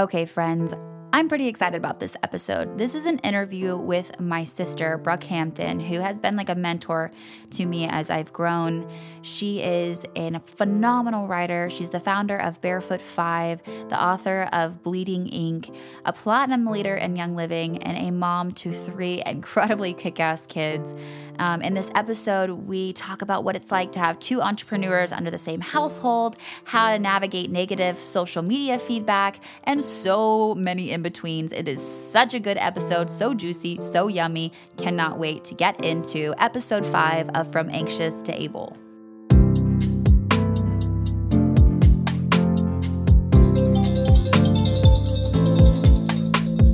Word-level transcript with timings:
Okay, 0.00 0.24
friends, 0.24 0.72
I'm 1.12 1.28
pretty 1.28 1.48
excited 1.48 1.76
about 1.76 1.98
this 1.98 2.14
episode. 2.22 2.78
This 2.78 2.94
is 2.94 3.04
an 3.04 3.18
interview 3.18 3.76
with 3.76 4.20
my 4.20 4.44
sister, 4.44 4.96
Brooke 4.96 5.24
Hampton, 5.24 5.80
who 5.80 5.98
has 5.98 6.20
been 6.20 6.36
like 6.36 6.48
a 6.48 6.54
mentor 6.54 7.10
to 7.50 7.66
me 7.66 7.88
as 7.88 8.10
I've 8.10 8.32
grown. 8.32 8.88
She 9.22 9.60
is 9.60 10.06
a 10.14 10.38
phenomenal 10.38 11.26
writer. 11.26 11.68
She's 11.68 11.90
the 11.90 11.98
founder 11.98 12.36
of 12.36 12.60
Barefoot 12.60 13.02
Vie, 13.02 13.58
the 13.88 14.00
author 14.00 14.48
of 14.52 14.84
Bleeding 14.84 15.26
Ink, 15.26 15.74
a 16.04 16.12
platinum 16.12 16.66
leader 16.66 16.94
in 16.94 17.16
Young 17.16 17.34
Living, 17.34 17.82
and 17.82 17.98
a 17.98 18.12
mom 18.12 18.52
to 18.52 18.72
three 18.72 19.20
incredibly 19.26 19.92
kick 19.94 20.20
ass 20.20 20.46
kids. 20.46 20.94
Um, 21.40 21.60
in 21.60 21.74
this 21.74 21.90
episode, 21.96 22.50
we 22.50 22.92
talk 22.92 23.20
about 23.20 23.42
what 23.42 23.56
it's 23.56 23.72
like 23.72 23.90
to 23.92 23.98
have 23.98 24.18
two 24.20 24.40
entrepreneurs 24.42 25.10
under 25.10 25.30
the 25.30 25.38
same 25.38 25.60
household, 25.60 26.36
how 26.64 26.92
to 26.92 27.00
navigate 27.00 27.50
negative 27.50 27.98
social 27.98 28.42
media 28.42 28.78
feedback, 28.78 29.40
and 29.64 29.82
so 29.82 30.54
many 30.54 30.92
in 31.00 31.02
betweens. 31.02 31.52
It 31.52 31.66
is 31.66 31.80
such 31.80 32.34
a 32.34 32.40
good 32.40 32.58
episode, 32.58 33.10
so 33.10 33.32
juicy, 33.32 33.78
so 33.80 34.08
yummy. 34.08 34.52
Cannot 34.76 35.18
wait 35.18 35.44
to 35.44 35.54
get 35.54 35.82
into 35.84 36.34
episode 36.38 36.84
five 36.84 37.28
of 37.30 37.50
From 37.50 37.70
Anxious 37.70 38.22
to 38.24 38.32
Able. 38.40 38.76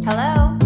Hello. 0.05 0.57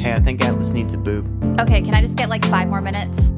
Hey, 0.00 0.12
I 0.12 0.20
think 0.20 0.40
Atlas 0.44 0.72
needs 0.72 0.94
a 0.94 0.98
boob. 0.98 1.26
Okay, 1.60 1.82
can 1.82 1.94
I 1.94 2.00
just 2.00 2.16
get 2.16 2.28
like 2.28 2.44
five 2.46 2.68
more 2.68 2.80
minutes? 2.80 3.31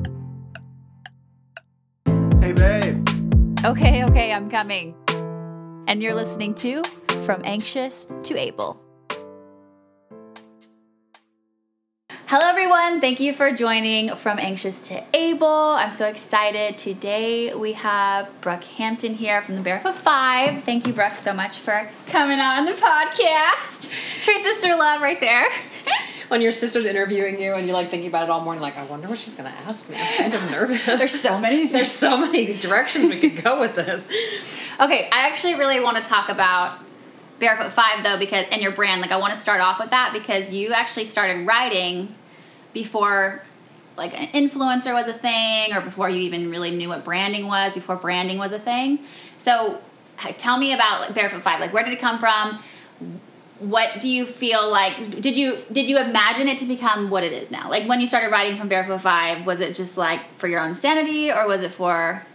Hey, 2.45 2.53
babe. 2.53 3.09
Okay, 3.65 4.05
okay, 4.05 4.31
I'm 4.31 4.51
coming. 4.51 4.95
And 5.89 6.03
you're 6.03 6.15
listening 6.15 6.55
to 6.57 6.83
From 7.23 7.41
Anxious 7.43 8.07
to 8.25 8.39
Able. 8.39 8.79
Hello, 12.27 12.47
everyone. 12.47 13.01
Thank 13.01 13.21
you 13.21 13.33
for 13.33 13.51
joining 13.51 14.15
From 14.15 14.39
Anxious 14.39 14.79
to 14.89 15.03
Able. 15.15 15.47
I'm 15.49 15.93
so 15.93 16.07
excited. 16.07 16.77
Today 16.77 17.55
we 17.55 17.73
have 17.73 18.29
Brooke 18.43 18.65
Hampton 18.65 19.15
here 19.15 19.41
from 19.41 19.57
the 19.57 19.63
Barefoot 19.63 19.99
Vie. 20.01 20.61
Thank 20.67 20.87
you, 20.87 20.93
Brooke, 20.93 21.17
so 21.17 21.33
much 21.33 21.57
for 21.57 21.89
coming 22.09 22.41
on 22.41 22.67
the 22.67 22.73
podcast. 22.73 23.91
True 24.21 24.39
sister 24.41 24.77
love 24.77 25.01
right 25.01 25.19
there. 25.19 25.49
when 26.29 26.41
your 26.41 26.53
sister's 26.53 26.87
interviewing 26.87 27.41
you 27.41 27.55
and 27.55 27.67
you're 27.67 27.75
like 27.75 27.91
thinking 27.91 28.09
about 28.09 28.25
it 28.25 28.31
all 28.31 28.41
morning, 28.41 28.63
like, 28.63 28.77
I 28.77 28.85
wonder 28.85 29.09
what 29.09 29.19
she's 29.19 29.35
gonna 29.35 29.55
ask 29.67 29.91
me. 29.91 29.97
I'm 29.99 30.17
kind 30.19 30.35
of 30.35 30.51
nervous. 30.51 30.85
There's 30.85 31.21
so 31.21 31.39
many. 31.39 31.67
There's 31.75 31.91
so 31.91 32.17
many 32.17 32.55
directions 32.55 33.09
we 33.09 33.21
could 33.21 33.43
go 33.43 33.61
with 33.61 33.75
this. 33.75 34.09
Okay, 34.81 35.09
I 35.13 35.29
actually 35.29 35.55
really 35.55 35.81
want 35.81 35.97
to 35.97 36.03
talk 36.03 36.29
about 36.29 36.79
Barefoot 37.39 37.73
Vie 37.73 38.03
though, 38.03 38.19
because 38.19 38.47
and 38.51 38.63
your 38.63 38.73
brand. 38.73 39.01
Like, 39.01 39.13
I 39.13 39.17
want 39.17 39.35
to 39.35 39.41
start 39.41 39.61
off 39.61 39.79
with 39.79 39.91
that 39.91 40.13
because 40.13 40.51
you 40.51 40.73
actually 40.73 41.05
started 41.05 41.47
writing 41.47 42.15
before 42.73 43.43
like 43.97 44.19
an 44.19 44.27
influencer 44.29 44.93
was 44.93 45.07
a 45.07 45.13
thing, 45.13 45.73
or 45.73 45.81
before 45.81 46.09
you 46.09 46.21
even 46.23 46.51
really 46.51 46.71
knew 46.71 46.89
what 46.89 47.05
branding 47.05 47.47
was, 47.47 47.75
before 47.75 47.97
branding 47.97 48.39
was 48.39 48.53
a 48.53 48.59
thing. 48.59 48.99
So, 49.39 49.81
tell 50.37 50.59
me 50.59 50.73
about 50.73 51.01
like, 51.01 51.15
Barefoot 51.15 51.43
Vie. 51.43 51.59
Like, 51.59 51.73
where 51.73 51.85
did 51.85 51.93
it 51.93 52.01
come 52.01 52.19
from? 52.19 52.59
What 53.61 54.01
do 54.01 54.09
you 54.09 54.27
feel 54.27 54.69
like? 54.69 55.21
Did 55.21 55.37
you 55.37 55.59
did 55.71 55.89
you 55.89 55.99
imagine 55.99 56.49
it 56.49 56.59
to 56.59 56.67
become 56.67 57.09
what 57.11 57.23
it 57.23 57.33
is 57.33 57.51
now? 57.51 57.71
Like 57.71 57.89
when 57.89 58.01
you 58.01 58.07
started 58.07 58.31
writing 58.33 58.57
from 58.57 58.69
Barefoot 58.69 58.99
Vie, 59.01 59.43
was 59.45 59.61
it 59.61 59.75
just 59.75 59.97
like 59.97 60.21
for 60.39 60.49
your 60.49 60.61
own 60.61 60.75
sanity, 60.75 61.31
or 61.31 61.47
was 61.47 61.63
it 61.63 61.71
for 61.73 62.27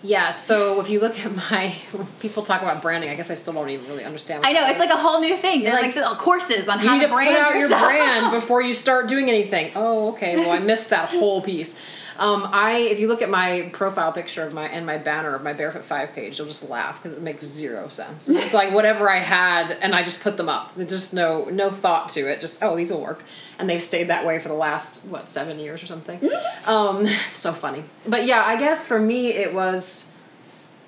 Yeah, 0.00 0.30
so 0.30 0.80
if 0.80 0.90
you 0.90 1.00
look 1.00 1.18
at 1.18 1.34
my 1.50 1.74
people 2.20 2.44
talk 2.44 2.62
about 2.62 2.80
branding, 2.82 3.10
I 3.10 3.16
guess 3.16 3.32
I 3.32 3.34
still 3.34 3.52
don't 3.52 3.68
even 3.68 3.88
really 3.88 4.04
understand. 4.04 4.42
what 4.42 4.48
I 4.48 4.52
know 4.52 4.66
it's 4.68 4.78
like 4.78 4.90
a 4.90 4.96
whole 4.96 5.20
new 5.20 5.36
thing. 5.36 5.64
There's 5.64 5.82
like, 5.82 5.96
like- 5.96 6.18
courses 6.18 6.68
on 6.68 6.78
how 6.78 6.94
to 7.00 7.08
to 7.08 7.12
brand 7.12 7.36
out 7.36 7.54
yourself. 7.56 7.80
your 7.80 7.90
brand 7.90 8.30
before 8.40 8.62
you 8.62 8.74
start 8.74 9.08
doing 9.08 9.28
anything. 9.28 9.72
Oh, 9.74 10.10
okay. 10.12 10.36
Well, 10.36 10.52
I 10.52 10.60
missed 10.60 10.90
that 10.90 11.08
whole 11.08 11.42
piece. 11.42 11.84
Um, 12.18 12.48
I, 12.52 12.78
if 12.78 12.98
you 12.98 13.06
look 13.06 13.22
at 13.22 13.30
my 13.30 13.70
profile 13.72 14.12
picture 14.12 14.44
of 14.44 14.52
my 14.52 14.66
and 14.66 14.84
my 14.84 14.98
banner 14.98 15.34
of 15.34 15.42
my 15.42 15.52
Barefoot 15.52 15.84
Vie 15.84 16.06
page, 16.06 16.38
you'll 16.38 16.48
just 16.48 16.68
laugh 16.68 17.00
because 17.02 17.16
it 17.16 17.22
makes 17.22 17.44
zero 17.44 17.88
sense. 17.88 18.28
It's 18.28 18.52
like 18.52 18.74
whatever 18.74 19.08
I 19.08 19.18
had, 19.18 19.70
and 19.80 19.94
I 19.94 20.02
just 20.02 20.22
put 20.22 20.36
them 20.36 20.48
up. 20.48 20.74
There's 20.74 20.90
just 20.90 21.14
no 21.14 21.44
no 21.44 21.70
thought 21.70 22.08
to 22.10 22.20
it. 22.30 22.40
Just 22.40 22.62
oh, 22.62 22.76
these 22.76 22.90
will 22.92 23.00
work, 23.00 23.22
and 23.58 23.70
they've 23.70 23.82
stayed 23.82 24.08
that 24.08 24.26
way 24.26 24.40
for 24.40 24.48
the 24.48 24.54
last 24.54 25.04
what 25.06 25.30
seven 25.30 25.58
years 25.58 25.82
or 25.82 25.86
something. 25.86 26.20
um, 26.66 27.06
so 27.28 27.52
funny. 27.52 27.84
But 28.06 28.26
yeah, 28.26 28.42
I 28.44 28.56
guess 28.56 28.86
for 28.86 28.98
me 28.98 29.28
it 29.28 29.54
was, 29.54 30.12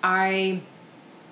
I 0.03 0.63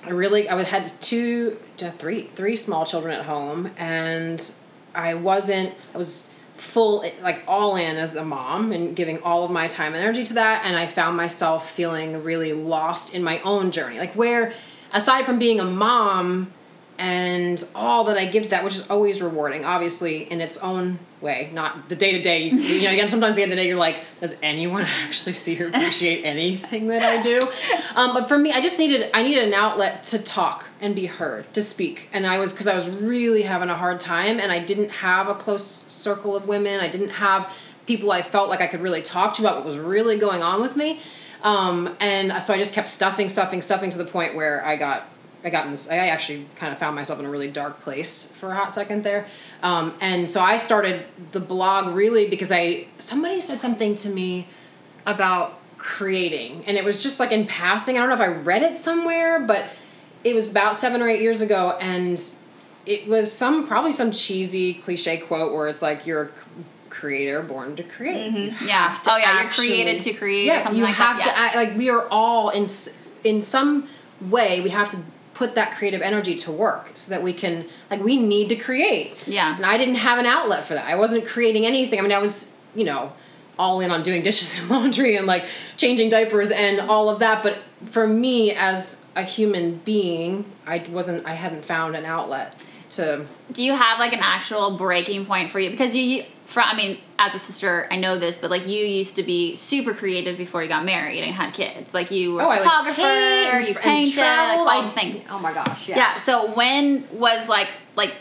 I 0.04 0.10
really 0.10 0.48
I 0.48 0.62
had 0.62 0.92
two 1.00 1.58
to 1.78 1.90
three 1.90 2.28
three 2.28 2.56
small 2.56 2.86
children 2.86 3.18
at 3.18 3.24
home 3.26 3.70
and 3.76 4.54
I 4.94 5.14
wasn't 5.14 5.74
I 5.92 5.96
was 5.96 6.32
full 6.60 7.04
like 7.22 7.42
all 7.46 7.76
in 7.76 7.96
as 7.96 8.16
a 8.16 8.24
mom 8.24 8.72
and 8.72 8.94
giving 8.96 9.22
all 9.22 9.44
of 9.44 9.50
my 9.50 9.68
time 9.68 9.94
and 9.94 10.02
energy 10.02 10.24
to 10.24 10.34
that 10.34 10.64
and 10.64 10.76
I 10.76 10.86
found 10.86 11.16
myself 11.16 11.70
feeling 11.70 12.22
really 12.22 12.52
lost 12.52 13.14
in 13.14 13.22
my 13.22 13.40
own 13.40 13.70
journey. 13.70 13.98
Like 13.98 14.14
where 14.14 14.52
aside 14.92 15.24
from 15.24 15.38
being 15.38 15.60
a 15.60 15.64
mom 15.64 16.52
and 16.98 17.64
all 17.74 18.04
that 18.04 18.16
I 18.16 18.26
give 18.26 18.44
to 18.44 18.50
that, 18.50 18.64
which 18.64 18.74
is 18.74 18.90
always 18.90 19.22
rewarding, 19.22 19.64
obviously 19.64 20.30
in 20.30 20.40
its 20.40 20.58
own 20.58 20.98
way, 21.20 21.50
not 21.52 21.88
the 21.88 21.96
day 21.96 22.12
to 22.12 22.20
day. 22.20 22.48
You 22.48 22.82
know, 22.82 22.90
again, 22.90 23.08
sometimes 23.08 23.32
at 23.32 23.36
the 23.36 23.42
end 23.42 23.52
of 23.52 23.56
the 23.56 23.62
day, 23.62 23.68
you're 23.68 23.76
like, 23.76 23.96
does 24.20 24.38
anyone 24.42 24.82
actually 25.06 25.34
see 25.34 25.62
or 25.62 25.68
appreciate 25.68 26.24
anything 26.24 26.88
that 26.88 27.02
I 27.02 27.22
do? 27.22 27.48
Um, 27.94 28.14
but 28.14 28.28
for 28.28 28.38
me, 28.38 28.52
I 28.52 28.60
just 28.60 28.78
needed, 28.78 29.10
I 29.12 29.24
needed 29.24 29.42
an 29.44 29.54
outlet 29.54 30.04
to 30.04 30.20
talk 30.20 30.66
and 30.80 30.94
be 30.94 31.06
heard, 31.06 31.52
to 31.54 31.62
speak, 31.62 32.08
and 32.12 32.24
I 32.24 32.38
was 32.38 32.52
because 32.52 32.68
I 32.68 32.74
was 32.74 32.88
really 32.88 33.42
having 33.42 33.70
a 33.70 33.74
hard 33.74 33.98
time, 33.98 34.38
and 34.38 34.52
I 34.52 34.64
didn't 34.64 34.90
have 34.90 35.28
a 35.28 35.34
close 35.34 35.64
circle 35.64 36.36
of 36.36 36.46
women. 36.46 36.78
I 36.78 36.88
didn't 36.88 37.08
have 37.08 37.52
people 37.86 38.12
I 38.12 38.22
felt 38.22 38.48
like 38.48 38.60
I 38.60 38.68
could 38.68 38.82
really 38.82 39.02
talk 39.02 39.34
to 39.34 39.42
about 39.42 39.56
what 39.56 39.64
was 39.64 39.78
really 39.78 40.16
going 40.16 40.42
on 40.42 40.60
with 40.60 40.76
me. 40.76 41.00
Um, 41.42 41.96
and 41.98 42.40
so 42.40 42.54
I 42.54 42.58
just 42.58 42.74
kept 42.74 42.86
stuffing, 42.86 43.28
stuffing, 43.28 43.62
stuffing 43.62 43.90
to 43.90 43.98
the 43.98 44.04
point 44.04 44.36
where 44.36 44.64
I 44.64 44.76
got 44.76 45.08
I 45.44 45.50
got 45.50 45.64
in 45.66 45.70
this. 45.70 45.90
I 45.90 45.96
actually 46.08 46.46
kind 46.56 46.72
of 46.72 46.78
found 46.78 46.96
myself 46.96 47.20
in 47.20 47.24
a 47.24 47.30
really 47.30 47.50
dark 47.50 47.80
place 47.80 48.34
for 48.36 48.50
a 48.50 48.54
hot 48.54 48.74
second 48.74 49.04
there, 49.04 49.26
um, 49.62 49.94
and 50.00 50.28
so 50.28 50.40
I 50.40 50.56
started 50.56 51.04
the 51.32 51.40
blog 51.40 51.94
really 51.94 52.28
because 52.28 52.50
I 52.50 52.86
somebody 52.98 53.40
said 53.40 53.60
something 53.60 53.94
to 53.96 54.08
me 54.08 54.48
about 55.06 55.58
creating, 55.76 56.64
and 56.66 56.76
it 56.76 56.84
was 56.84 57.02
just 57.02 57.20
like 57.20 57.32
in 57.32 57.46
passing. 57.46 57.96
I 57.96 58.00
don't 58.00 58.08
know 58.08 58.14
if 58.16 58.20
I 58.20 58.26
read 58.42 58.62
it 58.62 58.76
somewhere, 58.76 59.40
but 59.46 59.70
it 60.24 60.34
was 60.34 60.50
about 60.50 60.76
seven 60.76 61.00
or 61.00 61.08
eight 61.08 61.20
years 61.22 61.40
ago, 61.40 61.78
and 61.80 62.20
it 62.84 63.06
was 63.06 63.32
some 63.32 63.66
probably 63.66 63.92
some 63.92 64.10
cheesy 64.10 64.74
cliche 64.74 65.18
quote 65.18 65.52
where 65.54 65.68
it's 65.68 65.82
like 65.82 66.06
you're 66.06 66.22
a 66.24 66.30
creator 66.90 67.42
born 67.42 67.76
to 67.76 67.82
create. 67.84 68.32
You 68.32 68.54
Yeah. 68.64 68.98
to 69.04 69.12
Oh 69.12 69.16
yeah, 69.16 69.42
you're 69.42 69.50
created 69.50 70.00
to 70.02 70.12
create 70.14 70.46
yeah, 70.46 70.56
or 70.56 70.60
something 70.62 70.78
you 70.80 70.84
like 70.84 70.94
have 70.96 71.16
that. 71.18 71.22
to 71.24 71.28
yeah. 71.30 71.36
act 71.46 71.54
like 71.54 71.76
we 71.76 71.90
are 71.90 72.08
all 72.10 72.50
in 72.50 72.66
in 73.24 73.40
some 73.40 73.88
way 74.20 74.60
we 74.60 74.70
have 74.70 74.88
to 74.90 74.96
put 75.38 75.54
that 75.54 75.76
creative 75.76 76.02
energy 76.02 76.34
to 76.34 76.50
work 76.50 76.90
so 76.94 77.10
that 77.14 77.22
we 77.22 77.32
can 77.32 77.64
like 77.90 78.02
we 78.02 78.16
need 78.20 78.48
to 78.48 78.56
create. 78.56 79.26
Yeah. 79.28 79.54
and 79.56 79.64
i 79.64 79.76
didn't 79.78 80.00
have 80.08 80.18
an 80.18 80.26
outlet 80.26 80.64
for 80.64 80.74
that. 80.74 80.86
I 80.86 80.96
wasn't 80.96 81.26
creating 81.26 81.64
anything. 81.64 81.98
I 81.98 82.02
mean 82.02 82.12
i 82.12 82.18
was 82.18 82.56
you 82.74 82.84
know 82.84 83.12
all 83.58 83.80
in 83.80 83.90
on 83.90 84.02
doing 84.02 84.22
dishes 84.28 84.58
and 84.58 84.68
laundry 84.70 85.16
and 85.16 85.26
like 85.26 85.46
changing 85.76 86.08
diapers 86.08 86.50
and 86.50 86.80
all 86.80 87.08
of 87.08 87.20
that. 87.20 87.42
But 87.42 87.58
for 87.86 88.06
me 88.06 88.52
as 88.52 89.06
a 89.14 89.22
human 89.22 89.76
being 89.84 90.44
i 90.66 90.84
wasn't 90.90 91.24
i 91.26 91.34
hadn't 91.34 91.64
found 91.64 91.94
an 91.94 92.04
outlet 92.04 92.54
to 92.90 93.26
Do 93.52 93.64
you 93.64 93.74
have 93.74 93.98
like 93.98 94.12
an 94.12 94.20
actual 94.22 94.76
breaking 94.76 95.26
point 95.26 95.50
for 95.50 95.60
you? 95.60 95.70
Because 95.70 95.94
you, 95.96 96.24
from 96.46 96.64
I 96.66 96.74
mean, 96.76 96.98
as 97.18 97.34
a 97.34 97.38
sister, 97.38 97.86
I 97.90 97.96
know 97.96 98.18
this, 98.18 98.38
but 98.38 98.50
like 98.50 98.66
you 98.66 98.84
used 98.84 99.16
to 99.16 99.22
be 99.22 99.56
super 99.56 99.92
creative 99.94 100.36
before 100.38 100.62
you 100.62 100.68
got 100.68 100.84
married 100.84 101.22
and 101.22 101.34
had 101.34 101.52
kids. 101.54 101.92
Like 101.94 102.10
you 102.10 102.34
were 102.34 102.42
Oh, 102.42 102.48
I 102.50 102.56
a 102.56 102.60
photographer, 102.60 103.00
and- 103.02 103.68
you 103.68 103.74
painted, 103.74 104.16
like 104.16 104.24
travel. 104.26 104.68
all 104.68 104.82
the 104.82 104.90
things. 104.90 105.20
oh 105.30 105.38
my 105.38 105.52
gosh 105.52 105.88
yes. 105.88 105.96
Yeah. 105.96 106.14
So 106.14 106.52
when 106.54 107.06
was 107.12 107.48
like 107.48 107.68
like 107.96 108.14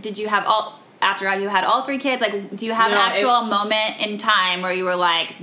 did 0.00 0.18
you 0.18 0.28
have 0.28 0.46
all 0.46 0.78
after 1.02 1.24
you 1.38 1.48
had 1.48 1.64
all 1.64 1.82
three 1.82 1.98
kids? 1.98 2.22
Like, 2.22 2.56
do 2.56 2.64
you 2.64 2.72
have 2.72 2.90
No, 2.90 2.96
an 2.96 3.02
it- 3.02 3.10
actual 3.16 3.42
moment 3.42 4.00
in 4.00 4.16
time 4.18 4.62
where 4.62 4.72
you 4.72 4.84
were 4.84 4.96
like, 4.96 5.34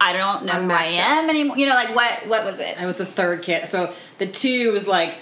I 0.00 0.12
don't 0.12 0.44
know 0.44 0.52
I'm 0.54 0.64
who 0.64 0.70
I 0.72 0.84
am 0.86 1.30
anymore? 1.30 1.56
You 1.56 1.66
know, 1.66 1.74
like 1.74 1.94
what 1.94 2.26
what 2.28 2.44
was 2.44 2.58
it? 2.58 2.80
I 2.80 2.86
was 2.86 2.96
the 2.96 3.06
third 3.06 3.42
kid. 3.42 3.68
So 3.68 3.92
the 4.18 4.26
two 4.26 4.72
was 4.72 4.88
like 4.88 5.14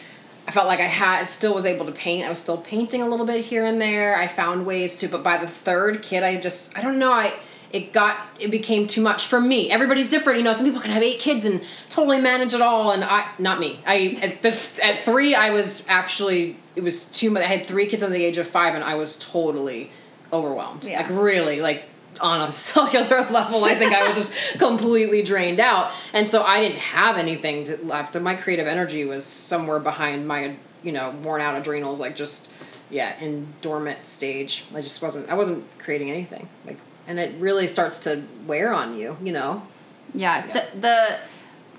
I 0.47 0.53
felt 0.53 0.67
like 0.67 0.81
I 0.81 0.85
had 0.85 1.25
still 1.25 1.55
was 1.55 1.67
able 1.67 1.87
to 1.87 1.93
paint. 1.93 2.25
I 2.25 2.29
was 2.29 2.39
still 2.39 2.59
painting 2.59 3.03
a 3.03 3.09
little 3.09 3.27
bit 3.27 3.45
here 3.45 3.65
and 3.65 3.81
there. 3.81 4.17
I 4.17 4.29
found 4.29 4.65
ways 4.65 4.97
to, 4.99 5.09
but 5.09 5.23
by 5.23 5.39
the 5.39 5.49
third 5.49 6.03
kid, 6.03 6.23
I 6.23 6.41
just 6.41 6.79
I 6.79 6.83
don't 6.83 6.99
know. 6.99 7.13
I 7.13 7.33
it 7.73 7.93
got 7.93 8.17
it 8.39 8.51
became 8.51 8.87
too 8.87 9.01
much 9.01 9.27
for 9.27 9.41
me. 9.41 9.71
Everybody's 9.71 10.09
different, 10.09 10.39
you 10.39 10.45
know. 10.45 10.53
Some 10.53 10.67
people 10.67 10.81
can 10.81 10.93
have 10.93 11.03
eight 11.03 11.19
kids 11.19 11.45
and 11.45 11.65
totally 11.89 12.21
manage 12.21 12.55
it 12.55 12.61
all, 12.61 12.93
and 12.93 13.03
I 13.03 13.29
not 13.39 13.59
me. 13.59 13.81
I 13.87 14.17
at 14.23 14.43
the 14.43 14.85
at 14.85 15.01
three 15.01 15.35
I 15.35 15.51
was 15.51 15.85
actually 15.89 16.59
it 16.77 16.83
was 16.83 17.07
too 17.07 17.31
much. 17.31 17.43
I 17.43 17.47
had 17.47 17.67
three 17.67 17.87
kids 17.87 18.05
under 18.05 18.17
the 18.17 18.25
age 18.25 18.39
of 18.39 18.47
five, 18.47 18.75
and 18.75 18.85
I 18.85 18.95
was 18.95 19.19
totally 19.19 19.91
overwhelmed. 20.33 20.85
Yeah. 20.85 21.03
Like 21.03 21.11
really, 21.11 21.61
like 21.61 21.89
on 22.21 22.49
a 22.49 22.53
cellular 22.53 23.23
level, 23.31 23.65
I 23.65 23.75
think 23.75 23.95
I 23.95 24.07
was 24.07 24.17
just 24.17 24.59
completely 24.59 25.23
drained 25.23 25.61
out. 25.61 25.93
And 26.13 26.27
so 26.27 26.43
I 26.43 26.61
didn't 26.61 26.81
have 26.81 27.17
anything 27.17 27.65
to 27.65 27.77
left. 27.85 28.15
My 28.15 28.35
creative 28.35 28.67
energy 28.67 29.05
was 29.05 29.25
somewhere 29.25 29.79
behind 29.79 30.27
my, 30.27 30.57
you 30.83 30.93
know, 30.93 31.11
worn 31.23 31.41
out 31.41 31.57
adrenals, 31.57 32.01
like 32.01 32.17
just, 32.17 32.53
yeah, 32.91 33.19
in 33.21 33.49
dormant 33.61 34.07
stage. 34.07 34.65
I 34.75 34.81
just 34.81 35.03
wasn't, 35.03 35.29
I 35.29 35.35
wasn't 35.35 35.65
creating 35.79 36.11
anything. 36.11 36.49
Like, 36.65 36.79
and 37.07 37.19
it 37.19 37.41
really 37.41 37.67
starts 37.67 38.01
to 38.01 38.25
wear 38.47 38.73
on 38.73 38.99
you, 38.99 39.17
you 39.23 39.33
know? 39.33 39.67
Yeah. 40.15 40.43
So 40.43 40.61
the 40.81 41.19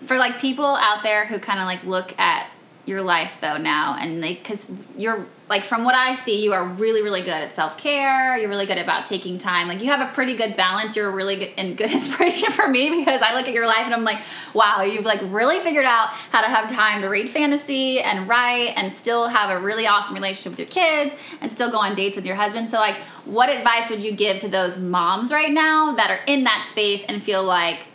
for 0.06 0.18
like 0.18 0.40
people 0.40 0.66
out 0.66 1.04
there 1.04 1.26
who 1.26 1.40
kind 1.40 1.60
of 1.60 1.66
like 1.66 1.84
look 1.84 2.18
at 2.20 2.48
your 2.88 3.02
life 3.02 3.38
though 3.42 3.58
now 3.58 3.98
and 4.00 4.22
like 4.22 4.38
because 4.38 4.72
you're 4.98 5.28
like 5.50 5.64
from 5.64 5.86
what 5.86 5.96
I 5.96 6.16
see, 6.16 6.44
you 6.44 6.54
are 6.54 6.66
really 6.66 7.02
really 7.02 7.22
good 7.22 7.30
at 7.30 7.54
self 7.54 7.78
care. 7.78 8.38
You're 8.38 8.50
really 8.50 8.66
good 8.66 8.78
about 8.78 9.06
taking 9.06 9.38
time. 9.38 9.68
Like 9.68 9.82
you 9.82 9.88
have 9.88 10.02
a 10.02 10.12
pretty 10.14 10.36
good 10.36 10.56
balance. 10.58 10.96
You're 10.96 11.12
really 11.12 11.38
good 11.38 11.52
and 11.58 11.78
good 11.78 11.92
inspiration 12.00 12.52
for 12.52 12.68
me 12.68 12.90
because 13.00 13.22
I 13.22 13.34
look 13.34 13.48
at 13.48 13.54
your 13.54 13.66
life 13.66 13.84
and 13.86 13.94
I'm 13.94 14.04
like, 14.04 14.20
wow, 14.54 14.82
you've 14.82 15.06
like 15.06 15.22
really 15.24 15.60
figured 15.60 15.86
out 15.86 16.10
how 16.10 16.42
to 16.42 16.48
have 16.48 16.70
time 16.72 17.02
to 17.02 17.08
read 17.08 17.30
fantasy 17.30 18.02
and 18.02 18.28
write 18.28 18.74
and 18.76 18.92
still 18.92 19.28
have 19.28 19.50
a 19.50 19.60
really 19.60 19.88
awesome 19.88 20.16
relationship 20.16 20.52
with 20.52 20.60
your 20.60 20.70
kids 20.70 21.16
and 21.42 21.52
still 21.52 21.72
go 21.72 21.78
on 21.78 21.96
dates 21.96 22.16
with 22.16 22.26
your 22.26 22.36
husband. 22.36 22.70
So 22.70 22.78
like, 22.78 22.96
what 23.26 23.50
advice 23.50 23.90
would 23.90 24.04
you 24.04 24.12
give 24.12 24.40
to 24.40 24.48
those 24.48 24.78
moms 24.78 25.32
right 25.32 25.52
now 25.52 25.94
that 25.96 26.12
are 26.12 26.20
in 26.28 26.44
that 26.44 26.68
space 26.70 27.04
and 27.08 27.22
feel 27.22 27.44
like 27.44 27.86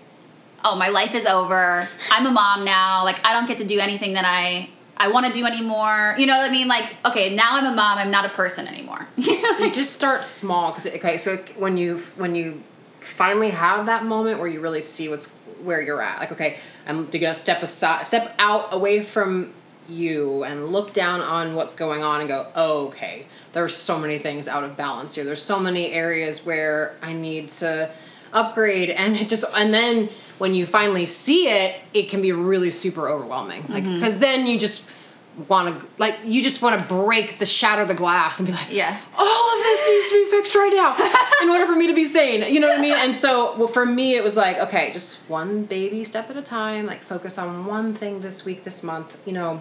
oh, 0.64 0.76
my 0.76 0.88
life 0.88 1.12
is 1.16 1.26
over. 1.26 1.88
I'm 2.12 2.24
a 2.24 2.30
mom 2.30 2.64
now. 2.64 3.02
Like, 3.02 3.24
I 3.24 3.32
don't 3.32 3.48
get 3.48 3.58
to 3.58 3.64
do 3.64 3.80
anything 3.80 4.12
that 4.12 4.24
I 4.24 4.70
I 5.02 5.08
want 5.08 5.26
to 5.26 5.32
do 5.32 5.44
anymore. 5.44 6.14
You 6.16 6.26
know 6.26 6.37
what 6.38 6.49
I 6.49 6.52
mean? 6.52 6.69
Like, 6.69 6.94
okay, 7.04 7.34
now 7.34 7.56
I'm 7.56 7.66
a 7.66 7.75
mom. 7.75 7.99
I'm 7.99 8.12
not 8.12 8.25
a 8.25 8.28
person 8.28 8.69
anymore. 8.69 9.08
you 9.16 9.69
just 9.72 9.94
start 9.94 10.25
small 10.25 10.70
because 10.70 10.87
okay, 10.94 11.16
so 11.16 11.38
when 11.56 11.76
you 11.76 11.99
when 12.16 12.37
you 12.37 12.62
finally 13.00 13.50
have 13.50 13.87
that 13.87 14.04
moment 14.04 14.38
where 14.38 14.46
you 14.46 14.60
really 14.60 14.81
see 14.81 15.08
what's 15.08 15.34
where 15.64 15.82
you're 15.82 16.00
at, 16.00 16.20
like 16.20 16.31
okay, 16.31 16.58
I'm 16.87 17.06
gonna 17.06 17.34
step 17.34 17.64
aside, 17.64 18.06
step 18.06 18.32
out 18.38 18.72
away 18.72 19.02
from 19.02 19.52
you 19.88 20.44
and 20.44 20.69
look 20.69 20.93
down 20.93 21.20
on 21.20 21.56
what's 21.56 21.75
going 21.75 22.05
on 22.05 22.20
and 22.20 22.28
go, 22.28 22.46
oh, 22.55 22.87
okay, 22.87 23.26
there's 23.52 23.75
so 23.75 23.98
many 23.98 24.19
things 24.19 24.46
out 24.46 24.62
of 24.62 24.76
balance 24.76 25.16
here. 25.16 25.25
There's 25.25 25.43
so 25.43 25.58
many 25.58 25.90
areas 25.90 26.46
where 26.46 26.94
I 27.02 27.12
need 27.12 27.48
to 27.48 27.90
upgrade, 28.32 28.88
and 28.88 29.16
it 29.16 29.28
just 29.28 29.44
and 29.56 29.75
then 29.75 30.10
when 30.42 30.54
you 30.54 30.66
finally 30.66 31.06
see 31.06 31.46
it, 31.46 31.80
it 31.94 32.08
can 32.08 32.20
be 32.20 32.32
really 32.32 32.70
super 32.70 33.08
overwhelming. 33.08 33.64
Like 33.68 33.84
because 33.84 34.14
mm-hmm. 34.14 34.22
then 34.22 34.46
you 34.48 34.58
just 34.58 34.90
want 35.48 35.78
to 35.78 35.86
like 35.98 36.18
you 36.24 36.42
just 36.42 36.60
want 36.60 36.80
to 36.80 36.86
break 36.88 37.38
the 37.38 37.46
shatter 37.46 37.84
the 37.84 37.94
glass 37.94 38.40
and 38.40 38.48
be 38.48 38.52
like 38.52 38.70
yeah 38.70 39.00
all 39.16 39.56
of 39.56 39.62
this 39.62 39.88
needs 39.88 40.10
to 40.10 40.24
be 40.24 40.30
fixed 40.30 40.54
right 40.54 40.72
now 40.74 40.94
in 41.42 41.48
order 41.48 41.64
for 41.64 41.74
me 41.74 41.86
to 41.86 41.94
be 41.94 42.04
sane 42.04 42.52
you 42.52 42.60
know 42.60 42.68
what 42.68 42.78
i 42.78 42.82
mean 42.82 42.92
and 42.92 43.14
so 43.14 43.56
well 43.56 43.66
for 43.66 43.86
me 43.86 44.14
it 44.14 44.22
was 44.22 44.36
like 44.36 44.58
okay 44.58 44.92
just 44.92 45.26
one 45.30 45.64
baby 45.64 46.04
step 46.04 46.28
at 46.28 46.36
a 46.36 46.42
time 46.42 46.84
like 46.84 47.00
focus 47.00 47.38
on 47.38 47.64
one 47.64 47.94
thing 47.94 48.20
this 48.20 48.44
week 48.44 48.62
this 48.62 48.82
month 48.82 49.16
you 49.24 49.32
know 49.32 49.58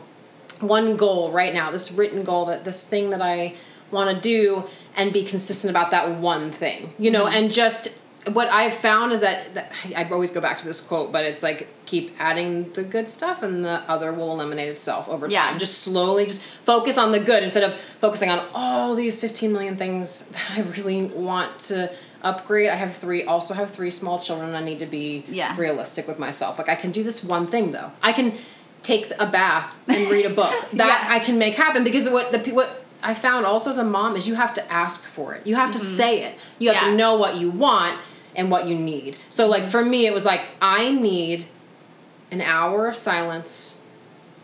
one 0.59 0.97
goal 0.97 1.31
right 1.31 1.53
now 1.53 1.71
this 1.71 1.93
written 1.93 2.21
goal 2.21 2.47
that 2.47 2.65
this 2.65 2.89
thing 2.89 3.09
that 3.11 3.21
i 3.21 3.55
want 3.91 4.13
to 4.13 4.21
do 4.21 4.65
and 4.97 5.13
be 5.13 5.23
consistent 5.23 5.71
about 5.71 5.91
that 5.91 6.19
one 6.19 6.51
thing 6.51 6.93
you 6.99 7.09
know 7.09 7.23
mm-hmm. 7.23 7.45
and 7.45 7.53
just 7.53 8.00
what 8.33 8.49
I've 8.49 8.73
found 8.73 9.11
is 9.13 9.21
that, 9.21 9.55
that, 9.55 9.71
I 9.95 10.07
always 10.09 10.31
go 10.31 10.41
back 10.41 10.59
to 10.59 10.65
this 10.65 10.85
quote, 10.85 11.11
but 11.11 11.25
it's 11.25 11.41
like 11.41 11.67
keep 11.85 12.15
adding 12.19 12.71
the 12.73 12.83
good 12.83 13.09
stuff 13.09 13.41
and 13.41 13.65
the 13.65 13.81
other 13.87 14.13
will 14.13 14.31
eliminate 14.31 14.69
itself 14.69 15.09
over 15.09 15.27
time. 15.27 15.33
Yeah. 15.33 15.57
Just 15.57 15.79
slowly 15.79 16.25
just 16.25 16.43
focus 16.43 16.97
on 16.97 17.11
the 17.11 17.19
good 17.19 17.43
instead 17.43 17.63
of 17.63 17.79
focusing 17.99 18.29
on 18.29 18.45
all 18.53 18.95
these 18.95 19.19
15 19.19 19.51
million 19.51 19.75
things 19.75 20.29
that 20.29 20.51
I 20.51 20.61
really 20.61 21.05
want 21.05 21.57
to 21.61 21.91
upgrade. 22.21 22.69
I 22.69 22.75
have 22.75 22.93
three 22.93 23.23
also 23.23 23.55
have 23.55 23.71
three 23.71 23.89
small 23.89 24.19
children. 24.19 24.53
I 24.53 24.63
need 24.63 24.79
to 24.79 24.85
be 24.85 25.25
yeah. 25.27 25.55
realistic 25.57 26.07
with 26.07 26.19
myself. 26.19 26.59
Like 26.59 26.69
I 26.69 26.75
can 26.75 26.91
do 26.91 27.03
this 27.03 27.23
one 27.23 27.47
thing 27.47 27.71
though. 27.71 27.91
I 28.03 28.13
can 28.13 28.33
take 28.83 29.11
a 29.17 29.29
bath 29.29 29.75
and 29.87 30.09
read 30.09 30.25
a 30.25 30.29
book. 30.33 30.53
That 30.73 31.05
yeah. 31.05 31.15
I 31.15 31.19
can 31.19 31.39
make 31.39 31.55
happen 31.55 31.83
because 31.83 32.07
what 32.09 32.31
the 32.31 32.51
what 32.53 32.85
I 33.01 33.15
found 33.15 33.47
also 33.47 33.71
as 33.71 33.79
a 33.79 33.83
mom 33.83 34.15
is 34.15 34.27
you 34.27 34.35
have 34.35 34.53
to 34.53 34.71
ask 34.71 35.05
for 35.05 35.33
it. 35.33 35.47
You 35.47 35.55
have 35.55 35.69
mm-hmm. 35.69 35.73
to 35.73 35.79
say 35.79 36.23
it. 36.25 36.37
You 36.59 36.71
have 36.71 36.83
to 36.83 36.95
know 36.95 37.15
what 37.15 37.37
you 37.37 37.49
want 37.49 37.97
and 38.35 38.49
what 38.49 38.67
you 38.67 38.75
need. 38.75 39.19
So 39.29 39.47
like 39.47 39.65
for 39.65 39.83
me 39.83 40.05
it 40.05 40.13
was 40.13 40.25
like 40.25 40.47
I 40.61 40.91
need 40.91 41.47
an 42.31 42.41
hour 42.41 42.87
of 42.87 42.95
silence 42.95 43.83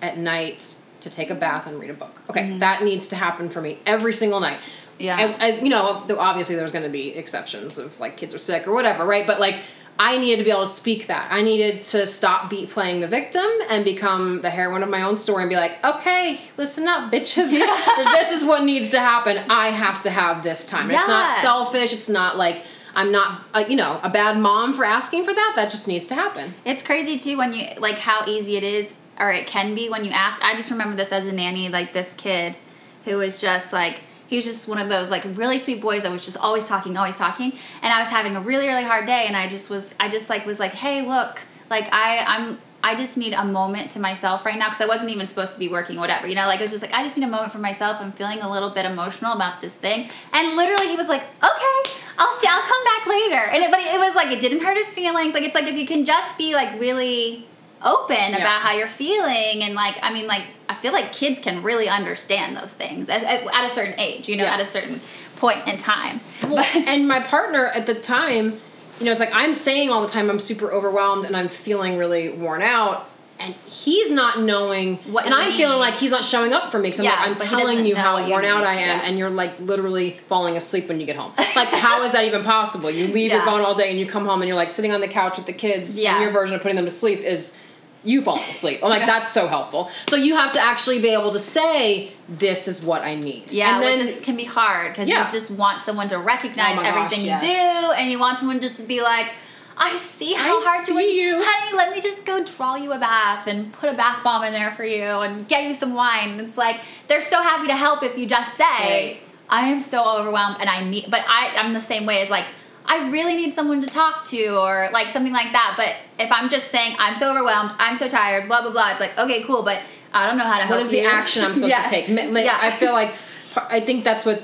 at 0.01 0.17
night 0.17 0.75
to 1.01 1.09
take 1.09 1.29
a 1.29 1.35
bath 1.35 1.67
and 1.67 1.79
read 1.79 1.89
a 1.89 1.93
book. 1.93 2.21
Okay, 2.29 2.41
mm-hmm. 2.41 2.59
that 2.59 2.83
needs 2.83 3.07
to 3.09 3.15
happen 3.15 3.49
for 3.49 3.61
me 3.61 3.79
every 3.85 4.13
single 4.13 4.39
night. 4.39 4.59
Yeah. 4.99 5.19
And, 5.19 5.41
as 5.41 5.61
you 5.61 5.69
know, 5.69 6.05
obviously 6.17 6.55
there's 6.55 6.71
going 6.71 6.83
to 6.83 6.89
be 6.89 7.09
exceptions 7.09 7.77
of 7.77 7.99
like 7.99 8.17
kids 8.17 8.33
are 8.33 8.39
sick 8.39 8.67
or 8.67 8.73
whatever, 8.73 9.05
right? 9.05 9.27
But 9.27 9.39
like 9.39 9.63
I 9.99 10.17
needed 10.17 10.37
to 10.37 10.43
be 10.43 10.51
able 10.51 10.61
to 10.61 10.67
speak 10.67 11.07
that. 11.07 11.31
I 11.31 11.41
needed 11.41 11.81
to 11.83 12.05
stop 12.05 12.49
be 12.49 12.65
playing 12.67 13.01
the 13.01 13.07
victim 13.07 13.47
and 13.69 13.83
become 13.83 14.41
the 14.41 14.49
heroine 14.49 14.83
of 14.83 14.89
my 14.89 15.01
own 15.01 15.15
story 15.15 15.43
and 15.43 15.49
be 15.49 15.55
like, 15.55 15.83
okay, 15.83 16.39
listen 16.57 16.87
up, 16.87 17.11
bitches. 17.11 17.51
this 18.13 18.31
is 18.31 18.45
what 18.45 18.63
needs 18.63 18.89
to 18.89 18.99
happen. 18.99 19.37
I 19.49 19.69
have 19.69 20.03
to 20.03 20.09
have 20.09 20.43
this 20.43 20.65
time. 20.65 20.91
Yeah. 20.91 20.99
It's 20.99 21.07
not 21.07 21.31
selfish. 21.41 21.93
It's 21.93 22.09
not 22.09 22.37
like 22.37 22.63
I'm 22.97 23.11
not, 23.11 23.43
uh, 23.53 23.63
you 23.69 23.75
know, 23.75 23.99
a 24.01 24.09
bad 24.09 24.39
mom 24.39 24.73
for 24.73 24.83
asking 24.83 25.23
for 25.23 25.33
that. 25.33 25.53
That 25.55 25.69
just 25.69 25.87
needs 25.87 26.07
to 26.07 26.15
happen. 26.15 26.55
It's 26.65 26.81
crazy 26.81 27.19
too 27.19 27.37
when 27.37 27.53
you 27.53 27.67
like 27.77 27.99
how 27.99 28.25
easy 28.25 28.57
it 28.57 28.63
is 28.63 28.95
or 29.19 29.31
it 29.31 29.45
can 29.45 29.75
be 29.75 29.87
when 29.87 30.03
you 30.03 30.09
ask. 30.09 30.43
I 30.43 30.55
just 30.55 30.71
remember 30.71 30.95
this 30.95 31.11
as 31.11 31.25
a 31.27 31.31
nanny, 31.31 31.69
like 31.69 31.93
this 31.93 32.13
kid 32.13 32.57
who 33.05 33.17
was 33.17 33.39
just 33.39 33.71
like 33.71 34.01
he 34.25 34.35
was 34.35 34.45
just 34.45 34.67
one 34.67 34.79
of 34.79 34.89
those 34.89 35.11
like 35.11 35.23
really 35.33 35.59
sweet 35.59 35.79
boys 35.79 36.03
that 36.03 36.11
was 36.11 36.25
just 36.25 36.37
always 36.37 36.65
talking, 36.65 36.97
always 36.97 37.15
talking. 37.15 37.53
And 37.83 37.93
I 37.93 37.99
was 37.99 38.09
having 38.09 38.35
a 38.35 38.41
really 38.41 38.67
really 38.67 38.83
hard 38.83 39.05
day, 39.05 39.25
and 39.27 39.37
I 39.37 39.47
just 39.47 39.69
was 39.69 39.93
I 39.99 40.09
just 40.09 40.27
like 40.27 40.47
was 40.47 40.59
like, 40.59 40.73
hey, 40.73 41.03
look, 41.03 41.39
like 41.69 41.87
I 41.93 42.25
I'm 42.25 42.57
I 42.83 42.95
just 42.95 43.17
need 43.17 43.33
a 43.33 43.43
moment 43.43 43.91
to 43.91 43.99
myself 43.99 44.45
right 44.45 44.57
now 44.57 44.67
because 44.67 44.81
I 44.81 44.85
wasn't 44.85 45.09
even 45.09 45.27
supposed 45.27 45.53
to 45.53 45.59
be 45.59 45.67
working, 45.67 45.99
whatever. 45.99 46.27
You 46.27 46.35
know, 46.35 46.47
like 46.47 46.59
it 46.59 46.63
was 46.63 46.71
just 46.71 46.83
like 46.83 46.93
I 46.93 47.03
just 47.03 47.17
need 47.17 47.25
a 47.25 47.29
moment 47.29 47.51
for 47.51 47.59
myself. 47.59 47.97
I'm 47.99 48.11
feeling 48.11 48.39
a 48.39 48.49
little 48.49 48.69
bit 48.69 48.85
emotional 48.85 49.33
about 49.33 49.61
this 49.61 49.75
thing, 49.75 50.09
and 50.33 50.55
literally 50.55 50.87
he 50.87 50.95
was 50.95 51.07
like, 51.07 51.21
"Okay, 51.21 51.91
I'll 52.17 52.33
see. 52.37 52.47
I'll 52.47 52.61
come 52.61 52.83
back 52.83 53.07
later." 53.07 53.49
And 53.51 53.63
it, 53.63 53.71
but 53.71 53.79
it 53.81 53.99
was 53.99 54.15
like 54.15 54.31
it 54.31 54.39
didn't 54.39 54.63
hurt 54.63 54.77
his 54.77 54.87
feelings. 54.87 55.33
Like 55.33 55.43
it's 55.43 55.55
like 55.55 55.67
if 55.67 55.75
you 55.75 55.87
can 55.87 56.05
just 56.05 56.37
be 56.37 56.53
like 56.53 56.79
really 56.79 57.47
open 57.83 58.15
yeah. 58.15 58.37
about 58.37 58.61
how 58.61 58.71
you're 58.71 58.87
feeling 58.87 59.63
and 59.63 59.75
like 59.75 59.95
I 60.01 60.11
mean 60.11 60.25
like 60.25 60.43
I 60.67 60.73
feel 60.73 60.93
like 60.93 61.13
kids 61.13 61.39
can 61.39 61.61
really 61.61 61.87
understand 61.87 62.57
those 62.57 62.73
things 62.73 63.07
at, 63.09 63.23
at 63.23 63.65
a 63.65 63.69
certain 63.69 63.99
age, 63.99 64.27
you 64.27 64.35
know, 64.35 64.43
yeah. 64.43 64.55
at 64.55 64.59
a 64.59 64.65
certain 64.65 64.99
point 65.37 65.67
in 65.67 65.77
time. 65.77 66.19
Well, 66.43 66.65
and 66.75 67.07
my 67.07 67.19
partner 67.19 67.67
at 67.67 67.85
the 67.85 67.95
time 67.95 68.59
you 68.99 69.05
know, 69.05 69.11
it's 69.11 69.19
like 69.19 69.33
I'm 69.33 69.53
saying 69.53 69.89
all 69.89 70.01
the 70.01 70.07
time 70.07 70.29
I'm 70.29 70.39
super 70.39 70.71
overwhelmed 70.71 71.25
and 71.25 71.35
I'm 71.35 71.49
feeling 71.49 71.97
really 71.97 72.29
worn 72.29 72.61
out. 72.61 73.09
And 73.39 73.53
he's 73.67 74.09
not 74.09 74.39
knowing 74.39 74.97
what, 74.97 75.25
and 75.25 75.33
I'm 75.33 75.55
feeling 75.55 75.77
like 75.77 75.93
he's 75.93 76.09
not 76.09 76.23
showing 76.23 76.53
up 76.53 76.71
for 76.71 76.79
me 76.79 76.89
because 76.89 77.05
yeah, 77.05 77.17
I'm, 77.19 77.33
like, 77.33 77.43
I'm 77.43 77.47
telling 77.47 77.85
you 77.85 77.95
how 77.95 78.15
worn 78.27 78.43
out 78.43 78.63
I 78.63 78.73
am, 78.73 78.97
yeah. 78.97 79.05
and 79.05 79.19
you're 79.19 79.29
like 79.29 79.59
literally 79.59 80.17
falling 80.25 80.57
asleep 80.57 80.87
when 80.87 80.99
you 80.99 81.05
get 81.05 81.17
home. 81.17 81.33
Like, 81.55 81.67
how 81.67 82.01
is 82.01 82.13
that 82.13 82.23
even 82.23 82.43
possible? 82.43 82.89
You 82.89 83.05
leave, 83.05 83.29
yeah. 83.29 83.37
you're 83.37 83.45
gone 83.45 83.61
all 83.61 83.75
day, 83.75 83.91
and 83.91 83.99
you 83.99 84.07
come 84.07 84.25
home 84.25 84.41
and 84.41 84.47
you're 84.47 84.57
like 84.57 84.71
sitting 84.71 84.91
on 84.91 85.01
the 85.01 85.07
couch 85.07 85.37
with 85.37 85.45
the 85.45 85.53
kids. 85.53 85.99
Yeah. 85.99 86.13
And 86.13 86.23
your 86.23 86.31
version 86.31 86.55
of 86.55 86.63
putting 86.63 86.77
them 86.77 86.85
to 86.85 86.91
sleep 86.91 87.19
is 87.19 87.63
you 88.07 88.21
fall 88.21 88.37
asleep. 88.37 88.79
I'm 88.83 88.89
like, 88.89 89.05
that's 89.05 89.31
so 89.31 89.47
helpful. 89.47 89.89
So 90.07 90.15
you 90.15 90.35
have 90.35 90.53
to 90.53 90.59
actually 90.59 91.01
be 91.01 91.09
able 91.09 91.31
to 91.31 91.39
say, 91.39 92.11
this 92.29 92.67
is 92.67 92.85
what 92.85 93.01
I 93.01 93.15
need. 93.15 93.51
Yeah, 93.51 93.75
and 93.75 93.83
then, 93.83 94.05
which 94.05 94.15
is, 94.15 94.19
can 94.21 94.35
be 94.35 94.45
hard 94.45 94.93
because 94.93 95.07
yeah. 95.07 95.25
you 95.25 95.31
just 95.31 95.51
want 95.51 95.81
someone 95.81 96.07
to 96.09 96.17
recognize 96.17 96.77
oh 96.77 96.81
everything 96.81 97.25
gosh, 97.25 97.41
you 97.41 97.49
yes. 97.49 97.91
do, 97.91 97.91
and 97.93 98.09
you 98.09 98.19
want 98.19 98.39
someone 98.39 98.59
just 98.59 98.77
to 98.77 98.83
be 98.83 99.01
like, 99.01 99.31
I 99.77 99.95
see 99.97 100.33
how 100.33 100.57
I 100.57 100.63
hard 100.63 100.85
see 100.87 101.21
you, 101.21 101.39
honey. 101.39 101.77
Let 101.77 101.93
me 101.93 102.01
just 102.01 102.25
go 102.25 102.43
draw 102.43 102.75
you 102.75 102.93
a 102.93 102.99
bath 102.99 103.47
and 103.47 103.71
put 103.71 103.91
a 103.91 103.95
bath 103.95 104.23
bomb 104.23 104.43
in 104.43 104.53
there 104.53 104.71
for 104.71 104.83
you 104.83 105.03
and 105.03 105.47
get 105.47 105.65
you 105.65 105.73
some 105.73 105.93
wine. 105.93 106.39
It's 106.39 106.57
like 106.57 106.81
they're 107.07 107.21
so 107.21 107.41
happy 107.41 107.67
to 107.67 107.75
help 107.75 108.01
if 108.01 108.17
you 108.17 108.25
just 108.25 108.57
say, 108.57 108.63
right. 108.63 109.19
"I 109.49 109.67
am 109.67 109.79
so 109.79 110.19
overwhelmed 110.19 110.57
and 110.59 110.69
I 110.69 110.83
need." 110.83 111.11
But 111.11 111.23
I, 111.27 111.53
I'm 111.57 111.73
the 111.73 111.81
same 111.81 112.07
way. 112.07 112.21
It's 112.21 112.31
like 112.31 112.45
I 112.87 113.09
really 113.09 113.35
need 113.35 113.53
someone 113.53 113.81
to 113.81 113.87
talk 113.87 114.25
to 114.25 114.59
or 114.59 114.89
like 114.93 115.09
something 115.09 115.33
like 115.33 115.51
that. 115.51 115.73
But 115.77 115.95
if 116.23 116.31
I'm 116.31 116.49
just 116.49 116.69
saying 116.69 116.95
I'm 116.99 117.15
so 117.15 117.29
overwhelmed, 117.31 117.73
I'm 117.79 117.95
so 117.95 118.07
tired, 118.07 118.47
blah 118.47 118.61
blah 118.61 118.71
blah, 118.71 118.91
it's 118.91 118.99
like 118.99 119.17
okay, 119.17 119.43
cool, 119.43 119.63
but 119.63 119.81
I 120.13 120.25
don't 120.27 120.37
know 120.37 120.45
how 120.45 120.57
to 120.57 120.63
help. 120.63 120.77
What 120.77 120.81
is 120.81 120.93
you. 120.93 121.01
the 121.01 121.07
action 121.07 121.43
I'm 121.43 121.53
supposed 121.53 121.71
yeah. 121.77 121.83
to 121.83 121.89
take? 121.89 122.07
yeah. 122.07 122.57
I 122.59 122.71
feel 122.71 122.93
like 122.93 123.13
I 123.55 123.79
think 123.79 124.03
that's 124.03 124.25
what 124.25 124.43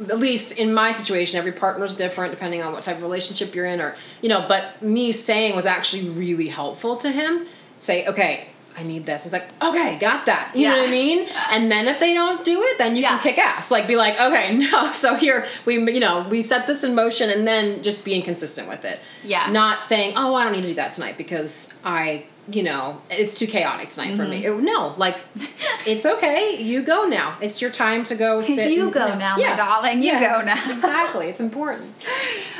at 0.00 0.18
least 0.18 0.58
in 0.58 0.74
my 0.74 0.90
situation, 0.90 1.38
every 1.38 1.52
partner's 1.52 1.94
different 1.94 2.32
depending 2.32 2.62
on 2.62 2.72
what 2.72 2.82
type 2.82 2.96
of 2.96 3.02
relationship 3.02 3.54
you're 3.54 3.66
in, 3.66 3.80
or 3.80 3.94
you 4.22 4.28
know. 4.28 4.44
But 4.46 4.82
me 4.82 5.12
saying 5.12 5.54
was 5.54 5.66
actually 5.66 6.08
really 6.10 6.48
helpful 6.48 6.96
to 6.98 7.10
him. 7.10 7.46
Say, 7.78 8.06
okay, 8.06 8.48
I 8.76 8.82
need 8.82 9.06
this. 9.06 9.24
It's 9.24 9.32
like, 9.32 9.48
okay, 9.62 9.96
got 10.00 10.26
that. 10.26 10.50
You 10.54 10.68
know 10.68 10.78
what 10.80 10.88
I 10.88 10.90
mean? 10.90 11.28
And 11.50 11.70
then 11.70 11.86
if 11.86 12.00
they 12.00 12.12
don't 12.12 12.44
do 12.44 12.60
it, 12.62 12.76
then 12.78 12.96
you 12.96 13.02
Yeah. 13.02 13.10
can 13.18 13.20
kick 13.20 13.38
ass. 13.38 13.70
Like, 13.70 13.86
be 13.86 13.94
like, 13.96 14.20
okay, 14.20 14.56
no. 14.72 14.90
So 14.92 15.14
here 15.14 15.46
we, 15.64 15.74
you 15.92 16.00
know, 16.00 16.26
we 16.28 16.42
set 16.42 16.66
this 16.66 16.82
in 16.82 16.94
motion, 16.94 17.30
and 17.30 17.46
then 17.46 17.82
just 17.82 18.04
being 18.04 18.22
consistent 18.22 18.68
with 18.68 18.84
it. 18.84 19.00
Yeah. 19.22 19.48
Not 19.50 19.82
saying, 19.82 20.14
oh, 20.16 20.34
I 20.34 20.42
don't 20.44 20.52
need 20.54 20.62
to 20.62 20.68
do 20.70 20.74
that 20.74 20.90
tonight 20.92 21.16
because 21.16 21.72
I, 21.84 22.26
you 22.50 22.62
know, 22.64 23.00
it's 23.10 23.38
too 23.38 23.46
chaotic 23.46 23.90
tonight 23.90 24.16
for 24.16 24.24
me. 24.26 24.42
Mm-hmm. 24.42 24.58
It- 24.60 24.64
no, 24.64 24.92
like, 24.96 25.18
it's 25.86 26.04
okay. 26.04 26.60
You 26.60 26.82
go 26.82 27.04
now. 27.06 27.36
It's 27.40 27.62
your 27.62 27.70
time 27.70 28.02
to 28.04 28.16
go 28.16 28.40
sit. 28.40 28.72
You 28.72 28.84
and- 28.84 28.92
go 28.92 29.14
now, 29.16 29.36
my 29.36 29.54
darling. 29.56 29.98
You 29.98 30.08
Yes, 30.12 30.20
go 30.40 30.44
now. 30.44 30.72
exactly. 30.74 31.28
It's 31.28 31.40
important. 31.40 31.92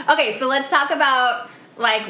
Okay, 0.07 0.33
so 0.39 0.47
let's 0.49 0.69
talk 0.69 0.91
about 0.91 1.49
like 1.79 2.03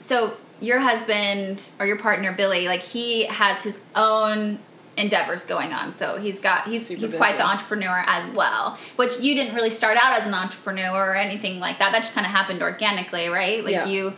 so 0.00 0.36
your 0.60 0.80
husband 0.80 1.62
or 1.78 1.86
your 1.86 1.98
partner 1.98 2.32
Billy, 2.32 2.66
like 2.66 2.82
he 2.82 3.24
has 3.26 3.62
his 3.62 3.78
own 3.94 4.58
endeavors 4.96 5.44
going 5.44 5.72
on. 5.74 5.94
So 5.94 6.18
he's 6.18 6.40
got 6.40 6.66
he's 6.66 6.86
Super 6.86 7.02
he's 7.06 7.14
quite 7.14 7.36
the 7.36 7.46
entrepreneur 7.46 8.02
as 8.06 8.26
well. 8.30 8.78
Which 8.96 9.20
you 9.20 9.34
didn't 9.34 9.54
really 9.54 9.70
start 9.70 9.98
out 10.00 10.18
as 10.20 10.26
an 10.26 10.32
entrepreneur 10.34 11.10
or 11.10 11.14
anything 11.14 11.60
like 11.60 11.78
that. 11.80 11.92
That 11.92 11.98
just 12.02 12.14
kind 12.14 12.26
of 12.26 12.32
happened 12.32 12.62
organically, 12.62 13.28
right? 13.28 13.62
Like 13.62 13.72
Yeah. 13.72 13.84
you 13.86 14.14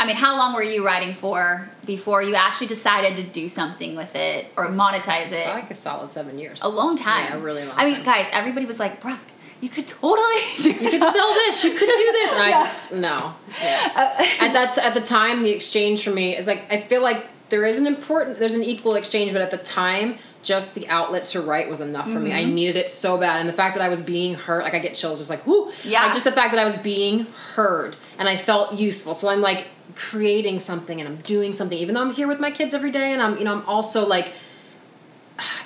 I 0.00 0.06
mean, 0.06 0.14
how 0.14 0.36
long 0.36 0.54
were 0.54 0.62
you 0.62 0.86
writing 0.86 1.12
for 1.12 1.68
before 1.84 2.22
you 2.22 2.36
actually 2.36 2.68
decided 2.68 3.16
to 3.16 3.24
do 3.24 3.48
something 3.48 3.96
with 3.96 4.14
it 4.14 4.46
or 4.56 4.68
monetize 4.68 5.24
It's 5.26 5.34
it? 5.34 5.48
like 5.48 5.70
a 5.72 5.74
solid 5.74 6.10
seven 6.12 6.38
years. 6.38 6.62
a 6.62 6.68
long 6.68 6.94
time. 6.96 7.24
Yeah, 7.30 7.36
a 7.36 7.40
really 7.40 7.64
long 7.64 7.74
I 7.76 7.84
mean, 7.84 7.94
time. 7.96 8.04
guys, 8.04 8.26
everybody 8.32 8.64
was 8.64 8.78
like, 8.78 9.00
"Bruh, 9.02 9.18
you 9.60 9.68
could 9.68 9.86
totally 9.88 10.40
do 10.62 10.70
you 10.70 10.90
could 10.90 11.00
sell 11.00 11.34
this. 11.34 11.64
You 11.64 11.70
could 11.72 11.80
do 11.88 12.12
this, 12.12 12.32
and 12.32 12.42
I 12.42 12.48
Yeah. 12.50 12.58
just 12.58 12.92
no. 12.94 13.34
Yeah. 13.60 14.36
at 14.40 14.52
that 14.52 14.78
at 14.78 14.94
the 14.94 15.00
time, 15.00 15.42
the 15.42 15.50
exchange 15.50 16.02
for 16.04 16.10
me 16.10 16.36
is 16.36 16.46
like 16.46 16.66
I 16.70 16.80
feel 16.82 17.02
like 17.02 17.26
there 17.48 17.64
is 17.64 17.78
an 17.78 17.86
important 17.86 18.38
there's 18.38 18.54
an 18.54 18.62
equal 18.64 18.94
exchange, 18.94 19.32
but 19.32 19.40
at 19.42 19.50
the 19.50 19.58
time, 19.58 20.18
just 20.42 20.74
the 20.74 20.86
outlet 20.88 21.24
to 21.26 21.40
write 21.40 21.68
was 21.68 21.80
enough 21.80 22.10
for 22.10 22.20
me. 22.20 22.30
Mm-hmm. 22.30 22.38
I 22.38 22.44
needed 22.44 22.76
it 22.76 22.88
so 22.90 23.18
bad, 23.18 23.40
and 23.40 23.48
the 23.48 23.52
fact 23.52 23.74
that 23.76 23.82
I 23.82 23.88
was 23.88 24.00
being 24.00 24.34
heard, 24.34 24.62
like 24.62 24.74
I 24.74 24.78
get 24.78 24.94
chills, 24.94 25.18
just 25.18 25.30
like 25.30 25.46
whoo, 25.46 25.72
Yeah. 25.84 26.02
Like 26.04 26.12
just 26.12 26.24
the 26.24 26.32
fact 26.32 26.52
that 26.52 26.60
I 26.60 26.64
was 26.64 26.76
being 26.76 27.26
heard 27.54 27.96
and 28.18 28.28
I 28.28 28.36
felt 28.36 28.74
useful. 28.74 29.14
So 29.14 29.28
I'm 29.28 29.40
like 29.40 29.66
creating 29.94 30.60
something 30.60 31.00
and 31.00 31.08
I'm 31.08 31.16
doing 31.22 31.52
something, 31.52 31.76
even 31.78 31.94
though 31.94 32.02
I'm 32.02 32.12
here 32.12 32.28
with 32.28 32.38
my 32.38 32.50
kids 32.50 32.74
every 32.74 32.90
day, 32.92 33.12
and 33.12 33.20
I'm 33.22 33.36
you 33.38 33.44
know 33.44 33.52
I'm 33.54 33.66
also 33.66 34.06
like. 34.06 34.32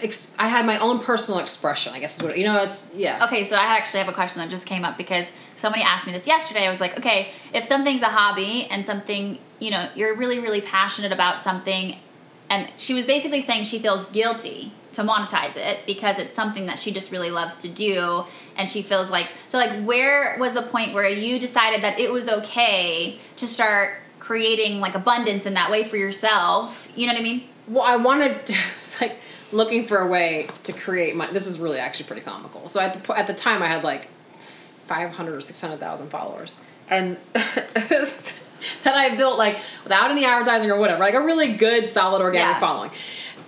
Ex- 0.03 0.35
I 0.39 0.49
had 0.49 0.67
my 0.67 0.79
own 0.79 0.99
personal 0.99 1.41
expression, 1.41 1.95
I 1.95 2.01
guess 2.01 2.19
is 2.19 2.23
what 2.27 2.37
you 2.37 2.45
know. 2.45 2.63
It's 2.63 2.93
yeah. 2.95 3.25
Okay, 3.25 3.45
so 3.45 3.57
I 3.57 3.77
actually 3.77 4.01
have 4.01 4.09
a 4.09 4.13
question 4.13 4.43
that 4.43 4.51
just 4.51 4.67
came 4.67 4.85
up 4.85 4.99
because 4.99 5.33
somebody 5.57 5.83
asked 5.83 6.07
me 6.07 6.13
this 6.13 6.27
yesterday. 6.27 6.67
I 6.67 6.71
was 6.71 6.81
like, 6.81 6.99
okay, 6.99 7.31
if 7.55 7.65
something's 7.65 8.03
a 8.03 8.09
hobby 8.09 8.67
and 8.71 8.85
something, 8.85 9.39
you 9.61 9.71
know, 9.71 9.89
you're 9.95 10.15
really, 10.17 10.41
really 10.41 10.61
passionate 10.61 11.13
about 11.13 11.43
something, 11.43 11.97
and 12.51 12.71
she 12.77 12.95
was 12.95 13.07
basically 13.07 13.41
saying 13.41 13.65
she 13.65 13.79
feels 13.79 14.11
guilty 14.11 14.73
to 14.93 15.03
monetize 15.03 15.57
it 15.57 15.81
because 15.87 16.19
it's 16.19 16.35
something 16.35 16.67
that 16.67 16.79
she 16.79 16.93
just 16.93 17.11
really 17.11 17.31
loves 17.31 17.57
to 17.59 17.69
do, 17.69 18.25
and 18.57 18.69
she 18.69 18.83
feels 18.83 19.11
like, 19.11 19.29
so 19.49 19.57
like, 19.57 19.85
where 19.85 20.37
was 20.39 20.53
the 20.53 20.63
point 20.63 20.93
where 20.93 21.09
you 21.09 21.39
decided 21.39 21.83
that 21.83 21.99
it 21.99 22.13
was 22.13 22.29
okay 22.29 23.19
to 23.37 23.47
start 23.47 24.01
creating 24.19 24.81
like 24.81 24.95
abundance 24.95 25.47
in 25.47 25.55
that 25.55 25.71
way 25.71 25.83
for 25.83 25.97
yourself? 25.97 26.93
You 26.95 27.07
know 27.07 27.15
what 27.15 27.21
I 27.21 27.23
mean? 27.23 27.45
Well, 27.69 27.85
I 27.85 27.97
wanted 27.97 28.45
to, 28.47 28.53
it's 28.77 29.01
like 29.01 29.19
looking 29.53 29.85
for 29.85 29.99
a 29.99 30.07
way 30.07 30.47
to 30.65 30.73
create 30.73 31.15
money. 31.17 31.33
This 31.33 31.47
is 31.47 31.61
really 31.61 31.79
actually 31.79 32.07
pretty 32.07 32.23
comical. 32.23 32.67
So 32.69 32.81
at 32.81 33.03
the 33.05 33.17
at 33.19 33.27
the 33.27 33.35
time, 33.35 33.63
I 33.63 33.67
had 33.67 33.85
like 33.85 34.09
five 34.87 35.11
hundred 35.13 35.35
or 35.35 35.41
six 35.41 35.61
hundred 35.61 35.81
thousand 35.81 36.09
followers, 36.11 36.59
and 36.89 37.17
that 37.35 38.95
I 38.95 39.17
built 39.17 39.39
like 39.39 39.59
without 39.83 40.11
any 40.11 40.25
advertising 40.25 40.71
or 40.71 40.79
whatever, 40.79 41.01
like 41.01 41.15
a 41.15 41.21
really 41.23 41.53
good, 41.53 41.89
solid 41.89 42.23
organic 42.23 42.55
Yeah. 42.55 42.61
following. 42.61 42.91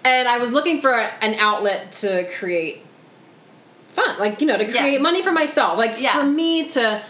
And 0.04 0.28
I 0.28 0.38
was 0.38 0.52
looking 0.52 0.80
for 0.80 0.92
an 0.94 1.34
outlet 1.34 1.92
to 1.92 2.28
create 2.38 2.84
fun, 3.88 4.18
like 4.18 4.40
you 4.40 4.46
know, 4.46 4.58
to 4.58 4.64
Yeah. 4.64 4.80
create 4.82 5.00
money 5.00 5.22
for 5.22 5.32
myself, 5.32 5.78
like 5.78 6.00
Yeah. 6.00 6.18
for 6.18 6.24
me 6.24 6.68
to 6.70 7.02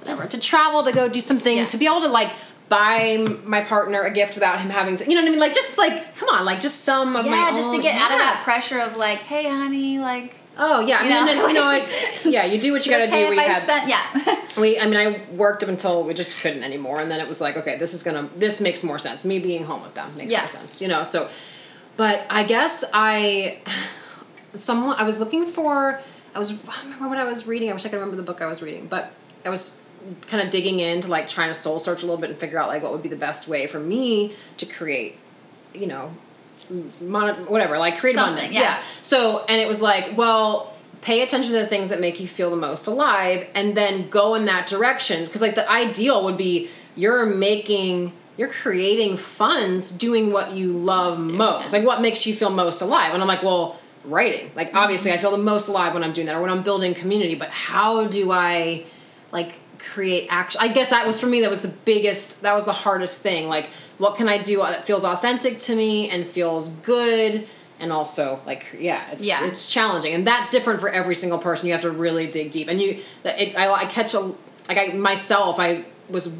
whatever, 0.00 0.26
to 0.28 0.38
travel, 0.38 0.84
to 0.84 0.92
go 0.92 1.08
do 1.08 1.20
something, 1.20 1.58
Yeah. 1.58 1.64
to 1.66 1.76
be 1.76 1.86
able 1.86 2.02
to 2.02 2.08
like 2.08 2.30
buy 2.68 3.24
my 3.44 3.60
partner 3.60 4.02
a 4.02 4.10
gift 4.10 4.34
without 4.34 4.60
him 4.60 4.70
having 4.70 4.96
to, 4.96 5.04
you 5.08 5.14
know 5.14 5.20
what 5.22 5.28
I 5.28 5.30
mean? 5.30 5.38
Like 5.38 5.54
just 5.54 5.78
like, 5.78 6.16
come 6.16 6.28
on, 6.30 6.44
like 6.44 6.60
just 6.60 6.82
some 6.84 7.14
of 7.16 7.24
my 7.24 7.30
Yeah, 7.30 7.50
just 7.52 7.70
to 7.70 7.76
own- 7.76 7.82
get 7.82 7.94
out 8.00 8.10
of 8.12 8.18
that 8.18 8.40
pressure 8.44 8.78
of 8.80 8.96
like, 8.96 9.18
hey, 9.18 9.44
honey, 9.48 9.98
like. 9.98 10.34
Oh 10.58 10.80
yeah, 10.80 11.02
You 11.04 11.10
know, 11.10 11.24
know? 11.26 11.46
you 11.48 11.54
know, 11.54 11.70
it, 11.70 11.86
yeah, 12.24 12.44
you 12.46 12.58
do 12.58 12.72
what 12.72 12.86
you 12.86 12.90
got 12.90 12.98
to 12.98 13.04
okay 13.08 13.24
do. 13.24 13.30
We 13.30 13.36
had, 13.36 13.62
spent, 13.62 13.88
yeah. 13.90 14.40
we, 14.60 14.80
I 14.80 14.86
mean, 14.86 14.96
I 14.96 15.20
worked 15.34 15.62
up 15.62 15.68
until 15.68 16.02
we 16.02 16.14
just 16.14 16.40
couldn't 16.40 16.62
anymore, 16.64 16.98
and 16.98 17.10
then 17.10 17.20
it 17.20 17.28
was 17.28 17.42
like, 17.42 17.58
okay, 17.58 17.76
this 17.76 17.92
is 17.92 18.02
gonna, 18.02 18.30
this 18.36 18.60
makes 18.62 18.82
more 18.82 18.98
sense. 18.98 19.24
Me 19.26 19.38
being 19.38 19.64
home 19.64 19.82
with 19.82 19.92
them 19.94 20.08
makes 20.16 20.32
Yeah. 20.32 20.40
more 20.40 20.48
sense, 20.48 20.80
you 20.80 20.88
know. 20.88 21.02
So, 21.02 21.28
but 21.98 22.26
I 22.30 22.42
guess 22.44 22.84
I, 22.94 23.58
someone, 24.54 24.96
I 24.98 25.02
was 25.04 25.20
looking 25.20 25.44
for, 25.44 26.00
I 26.34 26.38
was, 26.38 26.52
I 26.66 26.72
don't 26.76 26.84
remember 26.86 27.08
what 27.10 27.18
I 27.18 27.24
was 27.24 27.46
reading. 27.46 27.68
I 27.70 27.74
wish 27.74 27.84
I 27.84 27.90
could 27.90 27.96
remember 27.96 28.16
the 28.16 28.22
book 28.22 28.40
I 28.40 28.46
was 28.46 28.62
reading, 28.62 28.86
but 28.86 29.12
I 29.44 29.50
was 29.50 29.82
kind 30.26 30.42
of 30.42 30.50
digging 30.50 30.80
into 30.80 31.08
like 31.08 31.28
trying 31.28 31.48
to 31.48 31.54
soul 31.54 31.78
search 31.78 32.02
a 32.02 32.06
little 32.06 32.20
bit 32.20 32.30
and 32.30 32.38
figure 32.38 32.58
out 32.58 32.68
like 32.68 32.82
what 32.82 32.92
would 32.92 33.02
be 33.02 33.08
the 33.08 33.16
best 33.16 33.48
way 33.48 33.66
for 33.66 33.80
me 33.80 34.34
to 34.58 34.66
create, 34.66 35.18
you 35.74 35.86
know, 35.86 36.12
mon- 37.00 37.34
whatever, 37.46 37.78
like 37.78 37.98
create 37.98 38.14
Something, 38.14 38.34
abundance. 38.34 38.54
yeah. 38.54 38.62
Yeah. 38.78 38.82
So, 39.02 39.44
and 39.48 39.60
it 39.60 39.68
was 39.68 39.80
like, 39.82 40.16
well, 40.16 40.72
pay 41.02 41.22
attention 41.22 41.52
to 41.52 41.58
the 41.58 41.66
things 41.66 41.90
that 41.90 42.00
make 42.00 42.18
you 42.20 42.26
feel 42.26 42.50
the 42.50 42.56
most 42.56 42.86
alive 42.86 43.48
and 43.54 43.76
then 43.76 44.08
go 44.08 44.34
in 44.34 44.44
that 44.46 44.66
direction. 44.66 45.24
Because, 45.24 45.42
like, 45.42 45.54
the 45.54 45.70
ideal 45.70 46.24
would 46.24 46.36
be 46.36 46.68
you're 46.96 47.26
making, 47.26 48.12
you're 48.36 48.48
creating 48.48 49.16
funds 49.16 49.90
doing 49.90 50.32
what 50.32 50.52
you 50.52 50.72
love 50.72 51.18
most. 51.20 51.72
yeah. 51.72 51.78
Like, 51.78 51.86
what 51.86 52.00
makes 52.00 52.26
you 52.26 52.34
feel 52.34 52.50
most 52.50 52.80
alive? 52.80 53.12
And 53.12 53.22
I'm 53.22 53.28
like, 53.28 53.42
well, 53.42 53.78
writing. 54.04 54.50
Like, 54.56 54.74
obviously, 54.74 55.12
I 55.12 55.18
feel 55.18 55.30
the 55.30 55.38
most 55.38 55.68
alive 55.68 55.94
when 55.94 56.02
I'm 56.02 56.12
doing 56.12 56.26
that 56.26 56.34
or 56.36 56.40
when 56.40 56.50
I'm 56.50 56.62
building 56.62 56.94
community, 56.94 57.34
but 57.36 57.50
how 57.50 58.06
do 58.06 58.32
I, 58.32 58.84
like, 59.30 59.58
create 59.92 60.26
action 60.30 60.60
i 60.62 60.68
guess 60.68 60.90
that 60.90 61.06
was 61.06 61.20
for 61.20 61.26
me 61.26 61.40
that 61.40 61.50
was 61.50 61.62
the 61.62 61.74
biggest 61.84 62.42
that 62.42 62.54
was 62.54 62.64
the 62.64 62.72
hardest 62.72 63.20
thing. 63.22 63.48
Like 63.48 63.70
what 63.98 64.16
can 64.16 64.28
i 64.28 64.38
do 64.42 64.58
that 64.58 64.86
feels 64.86 65.04
authentic 65.04 65.58
to 65.60 65.74
me 65.74 66.10
and 66.10 66.26
feels 66.26 66.68
good 66.68 67.46
and 67.80 67.92
also 67.92 68.40
like 68.46 68.66
yeah 68.78 69.10
it's 69.12 69.26
Yeah. 69.26 69.46
it's 69.46 69.70
challenging. 69.72 70.12
And 70.14 70.26
that's 70.26 70.50
different 70.50 70.80
for 70.80 70.88
every 70.88 71.14
single 71.14 71.38
person. 71.38 71.66
You 71.66 71.72
have 71.72 71.82
to 71.82 71.90
really 71.90 72.26
dig 72.26 72.50
deep. 72.50 72.68
And 72.68 72.80
you 72.80 73.00
it, 73.24 73.56
I, 73.56 73.72
I 73.72 73.84
catch 73.86 74.14
a 74.14 74.20
like 74.68 74.78
i 74.78 74.86
myself 74.94 75.58
i 75.60 75.84
was 76.08 76.38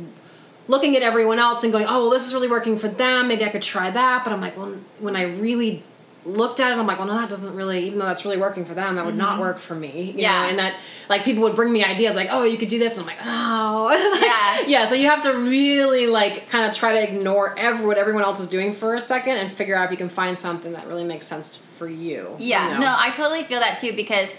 looking 0.69 0.97
at 0.97 1.03
everyone 1.03 1.39
else 1.39 1.63
and 1.65 1.73
going 1.73 1.87
oh 1.89 2.01
well 2.03 2.11
this 2.11 2.27
is 2.27 2.35
really 2.35 2.49
working 2.49 2.77
for 2.77 2.89
them. 2.89 3.29
Maybe 3.29 3.45
i 3.45 3.49
could 3.49 3.63
try 3.63 3.91
that. 3.91 4.25
But 4.25 4.33
i'm 4.33 4.41
like 4.41 4.57
well 4.57 4.77
when 4.99 5.15
i 5.17 5.23
really 5.25 5.85
looked 6.27 6.59
at 6.59 6.73
it 6.73 6.77
i'm 6.79 6.87
like 6.87 6.99
well 6.99 7.07
no 7.07 7.15
that 7.15 7.29
doesn't 7.31 7.55
really 7.55 7.85
even 7.87 7.99
though 8.01 8.05
that's 8.05 8.25
really 8.25 8.37
working 8.37 8.65
for 8.65 8.75
them 8.75 8.97
that 8.97 9.07
would 9.07 9.15
not 9.15 9.39
work 9.41 9.59
for 9.59 9.75
me 9.77 9.89
you 10.03 10.07
Mm-hmm. 10.09 10.19
Yeah. 10.19 10.43
know 10.43 10.49
and 10.51 10.59
that 10.59 10.75
like 11.09 11.25
people 11.25 11.43
would 11.45 11.55
bring 11.55 11.73
me 11.73 11.85
ideas 11.85 12.17
like 12.17 12.29
oh 12.33 12.43
you 12.43 12.59
could 12.59 12.69
do 12.69 12.79
this 12.81 12.99
and 12.99 13.09
i'm 13.09 13.17
like 13.17 13.25
oh 13.25 14.11
like- 14.13 14.67
Yeah. 14.69 14.81
yeah 14.81 14.87
so 14.87 14.95
you 14.97 15.09
have 15.09 15.23
to 15.23 15.33
really 15.33 16.07
like 16.09 16.49
kind 16.51 16.69
of 16.69 16.77
try 16.77 16.93
to 16.93 17.03
ignore 17.15 17.57
every, 17.59 17.87
what 17.87 17.97
everyone 17.97 18.23
else 18.25 18.41
is 18.41 18.49
doing 18.49 18.73
for 18.73 18.95
a 18.97 19.01
second 19.01 19.37
and 19.37 19.51
figure 19.53 19.77
out 19.77 19.85
if 19.85 19.91
you 19.93 19.97
can 19.97 20.09
find 20.09 20.37
something 20.39 20.73
that 20.73 20.87
really 20.89 21.05
makes 21.05 21.27
sense 21.27 21.55
for 21.57 21.89
you 21.89 22.35
Yeah, 22.39 22.67
you 22.69 22.75
know? 22.75 22.81
no, 22.81 22.95
I 22.99 23.13
totally 23.13 23.45
feel 23.45 23.61
that 23.61 23.79
too 23.79 23.93
because 23.95 24.33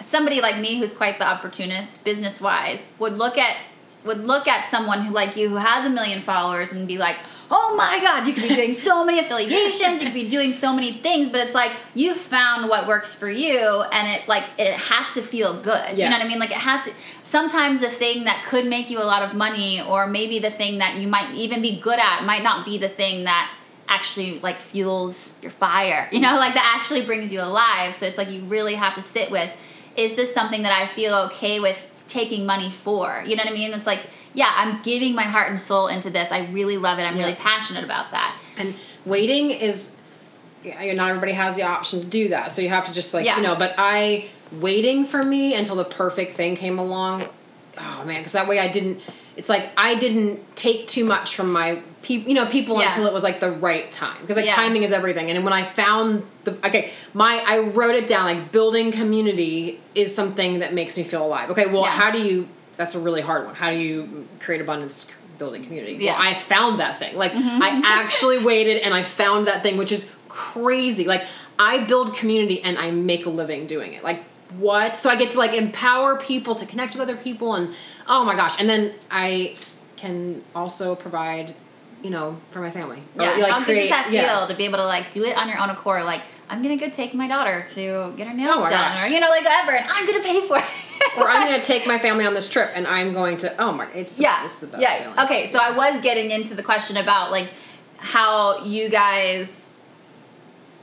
somebody 0.00 0.40
like 0.40 0.58
me 0.58 0.78
who's 0.78 0.92
quite 0.94 1.18
the 1.18 1.26
opportunist 1.26 2.04
business 2.04 2.40
wise 2.40 2.82
would 2.98 3.14
look 3.14 3.36
at 3.38 3.56
would 4.04 4.24
look 4.26 4.46
at 4.46 4.70
someone 4.70 5.02
who 5.02 5.12
like 5.12 5.36
you 5.36 5.48
who 5.48 5.56
has 5.56 5.84
a 5.84 5.90
million 5.90 6.20
followers 6.22 6.72
and 6.72 6.86
be 6.86 6.98
like, 6.98 7.16
"Oh 7.50 7.74
my 7.76 8.00
god, 8.00 8.26
you 8.26 8.32
could 8.32 8.48
be 8.48 8.54
doing 8.54 8.72
so 8.72 9.04
many 9.04 9.20
affiliations, 9.20 10.00
you 10.00 10.06
could 10.06 10.14
be 10.14 10.28
doing 10.28 10.52
so 10.52 10.72
many 10.72 10.92
things, 10.92 11.30
but 11.30 11.40
it's 11.40 11.54
like 11.54 11.72
you 11.94 12.14
found 12.14 12.68
what 12.68 12.86
works 12.86 13.14
for 13.14 13.30
you 13.30 13.82
and 13.92 14.08
it 14.08 14.28
like 14.28 14.44
it 14.58 14.74
has 14.74 15.12
to 15.14 15.22
feel 15.22 15.60
good. 15.62 15.98
You 15.98 16.04
know 16.04 16.16
what 16.16 16.24
I 16.24 16.28
mean? 16.28 16.38
Like 16.38 16.50
it 16.50 16.56
has 16.56 16.84
to 16.84 16.92
sometimes 17.22 17.80
the 17.80 17.90
thing 17.90 18.24
that 18.24 18.44
could 18.44 18.66
make 18.66 18.90
you 18.90 18.98
a 18.98 19.04
lot 19.04 19.22
of 19.22 19.34
money 19.34 19.80
or 19.82 20.06
maybe 20.06 20.38
the 20.38 20.50
thing 20.50 20.78
that 20.78 20.96
you 20.96 21.08
might 21.08 21.34
even 21.34 21.62
be 21.62 21.78
good 21.78 21.98
at 21.98 22.24
might 22.24 22.42
not 22.42 22.64
be 22.64 22.78
the 22.78 22.88
thing 22.88 23.24
that 23.24 23.50
actually 23.88 24.38
like 24.40 24.58
fuels 24.58 25.34
your 25.40 25.50
fire 25.50 26.08
you 26.12 26.20
know 26.20 26.36
like 26.36 26.54
that 26.54 26.74
actually 26.76 27.04
brings 27.04 27.32
you 27.32 27.40
alive 27.40 27.96
so 27.96 28.04
it's 28.04 28.18
like 28.18 28.30
you 28.30 28.42
really 28.42 28.74
have 28.74 28.94
to 28.94 29.00
sit 29.00 29.30
with 29.30 29.50
is 29.96 30.14
this 30.14 30.32
something 30.32 30.62
that 30.62 30.72
i 30.72 30.86
feel 30.86 31.14
okay 31.14 31.58
with 31.58 32.04
taking 32.06 32.44
money 32.44 32.70
for 32.70 33.24
you 33.26 33.34
know 33.34 33.42
what 33.42 33.50
i 33.50 33.54
mean 33.54 33.72
it's 33.72 33.86
like 33.86 34.06
yeah 34.34 34.52
i'm 34.56 34.80
giving 34.82 35.14
my 35.14 35.22
heart 35.22 35.50
and 35.50 35.60
soul 35.60 35.88
into 35.88 36.10
this. 36.10 36.30
I 36.32 36.46
really 36.48 36.76
love 36.76 36.98
it. 36.98 37.02
I'm 37.02 37.16
really 37.18 37.34
passionate 37.34 37.84
about 37.84 38.10
that. 38.12 38.38
And 38.56 38.74
waiting 39.04 39.50
is 39.50 39.96
yeah, 40.64 40.92
not 40.92 41.08
everybody 41.10 41.32
has 41.32 41.56
the 41.56 41.62
option 41.62 42.00
to 42.00 42.06
do 42.06 42.28
that. 42.28 42.50
So 42.52 42.62
you 42.62 42.68
have 42.68 42.86
to 42.86 42.92
just 42.92 43.14
like 43.14 43.24
Yeah. 43.24 43.36
you 43.36 43.42
know 43.42 43.56
but 43.56 43.74
i 43.78 44.26
waiting 44.52 45.04
for 45.04 45.22
me 45.22 45.54
until 45.54 45.76
the 45.76 45.84
perfect 45.84 46.32
thing 46.32 46.56
came 46.56 46.78
along 46.78 47.22
oh 47.78 48.02
man 48.06 48.18
because 48.20 48.32
that 48.32 48.48
way 48.48 48.58
i 48.58 48.66
didn't 48.66 48.98
it's 49.36 49.48
like 49.50 49.70
i 49.76 49.94
didn't 49.94 50.40
take 50.56 50.86
too 50.86 51.04
much 51.04 51.36
from 51.36 51.52
my 51.52 51.80
people 52.02 52.28
you 52.28 52.34
know 52.34 52.46
people 52.46 52.78
Yeah. 52.80 52.86
until 52.88 53.06
it 53.06 53.12
was 53.12 53.22
like 53.22 53.40
the 53.40 53.50
right 53.52 53.90
time. 53.90 54.16
Because 54.20 54.36
like 54.36 54.46
Yeah. 54.46 54.54
timing 54.54 54.82
is 54.84 54.92
everything. 54.92 55.30
And 55.30 55.44
when 55.44 55.52
i 55.52 55.62
found 55.62 56.24
the 56.44 56.52
okay 56.66 56.90
my 57.14 57.42
i 57.46 57.58
wrote 57.58 57.94
it 57.94 58.06
down 58.06 58.24
like 58.24 58.50
building 58.52 58.90
community 58.90 59.80
is 59.94 60.14
something 60.14 60.60
that 60.60 60.72
makes 60.74 60.96
me 60.96 61.04
feel 61.04 61.24
alive. 61.26 61.50
Okay 61.50 61.66
well 61.66 61.84
how 61.84 62.10
do 62.10 62.20
you 62.20 62.48
that's 62.78 62.94
a 62.94 63.00
really 63.00 63.20
hard 63.20 63.44
one 63.44 63.54
how 63.54 63.68
do 63.68 63.76
you 63.76 64.26
create 64.40 64.62
abundance 64.62 65.12
building 65.38 65.64
community. 65.64 65.94
Yeah. 65.94 66.14
Mm-hmm. 66.14 66.22
Well, 66.22 66.30
I 66.30 66.34
found 66.34 66.80
that 66.80 66.98
thing. 66.98 67.16
Like 67.16 67.32
I 67.34 67.80
actually 67.84 68.38
waited 68.44 68.82
and 68.82 68.92
I 68.92 69.02
found 69.02 69.46
that 69.46 69.62
thing, 69.62 69.76
which 69.76 69.92
is 69.92 70.16
crazy. 70.28 71.04
Like 71.04 71.24
I 71.58 71.84
build 71.84 72.14
community 72.14 72.62
and 72.62 72.76
I 72.76 72.90
make 72.90 73.26
a 73.26 73.30
living 73.30 73.66
doing 73.66 73.94
it. 73.94 74.04
Like 74.04 74.22
what? 74.58 74.96
So 74.96 75.10
I 75.10 75.16
get 75.16 75.30
to 75.30 75.38
like 75.38 75.54
empower 75.54 76.18
people 76.18 76.54
to 76.56 76.66
connect 76.66 76.94
with 76.94 77.02
other 77.02 77.16
people 77.16 77.54
and 77.54 77.74
oh 78.06 78.24
my 78.24 78.34
gosh. 78.34 78.58
And 78.60 78.68
then 78.68 78.94
I 79.10 79.56
can 79.96 80.42
also 80.54 80.94
provide, 80.94 81.54
you 82.02 82.10
know, 82.10 82.38
for 82.50 82.60
my 82.60 82.70
family. 82.70 83.02
Or, 83.16 83.22
Yeah, 83.22 83.30
like, 83.36 83.52
how 83.52 83.64
good 83.64 83.74
does 83.74 83.90
that 83.90 84.06
feel 84.06 84.14
yeah. 84.14 84.46
to 84.46 84.54
be 84.54 84.64
able 84.64 84.78
to 84.78 84.86
like 84.86 85.10
do 85.10 85.24
it 85.24 85.36
on 85.36 85.48
your 85.48 85.58
own 85.58 85.70
accord? 85.70 86.04
Like, 86.04 86.22
I'm 86.50 86.62
gonna 86.62 86.76
go 86.76 86.88
take 86.88 87.14
my 87.14 87.28
daughter 87.28 87.64
to 87.74 88.14
get 88.16 88.26
her 88.28 88.34
nails 88.34 88.54
Oh 88.56 88.60
done, 88.62 88.70
gosh. 88.70 89.04
or 89.04 89.08
you 89.08 89.20
know, 89.20 89.28
like 89.28 89.44
whatever, 89.44 89.72
and 89.72 89.86
I'm 89.90 90.06
gonna 90.06 90.22
pay 90.22 90.40
for 90.40 90.58
it. 90.58 90.64
or 91.18 91.28
I'm 91.28 91.48
to 91.48 91.60
take 91.66 91.86
my 91.86 91.98
family 91.98 92.26
on 92.26 92.34
this 92.34 92.48
trip 92.48 92.70
and 92.74 92.86
I'm 92.86 93.12
going 93.12 93.36
to 93.38 93.54
oh 93.62 93.72
my 93.72 93.90
it's 93.92 94.16
the, 94.16 94.22
yeah, 94.22 94.44
it's 94.44 94.60
the 94.60 94.66
best 94.66 94.82
yeah. 94.82 95.02
feeling. 95.02 95.18
Okay, 95.20 95.46
so 95.46 95.58
I 95.58 95.76
was 95.76 96.00
getting 96.00 96.30
into 96.30 96.54
the 96.54 96.62
question 96.62 96.96
about 96.96 97.30
like 97.30 97.50
how 97.98 98.64
you 98.64 98.88
guys, 98.88 99.72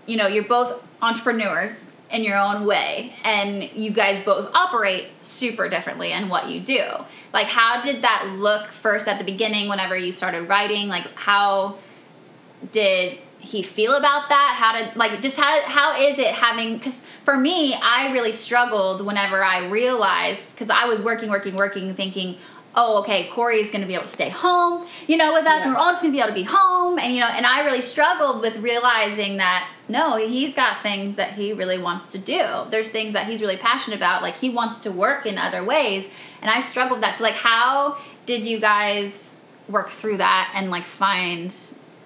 you 0.05 0.17
know, 0.17 0.27
you're 0.27 0.43
both 0.43 0.83
entrepreneurs 1.01 1.91
in 2.11 2.23
your 2.23 2.37
own 2.37 2.65
way, 2.65 3.13
and 3.23 3.63
you 3.73 3.89
guys 3.89 4.23
both 4.23 4.53
operate 4.53 5.07
super 5.21 5.67
differently 5.67 6.11
in 6.11 6.29
what 6.29 6.49
you 6.49 6.59
do. 6.59 6.83
Like, 7.33 7.47
how 7.47 7.81
did 7.81 8.03
that 8.03 8.35
look 8.37 8.67
first 8.67 9.07
at 9.07 9.17
the 9.17 9.25
beginning? 9.25 9.67
Whenever 9.69 9.97
you 9.97 10.11
started 10.11 10.43
writing, 10.47 10.87
like 10.87 11.07
how 11.15 11.77
did 12.71 13.17
he 13.45 13.63
feel 13.63 13.95
about 13.95 14.29
that? 14.29 14.55
How 14.57 14.77
did 14.77 14.95
like 14.95 15.21
just 15.21 15.37
how 15.37 15.61
how 15.65 15.99
is 16.01 16.19
it 16.19 16.33
having 16.33 16.77
because 16.77 17.01
for 17.25 17.35
me 17.35 17.73
i 17.81 18.11
really 18.13 18.31
struggled 18.31 19.05
whenever 19.05 19.43
i 19.43 19.67
realized 19.67 20.53
because 20.53 20.69
i 20.69 20.85
was 20.85 21.01
working 21.01 21.29
working 21.29 21.55
working 21.55 21.93
thinking 21.95 22.37
oh 22.75 22.99
okay 22.99 23.27
corey's 23.29 23.71
gonna 23.71 23.87
be 23.87 23.93
able 23.93 24.03
to 24.03 24.09
stay 24.09 24.29
home 24.29 24.85
you 25.07 25.17
know 25.17 25.33
with 25.33 25.45
us 25.45 25.63
and 25.63 25.73
we're 25.73 25.79
all 25.79 25.91
just 25.91 26.01
gonna 26.01 26.13
be 26.13 26.19
able 26.19 26.29
to 26.29 26.35
be 26.35 26.43
home 26.43 26.99
and 26.99 27.13
you 27.13 27.19
know 27.19 27.27
and 27.27 27.45
i 27.45 27.63
really 27.65 27.81
struggled 27.81 28.41
with 28.41 28.57
realizing 28.57 29.37
that 29.37 29.67
no 29.89 30.17
he's 30.17 30.53
got 30.53 30.81
things 30.81 31.15
that 31.15 31.33
he 31.33 31.53
really 31.53 31.77
wants 31.77 32.11
to 32.11 32.17
do. 32.17 32.43
There's 32.69 32.89
things 32.89 33.13
that 33.13 33.27
he's 33.27 33.41
really 33.41 33.57
passionate 33.57 33.97
about 33.97 34.21
like 34.21 34.35
he 34.35 34.49
wants 34.49 34.79
to 34.79 34.91
work 34.91 35.25
in 35.25 35.37
other 35.37 35.63
ways 35.63 36.07
and 36.41 36.49
i 36.49 36.61
struggled 36.61 36.97
with 36.97 37.01
that. 37.01 37.17
So 37.17 37.23
like 37.23 37.35
how 37.35 37.97
did 38.25 38.45
you 38.45 38.59
guys 38.59 39.35
work 39.67 39.89
through 39.89 40.17
that 40.17 40.51
and 40.55 40.69
like 40.69 40.85
find 40.85 41.55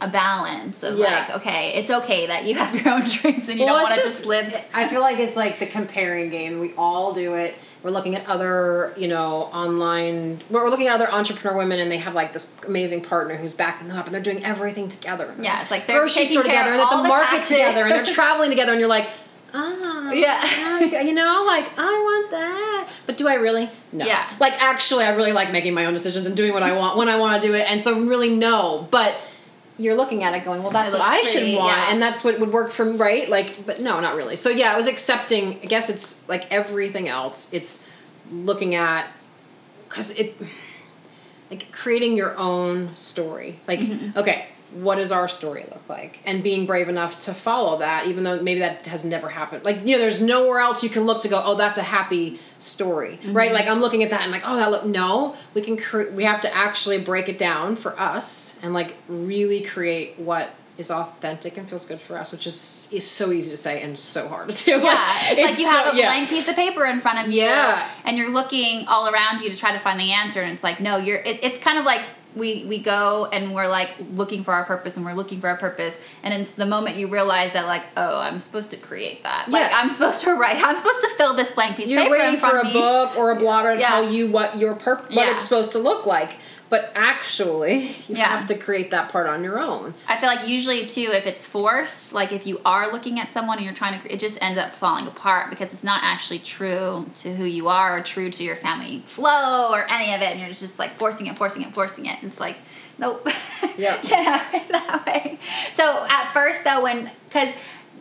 a 0.01 0.07
balance 0.07 0.81
of 0.83 0.97
Yeah. 0.97 1.25
like 1.27 1.41
okay 1.41 1.73
it's 1.75 1.91
okay 1.91 2.27
that 2.27 2.45
you 2.45 2.55
have 2.55 2.73
your 2.73 2.93
own 2.93 3.01
dreams 3.05 3.49
and 3.49 3.59
you 3.59 3.65
Well, 3.65 3.75
don't 3.75 3.83
want 3.83 3.95
to 3.95 4.01
just 4.01 4.25
live 4.25 4.53
I 4.73 4.87
feel 4.87 5.01
like 5.01 5.19
it's 5.19 5.35
like 5.35 5.59
the 5.59 5.65
comparing 5.65 6.29
game. 6.29 6.59
We 6.59 6.73
all 6.77 7.13
do 7.13 7.33
it. 7.33 7.55
We're 7.83 7.91
looking 7.91 8.15
at 8.15 8.27
other, 8.27 8.93
you 8.97 9.07
know, 9.07 9.43
online. 9.53 10.41
We're 10.49 10.69
looking 10.69 10.87
at 10.87 10.95
other 10.95 11.09
entrepreneur 11.09 11.57
women, 11.57 11.79
and 11.79 11.89
they 11.89 11.97
have 11.97 12.13
like 12.13 12.33
this 12.33 12.53
amazing 12.67 13.03
partner 13.03 13.37
who's 13.37 13.53
backing 13.53 13.87
them 13.87 13.97
up, 13.97 14.05
and 14.05 14.13
they're 14.13 14.21
doing 14.21 14.43
everything 14.43 14.89
together. 14.89 15.33
Yeah, 15.39 15.61
it's 15.61 15.71
like 15.71 15.87
they're 15.87 15.99
grocery 15.99 16.25
store 16.25 16.43
together, 16.43 16.71
and 16.73 16.81
at 16.81 16.89
the 16.89 17.07
market 17.07 17.43
together, 17.43 17.83
and 17.83 17.91
they're 17.91 18.03
traveling 18.15 18.49
together, 18.49 18.71
and 18.73 18.81
you're 18.81 18.89
like, 18.89 19.07
ah, 19.53 20.11
Yeah. 20.11 21.01
you 21.01 21.13
know, 21.13 21.43
like 21.47 21.67
I 21.77 21.83
want 22.03 22.31
that, 22.31 22.89
but 23.05 23.15
do 23.15 23.29
I 23.29 23.35
really? 23.35 23.69
No. 23.93 24.05
Yeah. 24.05 24.27
Like 24.41 24.61
actually, 24.61 25.05
I 25.05 25.15
really 25.15 25.31
like 25.31 25.51
making 25.53 25.73
my 25.73 25.85
own 25.85 25.93
decisions 25.93 26.25
and 26.25 26.35
doing 26.35 26.51
what 26.51 26.63
I 26.63 26.77
want 26.77 26.97
when 26.97 27.07
I 27.07 27.17
want 27.17 27.41
to 27.41 27.47
do 27.47 27.53
it, 27.53 27.65
and 27.69 27.81
so 27.81 27.97
really 28.01 28.35
no, 28.35 28.87
but. 28.91 29.17
You're 29.79 29.95
looking 29.95 30.24
at 30.24 30.36
it 30.36 30.43
going, 30.43 30.62
well, 30.62 30.71
that's 30.71 30.91
It 30.91 31.00
what 31.00 31.01
I 31.07 31.15
looks 31.17 31.31
should 31.31 31.55
want, 31.57 31.71
yeah. 31.75 31.91
and 31.91 32.01
that's 32.01 32.24
what 32.24 32.38
would 32.39 32.51
work 32.51 32.69
for 32.71 32.83
me, 32.86 32.98
right? 32.98 33.29
Like, 33.29 33.65
but 33.65 33.79
no, 33.79 34.00
not 34.01 34.15
really. 34.15 34.36
So 34.36 34.50
yeah, 34.50 34.74
I 34.74 34.75
was 34.75 34.88
accepting. 34.88 35.53
I 35.63 35.65
guess 35.67 35.89
it's 35.89 36.27
like 36.29 36.51
everything 36.51 37.07
else. 37.07 37.51
It's 37.53 37.89
looking 38.29 38.75
at 38.75 39.07
because 39.88 40.12
it 40.12 40.36
like 41.50 41.71
creating 41.71 42.15
your 42.17 42.38
own 42.38 42.95
story. 42.95 43.59
Like, 43.67 43.79
Mm-hmm. 43.79 44.19
okay, 44.19 44.50
what 44.71 44.95
does 44.95 45.11
our 45.11 45.27
story 45.27 45.63
look 45.69 45.81
like? 45.89 46.19
And 46.25 46.43
being 46.43 46.65
brave 46.65 46.89
enough 46.89 47.19
to 47.21 47.33
follow 47.33 47.79
that, 47.79 48.07
even 48.07 48.23
though 48.23 48.41
maybe 48.41 48.59
that 48.59 48.85
has 48.88 49.03
never 49.03 49.29
happened. 49.29 49.63
Like, 49.65 49.85
you 49.85 49.95
know, 49.95 49.99
there's 49.99 50.21
nowhere 50.21 50.59
else 50.59 50.83
you 50.83 50.89
can 50.89 51.05
look 51.05 51.21
to 51.23 51.27
go, 51.27 51.41
oh, 51.43 51.55
that's 51.55 51.77
a 51.77 51.83
happy 51.83 52.39
story, 52.59 53.17
Mm-hmm. 53.21 53.33
right? 53.33 53.51
Like, 53.51 53.67
I'm 53.67 53.79
looking 53.79 54.03
at 54.03 54.09
that 54.11 54.21
and 54.21 54.31
like, 54.31 54.43
oh, 54.45 54.55
that 54.57 54.71
look. 54.71 54.85
No, 54.85 55.35
we 55.53 55.61
can. 55.61 55.77
Cre- 55.77 56.11
we 56.11 56.23
have 56.23 56.41
to 56.41 56.55
actually 56.55 56.99
break 56.99 57.29
it 57.29 57.38
down 57.38 57.75
for 57.75 57.99
us 57.99 58.59
and 58.63 58.73
like 58.73 58.95
really 59.07 59.61
create 59.61 60.17
what 60.19 60.49
is 60.77 60.91
authentic 60.91 61.57
and 61.57 61.67
feels 61.69 61.85
good 61.85 61.99
for 61.99 62.17
us, 62.17 62.31
which 62.31 62.47
is 62.47 62.89
is 62.93 63.05
so 63.05 63.31
easy 63.33 63.51
to 63.51 63.57
say 63.57 63.81
and 63.81 63.99
so 63.99 64.29
hard 64.29 64.49
to 64.49 64.63
do. 64.65 64.71
yeah 64.79 65.05
it's, 65.31 65.41
like 65.49 65.59
you 65.59 65.65
so- 65.65 65.71
have 65.71 65.93
a 65.93 65.97
yeah. 65.97 66.05
blank 66.09 66.29
piece 66.29 66.47
of 66.47 66.55
paper 66.55 66.85
in 66.85 67.01
front 67.01 67.19
of 67.19 67.33
you 67.33 67.41
Yeah. 67.41 67.85
and 68.05 68.17
you're 68.17 68.29
looking 68.29 68.88
all 68.88 69.09
around 69.09 69.41
you 69.41 69.49
to 69.49 69.57
try 69.57 69.73
to 69.73 69.77
find 69.79 69.99
the 69.99 70.13
answer 70.13 70.41
and 70.41 70.53
it's 70.53 70.63
like 70.63 70.79
no 70.79 70.95
you're 70.95 71.17
it, 71.17 71.43
it's 71.43 71.57
kind 71.59 71.77
of 71.79 71.83
like 71.83 72.01
we 72.36 72.63
we 72.65 72.77
go 72.77 73.27
and 73.33 73.55
we're 73.55 73.67
like 73.67 73.89
looking 74.13 74.43
for 74.43 74.53
our 74.53 74.63
purpose 74.63 74.95
and 74.98 75.05
we're 75.05 75.13
looking 75.13 75.41
for 75.41 75.48
our 75.50 75.57
purpose 75.57 75.98
and 76.21 76.31
it's 76.33 76.51
the 76.51 76.65
moment 76.65 76.95
you 76.95 77.07
realize 77.07 77.53
that 77.53 77.65
like 77.65 77.83
oh 77.98 78.19
i'm 78.19 78.38
supposed 78.38 78.69
to 78.69 78.77
create 78.77 79.23
that 79.23 79.49
like 79.49 79.71
i'm 79.73 79.89
supposed 79.89 80.21
to 80.23 80.34
write 80.36 80.56
i'm 80.63 80.77
supposed 80.77 81.01
to 81.01 81.10
fill 81.17 81.34
this 81.34 81.51
blank 81.53 81.75
piece 81.75 81.88
of 81.88 81.91
You're 81.93 82.10
waiting 82.10 82.39
for 82.39 82.60
a 82.60 82.63
me 82.63 82.73
book 82.73 83.17
or 83.17 83.32
a 83.32 83.36
blogger 83.36 83.73
to 83.73 83.80
Yeah. 83.80 83.88
tell 83.88 84.12
you 84.12 84.30
what 84.30 84.58
your 84.60 84.75
purpose 84.75 85.15
what 85.15 85.25
Yeah. 85.25 85.32
it's 85.32 85.41
supposed 85.41 85.71
to 85.71 85.80
look 85.80 86.06
like. 86.06 86.38
But 86.69 86.91
actually, 86.95 87.77
you 88.08 88.15
Yeah. 88.15 88.27
have 88.27 88.45
to 88.47 88.55
create 88.55 88.91
that 88.91 89.10
part 89.12 89.27
on 89.27 89.43
your 89.43 89.60
own. 89.60 89.93
I 90.08 90.17
feel 90.17 90.29
like 90.29 90.47
usually 90.47 90.86
too, 90.86 91.10
if 91.13 91.25
it's 91.25 91.45
forced, 91.45 92.13
like 92.13 92.32
if 92.32 92.45
you 92.45 92.62
are 92.63 92.91
looking 92.91 93.19
at 93.19 93.34
someone 93.34 93.58
and 93.58 93.65
you're 93.65 93.73
trying 93.73 93.99
to, 93.99 94.13
it 94.13 94.19
just 94.19 94.38
ends 94.41 94.60
up 94.60 94.73
falling 94.73 95.08
apart 95.08 95.49
because 95.49 95.73
it's 95.73 95.84
not 95.84 96.01
actually 96.03 96.39
true 96.39 97.08
to 97.15 97.34
who 97.36 97.45
you 97.45 97.67
are 97.69 97.97
or 97.97 98.01
true 98.03 98.29
to 98.29 98.43
your 98.43 98.55
family 98.55 99.01
flow 99.08 99.71
or 99.71 99.89
any 99.89 100.13
of 100.13 100.21
it, 100.21 100.29
and 100.32 100.39
you're 100.39 100.49
just 100.49 100.77
like 100.79 100.97
forcing 100.97 101.27
it, 101.27 101.38
forcing 101.38 101.63
it, 101.63 101.73
forcing 101.73 102.05
it, 102.05 102.17
and 102.21 102.29
it's 102.32 102.39
like, 102.39 102.58
nope, 102.99 103.27
Yeah. 103.77 103.97
can't 103.97 104.27
have 104.27 104.53
it 104.53 104.67
that 104.71 105.05
way. 105.08 105.39
So 105.73 106.05
at 106.10 106.32
first 106.34 106.63
though, 106.63 106.84
when 106.84 107.10
because. 107.29 107.49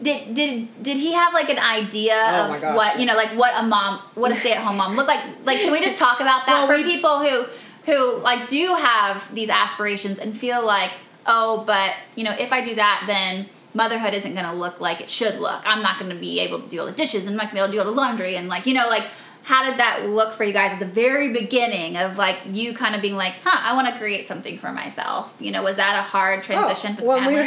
Did, 0.01 0.33
did 0.33 0.81
did 0.81 0.97
he 0.97 1.13
have 1.13 1.35
like 1.35 1.51
an 1.51 1.59
idea 1.59 2.15
Oh 2.15 2.53
of 2.55 2.63
what 2.77 3.01
you 3.01 3.05
know 3.07 3.17
like 3.17 3.31
what 3.37 3.53
a 3.57 3.67
mom 3.67 3.99
what 4.15 4.31
a 4.31 4.37
stay 4.37 4.53
at 4.53 4.59
home 4.63 4.77
mom 4.77 4.95
look 4.95 5.09
like 5.09 5.19
like 5.45 5.59
can 5.59 5.73
we 5.73 5.81
just 5.81 5.99
talk 5.99 6.21
about 6.21 6.47
that 6.47 6.53
Well, 6.55 6.67
for 6.69 6.75
we- 6.77 6.85
people 6.85 7.19
who 7.19 7.47
who 7.89 8.19
like 8.19 8.47
do 8.49 8.75
have 8.75 9.35
these 9.35 9.49
aspirations 9.49 10.19
and 10.19 10.37
feel 10.37 10.65
like 10.65 10.93
oh 11.27 11.65
but 11.67 11.95
you 12.17 12.23
know 12.23 12.35
if 12.39 12.53
i 12.53 12.63
do 12.63 12.75
that 12.75 13.05
then 13.07 13.49
motherhood 13.75 14.13
isn't 14.13 14.35
going 14.35 14.47
to 14.47 14.53
look 14.53 14.81
like 14.81 15.01
it 15.01 15.11
should 15.11 15.39
look. 15.39 15.63
I'm 15.67 15.83
not 15.83 15.99
going 15.99 16.11
to 16.11 16.19
be 16.19 16.41
able 16.41 16.61
to 16.61 16.69
do 16.69 16.81
all 16.81 16.87
the 16.87 16.93
dishes 16.93 17.23
and 17.23 17.31
i'm 17.31 17.37
not 17.37 17.45
going 17.45 17.51
to 17.51 17.55
be 17.55 17.59
able 17.61 17.69
to 17.69 17.73
do 17.73 17.79
all 17.81 17.85
the 17.85 17.93
laundry 17.93 18.37
and 18.37 18.49
like 18.49 18.67
you 18.67 18.75
know 18.75 18.89
like 18.89 19.05
how 19.49 19.65
did 19.69 19.81
that 19.81 20.07
look 20.07 20.35
for 20.35 20.45
you 20.45 20.53
guys 20.53 20.73
at 20.73 20.79
the 20.79 20.85
very 20.85 21.33
beginning 21.33 21.97
of 21.97 22.19
like 22.19 22.37
you 22.53 22.75
kind 22.75 22.95
of 22.95 23.01
being 23.01 23.17
like 23.17 23.33
huh 23.43 23.59
i 23.63 23.75
want 23.75 23.89
to 23.89 23.95
create 23.99 24.29
something 24.29 24.59
for 24.59 24.71
myself 24.73 25.35
you 25.41 25.51
know 25.51 25.63
was 25.63 25.77
that 25.77 25.99
a 25.99 26.03
hard 26.03 26.41
oh, 26.41 26.43
transition 26.43 26.95
for 26.95 27.01
the 27.01 27.09
Oh, 27.09 27.17
when 27.17 27.27
we 27.27 27.35
were, 27.35 27.47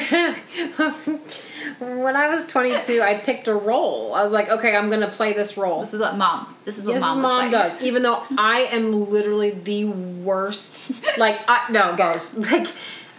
when 2.04 2.16
I 2.16 2.30
was 2.30 2.46
22, 2.48 3.02
I 3.02 3.16
picked 3.16 3.48
a 3.48 3.56
role. 3.56 4.14
I 4.14 4.24
was 4.24 4.34
like, 4.34 4.50
okay, 4.50 4.76
I'm 4.76 4.90
gonna 4.90 5.10
play 5.10 5.34
this 5.34 5.58
role. 5.58 5.82
this 5.82 5.94
is 5.94 6.02
what 6.02 6.18
mom 6.18 6.56
this 6.66 6.78
is 6.78 6.88
what 6.88 7.00
mom, 7.00 7.22
mom, 7.22 7.44
like. 7.44 7.52
does. 7.52 7.82
Even 7.84 8.04
though 8.04 8.24
I 8.38 8.62
am 8.72 9.10
literally 9.10 9.52
the 9.52 9.86
worst. 9.86 10.82
like, 11.18 11.40
I, 11.48 11.72
no, 11.72 11.96
guys. 11.96 12.34
Like, 12.52 12.68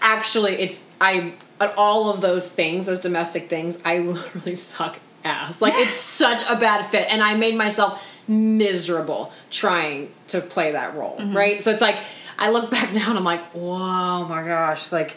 actually, 0.00 0.54
it's 0.54 0.84
I 1.00 1.34
at 1.60 1.74
all 1.76 2.10
of 2.10 2.20
those 2.20 2.52
things, 2.52 2.86
those 2.86 3.00
domestic 3.00 3.48
things. 3.48 3.80
I 3.84 3.98
literally 3.98 4.56
suck 4.56 4.98
ass. 5.24 5.62
Like, 5.62 5.74
it's 5.76 5.94
such 5.94 6.42
a 6.48 6.56
bad 6.56 6.90
fit, 6.90 7.08
and 7.10 7.22
I 7.22 7.36
made 7.36 7.56
myself 7.56 8.11
miserable 8.28 9.32
trying 9.50 10.12
to 10.28 10.40
play 10.40 10.72
that 10.72 10.94
role. 10.96 11.16
Mm-hmm. 11.18 11.36
Right. 11.36 11.62
So 11.62 11.70
it's 11.70 11.82
like 11.82 11.98
I 12.38 12.50
look 12.50 12.70
back 12.70 12.92
now 12.92 13.10
and 13.10 13.18
I'm 13.18 13.24
like, 13.24 13.44
whoa, 13.52 14.24
my 14.24 14.42
gosh, 14.46 14.92
like. 14.92 15.16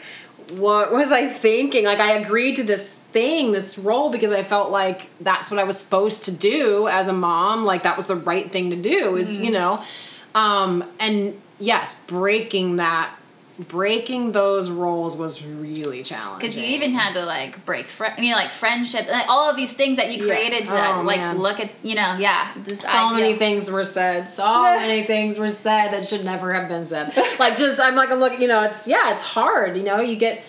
What 0.58 0.91
was 0.91 1.12
I 1.12 1.26
thinking? 1.26 1.86
Like 1.86 2.00
I 2.00 2.12
agreed 2.20 2.58
to 2.58 2.63
this 2.63 3.00
thing, 3.00 3.52
this 3.52 3.80
role, 3.80 4.12
because 4.12 4.32
I 4.32 4.44
felt 4.44 4.70
like 4.70 5.10
that's 5.20 5.50
what 5.50 5.60
I 5.60 5.63
was 5.63 5.76
supposed 5.80 6.26
to 6.26 6.32
do 6.32 6.88
as 6.88 7.08
a 7.08 7.13
mom. 7.13 7.65
Like 7.65 7.82
that 7.82 7.98
was 7.98 8.06
the 8.06 8.15
right 8.15 8.52
thing 8.52 8.70
to 8.70 8.76
do. 8.76 9.15
Is 9.15 9.38
Mm-hmm. 9.38 9.46
you 9.46 9.52
know, 9.52 9.84
um, 10.36 10.84
and 11.00 11.41
yes, 11.58 12.06
breaking 12.06 12.76
that, 12.76 13.15
breaking 13.60 14.32
those 14.34 14.70
roles 14.70 15.15
was 15.15 15.44
really 15.44 16.04
challenging. 16.04 16.39
because 16.50 16.60
you 16.60 16.65
even 16.76 16.94
had 16.94 17.13
to 17.13 17.24
like 17.26 17.63
break, 17.65 17.86
fri 17.88 18.10
you 18.18 18.32
know, 18.32 18.36
like 18.36 18.52
friendship, 18.52 19.08
like 19.10 19.28
all 19.30 19.50
of 19.50 19.56
these 19.56 19.74
things 19.74 19.98
that 19.98 20.12
you 20.12 20.26
Yeah. 20.26 20.34
created 20.36 20.65
to 20.68 20.74
Oh, 20.98 21.02
like 21.04 21.20
man. 21.20 21.39
look 21.39 21.60
at, 21.60 21.72
you 21.84 21.96
know, 21.96 22.15
yeah. 22.20 22.54
So 22.68 22.98
idea. 22.98 23.18
many 23.22 23.34
things 23.36 23.72
were 23.72 23.86
said. 23.86 24.30
So 24.30 24.44
many 24.62 25.04
things 25.04 25.38
were 25.38 25.50
said 25.50 25.89
that 25.91 26.06
should 26.06 26.26
never 26.26 26.52
have 26.54 26.68
been 26.68 26.86
said. 26.86 27.13
Like 27.39 27.56
just 27.58 27.80
I'm 27.80 27.96
like 27.96 28.10
I'm 28.12 28.20
looking, 28.20 28.41
you 28.41 28.48
know, 28.48 28.62
it's 28.63 28.88
yeah, 28.88 29.12
it's 29.13 29.24
hard. 29.24 29.78
You 29.78 29.84
know, 29.84 30.00
you 30.02 30.15
get 30.18 30.44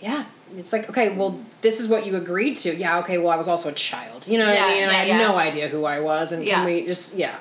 yeah. 0.00 0.24
It's 0.56 0.72
like 0.72 0.88
okay, 0.90 1.16
well, 1.16 1.40
this 1.62 1.80
is 1.80 1.88
what 1.88 2.06
you 2.06 2.14
agreed 2.16 2.56
to. 2.58 2.74
Yeah, 2.76 2.98
okay. 3.00 3.18
Well, 3.18 3.30
I 3.30 3.36
was 3.36 3.48
also 3.48 3.70
a 3.70 3.72
child. 3.72 4.26
You 4.28 4.38
know 4.38 4.46
what 4.46 4.54
Yeah, 4.54 4.64
I 4.66 4.68
mean? 4.68 4.80
Yeah, 4.82 4.88
I 4.90 4.92
had 4.92 5.08
yeah. 5.08 5.18
no 5.18 5.36
idea 5.36 5.68
who 5.68 5.84
I 5.84 6.00
was. 6.00 6.32
And 6.32 6.44
Yeah. 6.44 6.56
can 6.56 6.66
we 6.66 6.84
just 6.86 7.16
yeah. 7.16 7.36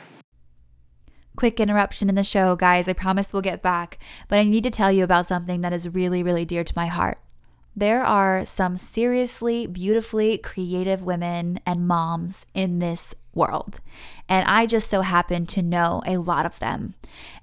Quick 1.35 1.59
interruption 1.59 2.09
in 2.09 2.15
the 2.15 2.23
show, 2.23 2.55
guys. 2.55 2.87
I 2.87 2.93
promise 2.93 3.33
we'll 3.33 3.41
get 3.41 3.61
back, 3.61 3.97
but 4.27 4.39
I 4.39 4.43
need 4.43 4.63
to 4.63 4.69
tell 4.69 4.91
you 4.91 5.03
about 5.03 5.25
something 5.25 5.61
that 5.61 5.73
is 5.73 5.89
really, 5.89 6.21
really 6.23 6.45
dear 6.45 6.63
to 6.63 6.73
my 6.75 6.87
heart 6.87 7.19
There 7.75 8.03
are 8.03 8.45
some 8.45 8.77
seriously 8.77 9.65
beautifully 9.65 10.37
creative 10.37 11.01
women 11.01 11.59
and 11.65 11.87
moms 11.87 12.45
in 12.53 12.77
this 12.79 13.15
world. 13.33 13.79
And 14.29 14.47
I 14.47 14.67
just 14.67 14.89
so 14.89 15.01
happen 15.01 15.47
to 15.47 15.63
know 15.63 16.03
a 16.05 16.17
lot 16.17 16.45
of 16.45 16.59
them. 16.59 16.93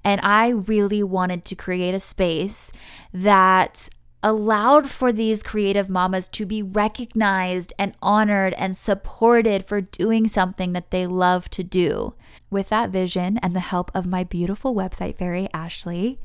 And 0.05 0.21
I 0.21 0.49
really 0.49 1.03
wanted 1.03 1.43
to 1.45 1.55
create 1.55 1.93
a 1.93 1.99
space 1.99 2.71
that 3.13 3.89
allowed 4.23 4.89
for 4.89 5.11
these 5.11 5.43
creative 5.43 5.89
mamas 5.89 6.27
to 6.29 6.45
be 6.45 6.61
recognized 6.63 7.73
and 7.77 7.93
honored 8.01 8.53
and 8.53 8.77
supported 8.77 9.65
for 9.65 9.81
doing 9.81 10.27
something 10.27 10.71
that 10.73 10.91
they 10.91 11.07
love 11.07 11.49
to 11.49 11.63
do. 11.63 12.13
With 12.51 12.69
that 12.69 12.89
vision 12.89 13.37
and 13.37 13.55
the 13.55 13.61
help 13.61 13.89
of 13.95 14.05
my 14.05 14.25
beautiful 14.25 14.75
website 14.75 15.15
fairy, 15.15 15.47
Ashley, 15.53 16.19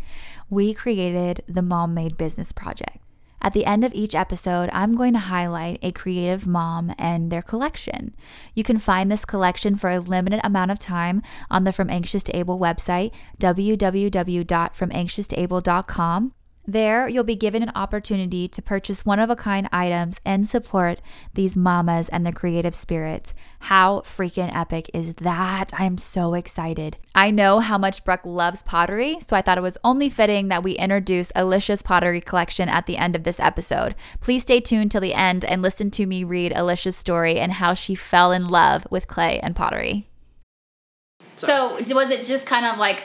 we 0.51 0.75
created 0.75 1.45
the 1.47 1.63
Mom 1.63 1.95
Made 1.95 2.19
Business 2.19 2.51
Project. 2.51 2.99
At 3.41 3.53
the 3.53 3.65
end 3.65 3.85
of 3.85 3.95
each 3.95 4.17
episode, 4.17 4.69
I'm 4.73 4.97
going 4.97 5.13
to 5.13 5.21
highlight 5.21 5.79
a 5.83 5.93
creative 5.93 6.45
mom 6.45 6.93
and 6.99 7.31
their 7.31 7.43
collection. 7.43 8.13
You 8.55 8.65
can 8.65 8.79
find 8.79 9.13
this 9.13 9.25
collection 9.25 9.77
for 9.77 9.89
a 9.89 10.01
limited 10.01 10.41
amount 10.43 10.73
of 10.73 10.81
time 10.81 11.23
on 11.49 11.63
the 11.63 11.73
From 11.73 11.91
Anxious 11.91 12.25
to 12.25 12.37
Able 12.37 12.59
website, 12.59 13.13
www.fromanxioustoable.com. 13.39 16.33
There, 16.69 17.07
you'll 17.07 17.23
be 17.23 17.37
given 17.37 17.63
an 17.63 17.71
opportunity 17.77 18.49
to 18.49 18.61
purchase 18.61 19.07
one 19.07 19.21
of 19.21 19.31
a 19.31 19.37
kind 19.37 19.69
items 19.71 20.21
and 20.25 20.49
support 20.49 21.01
these 21.35 21.57
mamas 21.57 22.09
and 22.09 22.27
the 22.27 22.33
creative 22.33 22.75
spirits. 22.75 23.33
How 23.61 24.01
freaking 24.01 24.55
epic 24.55 24.91
is 24.93 25.15
that? 25.15 25.71
I'm 25.75 25.97
so 25.97 26.35
excited. 26.35 26.97
I 27.15 27.31
know 27.31 27.61
how 27.61 27.79
much 27.79 28.03
Brooke 28.05 28.25
loves 28.25 28.65
pottery, 28.65 29.19
so 29.21 29.37
I 29.37 29.43
thought 29.43 29.59
it 29.59 29.63
was 29.63 29.79
only 29.85 30.09
fitting 30.09 30.49
that 30.49 30.65
we 30.65 30.73
introduce 30.73 31.31
Alicia's 31.37 31.83
pottery 31.83 32.21
collection 32.21 32.69
at 32.69 32.87
the 32.87 32.97
end 32.97 33.15
of 33.15 33.23
this 33.23 33.39
episode. 33.39 33.95
Please 34.21 34.43
stay 34.43 34.61
tuned 34.61 34.91
till 34.91 35.01
the 35.01 35.15
end 35.15 35.45
and 35.45 35.63
listen 35.63 35.91
to 35.93 36.07
me 36.07 36.25
read 36.25 36.53
Alicia's 36.53 36.97
story 36.97 37.39
and 37.39 37.53
how 37.53 37.75
she 37.75 37.95
fell 37.95 38.33
in 38.33 38.49
love 38.49 38.89
with 38.91 39.07
clay 39.07 39.39
and 39.41 39.55
pottery. 39.55 40.09
So, 41.37 41.77
was 41.95 42.11
it 42.11 42.25
just 42.25 42.47
kind 42.47 42.67
of 42.67 42.79
like 42.79 43.05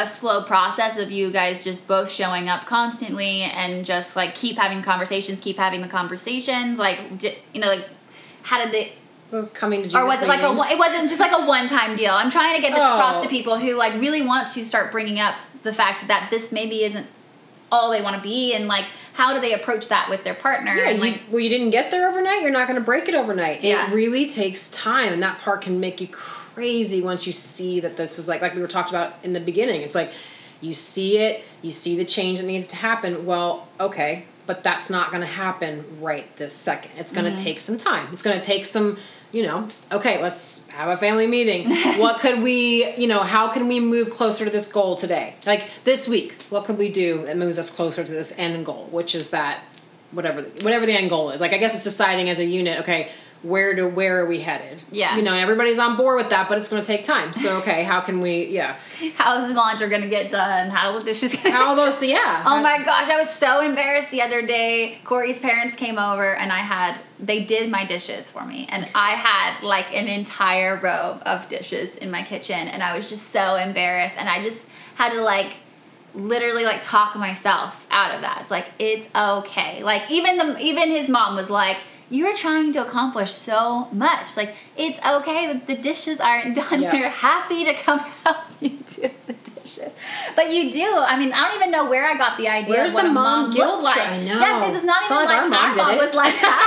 a 0.00 0.06
slow 0.06 0.42
process 0.42 0.96
of 0.96 1.10
you 1.10 1.30
guys 1.30 1.62
just 1.62 1.86
both 1.86 2.10
showing 2.10 2.48
up 2.48 2.64
constantly 2.66 3.42
and 3.42 3.84
just 3.84 4.16
like 4.16 4.34
keep 4.34 4.56
having 4.58 4.82
conversations, 4.82 5.40
keep 5.40 5.58
having 5.58 5.80
the 5.82 5.88
conversations? 5.88 6.78
Like, 6.78 6.98
you 7.52 7.60
know, 7.60 7.68
like 7.68 7.88
how 8.42 8.62
did 8.62 8.72
they? 8.72 8.92
Was 9.30 9.50
coming 9.50 9.82
to 9.82 9.88
Jesus 9.88 9.94
Or 10.00 10.06
was 10.06 10.20
it 10.22 10.26
like 10.28 10.40
a? 10.42 10.48
meetings. 10.48 10.72
It 10.72 10.78
wasn't 10.78 11.08
just 11.08 11.20
like 11.20 11.30
a 11.30 11.46
one-time 11.46 11.94
deal. 11.94 12.12
I'm 12.12 12.30
trying 12.30 12.56
to 12.56 12.60
get 12.60 12.70
this 12.70 12.80
across 12.82 13.18
Oh. 13.18 13.22
to 13.22 13.28
people 13.28 13.56
who 13.58 13.74
like 13.76 13.92
really 14.00 14.22
want 14.22 14.48
to 14.48 14.64
start 14.64 14.90
bringing 14.90 15.20
up 15.20 15.36
the 15.62 15.72
fact 15.72 16.08
that 16.08 16.30
this 16.32 16.50
maybe 16.50 16.82
isn't 16.82 17.06
all 17.70 17.92
they 17.92 18.02
want 18.02 18.16
to 18.16 18.22
be, 18.22 18.52
and 18.54 18.66
like 18.66 18.86
how 19.12 19.32
do 19.32 19.40
they 19.40 19.52
approach 19.52 19.86
that 19.88 20.10
with 20.10 20.24
their 20.24 20.34
partner? 20.34 20.74
Yeah, 20.74 20.88
and 20.90 21.04
you, 21.04 21.14
well, 21.30 21.38
you 21.38 21.48
didn't 21.48 21.70
get 21.70 21.92
there 21.92 22.08
overnight. 22.08 22.42
You're 22.42 22.50
not 22.50 22.66
going 22.66 22.80
to 22.80 22.84
break 22.84 23.08
it 23.08 23.14
overnight. 23.14 23.62
Yeah. 23.62 23.88
It 23.88 23.94
really 23.94 24.28
takes 24.28 24.68
time, 24.72 25.12
and 25.12 25.22
that 25.22 25.38
part 25.38 25.60
can 25.62 25.78
make 25.78 26.00
you 26.00 26.08
crazy 26.08 26.39
once 27.02 27.26
you 27.26 27.32
see 27.32 27.80
that 27.80 27.96
this 27.96 28.18
is 28.18 28.28
like 28.28 28.42
like 28.42 28.54
we 28.54 28.60
were 28.60 28.68
talked 28.68 28.90
about 28.90 29.14
in 29.22 29.32
the 29.32 29.40
beginning. 29.40 29.82
It's 29.82 29.94
like 29.94 30.12
you 30.60 30.74
see 30.74 31.18
it, 31.18 31.42
you 31.62 31.70
see 31.70 31.96
the 31.96 32.04
change 32.04 32.40
that 32.40 32.46
needs 32.46 32.66
to 32.68 32.76
happen. 32.76 33.24
Well, 33.24 33.66
okay, 33.78 34.24
but 34.46 34.62
that's 34.62 34.90
not 34.90 35.10
going 35.10 35.22
to 35.22 35.26
happen 35.26 35.84
right 36.00 36.34
this 36.36 36.52
second. 36.52 36.90
It's 36.98 37.12
going 37.12 37.24
to 37.24 37.30
Mm-hmm. 37.30 37.44
take 37.44 37.60
some 37.60 37.78
time. 37.78 38.08
It's 38.12 38.22
going 38.22 38.38
to 38.38 38.44
take 38.44 38.66
some. 38.66 38.98
You 39.32 39.44
know, 39.44 39.68
okay, 39.92 40.20
let's 40.20 40.66
have 40.70 40.88
a 40.88 40.96
family 40.96 41.28
meeting. 41.28 41.70
what 42.00 42.18
could 42.18 42.42
we, 42.42 42.92
you 42.96 43.06
know, 43.06 43.20
how 43.20 43.48
can 43.48 43.68
we 43.68 43.78
move 43.78 44.10
closer 44.10 44.44
to 44.44 44.50
this 44.50 44.70
goal 44.72 44.96
today? 44.96 45.34
Like 45.46 45.68
this 45.84 46.08
week, 46.08 46.42
what 46.50 46.64
could 46.64 46.76
we 46.78 46.90
do 46.90 47.24
that 47.26 47.36
moves 47.36 47.56
us 47.56 47.74
closer 47.74 48.02
to 48.02 48.12
this 48.12 48.36
end 48.40 48.66
goal, 48.66 48.88
which 48.90 49.14
is 49.14 49.30
that 49.30 49.60
whatever 50.10 50.42
whatever 50.62 50.84
the 50.84 50.94
end 50.94 51.10
goal 51.10 51.30
is. 51.30 51.40
Like 51.40 51.52
I 51.52 51.58
guess 51.58 51.76
it's 51.76 51.84
deciding 51.84 52.28
as 52.28 52.40
a 52.40 52.44
unit, 52.44 52.80
okay, 52.80 53.10
where 53.42 53.74
to 53.74 53.86
where 53.86 54.20
are 54.22 54.26
we 54.26 54.40
headed? 54.40 54.82
Yeah. 54.92 55.16
You 55.16 55.22
know, 55.22 55.34
everybody's 55.34 55.78
on 55.78 55.96
board 55.96 56.16
with 56.16 56.30
that, 56.30 56.48
but 56.48 56.58
it's 56.58 56.68
going 56.68 56.82
to 56.82 56.86
take 56.86 57.04
time. 57.04 57.32
So 57.32 57.56
okay, 57.58 57.82
how 57.82 58.00
can 58.00 58.20
we? 58.20 58.46
Yeah. 58.46 58.76
how's 59.16 59.48
the 59.48 59.54
laundry 59.54 59.88
gonna 59.88 60.08
get 60.08 60.30
done? 60.30 60.70
How's 60.70 61.00
the 61.00 61.06
dishes 61.06 61.34
gonna? 61.34 61.50
How 61.50 61.74
those? 61.74 62.00
Yeah. 62.10 62.42
Oh 62.44 62.60
my 62.60 62.82
gosh, 62.82 63.08
I 63.08 63.18
was 63.18 63.30
so 63.30 63.60
embarrassed 63.60 64.10
the 64.10 64.22
other 64.22 64.42
day. 64.42 64.98
Corey's 65.04 65.38
parents 65.38 65.76
came 65.76 65.98
over 65.98 66.34
and 66.34 66.50
I 66.50 66.58
had 66.58 66.98
they 67.18 67.44
did 67.44 67.70
my 67.70 67.84
dishes 67.84 68.30
for 68.30 68.44
me 68.44 68.66
and 68.70 68.88
I 68.94 69.10
had 69.10 69.62
like 69.62 69.94
an 69.94 70.08
entire 70.08 70.80
row 70.82 71.18
of 71.24 71.48
dishes 71.48 71.96
in 71.96 72.10
my 72.10 72.22
kitchen 72.22 72.68
and 72.68 72.82
I 72.82 72.96
was 72.96 73.08
just 73.10 73.28
so 73.28 73.56
embarrassed 73.56 74.16
and 74.18 74.28
I 74.28 74.42
just 74.42 74.68
had 74.96 75.12
to 75.12 75.22
like 75.22 75.52
literally 76.14 76.64
like 76.64 76.80
talk 76.80 77.16
myself 77.16 77.86
out 77.90 78.14
of 78.14 78.22
that. 78.22 78.38
It's 78.42 78.50
like 78.50 78.70
it's 78.78 79.08
okay. 79.14 79.82
Like 79.82 80.10
even 80.10 80.36
the 80.38 80.58
even 80.60 80.90
his 80.90 81.08
mom 81.08 81.36
was 81.36 81.50
like 81.50 81.78
you're 82.12 82.34
trying 82.34 82.72
to 82.72 82.84
accomplish 82.84 83.30
so 83.32 83.86
much. 83.92 84.36
Like 84.36 84.54
it's 84.76 84.98
okay 85.06 85.46
that 85.46 85.66
the 85.66 85.76
dishes 85.76 86.18
aren't 86.20 86.54
done. 86.62 86.82
Yeah. 86.82 86.90
They're 86.92 87.08
happy 87.10 87.64
to 87.64 87.74
come 87.74 87.98
help 88.24 88.38
you 88.60 88.70
do 88.70 89.10
the 89.26 89.32
dishes. 89.60 89.92
But 90.34 90.52
you 90.52 90.72
do. 90.72 90.84
I 91.06 91.16
mean, 91.18 91.32
I 91.32 91.46
don't 91.48 91.56
even 91.56 91.70
know 91.70 91.88
where 91.88 92.06
I 92.08 92.16
got 92.16 92.36
the 92.36 92.48
idea 92.48 92.74
Where's 92.74 92.90
of 92.90 92.94
what 92.94 93.02
the 93.04 93.10
a 93.10 93.12
mom 93.12 93.42
mom 93.42 93.50
guilt 93.52 93.84
like. 93.84 93.98
I 93.98 94.18
know. 94.18 94.40
Yeah, 94.40 94.58
because 94.58 94.74
it's 94.74 94.84
not 94.84 95.02
It's 95.02 95.10
even 95.12 95.24
not 95.24 95.30
like 95.30 95.36
like, 95.36 95.42
our 95.42 95.48
mom 95.48 95.74
did 95.76 95.96
it. 95.96 96.04
was 96.06 96.14
like 96.14 96.34
that. 96.40 96.66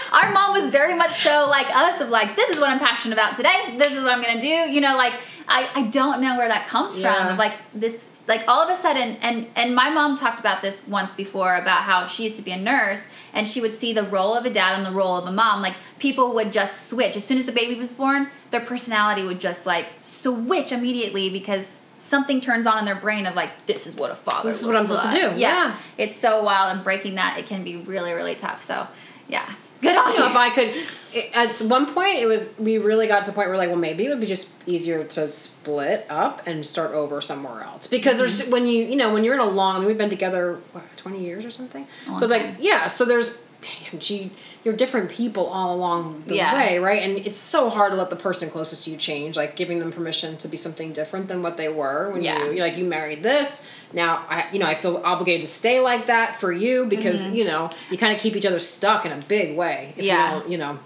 Yeah, 0.10 0.18
our 0.26 0.32
mom 0.32 0.52
was 0.60 0.70
very 0.70 0.94
much 0.94 1.12
so 1.14 1.46
like 1.48 1.66
us 1.74 2.00
of 2.00 2.08
like 2.08 2.34
this 2.34 2.50
is 2.50 2.58
what 2.60 2.70
I'm 2.70 2.78
passionate 2.80 3.14
about 3.14 3.36
today. 3.36 3.76
This 3.78 3.92
is 3.92 4.02
what 4.02 4.12
I'm 4.12 4.22
gonna 4.22 4.40
do. 4.40 4.46
You 4.48 4.80
know, 4.80 4.96
like 4.96 5.12
I 5.46 5.68
I 5.74 5.82
don't 5.82 6.20
know 6.20 6.36
where 6.36 6.48
that 6.48 6.66
comes 6.66 7.00
from. 7.00 7.28
Of 7.28 7.38
like 7.38 7.54
this 7.74 8.08
like 8.30 8.42
all 8.48 8.62
of 8.62 8.70
a 8.70 8.76
sudden 8.76 9.16
and 9.20 9.46
and 9.56 9.74
my 9.74 9.90
mom 9.90 10.16
talked 10.16 10.40
about 10.40 10.62
this 10.62 10.80
once 10.86 11.12
before 11.14 11.56
about 11.56 11.82
how 11.82 12.06
she 12.06 12.22
used 12.24 12.36
to 12.36 12.42
be 12.42 12.52
a 12.52 12.56
nurse 12.56 13.06
and 13.34 13.46
she 13.46 13.60
would 13.60 13.74
see 13.74 13.92
the 13.92 14.04
role 14.04 14.34
of 14.34 14.44
a 14.46 14.50
dad 14.50 14.72
and 14.76 14.86
the 14.86 14.92
role 15.02 15.16
of 15.18 15.26
a 15.26 15.32
mom 15.32 15.60
like 15.60 15.74
people 15.98 16.32
would 16.36 16.52
just 16.52 16.88
switch 16.88 17.16
as 17.16 17.24
soon 17.24 17.36
as 17.38 17.44
the 17.44 17.52
baby 17.52 17.74
was 17.74 17.92
born 17.92 18.28
their 18.52 18.60
personality 18.72 19.22
would 19.24 19.40
just 19.40 19.66
like 19.66 19.86
switch 20.00 20.70
immediately 20.72 21.28
because 21.28 21.78
something 21.98 22.40
turns 22.40 22.66
on 22.66 22.78
in 22.78 22.84
their 22.86 23.00
brain 23.06 23.26
of 23.26 23.34
like 23.34 23.66
this 23.66 23.86
is 23.86 23.94
what 23.96 24.10
a 24.10 24.14
father 24.14 24.48
This 24.48 24.62
is 24.62 24.66
what 24.66 24.76
I'm 24.76 24.86
supposed 24.86 25.06
to 25.06 25.12
do. 25.12 25.20
yeah. 25.20 25.32
Yeah. 25.36 25.76
it's 25.98 26.16
so 26.16 26.42
wild 26.44 26.74
and 26.76 26.84
breaking 26.84 27.16
that 27.16 27.36
it 27.38 27.46
can 27.46 27.64
be 27.64 27.76
really 27.78 28.12
really 28.12 28.36
tough 28.36 28.62
so 28.62 28.86
yeah 29.28 29.48
good 29.80 29.96
on 29.96 30.14
You 30.14 30.24
if 30.26 30.36
I 30.36 30.50
could, 30.50 30.74
it- 31.12 31.34
at 31.34 31.58
one 31.68 31.92
point 31.92 32.16
it 32.18 32.26
was 32.26 32.54
we 32.58 32.78
really 32.78 33.06
got 33.06 33.20
to 33.20 33.26
the 33.26 33.32
point 33.32 33.48
where 33.48 33.56
like, 33.56 33.68
well, 33.68 33.78
maybe 33.78 34.06
it 34.06 34.08
would 34.10 34.20
be 34.20 34.26
just 34.26 34.56
easier 34.68 35.02
to 35.04 35.30
split 35.30 36.06
up 36.08 36.46
and 36.46 36.64
start 36.66 36.92
over 36.94 37.20
somewhere 37.20 37.62
else 37.62 37.86
because 37.86 38.18
there's 38.18 38.42
Mm-hmm. 38.42 38.50
when 38.52 38.66
you 38.66 38.84
you 38.84 38.96
know 38.96 39.12
when 39.12 39.24
you're 39.24 39.34
in 39.34 39.40
a 39.40 39.44
long. 39.48 39.76
I 39.76 39.78
mean, 39.80 39.88
we've 39.88 39.98
been 39.98 40.10
together 40.10 40.58
what, 40.72 40.84
twenty 40.96 41.24
years 41.24 41.44
or 41.44 41.50
something. 41.50 41.86
So 42.06 42.14
it's 42.16 42.30
like 42.30 42.56
yeah. 42.60 42.86
So 42.86 43.04
there's, 43.04 43.42
gee, 43.98 44.30
you're 44.64 44.74
different 44.74 45.10
people 45.10 45.46
all 45.46 45.74
along 45.74 46.24
the 46.26 46.36
Yeah. 46.36 46.54
way, 46.54 46.78
right? 46.78 47.02
And 47.02 47.18
it's 47.26 47.38
so 47.38 47.68
hard 47.68 47.92
to 47.92 47.96
let 47.96 48.10
the 48.10 48.16
person 48.16 48.50
closest 48.50 48.84
to 48.84 48.90
you 48.90 48.96
change, 48.96 49.36
like 49.36 49.56
giving 49.56 49.78
them 49.78 49.92
permission 49.92 50.36
to 50.38 50.48
be 50.48 50.56
something 50.56 50.92
different 50.92 51.28
than 51.28 51.42
what 51.42 51.56
they 51.56 51.68
were 51.68 52.10
when 52.10 52.22
Yeah. 52.22 52.50
you 52.50 52.60
like 52.62 52.76
you 52.76 52.84
married 52.84 53.22
this. 53.22 53.70
Now 53.92 54.24
I 54.28 54.46
you 54.52 54.58
know 54.58 54.66
I 54.66 54.74
feel 54.74 55.00
obligated 55.04 55.42
to 55.42 55.46
stay 55.46 55.80
like 55.80 56.06
that 56.06 56.36
for 56.40 56.52
you 56.52 56.86
because 56.86 57.26
Mm-hmm. 57.26 57.36
you 57.36 57.44
know 57.44 57.70
you 57.90 57.98
kind 57.98 58.14
of 58.14 58.20
keep 58.20 58.36
each 58.36 58.46
other 58.46 58.58
stuck 58.58 59.04
in 59.06 59.12
a 59.12 59.18
big 59.28 59.56
way. 59.56 59.92
If 59.96 60.04
Yeah. 60.04 60.34
You, 60.34 60.40
don't, 60.40 60.50
you 60.52 60.58
know. 60.58 60.78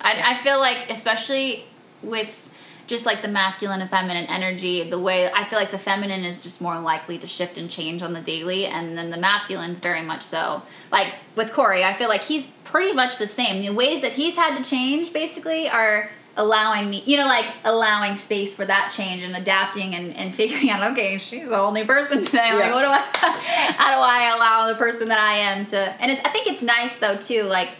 I, 0.00 0.32
I 0.32 0.34
feel 0.36 0.58
like 0.58 0.90
especially 0.90 1.64
with 2.02 2.45
just 2.86 3.04
like 3.04 3.22
the 3.22 3.28
masculine 3.28 3.80
and 3.80 3.90
feminine 3.90 4.26
energy 4.26 4.88
the 4.88 4.98
way 4.98 5.30
i 5.32 5.44
feel 5.44 5.58
like 5.58 5.70
the 5.70 5.78
feminine 5.78 6.24
is 6.24 6.42
just 6.42 6.60
more 6.62 6.78
likely 6.78 7.18
to 7.18 7.26
shift 7.26 7.58
and 7.58 7.70
change 7.70 8.02
on 8.02 8.12
the 8.12 8.20
daily 8.20 8.66
and 8.66 8.96
then 8.96 9.10
the 9.10 9.16
masculine's 9.16 9.80
very 9.80 10.02
much 10.02 10.22
so. 10.22 10.62
Like 10.92 11.14
with 11.34 11.52
corey 11.52 11.84
i 11.84 11.92
feel 11.92 12.08
like 12.08 12.22
he's 12.22 12.48
pretty 12.64 12.92
much 12.92 13.18
the 13.18 13.26
same. 13.26 13.62
The 13.62 13.72
ways 13.72 14.00
that 14.02 14.12
he's 14.12 14.36
had 14.36 14.56
to 14.56 14.68
change 14.68 15.12
basically 15.12 15.68
are 15.68 16.10
allowing 16.38 16.90
me 16.90 17.02
you 17.06 17.16
know 17.16 17.24
like 17.24 17.46
allowing 17.64 18.14
space 18.14 18.54
for 18.54 18.66
that 18.66 18.92
change 18.94 19.22
and 19.22 19.34
adapting 19.34 19.94
and, 19.94 20.14
and 20.14 20.34
figuring 20.34 20.68
out 20.68 20.92
okay 20.92 21.16
she's 21.16 21.48
a 21.48 21.56
whole 21.56 21.72
new 21.72 21.86
person 21.86 22.22
today. 22.22 22.52
Like 22.52 22.72
what 22.72 22.82
do 22.82 22.88
i 22.88 22.98
how 23.78 23.94
do 23.94 24.00
i 24.00 24.34
allow 24.36 24.68
the 24.68 24.78
person 24.78 25.08
that 25.08 25.18
i 25.18 25.32
am 25.32 25.64
to 25.66 25.78
and 25.78 26.12
it, 26.12 26.20
i 26.26 26.30
think 26.30 26.46
it's 26.46 26.60
nice 26.60 26.96
though 26.96 27.16
too 27.16 27.44
like 27.44 27.76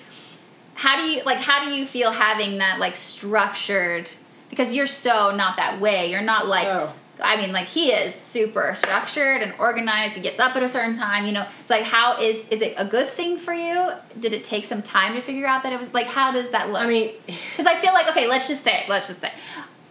how 0.73 0.97
do 0.97 1.03
you 1.03 1.23
like 1.25 1.37
how 1.37 1.67
do 1.67 1.75
you 1.75 1.85
feel 1.85 2.11
having 2.11 2.59
that 2.59 2.79
like 2.81 2.97
structured 2.97 4.09
because 4.51 4.75
you're 4.75 4.87
so 4.87 5.35
not 5.35 5.57
that 5.57 5.81
way. 5.81 6.11
You're 6.11 6.23
not 6.23 6.47
like 6.47 6.67
Oh. 6.67 6.93
i 7.23 7.37
mean 7.37 7.53
like 7.53 7.67
he 7.67 7.91
is 7.93 8.15
super 8.15 8.75
structured 8.75 9.43
and 9.43 9.55
organized. 9.59 10.17
He 10.17 10.23
gets 10.23 10.39
up 10.39 10.55
at 10.57 10.63
a 10.63 10.69
certain 10.69 10.95
time 10.95 11.27
you 11.27 11.33
know. 11.33 11.47
It's 11.61 11.71
like 11.71 11.83
how 11.83 12.21
is 12.21 12.37
is 12.51 12.63
it 12.63 12.75
a 12.77 12.85
good 12.85 13.09
thing 13.09 13.39
for 13.39 13.53
you? 13.55 13.91
Did 14.21 14.33
it 14.33 14.45
take 14.45 14.65
some 14.65 14.83
time 14.83 15.15
to 15.15 15.21
figure 15.21 15.47
out 15.47 15.63
that 15.63 15.73
it 15.73 15.79
was 15.81 15.93
like 15.95 16.07
how 16.07 16.33
does 16.33 16.51
that 16.51 16.69
look? 16.71 16.81
I 16.83 16.87
mean, 16.87 17.15
because 17.27 17.67
I 17.67 17.75
feel 17.77 17.93
like 17.93 18.09
okay, 18.11 18.27
let's 18.27 18.49
just 18.49 18.63
say, 18.65 18.85
let's 18.89 19.07
just 19.07 19.21
say, 19.21 19.33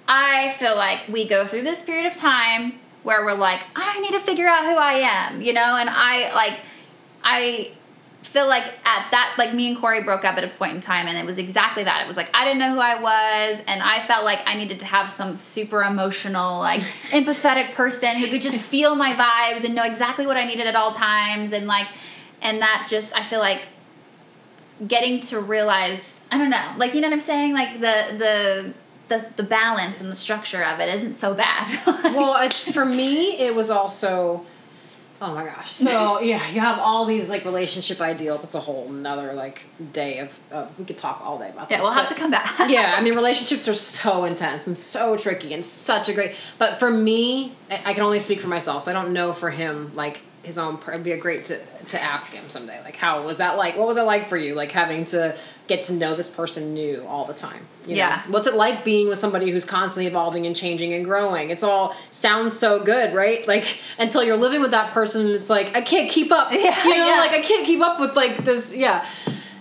I 0.08 0.52
feel 0.60 0.76
like 0.76 1.08
we 1.08 1.28
go 1.28 1.46
through 1.48 1.64
this 1.64 1.84
period 1.84 2.06
of 2.06 2.14
time 2.16 2.74
where 3.04 3.24
we're 3.24 3.34
like, 3.34 3.64
I 3.76 4.00
need 4.00 4.12
to 4.14 4.20
figure 4.20 4.48
out 4.48 4.64
who 4.66 4.76
I 4.76 4.94
am, 4.94 5.42
you 5.42 5.54
know, 5.54 5.78
and 5.78 5.90
I 5.92 6.34
like, 6.34 6.60
I 7.24 7.72
feel 8.26 8.48
like 8.48 8.64
at 8.64 9.12
that, 9.12 9.36
like 9.38 9.54
me 9.54 9.70
and 9.70 9.78
Corey 9.78 10.04
broke 10.04 10.26
up 10.26 10.38
at 10.38 10.44
a 10.44 10.48
point 10.48 10.74
in 10.74 10.82
time, 10.82 11.08
and 11.08 11.18
it 11.18 11.26
was 11.26 11.38
exactly 11.38 11.84
that. 11.84 12.02
It 12.02 12.08
was 12.08 12.18
like 12.18 12.30
I 12.34 12.44
didn't 12.46 12.60
know 12.60 12.74
who 12.74 12.80
I 12.80 13.02
was, 13.02 13.62
and 13.68 13.82
I 13.82 14.00
felt 14.02 14.26
like 14.26 14.40
I 14.46 14.56
needed 14.56 14.80
to 14.80 14.86
have 14.86 15.10
some 15.10 15.36
super 15.38 15.84
emotional, 15.84 16.60
like 16.60 16.82
empathetic 17.10 17.74
person 17.74 18.18
who 18.18 18.28
could 18.28 18.42
just 18.42 18.66
feel 18.66 18.96
my 18.96 19.14
vibes 19.14 19.64
and 19.64 19.76
know 19.76 19.84
exactly 19.84 20.26
what 20.26 20.38
I 20.38 20.46
needed 20.46 20.68
at 20.68 20.76
all 20.76 20.92
times, 20.92 21.54
and 21.54 21.68
like 21.68 21.88
and 22.42 22.62
that 22.62 22.88
just 22.90 23.16
I 23.16 23.24
feel 23.24 23.40
like 23.40 23.68
getting 24.88 25.20
to 25.22 25.40
realize 25.40 26.26
I 26.32 26.38
don't 26.38 26.50
know, 26.50 26.74
like 26.78 26.94
you 26.94 27.02
know 27.02 27.08
what 27.08 27.14
I'm 27.14 27.20
saying, 27.20 27.54
like 27.54 27.74
the 27.80 28.18
the 28.18 28.74
the, 29.08 29.34
the 29.36 29.44
balance 29.44 30.02
and 30.02 30.10
the 30.10 30.16
structure 30.16 30.64
of 30.64 30.80
it 30.80 30.94
isn't 30.96 31.16
so 31.16 31.34
bad. 31.34 31.80
well, 32.16 32.44
it's 32.44 32.72
for 32.72 32.86
me. 32.86 33.38
It 33.38 33.56
was 33.56 33.70
also. 33.70 34.46
Oh 35.26 35.34
my 35.34 35.44
gosh! 35.44 35.72
So 35.72 36.20
yeah, 36.22 36.48
you 36.52 36.60
have 36.60 36.78
all 36.78 37.06
these 37.06 37.32
like 37.32 37.46
relationship 37.46 38.00
ideals. 38.00 38.44
It's 38.44 38.54
a 38.54 38.60
whole 38.60 38.88
another 38.88 39.34
like 39.34 39.66
day 39.92 40.20
of. 40.20 40.40
Uh, 40.52 40.68
we 40.78 40.86
could 40.86 41.00
talk 41.00 41.20
all 41.22 41.40
day 41.40 41.50
about 41.50 41.72
yeah, 41.72 41.78
this. 41.78 41.84
we'll 41.84 41.94
have 41.94 42.10
to 42.10 42.16
come 42.16 42.30
back. 42.30 42.54
yeah, 42.70 42.94
I 42.96 43.02
mean, 43.02 43.16
relationships 43.16 43.68
are 43.68 43.74
so 43.74 44.26
intense 44.26 44.68
and 44.68 44.78
so 44.78 45.18
tricky 45.18 45.56
and 45.56 45.66
such 45.66 46.10
a 46.10 46.14
great. 46.14 46.36
But 46.60 46.78
for 46.78 46.92
me, 46.92 47.54
I 47.72 47.82
I 47.88 47.94
can 47.94 48.04
only 48.04 48.20
speak 48.20 48.40
for 48.40 48.50
myself, 48.50 48.84
so 48.84 48.92
I 48.92 48.94
don't 48.94 49.14
know 49.14 49.34
for 49.34 49.50
him 49.50 49.96
like 49.96 50.22
his 50.44 50.60
own. 50.60 50.80
It'd 50.88 51.04
be 51.04 51.14
a 51.14 51.18
great 51.18 51.46
to 51.46 51.60
to 51.88 52.00
ask 52.00 52.32
him 52.32 52.48
someday. 52.48 52.80
Like, 52.84 52.96
how 52.96 53.26
was 53.26 53.38
that 53.38 53.58
like? 53.58 53.78
What 53.78 53.88
was 53.88 53.98
it 53.98 54.04
like 54.04 54.28
for 54.28 54.38
you? 54.38 54.54
Like 54.54 54.72
having 54.72 55.06
to 55.08 55.36
get 55.68 55.84
to 55.84 55.94
know 55.94 56.16
this 56.16 56.34
person 56.34 56.74
new 56.74 57.04
all 57.08 57.26
the 57.26 57.34
time. 57.34 57.66
You 57.84 57.92
know? 57.92 57.98
Yeah. 57.98 58.22
What's 58.30 58.48
it 58.48 58.56
like 58.56 58.84
being 58.86 59.08
with 59.08 59.18
somebody 59.18 59.50
who's 59.50 59.66
constantly 59.66 60.08
evolving 60.08 60.46
and 60.46 60.56
changing 60.56 60.94
and 60.94 61.04
growing? 61.04 61.50
It's 61.50 61.64
all 61.64 61.96
sounds 62.12 62.58
so 62.58 62.84
good, 62.84 63.14
right? 63.14 63.46
Like 63.56 63.80
until 64.00 64.24
you're 64.24 64.38
living 64.38 64.60
with 64.60 64.72
that 64.72 64.92
person, 64.92 65.28
and 65.28 65.36
it's 65.36 65.50
like 65.50 65.76
I 65.78 65.82
can't 65.82 66.10
keep 66.10 66.32
up. 66.32 66.52
Yeah, 66.56 66.84
you 66.84 66.90
know, 66.90 67.08
yeah. 67.08 67.18
like 67.20 67.32
I 67.32 67.42
can't 67.42 67.66
keep 67.66 67.80
up 67.80 68.00
with 68.00 68.16
like 68.16 68.38
this. 68.44 68.76
Yeah. 68.76 69.08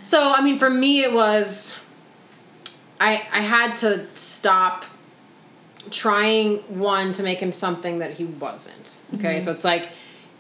So 0.03 0.33
I 0.33 0.43
mean, 0.43 0.59
for 0.59 0.71
me, 0.71 1.03
it 1.03 1.13
was. 1.13 1.81
I 3.01 3.23
I 3.33 3.41
had 3.41 3.77
to 3.77 4.07
stop 4.15 4.85
trying 5.91 6.59
one 6.81 7.13
to 7.13 7.23
make 7.23 7.41
him 7.41 7.53
something 7.53 7.99
that 7.99 8.15
he 8.15 8.25
wasn't. 8.25 8.99
Okay, 9.15 9.37
mm-hmm. 9.37 9.41
so 9.41 9.53
it's 9.53 9.65
like 9.65 9.91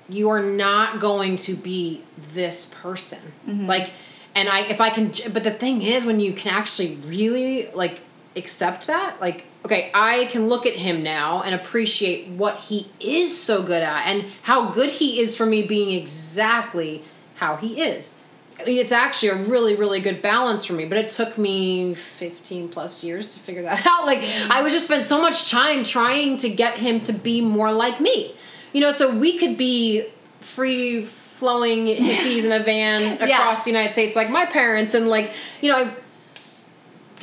you 0.09 0.29
are 0.31 0.43
not 0.43 1.01
going 1.01 1.37
to 1.37 1.55
be 1.55 2.05
this 2.33 2.75
person. 2.81 3.21
Mm-hmm. 3.47 3.67
Like, 3.67 3.93
and 4.35 4.49
I 4.49 4.61
if 4.61 4.81
I 4.81 4.91
can, 4.91 5.13
but 5.33 5.45
the 5.45 5.51
thing 5.51 5.83
is, 5.83 6.07
when 6.07 6.21
you 6.21 6.33
can 6.33 6.53
actually 6.53 6.97
really 7.07 7.71
like 7.73 8.01
accept 8.37 8.87
that, 8.89 9.21
like. 9.21 9.47
Okay, 9.67 9.91
I 9.95 10.27
can 10.27 10.49
look 10.49 10.67
at 10.67 10.75
him 10.75 11.03
now 11.03 11.41
and 11.41 11.55
appreciate 11.55 12.29
what 12.29 12.59
he 12.59 12.91
is 13.01 13.35
so 13.35 13.63
good 13.63 13.83
at 13.83 14.07
and 14.07 14.27
how 14.43 14.71
good 14.71 14.91
he 14.91 15.21
is 15.21 15.35
for 15.35 15.47
me 15.47 15.63
being 15.63 15.99
exactly 15.99 17.03
how 17.37 17.57
he 17.57 17.81
is. 17.81 18.21
I 18.59 18.65
mean, 18.65 18.79
it's 18.79 18.93
actually 18.93 19.31
a 19.31 19.37
really, 19.37 19.75
really 19.75 20.01
good 20.01 20.23
balance 20.23 20.65
for 20.65 20.75
me, 20.75 20.85
but 20.85 20.99
it 20.99 21.11
took 21.11 21.37
me 21.37 21.95
15 21.95 22.69
plus 22.69 23.03
years 23.03 23.29
to 23.31 23.39
figure 23.39 23.63
that 23.63 23.87
out. 23.87 24.07
Like, 24.07 24.21
I 24.51 24.63
was 24.63 24.73
just 24.73 24.87
spent 24.87 25.05
so 25.05 25.21
much 25.21 25.51
time 25.51 25.83
trying 25.83 26.37
to 26.39 26.49
get 26.49 26.79
him 26.79 27.01
to 27.01 27.13
be 27.13 27.41
more 27.41 27.73
like 27.73 28.01
me. 28.01 28.35
You 28.73 28.81
know, 28.81 28.91
so 28.91 29.17
we 29.17 29.39
could 29.39 29.57
be 29.57 30.07
free 30.41 31.03
flowing 31.35 31.87
hippies 31.87 32.45
in 32.45 32.53
a 32.53 32.63
van 32.63 33.03
Yeah. 33.21 33.41
across 33.41 33.65
the 33.65 33.71
United 33.71 33.93
States 33.93 34.15
like 34.17 34.31
my 34.31 34.47
parents, 34.47 34.95
and 34.95 35.09
like, 35.09 35.33
you 35.61 35.73
know, 35.73 35.79
I. 35.79 35.91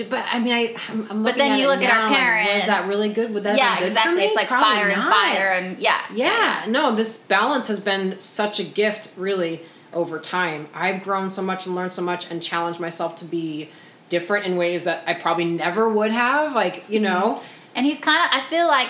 But 0.09 0.25
I 0.31 0.39
mean, 0.39 0.53
I. 0.53 0.75
I'm, 0.89 1.11
I'm 1.11 1.23
But 1.23 1.35
then 1.35 1.51
at 1.51 1.59
you 1.59 1.65
it 1.65 1.67
look 1.67 1.81
at 1.81 1.91
our 1.91 2.03
now, 2.03 2.09
like, 2.09 2.17
parents. 2.17 2.53
was 2.55 2.65
that 2.67 2.87
really 2.87 3.13
good? 3.13 3.33
Would 3.33 3.43
that 3.43 3.57
yeah, 3.57 3.71
have 3.71 3.79
good 3.79 3.87
exactly. 3.89 4.11
for 4.13 4.17
me? 4.17 4.25
It's 4.25 4.35
like 4.35 4.47
Probably 4.47 4.75
fire 4.75 4.87
and 4.89 5.03
fire 5.03 5.51
and 5.51 5.79
yeah. 5.79 6.01
Yeah, 6.13 6.65
no, 6.67 6.95
this 6.95 7.23
balance 7.25 7.67
has 7.67 7.79
been 7.79 8.19
such 8.19 8.59
a 8.59 8.63
gift, 8.63 9.11
really, 9.17 9.61
over 9.93 10.17
time. 10.19 10.67
I've 10.73 11.03
grown 11.03 11.29
so 11.29 11.41
much 11.41 11.65
and 11.67 11.75
learned 11.75 11.91
so 11.91 12.01
much 12.01 12.31
and 12.31 12.41
challenged 12.41 12.79
myself 12.79 13.15
to 13.17 13.25
be 13.25 13.69
different 14.09 14.45
in 14.45 14.55
ways 14.57 14.85
that 14.85 15.03
I 15.07 15.13
probably 15.13 15.45
never 15.45 15.87
would 15.89 16.11
have. 16.11 16.55
Like, 16.55 16.83
you 16.89 16.99
mm-hmm. 16.99 17.03
know, 17.03 17.41
And 17.75 17.85
he's 17.85 17.99
kind 17.99 18.23
of, 18.25 18.29
I 18.31 18.41
feel 18.49 18.67
like 18.67 18.89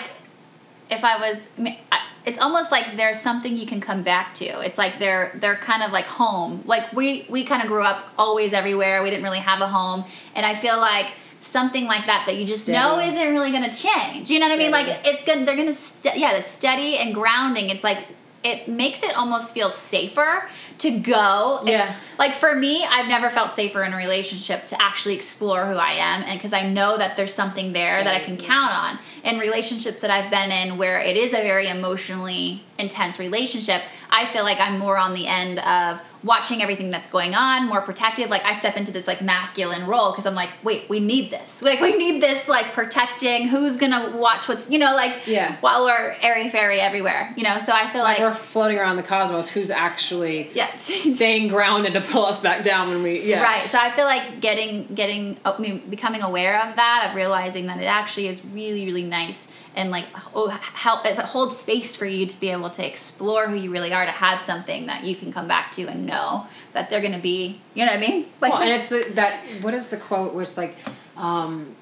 if 0.90 1.04
I 1.04 1.18
was, 1.18 1.50
I- 1.90 2.02
it's 2.24 2.38
almost 2.38 2.70
like 2.70 2.96
there's 2.96 3.20
something 3.20 3.56
you 3.56 3.66
can 3.66 3.80
come 3.80 4.02
back 4.02 4.34
to. 4.34 4.44
It's 4.60 4.78
like 4.78 4.98
they're 4.98 5.32
they're 5.40 5.56
kind 5.56 5.82
of 5.82 5.90
like 5.90 6.06
home. 6.06 6.62
Like 6.66 6.92
we 6.92 7.26
we 7.28 7.44
kind 7.44 7.62
of 7.62 7.68
grew 7.68 7.82
up 7.82 8.10
always 8.16 8.52
everywhere. 8.52 9.02
We 9.02 9.10
didn't 9.10 9.24
really 9.24 9.38
have 9.38 9.60
a 9.60 9.68
home, 9.68 10.04
and 10.34 10.46
I 10.46 10.54
feel 10.54 10.78
like 10.78 11.12
something 11.40 11.86
like 11.86 12.06
that 12.06 12.24
that 12.26 12.36
you 12.36 12.44
just 12.44 12.68
know 12.68 13.00
isn't 13.00 13.32
really 13.32 13.50
going 13.50 13.68
to 13.68 13.76
change. 13.76 14.30
You 14.30 14.38
know 14.38 14.46
what 14.46 14.54
I 14.54 14.58
mean? 14.58 14.70
Like 14.70 15.00
it's 15.04 15.24
gonna 15.24 15.44
they're 15.44 15.56
gonna 15.56 15.72
st- 15.72 16.16
yeah, 16.16 16.36
it's 16.36 16.50
steady 16.50 16.96
and 16.98 17.14
grounding. 17.14 17.70
It's 17.70 17.82
like 17.84 18.06
it 18.44 18.68
makes 18.68 19.02
it 19.02 19.16
almost 19.16 19.54
feel 19.54 19.70
safer 19.70 20.48
to 20.78 20.90
go. 20.98 21.60
ex- 21.66 21.70
Yeah. 21.70 21.94
like 22.18 22.32
for 22.34 22.54
me, 22.56 22.84
I've 22.88 23.06
never 23.08 23.30
felt 23.30 23.52
safer 23.52 23.84
in 23.84 23.92
a 23.92 23.96
relationship 23.96 24.64
to 24.66 24.82
actually 24.82 25.14
explore 25.14 25.64
who 25.66 25.76
I 25.76 25.92
am, 25.92 26.22
and 26.24 26.38
because 26.38 26.52
I 26.52 26.62
know 26.68 26.98
that 26.98 27.16
there's 27.16 27.32
something 27.32 27.72
there 27.72 28.02
that 28.02 28.14
I 28.14 28.20
can 28.20 28.36
count 28.36 28.72
on. 28.72 28.98
In 29.22 29.38
relationships 29.38 30.00
that 30.00 30.10
I've 30.10 30.30
been 30.30 30.50
in 30.50 30.76
where 30.78 30.98
it 31.00 31.16
is 31.16 31.32
a 31.34 31.42
very 31.42 31.68
emotionally 31.68 32.62
intense 32.78 33.18
relationship, 33.18 33.82
I 34.10 34.24
feel 34.26 34.42
like 34.42 34.60
I'm 34.60 34.78
more 34.78 34.98
on 34.98 35.14
the 35.14 35.26
end 35.28 35.60
of 35.60 36.00
watching 36.24 36.62
everything 36.62 36.90
that's 36.90 37.08
going 37.08 37.34
on, 37.34 37.66
more 37.66 37.80
protective. 37.80 38.30
Like 38.30 38.44
I 38.44 38.52
step 38.52 38.76
into 38.76 38.92
this 38.92 39.06
like 39.06 39.22
masculine 39.22 39.86
role 39.86 40.12
because 40.12 40.26
I'm 40.26 40.34
like, 40.34 40.50
wait, 40.62 40.88
we 40.88 41.00
need 41.00 41.30
this. 41.30 41.62
Like 41.62 41.80
we 41.80 41.96
need 41.96 42.22
this 42.22 42.48
like 42.48 42.66
protecting. 42.72 43.48
Who's 43.48 43.76
gonna 43.76 44.16
watch 44.16 44.48
what's 44.48 44.68
you 44.70 44.78
know 44.78 44.94
like 44.94 45.26
Yeah. 45.26 45.56
while 45.60 45.84
we're 45.84 46.16
airy 46.22 46.48
fairy 46.48 46.80
everywhere. 46.80 47.32
You 47.36 47.44
know, 47.44 47.58
so 47.58 47.72
I 47.72 47.88
feel 47.88 48.02
like 48.02 48.12
like, 48.18 48.20
we're 48.20 48.34
floating 48.34 48.78
around 48.78 48.96
the 48.96 49.02
cosmos. 49.02 49.48
Who's 49.50 49.70
actually 49.70 50.50
yeah. 50.54 50.74
staying 50.76 51.48
grounded 51.48 51.94
to 51.94 52.00
pull 52.00 52.26
us 52.26 52.42
back 52.42 52.62
down 52.64 52.88
when 52.88 53.02
we, 53.02 53.22
yeah. 53.22 53.42
Right. 53.42 53.62
So 53.62 53.78
I 53.80 53.90
feel 53.90 54.04
like 54.04 54.40
getting 54.40 54.86
getting 54.94 55.38
I 55.44 55.58
mean, 55.58 55.88
becoming 55.88 56.22
aware 56.22 56.60
of 56.62 56.76
that, 56.76 57.06
of 57.08 57.16
realizing 57.16 57.66
that 57.66 57.78
it 57.78 57.86
actually 57.86 58.28
is 58.28 58.44
really 58.44 58.84
really 58.86 59.02
nice 59.02 59.48
and 59.74 59.90
like 59.90 60.06
oh 60.34 60.48
help 60.48 61.04
it 61.06 61.18
holds 61.18 61.56
space 61.58 61.96
for 61.96 62.06
you 62.06 62.26
to 62.26 62.38
be 62.40 62.50
able 62.50 62.70
to 62.70 62.86
explore 62.86 63.48
who 63.48 63.56
you 63.56 63.70
really 63.70 63.92
are 63.92 64.04
to 64.04 64.10
have 64.10 64.40
something 64.40 64.86
that 64.86 65.04
you 65.04 65.14
can 65.16 65.32
come 65.32 65.48
back 65.48 65.72
to 65.72 65.86
and 65.86 66.06
know 66.06 66.46
that 66.72 66.88
they're 66.90 67.00
going 67.00 67.12
to 67.12 67.18
be, 67.18 67.60
you 67.74 67.84
know 67.84 67.92
what 67.92 67.98
I 67.98 68.00
mean? 68.00 68.26
Like 68.40 68.52
Well, 68.52 68.62
and 68.62 68.70
it's 68.72 68.90
that, 69.14 69.40
what 69.60 69.74
is 69.74 69.88
the 69.88 69.96
quote 69.96 70.34
where 70.34 70.42
it's 70.42 70.56
like, 70.56 70.76
um, 71.16 71.74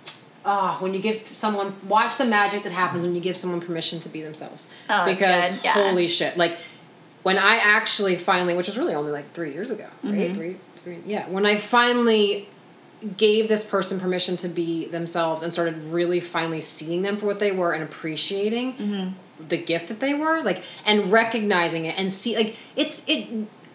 oh, 0.44 0.76
when 0.80 0.94
you 0.94 1.00
give 1.00 1.22
someone, 1.32 1.74
watch 1.88 2.16
the 2.18 2.24
magic 2.24 2.62
that 2.64 2.72
happens 2.72 3.04
when 3.04 3.14
you 3.14 3.20
give 3.20 3.36
someone 3.36 3.60
permission 3.60 4.00
to 4.00 4.08
be 4.08 4.22
themselves. 4.22 4.72
Oh, 4.88 5.04
that's 5.06 5.18
because 5.18 5.52
good, 5.56 5.64
yeah. 5.64 5.72
holy 5.74 6.06
shit, 6.08 6.36
like 6.36 6.58
when 7.22 7.38
I 7.38 7.56
actually 7.56 8.16
finally, 8.16 8.54
which 8.54 8.66
was 8.66 8.78
really 8.78 8.94
only 8.94 9.12
like 9.12 9.32
three 9.32 9.52
years 9.52 9.70
ago, 9.70 9.86
Mm-hmm. 10.04 10.18
right? 10.18 10.34
Three, 10.34 10.56
three, 10.76 10.98
yeah. 11.06 11.28
When 11.28 11.44
I 11.46 11.56
finally 11.56 12.48
gave 13.16 13.48
this 13.48 13.68
person 13.68 13.98
permission 14.00 14.36
to 14.38 14.48
be 14.48 14.86
themselves 14.86 15.42
and 15.42 15.52
started 15.52 15.82
really 15.84 16.20
finally 16.20 16.60
seeing 16.60 17.02
them 17.02 17.16
for 17.16 17.26
what 17.26 17.38
they 17.38 17.52
were 17.52 17.72
and 17.72 17.82
appreciating 17.82 18.74
Mm-hmm. 18.74 19.48
the 19.48 19.56
gift 19.56 19.88
that 19.88 20.00
they 20.00 20.12
were, 20.14 20.42
like, 20.42 20.62
and 20.84 21.10
recognizing 21.10 21.86
it 21.86 21.98
and 21.98 22.12
see, 22.12 22.36
like, 22.36 22.56
it's, 22.76 23.08
it, 23.08 23.26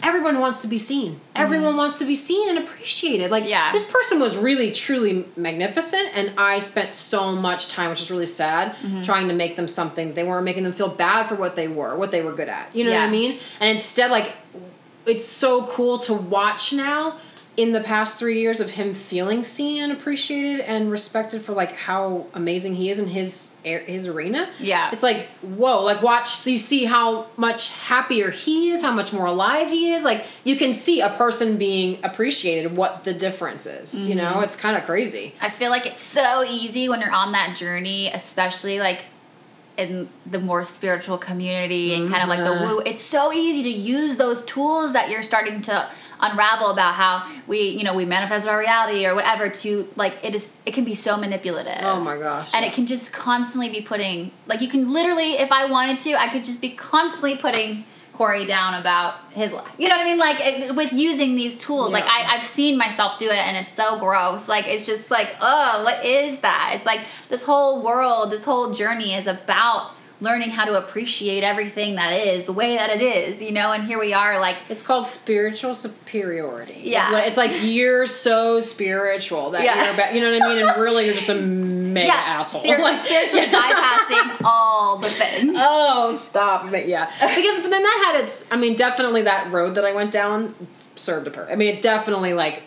everyone 0.03 0.39
wants 0.39 0.61
to 0.61 0.67
be 0.67 0.77
seen. 0.77 1.19
Everyone 1.35 1.75
wants 1.75 1.97
to 1.99 2.05
be 2.05 2.13
seen 2.13 2.49
and 2.49 2.59
appreciated. 2.59 3.31
Like, 3.31 3.43
Mm-hmm. 3.43 3.49
Yeah. 3.49 3.71
this 3.71 3.89
person 3.91 4.19
was 4.19 4.37
really, 4.37 4.71
truly 4.71 5.25
magnificent, 5.35 6.09
and 6.15 6.33
I 6.37 6.59
spent 6.59 6.93
so 6.93 7.31
much 7.35 7.67
time, 7.69 7.89
which 7.89 8.01
is 8.01 8.11
really 8.11 8.27
sad, 8.27 8.73
Mm-hmm. 8.75 9.01
trying 9.01 9.27
to 9.29 9.33
make 9.33 9.55
them 9.55 9.67
something. 9.67 10.13
They 10.13 10.23
weren't 10.23 10.45
making 10.45 10.63
them 10.65 10.73
feel 10.73 10.89
bad 10.89 11.27
for 11.27 11.33
what 11.35 11.55
they 11.55 11.67
were, 11.67 11.95
what 11.97 12.11
they 12.11 12.21
were 12.21 12.33
good 12.33 12.49
at. 12.49 12.75
You 12.75 12.83
know 12.83 12.91
what 12.91 12.99
I 13.01 13.09
mean? 13.09 13.39
And 13.59 13.69
instead, 13.71 14.11
like, 14.11 14.33
it's 15.07 15.25
so 15.25 15.65
cool 15.67 15.99
to 15.99 16.13
watch 16.15 16.73
now 16.73 17.17
in 17.57 17.71
the 17.71 17.81
past 17.81 18.19
three 18.19 18.39
years 18.41 18.59
of 18.59 18.71
him 18.71 18.93
feeling 18.93 19.43
seen 19.43 19.83
and 19.83 19.91
appreciated 19.91 20.59
and 20.61 20.91
respected 20.91 21.41
for 21.41 21.53
like 21.53 21.71
how 21.71 22.25
amazing 22.33 22.75
he 22.75 22.89
is 22.89 22.99
in 22.99 23.07
his 23.07 23.55
his 23.63 24.07
arena. 24.07 24.49
Yeah. 24.59 24.91
it's 24.91 25.03
like 25.03 25.27
whoa, 25.41 25.81
like 25.81 26.01
watch 26.01 26.29
so 26.29 26.49
you 26.49 26.57
see 26.57 26.85
how 26.85 27.27
much 27.37 27.71
happier 27.71 28.29
he 28.29 28.71
is, 28.71 28.81
how 28.81 28.93
much 28.93 29.13
more 29.13 29.25
alive 29.25 29.69
he 29.69 29.93
is. 29.93 30.03
Like 30.03 30.25
you 30.43 30.55
can 30.55 30.73
see 30.73 31.01
a 31.01 31.09
person 31.09 31.57
being 31.57 31.99
appreciated, 32.03 32.75
what 32.75 33.03
the 33.03 33.13
difference 33.13 33.65
is. 33.65 34.07
You 34.07 34.15
know, 34.15 34.33
mm-hmm. 34.33 34.43
it's 34.43 34.55
kind 34.55 34.75
of 34.75 34.83
crazy. 34.83 35.33
I 35.41 35.49
feel 35.49 35.69
like 35.69 35.85
it's 35.85 36.01
so 36.01 36.43
easy 36.43 36.89
when 36.89 36.99
you're 36.99 37.11
on 37.11 37.31
that 37.31 37.55
journey, 37.55 38.09
especially 38.09 38.79
like 38.79 39.05
in 39.77 40.09
the 40.25 40.39
more 40.39 40.63
spiritual 40.63 41.17
community 41.17 41.93
and 41.93 42.09
kind 42.09 42.23
of 42.23 42.29
like 42.29 42.39
the 42.39 42.45
mm-hmm. 42.45 42.75
woo. 42.75 42.79
It's 42.85 43.01
so 43.01 43.33
easy 43.33 43.63
to 43.63 43.69
use 43.69 44.15
those 44.17 44.43
tools 44.45 44.93
that 44.93 45.09
you're 45.09 45.23
starting 45.23 45.61
to 45.63 45.89
unravel 46.19 46.71
about 46.71 46.93
how 46.93 47.29
we, 47.47 47.69
you 47.69 47.83
know, 47.83 47.93
we 47.93 48.05
manifest 48.05 48.47
our 48.47 48.57
reality 48.57 49.05
or 49.05 49.15
whatever 49.15 49.49
to 49.49 49.87
like 49.95 50.17
it 50.23 50.35
is 50.35 50.53
it 50.65 50.73
can 50.73 50.83
be 50.83 50.95
so 50.95 51.17
manipulative. 51.17 51.81
Oh 51.81 52.01
my 52.01 52.17
gosh, 52.17 52.51
And 52.53 52.65
it 52.65 52.73
can 52.73 52.85
just 52.85 53.13
constantly 53.13 53.69
be 53.69 53.81
putting 53.81 54.31
like 54.47 54.61
you 54.61 54.67
can 54.67 54.91
literally 54.91 55.33
if 55.33 55.51
I 55.51 55.65
wanted 55.65 55.99
to, 55.99 56.13
I 56.19 56.29
could 56.29 56.43
just 56.43 56.61
be 56.61 56.71
constantly 56.71 57.37
putting 57.37 57.83
Corey 58.13 58.45
down 58.45 58.75
about 58.75 59.15
his 59.31 59.51
life. 59.51 59.67
You 59.77 59.89
know 59.89 59.97
what 59.97 60.07
I 60.07 60.09
mean? 60.09 60.17
Like 60.17 60.37
it, 60.39 60.75
with 60.75 60.93
using 60.93 61.35
these 61.35 61.57
tools, 61.57 61.91
like 61.91 62.05
I, 62.05 62.35
I've 62.35 62.45
seen 62.45 62.77
myself 62.77 63.19
do 63.19 63.27
it, 63.27 63.35
and 63.35 63.57
it's 63.57 63.71
so 63.71 63.99
gross. 63.99 64.47
Like 64.47 64.67
it's 64.67 64.85
just 64.85 65.11
like, 65.11 65.35
oh, 65.41 65.83
what 65.83 66.05
is 66.05 66.39
that? 66.39 66.73
It's 66.75 66.85
like 66.85 67.01
this 67.29 67.43
whole 67.43 67.83
world, 67.83 68.31
this 68.31 68.45
whole 68.45 68.73
journey 68.73 69.13
is 69.13 69.27
about 69.27 69.91
learning 70.21 70.49
how 70.49 70.63
to 70.65 70.77
appreciate 70.77 71.43
everything 71.43 71.95
that 71.95 72.11
is 72.13 72.45
the 72.45 72.53
way 72.53 72.77
that 72.77 72.89
it 72.89 73.01
is. 73.01 73.41
You 73.41 73.51
know, 73.51 73.71
and 73.73 73.83
here 73.83 73.99
we 73.99 74.13
are, 74.13 74.39
like 74.39 74.57
It's 74.69 74.81
called 74.81 75.07
spiritual 75.07 75.73
superiority. 75.73 76.73
It's 76.73 76.85
Yeah. 76.85 77.11
what- 77.11 77.27
It's, 77.27 77.37
like 77.37 77.51
you're 77.61 78.05
so 78.05 78.59
spiritual 78.61 79.51
that 79.51 79.63
Yeah. 79.63 79.85
you're, 79.85 79.93
ba- 79.95 80.15
you 80.15 80.21
know 80.21 80.31
what 80.31 80.41
I 80.41 80.47
mean? 80.55 80.67
And 80.67 80.81
really, 80.81 81.05
you're 81.05 81.15
just 81.15 81.29
a 81.29 81.35
mega 81.35 82.13
asshole. 82.13 82.61
spir- 82.61 82.81
Like- 82.81 83.05
spiritually 83.05 83.45
bypassing 83.51 84.41
all 84.45 84.97
the 84.99 85.09
things. 85.09 85.57
Oh, 85.59 86.15
stop! 86.17 86.71
But 86.71 86.87
yeah, 86.87 87.05
because 87.35 87.61
but 87.61 87.69
then 87.69 87.83
that 87.83 88.11
had 88.13 88.23
its. 88.23 88.49
I 88.51 88.55
mean, 88.55 88.75
definitely 88.75 89.23
that 89.23 89.51
road 89.51 89.75
that 89.75 89.85
I 89.85 89.91
went 89.93 90.11
down 90.11 90.55
served 90.95 91.27
a 91.27 91.31
purpose. 91.31 91.51
I 91.51 91.55
mean, 91.55 91.75
it 91.75 91.81
definitely 91.81 92.33
like 92.33 92.63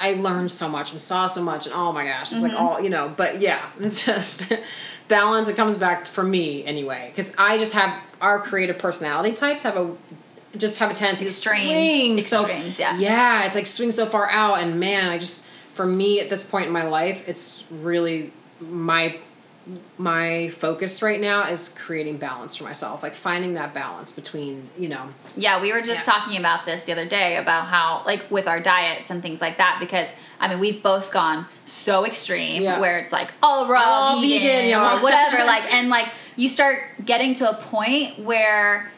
I 0.00 0.14
learned 0.14 0.50
so 0.52 0.68
much 0.68 0.90
and 0.90 1.00
saw 1.00 1.26
so 1.26 1.42
much, 1.42 1.66
and 1.66 1.74
oh 1.74 1.92
my 1.92 2.04
gosh, 2.04 2.32
it's 2.32 2.42
like 2.42 2.52
mm-hmm. 2.52 2.62
all 2.62 2.80
you 2.80 2.90
know. 2.90 3.12
But 3.16 3.40
yeah, 3.40 3.60
it's 3.80 4.04
just 4.04 4.52
balance. 5.12 5.48
It 5.48 5.56
comes 5.56 5.76
back 5.76 6.06
for 6.06 6.24
me 6.24 6.64
anyway, 6.64 7.10
because 7.10 7.36
I 7.36 7.58
just 7.58 7.74
have 7.74 8.02
our 8.20 8.40
creative 8.40 8.78
personality 8.78 9.34
types 9.34 9.62
have 9.64 9.76
a 9.76 9.94
just 10.56 10.78
have 10.78 10.90
a 10.90 10.94
tendency 10.94 11.26
Extremes. 11.26 11.58
to 11.58 11.64
swing 11.64 12.18
Extremes, 12.18 12.76
so 12.76 12.82
yeah. 12.82 12.98
yeah 12.98 13.44
it's 13.46 13.54
like 13.54 13.66
swing 13.66 13.90
so 13.90 14.04
far 14.04 14.28
out 14.28 14.58
and 14.58 14.78
man 14.78 15.08
i 15.08 15.16
just 15.16 15.48
for 15.72 15.86
me 15.86 16.20
at 16.20 16.28
this 16.28 16.48
point 16.48 16.66
in 16.66 16.72
my 16.72 16.82
life 16.82 17.26
it's 17.26 17.64
really 17.70 18.30
my 18.68 19.18
my 19.96 20.48
focus 20.48 21.02
right 21.02 21.20
now 21.20 21.44
is 21.48 21.68
creating 21.80 22.16
balance 22.16 22.56
for 22.56 22.64
myself 22.64 23.02
like 23.02 23.14
finding 23.14 23.54
that 23.54 23.72
balance 23.72 24.10
between 24.10 24.68
you 24.76 24.88
know 24.88 25.08
Yeah, 25.36 25.60
we 25.62 25.72
were 25.72 25.78
just 25.78 26.06
Yeah. 26.06 26.12
talking 26.12 26.36
about 26.36 26.66
this 26.66 26.82
the 26.82 26.92
other 26.92 27.06
day 27.06 27.36
about 27.36 27.66
how, 27.66 28.02
like, 28.04 28.28
with 28.30 28.46
our 28.48 28.60
diets 28.60 29.08
and 29.10 29.22
things 29.22 29.40
like 29.40 29.58
that, 29.58 29.78
because 29.80 30.12
I 30.40 30.48
mean, 30.48 30.58
we've 30.60 30.82
both 30.82 31.10
gone 31.12 31.46
so 31.64 32.04
extreme 32.04 32.62
Yeah. 32.62 32.80
where 32.80 32.98
it's 32.98 33.12
like 33.12 33.32
all 33.42 33.66
raw 33.68 33.80
All 33.80 34.20
vegan, 34.20 34.40
vegan, 34.42 34.74
or 34.80 35.00
whatever. 35.00 35.44
like, 35.44 35.72
and 35.72 35.88
like 35.88 36.08
you 36.36 36.48
start 36.48 36.78
getting 37.04 37.34
to 37.34 37.48
a 37.48 37.54
point 37.54 38.18
where 38.18 38.90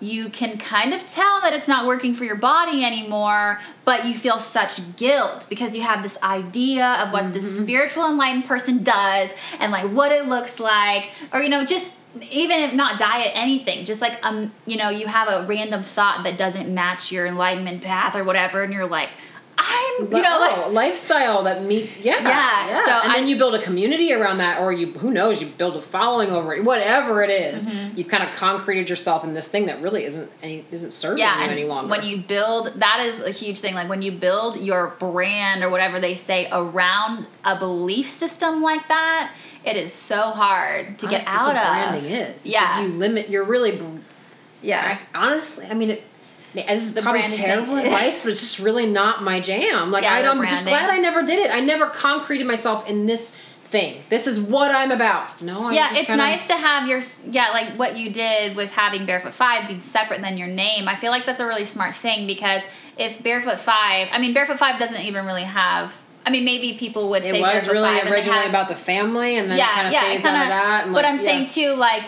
you 0.00 0.30
can 0.30 0.56
kind 0.56 0.94
of 0.94 1.06
tell 1.06 1.40
that 1.42 1.52
it's 1.52 1.68
not 1.68 1.86
working 1.86 2.14
for 2.14 2.24
your 2.24 2.36
body 2.36 2.84
anymore, 2.84 3.60
but 3.84 4.06
you 4.06 4.14
feel 4.14 4.38
such 4.38 4.96
guilt 4.96 5.46
because 5.48 5.76
you 5.76 5.82
have 5.82 6.02
this 6.02 6.20
idea 6.22 6.86
of 7.04 7.12
what 7.12 7.32
this 7.34 7.60
spiritual 7.60 8.06
enlightened 8.06 8.46
person 8.46 8.82
does 8.82 9.30
and 9.58 9.70
like 9.70 9.90
what 9.92 10.10
it 10.10 10.26
looks 10.26 10.58
like, 10.58 11.10
or 11.32 11.42
you 11.42 11.50
know, 11.50 11.64
just 11.64 11.94
even 12.30 12.58
if 12.60 12.74
not 12.74 12.98
diet 12.98 13.30
anything, 13.34 13.84
just 13.84 14.00
like 14.00 14.18
um, 14.26 14.52
you 14.66 14.76
know, 14.76 14.88
you 14.88 15.06
have 15.06 15.28
a 15.28 15.46
random 15.46 15.82
thought 15.82 16.24
that 16.24 16.36
doesn't 16.36 16.72
match 16.72 17.12
your 17.12 17.26
enlightenment 17.26 17.82
path 17.82 18.16
or 18.16 18.24
whatever, 18.24 18.62
and 18.62 18.72
you're 18.72 18.86
like, 18.86 19.10
I'm, 19.62 20.12
you 20.12 20.22
know, 20.22 20.38
oh, 20.40 20.62
like 20.66 20.72
lifestyle 20.74 21.42
that 21.44 21.62
meet 21.64 21.90
yeah 22.00 22.16
Yeah, 22.20 22.84
so 22.86 22.90
and 23.04 23.12
I- 23.12 23.16
then 23.16 23.28
you 23.28 23.36
build 23.36 23.54
a 23.54 23.60
community 23.62 24.12
around 24.12 24.38
that 24.38 24.60
or 24.60 24.72
you 24.72 24.92
who 24.92 25.10
knows 25.10 25.40
you 25.42 25.48
build 25.48 25.76
a 25.76 25.80
following 25.82 26.30
over 26.30 26.54
it 26.54 26.64
whatever 26.64 27.22
it 27.22 27.30
is, 27.30 27.68
Mm-hmm. 27.68 27.98
you've 27.98 28.08
kind 28.08 28.22
of 28.22 28.34
concreted 28.34 28.88
yourself 28.88 29.24
in 29.24 29.34
this 29.34 29.48
thing 29.48 29.66
that 29.66 29.80
really 29.82 30.04
isn't 30.04 30.30
any 30.42 30.64
isn't 30.70 30.92
serving 30.92 31.18
yeah, 31.18 31.44
you 31.44 31.50
any 31.50 31.64
longer 31.64 31.90
when 31.90 32.02
you 32.02 32.22
build 32.22 32.72
that 32.76 33.00
is 33.00 33.20
a 33.20 33.30
huge 33.30 33.58
thing. 33.60 33.74
Like 33.74 33.88
when 33.88 34.02
you 34.02 34.12
build 34.12 34.58
your 34.60 34.94
brand 34.98 35.62
or 35.62 35.70
whatever 35.70 36.00
they 36.00 36.14
say 36.14 36.48
around 36.50 37.26
a 37.44 37.56
belief 37.58 38.06
system 38.08 38.62
like 38.62 38.86
that, 38.88 39.32
it 39.64 39.76
is 39.76 39.92
so 39.92 40.30
hard 40.30 40.98
to 41.00 41.06
get 41.06 41.26
out 41.26 41.46
that's 41.46 41.48
of. 41.48 41.54
what 41.54 41.66
branding 41.66 42.10
is 42.10 42.46
Yeah. 42.46 42.78
like 42.78 42.88
you 42.88 42.94
limit 42.94 43.28
you're 43.28 43.44
really 43.44 43.78
Yeah, 44.62 44.98
I, 45.14 45.18
honestly, 45.26 45.66
I 45.70 45.74
mean, 45.74 45.90
it, 45.90 46.04
this 46.54 46.82
is 46.82 46.94
The 46.94 47.02
probably 47.02 47.22
terrible 47.28 47.76
thing. 47.76 47.86
advice, 47.86 48.22
but 48.24 48.30
it's 48.30 48.40
just 48.40 48.58
really 48.58 48.86
not 48.86 49.22
my 49.22 49.40
jam. 49.40 49.90
Like, 49.90 50.02
Yeah, 50.04 50.14
I, 50.14 50.28
i'm 50.28 50.42
just 50.48 50.66
glad 50.66 50.90
I 50.90 50.98
never 50.98 51.22
did 51.22 51.38
it. 51.38 51.50
I 51.50 51.60
never 51.60 51.86
concreted 51.86 52.46
myself 52.46 52.88
in 52.88 53.06
this 53.06 53.40
thing. 53.64 54.02
This 54.08 54.26
is 54.26 54.40
what 54.40 54.72
I'm 54.72 54.90
about. 54.90 55.40
No, 55.42 55.68
I'm 55.68 55.72
yeah, 55.72 55.90
it's 55.92 56.06
kinda- 56.06 56.16
nice 56.16 56.44
to 56.48 56.54
have 56.54 56.88
your 56.88 57.00
yeah, 57.30 57.50
like 57.50 57.78
what 57.78 57.96
you 57.96 58.10
did 58.10 58.56
with 58.56 58.72
having 58.72 59.06
Barefoot 59.06 59.32
Vie 59.34 59.68
be 59.68 59.80
separate 59.80 60.20
than 60.22 60.36
your 60.36 60.48
name. 60.48 60.88
I 60.88 60.96
feel 60.96 61.12
like 61.12 61.24
that's 61.24 61.38
a 61.40 61.46
really 61.46 61.64
smart 61.64 61.94
thing 61.94 62.26
because 62.26 62.62
if 62.98 63.22
Barefoot 63.22 63.60
Vie, 63.60 64.08
I 64.10 64.18
mean, 64.18 64.34
Barefoot 64.34 64.58
Vie 64.58 64.76
doesn't 64.78 65.02
even 65.02 65.24
really 65.24 65.44
have. 65.44 65.96
I 66.26 66.30
mean, 66.30 66.44
maybe 66.44 66.76
people 66.76 67.08
would 67.10 67.22
say. 67.22 67.30
It 67.30 67.32
say 67.34 67.40
was 67.42 67.50
Barefoot 67.66 67.72
really 67.72 68.00
5 68.00 68.10
originally 68.12 68.40
have- 68.40 68.50
about 68.50 68.68
the 68.68 68.74
family, 68.76 69.36
and 69.38 69.48
then 69.48 69.56
yeah, 69.56 69.70
it 69.70 69.74
kind 69.74 69.86
of 69.86 69.92
yeah, 69.92 70.00
phased 70.02 70.26
out 70.26 70.34
of 70.34 70.48
that. 70.48 70.80
And 70.84 70.92
but 70.92 71.04
like, 71.04 71.12
I'm 71.12 71.18
yeah. 71.18 71.46
saying 71.46 71.46
too, 71.46 71.74
like 71.78 72.02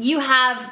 you 0.00 0.18
have 0.18 0.68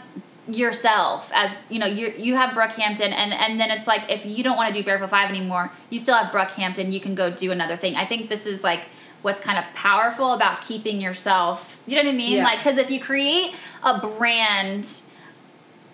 yourself 0.49 1.31
as 1.35 1.55
you 1.69 1.79
know 1.79 1.87
you 1.87 2.13
you 2.17 2.35
have 2.35 2.55
Brooke 2.55 2.73
Hampton 2.73 3.13
and 3.13 3.33
and 3.33 3.61
then 3.61 3.71
it's 3.71 3.87
like 3.87 4.11
if 4.11 4.25
you 4.25 4.43
don't 4.43 4.57
want 4.57 4.73
to 4.73 4.75
do 4.75 4.85
Barefoot 4.85 5.11
Vie 5.11 5.29
anymore, 5.29 5.71
you 5.91 5.99
still 5.99 6.17
have 6.17 6.33
Brooke 6.33 6.51
Hampton. 6.51 6.93
You 6.93 7.01
can 7.01 7.15
go 7.15 7.31
do 7.31 7.53
another 7.53 7.77
thing. 7.77 7.95
I 7.95 8.05
think 8.05 8.29
this 8.29 8.47
is 8.47 8.65
like 8.65 8.83
what's 9.23 9.41
kind 9.41 9.59
of 9.59 9.65
powerful 9.75 10.33
about 10.33 10.63
keeping 10.63 11.01
yourself. 11.01 11.81
You 11.87 11.97
know 11.97 12.05
what 12.05 12.15
I 12.15 12.17
mean? 12.17 12.37
Yeah. 12.39 12.45
Like 12.45 12.59
because 12.59 12.79
if 12.79 12.91
you 12.91 13.01
create 13.01 13.55
a 13.83 14.01
brand 14.01 15.03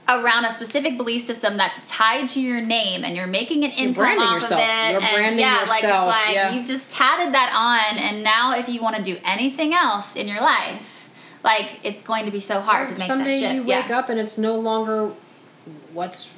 around 0.08 0.44
a 0.44 0.52
specific 0.52 0.96
belief 0.96 1.22
system 1.22 1.56
that's 1.56 1.88
tied 1.90 2.28
to 2.28 2.40
your 2.40 2.60
name 2.60 3.04
and 3.04 3.16
you're 3.16 3.26
making 3.26 3.64
an 3.64 3.72
income 3.72 3.94
branding 3.94 4.22
off 4.24 4.34
yourself. 4.34 4.60
of 4.60 4.68
it 4.68 4.92
You're 4.92 5.02
and 5.02 5.16
branding 5.16 5.40
yeah 5.40 5.60
yourself, 5.62 6.06
like 6.06 6.18
it's 6.18 6.26
like 6.26 6.34
yeah. 6.34 6.54
you 6.54 6.64
just 6.64 6.90
tatted 6.90 7.34
that 7.34 7.52
on 7.52 7.98
and 7.98 8.22
now 8.22 8.56
if 8.56 8.68
you 8.68 8.80
want 8.80 8.96
to 8.96 9.02
do 9.02 9.18
anything 9.24 9.74
else 9.74 10.14
in 10.14 10.28
your 10.28 10.40
life 10.40 10.95
like 11.46 11.80
it's 11.84 12.02
going 12.02 12.26
to 12.26 12.30
be 12.30 12.40
so 12.40 12.60
hard 12.60 12.88
to 12.88 12.94
make 12.94 13.04
Someday 13.04 13.40
that 13.40 13.54
shift 13.54 13.68
you 13.68 13.74
wake 13.74 13.88
yeah 13.88 13.98
up 13.98 14.10
and 14.10 14.20
it's 14.20 14.36
no 14.36 14.58
longer 14.58 15.12
what's 15.92 16.36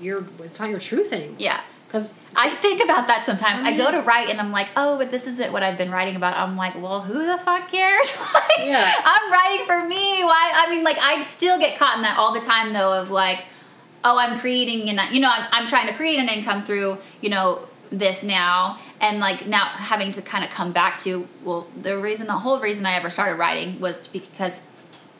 your. 0.00 0.24
It's 0.40 0.60
not 0.60 0.70
your 0.70 0.78
truth 0.78 1.12
anymore. 1.12 1.36
yeah 1.38 1.60
Because 1.86 2.14
I 2.34 2.50
think 2.50 2.82
about 2.82 3.08
that 3.08 3.26
sometimes. 3.26 3.62
I 3.62 3.76
go 3.76 3.90
to 3.90 3.98
mm-hmm. 3.98 4.08
write 4.08 4.28
and 4.28 4.40
I'm 4.40 4.52
like, 4.52 4.68
oh, 4.76 4.98
but 4.98 5.10
this 5.10 5.26
isn't 5.26 5.52
what 5.52 5.62
I've 5.62 5.76
been 5.76 5.90
writing 5.90 6.16
about. 6.16 6.36
I'm 6.36 6.56
like, 6.56 6.74
well, 6.76 7.00
who 7.00 7.26
the 7.26 7.38
fuck 7.38 7.68
cares? 7.68 8.18
like, 8.34 8.66
Yeah. 8.66 8.92
I'm 9.04 9.32
writing 9.32 9.66
for 9.66 9.84
me. 9.86 10.22
Why? 10.22 10.52
I 10.54 10.70
mean, 10.70 10.84
like, 10.84 10.98
I 10.98 11.22
still 11.22 11.58
get 11.58 11.78
caught 11.78 11.96
in 11.96 12.02
that 12.02 12.18
all 12.18 12.32
the 12.32 12.40
time, 12.40 12.72
though, 12.72 12.92
of 12.92 13.10
like, 13.10 13.44
oh, 14.04 14.18
I'm 14.18 14.38
creating, 14.38 14.88
and 14.90 15.14
you 15.14 15.20
know, 15.20 15.30
I'm, 15.30 15.48
I'm 15.50 15.66
trying 15.66 15.88
to 15.88 15.94
create 15.94 16.18
an 16.18 16.28
income 16.28 16.62
through, 16.62 16.98
you 17.20 17.30
know, 17.30 17.66
this 17.98 18.22
now, 18.22 18.78
and 19.00 19.18
like 19.20 19.46
now 19.46 19.64
having 19.64 20.12
to 20.12 20.22
kind 20.22 20.44
of 20.44 20.50
come 20.50 20.72
back 20.72 20.98
to, 21.00 21.26
well, 21.44 21.66
the 21.80 21.98
reason, 21.98 22.26
the 22.26 22.32
whole 22.32 22.60
reason 22.60 22.86
I 22.86 22.94
ever 22.94 23.10
started 23.10 23.36
writing 23.36 23.80
was 23.80 24.06
because 24.08 24.62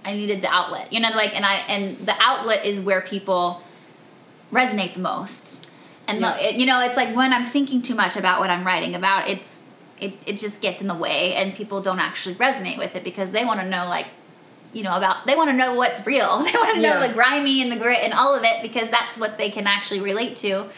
I 0.05 0.15
needed 0.15 0.43
the 0.43 0.49
outlet, 0.49 0.93
you 0.93 1.01
know, 1.01 1.11
like, 1.11 1.35
and 1.37 1.45
I, 1.45 1.55
and 1.69 1.97
the 1.99 2.15
outlet 2.21 2.65
is 2.65 2.81
where 2.81 3.01
people 3.03 3.62
resonate 4.53 4.95
the 4.95 5.01
most. 5.01 5.67
And 6.09 6.21
Yeah. 6.21 6.33
the, 6.37 6.49
it, 6.51 6.55
you 6.57 6.67
know, 6.67 6.81
it's 6.81 6.97
like 6.97 7.15
when 7.17 7.33
I'm 7.33 7.45
thinking 7.47 7.83
too 7.83 7.95
much 7.95 8.17
about 8.17 8.41
what 8.41 8.51
I'm 8.51 8.65
writing 8.65 8.95
about, 8.95 9.29
it's 9.29 9.62
it, 9.99 10.12
it 10.27 10.37
just 10.37 10.61
gets 10.61 10.83
in 10.83 10.89
the 10.89 10.95
way, 10.95 11.35
and 11.35 11.55
people 11.55 11.81
don't 11.81 12.01
actually 12.01 12.35
resonate 12.35 12.77
with 12.79 12.95
it 12.97 13.03
because 13.03 13.31
they 13.31 13.45
want 13.47 13.61
to 13.61 13.67
know 13.67 13.87
like, 13.89 14.07
you 14.75 14.83
know, 14.83 14.95
about 14.95 15.27
they 15.27 15.35
want 15.35 15.49
to 15.49 15.57
know 15.57 15.75
what's 15.75 16.07
real. 16.07 16.39
They 16.45 16.53
want 16.53 16.75
to 16.75 16.83
know 16.83 17.01
Yeah. 17.01 17.07
the 17.09 17.15
grimy 17.15 17.62
and 17.62 17.73
the 17.73 17.77
grit 17.77 18.01
and 18.03 18.12
all 18.12 18.35
of 18.35 18.45
it 18.45 18.61
because 18.62 18.91
that's 18.91 19.17
what 19.17 19.39
they 19.39 19.49
can 19.51 19.67
actually 19.67 20.01
relate 20.01 20.37
to. 20.37 20.69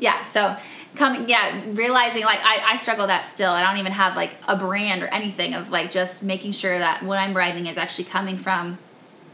Yeah, 0.00 0.24
so 0.24 0.56
coming 0.96 1.28
yeah 1.28 1.62
realizing 1.72 2.22
like 2.24 2.38
I, 2.42 2.72
I 2.72 2.76
struggle 2.76 3.06
that 3.08 3.28
still. 3.28 3.50
I 3.52 3.62
don't 3.64 3.78
even 3.78 3.92
have 3.92 4.14
like 4.16 4.32
a 4.46 4.56
brand 4.56 5.02
or 5.02 5.06
anything 5.08 5.54
of 5.54 5.70
like 5.70 5.90
just 5.90 6.22
making 6.22 6.52
sure 6.52 6.78
that 6.78 7.02
what 7.02 7.18
i'm 7.18 7.34
writing 7.34 7.66
is 7.66 7.76
actually 7.78 8.04
coming 8.04 8.36
from 8.38 8.78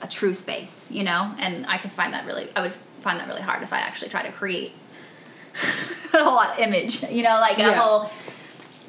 a 0.03 0.09
true 0.09 0.33
space 0.35 0.90
you 0.90 1.05
know? 1.05 1.35
And 1.38 1.66
i 1.66 1.77
could 1.79 1.90
find 1.92 2.14
that 2.14 2.25
really 2.27 2.49
i 2.57 2.62
would 2.62 2.75
find 3.01 3.20
that 3.20 3.29
really 3.29 3.42
hard 3.42 3.62
if 3.62 3.73
i 3.73 3.79
actually 3.79 4.09
try 4.09 4.23
to 4.23 4.33
create 4.33 4.73
a 6.14 6.25
whole 6.25 6.40
image 6.59 7.03
you 7.05 7.23
know? 7.23 7.38
Like 7.40 7.59
a 7.59 7.62
Yeah. 7.62 7.75
whole 7.75 8.11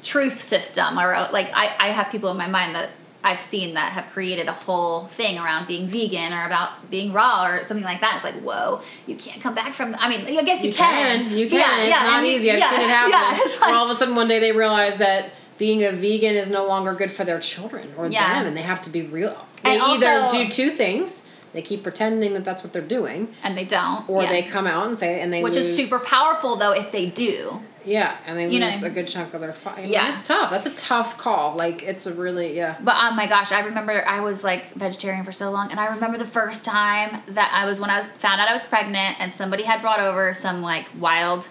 truth 0.02 0.40
system 0.40 0.98
or 0.98 1.28
like 1.32 1.50
I, 1.54 1.74
I 1.78 1.88
have 1.90 2.10
people 2.10 2.30
in 2.30 2.36
my 2.36 2.48
mind 2.48 2.74
that 2.74 2.90
I've 3.24 3.40
seen 3.40 3.74
that 3.74 3.92
have 3.92 4.08
created 4.08 4.48
a 4.48 4.52
whole 4.52 5.06
thing 5.06 5.38
around 5.38 5.68
being 5.68 5.86
vegan 5.86 6.32
or 6.32 6.44
about 6.44 6.90
being 6.90 7.12
raw 7.12 7.46
or 7.46 7.62
something 7.62 7.84
like 7.84 8.00
that. 8.00 8.16
It's 8.16 8.24
like, 8.24 8.42
whoa, 8.42 8.80
you 9.06 9.14
can't 9.16 9.40
come 9.40 9.54
back 9.54 9.74
from. 9.74 9.94
I 9.98 10.08
mean, 10.08 10.38
I 10.38 10.42
guess 10.42 10.62
you, 10.64 10.70
You 10.70 10.76
can. 10.76 11.30
You 11.30 11.48
can. 11.48 11.58
Yeah, 11.60 11.82
it's 11.82 11.90
yeah, 11.90 12.02
not 12.06 12.24
easy. 12.24 12.50
I've 12.50 12.58
yeah, 12.58 12.70
seen 12.70 12.80
it 12.80 12.88
happen. 12.88 13.10
Yeah, 13.12 13.60
like, 13.60 13.74
all 13.74 13.84
of 13.84 13.90
a 13.90 13.94
sudden 13.94 14.16
one 14.16 14.28
day 14.28 14.38
they 14.40 14.52
realize 14.52 14.98
that 14.98 15.30
being 15.58 15.84
a 15.84 15.92
vegan 15.92 16.34
is 16.34 16.50
no 16.50 16.66
longer 16.66 16.94
good 16.94 17.10
for 17.12 17.24
their 17.24 17.38
children 17.38 17.92
or 17.96 18.08
Yeah. 18.08 18.38
them, 18.38 18.48
and 18.48 18.56
they 18.56 18.62
have 18.62 18.82
to 18.82 18.90
be 18.90 19.02
real. 19.02 19.46
They 19.62 19.74
And 19.74 19.82
either 19.82 20.08
also- 20.24 20.44
do 20.44 20.48
two 20.50 20.70
things. 20.70 21.28
They 21.52 21.60
keep 21.62 21.82
pretending 21.82 22.32
that 22.32 22.46
that's 22.46 22.64
what 22.64 22.72
they're 22.72 22.80
doing, 22.82 23.34
and 23.44 23.56
they 23.58 23.64
don't. 23.64 24.08
or 24.08 24.22
yeah. 24.22 24.30
they 24.30 24.42
come 24.42 24.66
out 24.66 24.86
and 24.86 24.98
say, 24.98 25.20
and 25.20 25.30
they 25.32 25.42
which 25.42 25.54
lose, 25.54 25.68
is 25.78 25.90
super 25.90 26.02
powerful 26.10 26.56
though 26.56 26.72
if 26.72 26.90
they 26.90 27.06
do. 27.06 27.60
Yeah, 27.84 28.16
and 28.26 28.38
they 28.38 28.48
You 28.48 28.60
know. 28.60 28.66
lose 28.66 28.82
a 28.82 28.90
good 28.90 29.08
chunk 29.08 29.34
of 29.34 29.40
their. 29.40 29.52
Fi- 29.52 29.72
I 29.72 29.80
mean, 29.82 29.90
Yeah. 29.90 30.08
it's 30.08 30.26
tough. 30.26 30.50
That's 30.50 30.66
a 30.66 30.74
tough 30.74 31.18
call. 31.18 31.54
Like 31.56 31.82
it's 31.82 32.06
a 32.06 32.14
really 32.14 32.56
yeah. 32.56 32.76
But 32.80 32.94
oh 32.98 33.14
my 33.14 33.26
gosh, 33.26 33.52
I 33.52 33.60
remember 33.60 34.04
I 34.06 34.20
was 34.20 34.42
like 34.44 34.72
vegetarian 34.74 35.24
for 35.24 35.32
so 35.32 35.50
long, 35.50 35.70
and 35.70 35.78
I 35.80 35.86
remember 35.94 36.18
the 36.18 36.26
first 36.26 36.64
time 36.64 37.22
that 37.28 37.50
I 37.54 37.64
was 37.66 37.80
when 37.80 37.90
I 37.90 37.98
was 37.98 38.06
found 38.06 38.40
out 38.40 38.48
I 38.48 38.52
was 38.52 38.62
pregnant, 38.62 39.16
and 39.20 39.32
somebody 39.34 39.62
had 39.64 39.80
brought 39.82 40.00
over 40.00 40.32
some 40.34 40.62
like 40.62 40.86
wild 40.98 41.48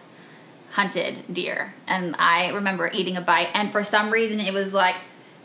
hunted 0.72 1.20
deer, 1.34 1.74
and 1.88 2.16
I 2.18 2.50
remember 2.52 2.90
eating 2.94 3.18
a 3.18 3.22
bite, 3.22 3.50
and 3.54 3.72
for 3.72 3.84
some 3.84 4.10
reason 4.10 4.40
it 4.40 4.54
was 4.54 4.74
like 4.74 4.96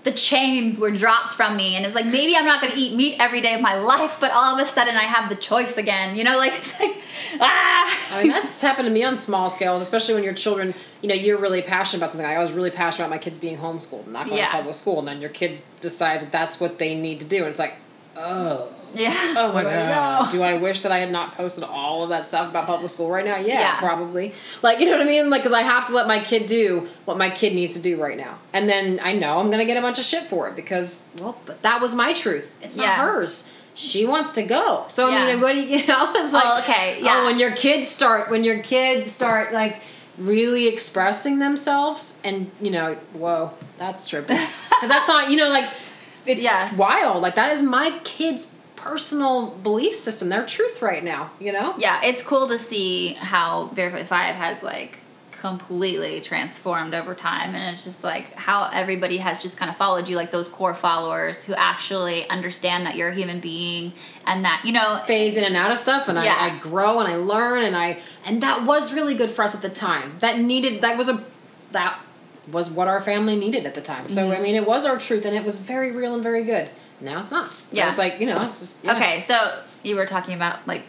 the 0.06 0.12
chains 0.12 0.78
were 0.78 0.92
dropped 0.92 1.32
from 1.34 1.56
me, 1.56 1.74
and 1.74 1.84
it 1.84 1.88
was 1.88 1.96
like 1.96 2.06
maybe 2.06 2.36
I'm 2.36 2.46
not 2.46 2.60
going 2.60 2.72
to 2.72 2.78
eat 2.78 2.94
meat 2.94 3.16
every 3.18 3.40
day 3.40 3.54
of 3.54 3.60
my 3.60 3.74
life, 3.74 4.18
but 4.20 4.30
all 4.30 4.54
of 4.58 4.64
a 4.64 4.70
sudden 4.70 4.94
I 4.96 5.02
have 5.02 5.28
the 5.28 5.34
choice 5.34 5.76
again, 5.76 6.14
you 6.16 6.22
know, 6.22 6.38
like 6.38 6.52
it's 6.54 6.78
like 6.80 6.96
ah. 7.40 8.14
I 8.14 8.22
mean, 8.22 8.30
that's 8.32 8.60
happened 8.62 8.86
to 8.86 8.92
me 8.92 9.02
on 9.02 9.16
small 9.16 9.50
scales, 9.50 9.82
especially 9.82 10.14
when 10.14 10.22
your 10.22 10.32
children, 10.32 10.74
you 11.02 11.08
know, 11.08 11.14
you're 11.14 11.38
really 11.38 11.60
passionate 11.60 11.98
about 11.98 12.12
something. 12.12 12.26
I 12.26 12.38
was 12.38 12.52
really 12.52 12.70
passionate 12.70 13.06
about 13.06 13.14
my 13.16 13.18
kids 13.18 13.38
being 13.38 13.58
homeschooled, 13.58 14.06
not 14.06 14.26
going 14.26 14.38
Yeah. 14.38 14.46
to 14.46 14.52
public 14.52 14.76
school, 14.76 15.00
and 15.00 15.08
then 15.08 15.20
your 15.20 15.30
kid 15.30 15.60
decides 15.80 16.22
that 16.22 16.30
that's 16.30 16.60
what 16.60 16.78
they 16.78 16.94
need 16.94 17.18
to 17.18 17.26
do, 17.26 17.38
and 17.38 17.48
it's 17.48 17.58
like, 17.58 17.76
oh, 18.16 18.68
Yeah. 18.96 19.14
Oh 19.36 19.52
my 19.52 19.62
Like, 19.62 19.74
god. 19.74 20.26
no. 20.26 20.32
Do 20.32 20.42
I 20.42 20.54
wish 20.54 20.82
that 20.82 20.92
I 20.92 20.98
had 20.98 21.10
not 21.12 21.32
posted 21.36 21.64
all 21.64 22.02
of 22.04 22.08
that 22.08 22.26
stuff 22.26 22.48
about 22.50 22.66
public 22.66 22.90
school 22.90 23.10
right 23.10 23.24
now? 23.24 23.36
Yeah, 23.36 23.60
Yeah. 23.60 23.78
probably. 23.80 24.32
Like, 24.62 24.80
you 24.80 24.86
know 24.86 24.92
what 24.92 25.02
I 25.02 25.04
mean? 25.04 25.28
Like, 25.30 25.42
because 25.42 25.52
I 25.52 25.62
have 25.62 25.86
to 25.88 25.94
let 25.94 26.06
my 26.06 26.18
kid 26.20 26.46
do 26.46 26.88
what 27.04 27.18
my 27.18 27.28
kid 27.30 27.54
needs 27.54 27.74
to 27.74 27.82
do 27.82 28.00
right 28.02 28.16
now. 28.16 28.38
And 28.52 28.68
then 28.68 28.98
I 29.02 29.12
know 29.12 29.38
I'm 29.38 29.46
going 29.46 29.58
to 29.58 29.64
get 29.66 29.76
a 29.76 29.80
bunch 29.82 29.98
of 29.98 30.04
shit 30.04 30.24
for 30.24 30.48
it 30.48 30.56
because, 30.56 31.06
well, 31.20 31.36
but 31.46 31.62
that 31.62 31.80
was 31.82 31.94
my 31.94 32.12
truth. 32.12 32.50
It's 32.62 32.78
not 32.78 32.88
hers. 32.98 33.52
She 33.74 34.06
wants 34.06 34.30
to 34.32 34.42
go. 34.42 34.86
So, 34.88 35.10
I 35.12 35.26
mean, 35.26 35.40
what 35.42 35.52
do 35.54 35.60
you, 35.60 35.78
you 35.80 35.86
know, 35.86 36.10
it's 36.14 36.32
like, 36.32 36.44
Oh, 36.46 36.58
okay, 36.60 36.96
oh, 37.00 37.04
yeah. 37.04 37.20
oh, 37.22 37.26
when 37.26 37.38
your 37.38 37.52
kids 37.52 37.88
start, 37.88 38.30
when 38.30 38.42
your 38.42 38.60
kids 38.62 39.12
start, 39.12 39.52
like, 39.52 39.82
really 40.16 40.66
expressing 40.66 41.38
themselves 41.40 42.22
and, 42.24 42.50
you 42.58 42.70
know, 42.70 42.94
whoa, 43.12 43.50
that's 43.76 44.10
trippy. 44.10 44.28
Because 44.70 44.88
that's 44.88 45.08
not, 45.08 45.30
you 45.30 45.36
know, 45.36 45.48
like, 45.50 45.70
it's 46.26 46.42
Yeah. 46.44 46.74
wild. 46.74 47.22
Like 47.22 47.34
that 47.36 47.52
is 47.52 47.62
my 47.62 47.90
kid's 48.04 48.55
personal 48.86 49.48
belief 49.62 49.96
system, 49.96 50.28
their 50.28 50.46
truth 50.46 50.80
right 50.82 51.02
now, 51.02 51.30
you 51.40 51.52
know? 51.52 51.74
Yeah, 51.78 52.00
it's 52.04 52.22
cool 52.22 52.48
to 52.48 52.58
see 52.58 53.14
how 53.14 53.70
Barefoot 53.74 54.06
Vie 54.06 54.32
has 54.32 54.62
like 54.62 54.98
completely 55.32 56.20
transformed 56.22 56.94
over 56.94 57.14
time 57.14 57.54
and 57.54 57.72
it's 57.72 57.84
just 57.84 58.02
like 58.02 58.32
how 58.34 58.68
everybody 58.72 59.18
has 59.18 59.40
just 59.40 59.58
kind 59.58 59.68
of 59.68 59.76
followed 59.76 60.08
you 60.08 60.16
like 60.16 60.30
those 60.30 60.48
core 60.48 60.74
followers 60.74 61.44
who 61.44 61.54
actually 61.54 62.28
understand 62.30 62.86
that 62.86 62.96
you're 62.96 63.10
a 63.10 63.14
human 63.14 63.38
being 63.38 63.92
and 64.26 64.44
that 64.46 64.62
you 64.64 64.72
know 64.72 65.00
Phase 65.06 65.36
in 65.36 65.44
and 65.44 65.54
out 65.54 65.70
of 65.70 65.76
stuff 65.78 66.08
and 66.08 66.16
Yeah. 66.18 66.34
I, 66.34 66.56
I 66.56 66.58
grow 66.58 67.00
and 67.00 67.06
I 67.08 67.16
learn 67.16 67.64
and 67.64 67.76
I 67.76 67.98
and 68.24 68.42
that 68.42 68.64
was 68.64 68.94
really 68.94 69.14
good 69.14 69.30
for 69.30 69.42
us 69.42 69.54
at 69.54 69.60
the 69.62 69.68
time. 69.68 70.16
That 70.20 70.38
needed 70.40 70.80
that 70.80 70.96
was 70.96 71.08
a 71.10 71.22
that 71.70 72.00
was 72.50 72.70
what 72.70 72.88
our 72.88 73.00
family 73.02 73.36
needed 73.36 73.66
at 73.66 73.74
the 73.74 73.82
time. 73.82 74.08
So 74.08 74.22
Mm-hmm. 74.22 74.32
I 74.32 74.40
mean 74.40 74.56
it 74.56 74.66
was 74.66 74.86
our 74.86 74.98
truth 74.98 75.26
and 75.26 75.36
it 75.36 75.44
was 75.44 75.60
very 75.60 75.92
real 75.92 76.14
and 76.14 76.22
very 76.22 76.44
good. 76.44 76.70
Now 77.00 77.20
it's 77.20 77.30
not. 77.30 77.48
So 77.48 77.66
Yeah. 77.76 77.88
it's 77.88 77.98
like, 77.98 78.20
you 78.20 78.26
know, 78.26 78.38
it's 78.38 78.58
just 78.58 78.84
yeah. 78.84 78.94
Okay, 78.96 79.20
so 79.20 79.60
you 79.82 79.96
were 79.96 80.06
talking 80.06 80.34
about 80.34 80.66
like, 80.66 80.82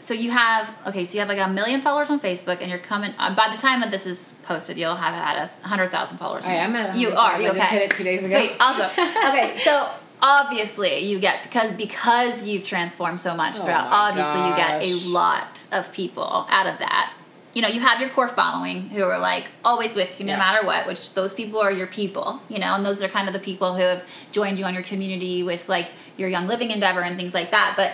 so 0.00 0.14
you 0.14 0.30
have 0.32 0.74
okay, 0.88 1.04
so 1.04 1.14
you 1.14 1.20
have 1.20 1.28
like 1.28 1.38
a 1.38 1.48
million 1.48 1.80
followers 1.80 2.10
on 2.10 2.18
Facebook, 2.20 2.60
and 2.60 2.68
you're 2.68 2.78
coming. 2.80 3.14
Uh, 3.18 3.34
by 3.34 3.48
the 3.54 3.56
time 3.60 3.80
that 3.80 3.90
this 3.90 4.04
is 4.06 4.34
posted, 4.42 4.76
you'll 4.76 4.96
have 4.96 5.14
had 5.14 5.48
a 5.64 5.66
hundred 5.68 5.90
thousand 5.90 6.18
followers. 6.18 6.44
I 6.44 6.54
am 6.54 6.74
at 6.74 6.96
You 6.96 7.10
100,000. 7.14 7.16
are. 7.16 7.32
I 7.34 7.40
You 7.52 7.54
just 7.58 7.70
hit 7.70 7.82
it 7.82 7.90
two 7.92 8.02
days 8.04 8.24
ago. 8.26 8.36
Sweet, 8.38 8.52
awesome. 8.58 8.90
okay, 9.28 9.56
so 9.58 9.88
obviously 10.20 10.98
you 11.04 11.18
get 11.18 11.42
because 11.44 11.72
because 11.72 12.46
you've 12.46 12.64
transformed 12.64 13.20
so 13.20 13.34
much 13.34 13.56
Oh 13.58 13.62
throughout. 13.64 13.86
Obviously, 13.90 14.40
you 14.48 14.56
get 14.56 14.82
a 14.82 15.08
lot 15.10 15.64
of 15.72 15.92
people 15.92 16.46
out 16.50 16.66
of 16.66 16.78
that. 16.80 17.12
You 17.54 17.60
know, 17.62 17.68
you 17.68 17.80
have 17.80 18.00
your 18.00 18.08
core 18.10 18.28
following 18.28 18.88
who 18.88 19.02
are 19.04 19.18
like 19.18 19.44
always 19.64 19.94
with 19.94 20.18
you 20.18 20.24
no 20.26 20.32
Yeah. 20.32 20.38
matter 20.38 20.66
what, 20.66 20.86
which 20.86 21.12
those 21.14 21.34
people 21.34 21.60
are 21.60 21.70
your 21.70 21.86
people, 21.86 22.40
you 22.48 22.58
know, 22.58 22.74
and 22.74 22.84
those 22.84 23.02
are 23.02 23.08
kind 23.08 23.28
of 23.28 23.34
the 23.34 23.40
people 23.40 23.74
who 23.74 23.82
have 23.82 24.02
joined 24.32 24.58
you 24.58 24.64
on 24.64 24.72
your 24.74 24.82
community 24.82 25.42
with 25.42 25.68
like 25.68 25.90
your 26.16 26.28
young 26.30 26.46
living 26.46 26.70
endeavor 26.70 27.00
and 27.02 27.16
things 27.18 27.34
like 27.34 27.50
that. 27.50 27.74
But 27.76 27.92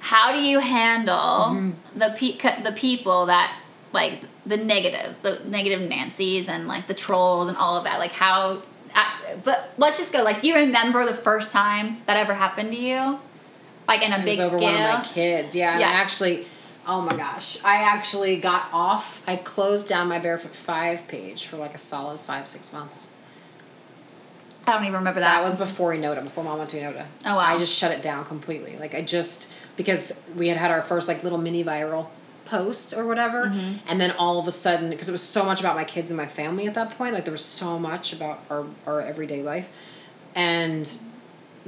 how 0.00 0.32
do 0.32 0.40
you 0.40 0.58
handle 0.58 1.16
Mm-hmm. 1.16 1.98
the 1.98 2.14
pe- 2.18 2.62
the 2.62 2.72
people 2.72 3.26
that 3.26 3.56
like 3.94 4.20
the 4.44 4.58
negative, 4.58 5.16
the 5.22 5.40
negative 5.46 5.88
Nancy's 5.88 6.48
and 6.48 6.68
like 6.68 6.86
the 6.86 6.94
trolls 6.94 7.48
and 7.48 7.56
all 7.56 7.76
of 7.78 7.84
that? 7.84 7.98
Like 7.98 8.12
how? 8.12 8.60
But 9.44 9.70
let's 9.78 9.98
just 9.98 10.12
go. 10.12 10.22
Like, 10.22 10.40
do 10.40 10.48
you 10.48 10.54
remember 10.56 11.04
the 11.06 11.14
first 11.14 11.52
time 11.52 11.98
that 12.06 12.16
ever 12.16 12.34
happened 12.34 12.72
to 12.72 12.78
you? 12.78 13.18
Like 13.86 14.02
in 14.02 14.12
a 14.12 14.18
It 14.18 14.24
big 14.24 14.38
was 14.38 14.40
over 14.40 14.58
scale. 14.58 14.72
one 14.74 14.82
of 14.82 14.98
my 14.98 15.04
kids. 15.04 15.54
Yeah, 15.56 15.78
Yeah. 15.78 15.88
I 15.88 15.92
actually, 15.92 16.46
oh 16.88 17.02
my 17.02 17.14
gosh, 17.16 17.62
I 17.62 17.82
actually 17.82 18.40
got 18.40 18.68
off. 18.72 19.22
I 19.26 19.36
closed 19.36 19.88
down 19.88 20.08
my 20.08 20.18
Barefoot 20.18 20.56
Vie 20.56 20.96
page 21.06 21.46
for 21.46 21.56
like 21.58 21.74
a 21.74 21.78
solid 21.78 22.18
five, 22.18 22.48
six 22.48 22.72
months. 22.72 23.12
I 24.66 24.72
don't 24.72 24.82
even 24.84 24.94
remember 24.96 25.20
that. 25.20 25.36
That 25.36 25.44
was 25.44 25.56
before 25.56 25.92
Enota, 25.92 26.22
before 26.24 26.44
Mom 26.44 26.58
went 26.58 26.70
to 26.70 26.78
Enota. 26.78 27.06
Oh, 27.24 27.36
wow. 27.36 27.38
I 27.40 27.56
just 27.58 27.74
shut 27.78 27.92
it 27.92 28.02
down 28.02 28.24
completely. 28.24 28.76
Like 28.78 28.94
I 28.94 29.02
just 29.02 29.52
because 29.76 30.26
we 30.36 30.48
had 30.48 30.56
had 30.56 30.70
our 30.70 30.82
first 30.82 31.08
like 31.08 31.22
little 31.22 31.38
mini 31.38 31.62
viral 31.62 32.08
post 32.46 32.94
or 32.96 33.06
whatever, 33.06 33.44
Mm-hmm. 33.44 33.88
and 33.88 34.00
then 34.00 34.10
all 34.12 34.38
of 34.38 34.46
a 34.48 34.50
sudden 34.50 34.88
because 34.90 35.08
it 35.08 35.12
was 35.12 35.22
so 35.22 35.44
much 35.44 35.60
about 35.60 35.76
my 35.76 35.84
kids 35.84 36.10
and 36.10 36.16
my 36.16 36.26
family 36.26 36.66
at 36.66 36.74
that 36.74 36.90
point, 36.96 37.12
like 37.14 37.24
there 37.26 37.32
was 37.32 37.44
so 37.44 37.78
much 37.78 38.12
about 38.14 38.40
our 38.50 38.64
our 38.86 39.02
everyday 39.02 39.42
life, 39.42 39.68
and 40.34 40.98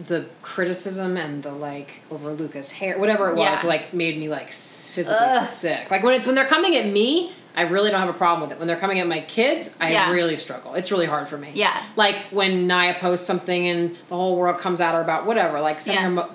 the 0.07 0.27
criticism 0.43 1.17
and 1.17 1.43
the 1.43 1.53
like 1.53 2.03
over 2.11 2.33
Luca's 2.33 2.73
hair, 2.73 2.99
whatever 2.99 3.29
it 3.31 3.37
was, 3.37 3.63
Yeah. 3.65 3.69
like 3.69 3.93
made 3.95 4.19
me 4.19 4.29
like 4.29 4.49
physically 4.53 5.27
Ugh. 5.31 5.43
sick. 5.45 5.91
Like 5.91 6.03
when 6.03 6.15
it's 6.15 6.27
when 6.27 6.35
they're 6.35 6.45
coming 6.47 6.77
at 6.77 6.87
me. 6.87 7.33
I 7.57 7.63
really 7.63 7.91
don't 7.91 7.99
have 7.99 8.09
a 8.09 8.13
problem 8.17 8.43
with 8.43 8.53
it. 8.53 8.59
When 8.61 8.69
they're 8.69 8.77
coming 8.77 9.01
at 9.01 9.09
my 9.09 9.21
kids, 9.23 9.77
I 9.81 9.91
Yeah. 9.91 10.13
really 10.13 10.37
struggle. 10.37 10.75
It's 10.75 10.93
really 10.93 11.07
hard 11.07 11.29
for 11.29 11.37
me. 11.37 11.51
Yeah. 11.53 11.77
Like 11.97 12.17
when 12.31 12.69
Naya 12.69 12.95
posts 13.01 13.27
something 13.27 13.67
and 13.67 13.97
the 14.09 14.15
whole 14.15 14.37
world 14.37 14.59
comes 14.61 14.81
at 14.81 14.95
her 14.95 15.01
about 15.01 15.27
whatever, 15.27 15.61
like 15.61 15.81
send 15.81 16.17
Yeah. 16.17 16.27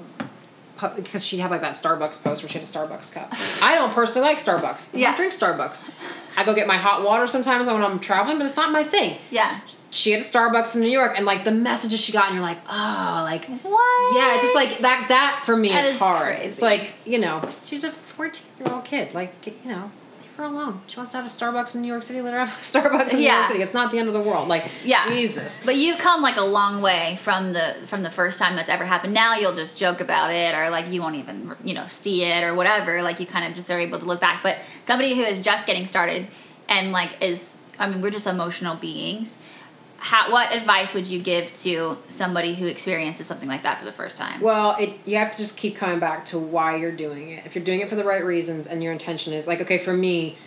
her 0.79 0.93
because 0.97 1.25
she 1.25 1.37
had 1.37 1.51
like 1.51 1.61
that 1.61 1.73
Starbucks 1.75 2.21
post 2.21 2.43
where 2.43 2.49
she 2.49 2.59
had 2.59 2.63
a 2.67 2.69
Starbucks 2.69 3.13
cup. 3.13 3.29
I 3.63 3.75
don't 3.75 3.93
personally 3.93 4.27
like 4.27 4.37
Starbucks. 4.37 4.93
I 4.93 4.97
Yeah. 4.97 5.07
don't 5.07 5.15
drink 5.15 5.31
Starbucks. 5.31 5.89
I 6.35 6.43
go 6.43 6.53
get 6.53 6.67
my 6.67 6.75
hot 6.75 7.01
water 7.01 7.27
sometimes 7.27 7.67
when 7.67 7.81
I'm 7.81 7.97
traveling, 7.99 8.37
but 8.37 8.45
it's 8.45 8.57
not 8.57 8.73
my 8.73 8.83
thing. 8.83 9.17
yeah. 9.31 9.61
She 9.95 10.11
had 10.11 10.19
a 10.19 10.23
Starbucks 10.23 10.75
in 10.75 10.81
New 10.81 10.89
York, 10.89 11.13
and 11.15 11.25
like 11.25 11.43
the 11.45 11.51
messages 11.51 12.01
she 12.01 12.11
got, 12.11 12.25
and 12.25 12.35
you're 12.35 12.43
like, 12.43 12.59
oh, 12.69 13.19
like 13.23 13.45
What? 13.45 14.17
yeah, 14.17 14.35
it's 14.35 14.43
just 14.43 14.55
like 14.55 14.77
that. 14.79 15.05
That 15.07 15.43
for 15.45 15.55
me 15.55 15.69
That 15.69 15.83
is 15.85 15.91
is 15.91 15.97
hard. 15.99 16.23
crazy. 16.35 16.47
It's 16.49 16.61
like 16.61 16.95
you 17.05 17.17
know, 17.19 17.41
she's 17.65 17.83
a 17.85 17.91
14 17.91 18.43
year 18.59 18.73
old 18.73 18.83
kid. 18.85 19.13
Like 19.13 19.33
you 19.45 19.53
know, 19.71 19.89
leave 20.21 20.31
her 20.35 20.43
alone. 20.43 20.81
She 20.87 20.97
wants 20.97 21.11
to 21.11 21.17
have 21.17 21.25
a 21.25 21.29
Starbucks 21.29 21.75
in 21.75 21.81
New 21.81 21.87
York 21.87 22.03
City. 22.03 22.19
Let 22.21 22.33
her 22.33 22.39
have 22.39 22.49
a 22.49 22.51
Starbucks 22.61 23.13
in 23.13 23.19
New 23.21 23.25
York 23.31 23.45
City. 23.45 23.61
It's 23.61 23.73
not 23.73 23.89
the 23.91 23.99
end 23.99 24.09
of 24.09 24.13
the 24.13 24.19
world. 24.21 24.49
Like 24.49 24.69
Yeah. 24.83 25.07
Jesus. 25.07 25.65
But 25.65 25.75
you've 25.75 25.97
come 25.99 26.21
like 26.21 26.35
a 26.35 26.43
long 26.45 26.81
way 26.81 27.17
from 27.21 27.53
the 27.53 27.75
from 27.85 28.03
the 28.03 28.11
first 28.11 28.37
time 28.37 28.57
that's 28.57 28.69
ever 28.69 28.83
happened. 28.85 29.13
Now 29.13 29.35
you'll 29.35 29.55
just 29.55 29.77
joke 29.77 30.01
about 30.01 30.31
it, 30.33 30.53
or 30.55 30.69
like 30.71 30.89
you 30.89 31.01
won't 31.01 31.15
even 31.15 31.55
you 31.63 31.73
know 31.73 31.85
see 31.87 32.25
it 32.25 32.43
or 32.43 32.53
whatever. 32.53 33.01
Like 33.01 33.21
you 33.21 33.25
kind 33.25 33.45
of 33.47 33.53
just 33.55 33.71
are 33.71 33.79
able 33.79 33.99
to 33.99 34.05
look 34.05 34.19
back. 34.19 34.43
But 34.43 34.57
somebody 34.83 35.15
who 35.15 35.21
is 35.21 35.39
just 35.39 35.65
getting 35.65 35.85
started 35.85 36.27
and 36.67 36.91
like 36.91 37.23
is 37.23 37.57
I 37.79 37.87
mean 37.89 38.01
we're 38.01 38.09
just 38.11 38.27
emotional 38.27 38.75
beings. 38.75 39.37
How, 40.05 40.31
what 40.31 40.53
advice 40.53 40.93
would 40.93 41.07
you 41.07 41.19
give 41.19 41.51
to 41.63 41.97
somebody 42.09 42.53
who 42.53 42.67
experiences 42.67 43.25
something 43.25 43.49
like 43.49 43.63
that 43.63 43.79
for 43.79 43.85
the 43.85 43.91
first 43.91 44.17
time? 44.17 44.39
Well, 44.39 44.75
it 44.79 44.99
you 45.03 45.17
have 45.17 45.31
to 45.31 45.37
just 45.39 45.57
keep 45.57 45.75
coming 45.75 45.97
back 45.97 46.25
to 46.25 46.37
why 46.37 46.75
you're 46.75 46.91
doing 46.91 47.31
it. 47.31 47.43
If 47.47 47.55
you're 47.55 47.63
doing 47.63 47.79
it 47.79 47.89
for 47.89 47.95
the 47.95 48.03
right 48.03 48.23
reasons 48.23 48.67
and 48.67 48.83
your 48.83 48.93
intention 48.93 49.33
is 49.33 49.47
like, 49.47 49.61
okay, 49.61 49.79
for 49.79 49.93
me, 49.93 50.37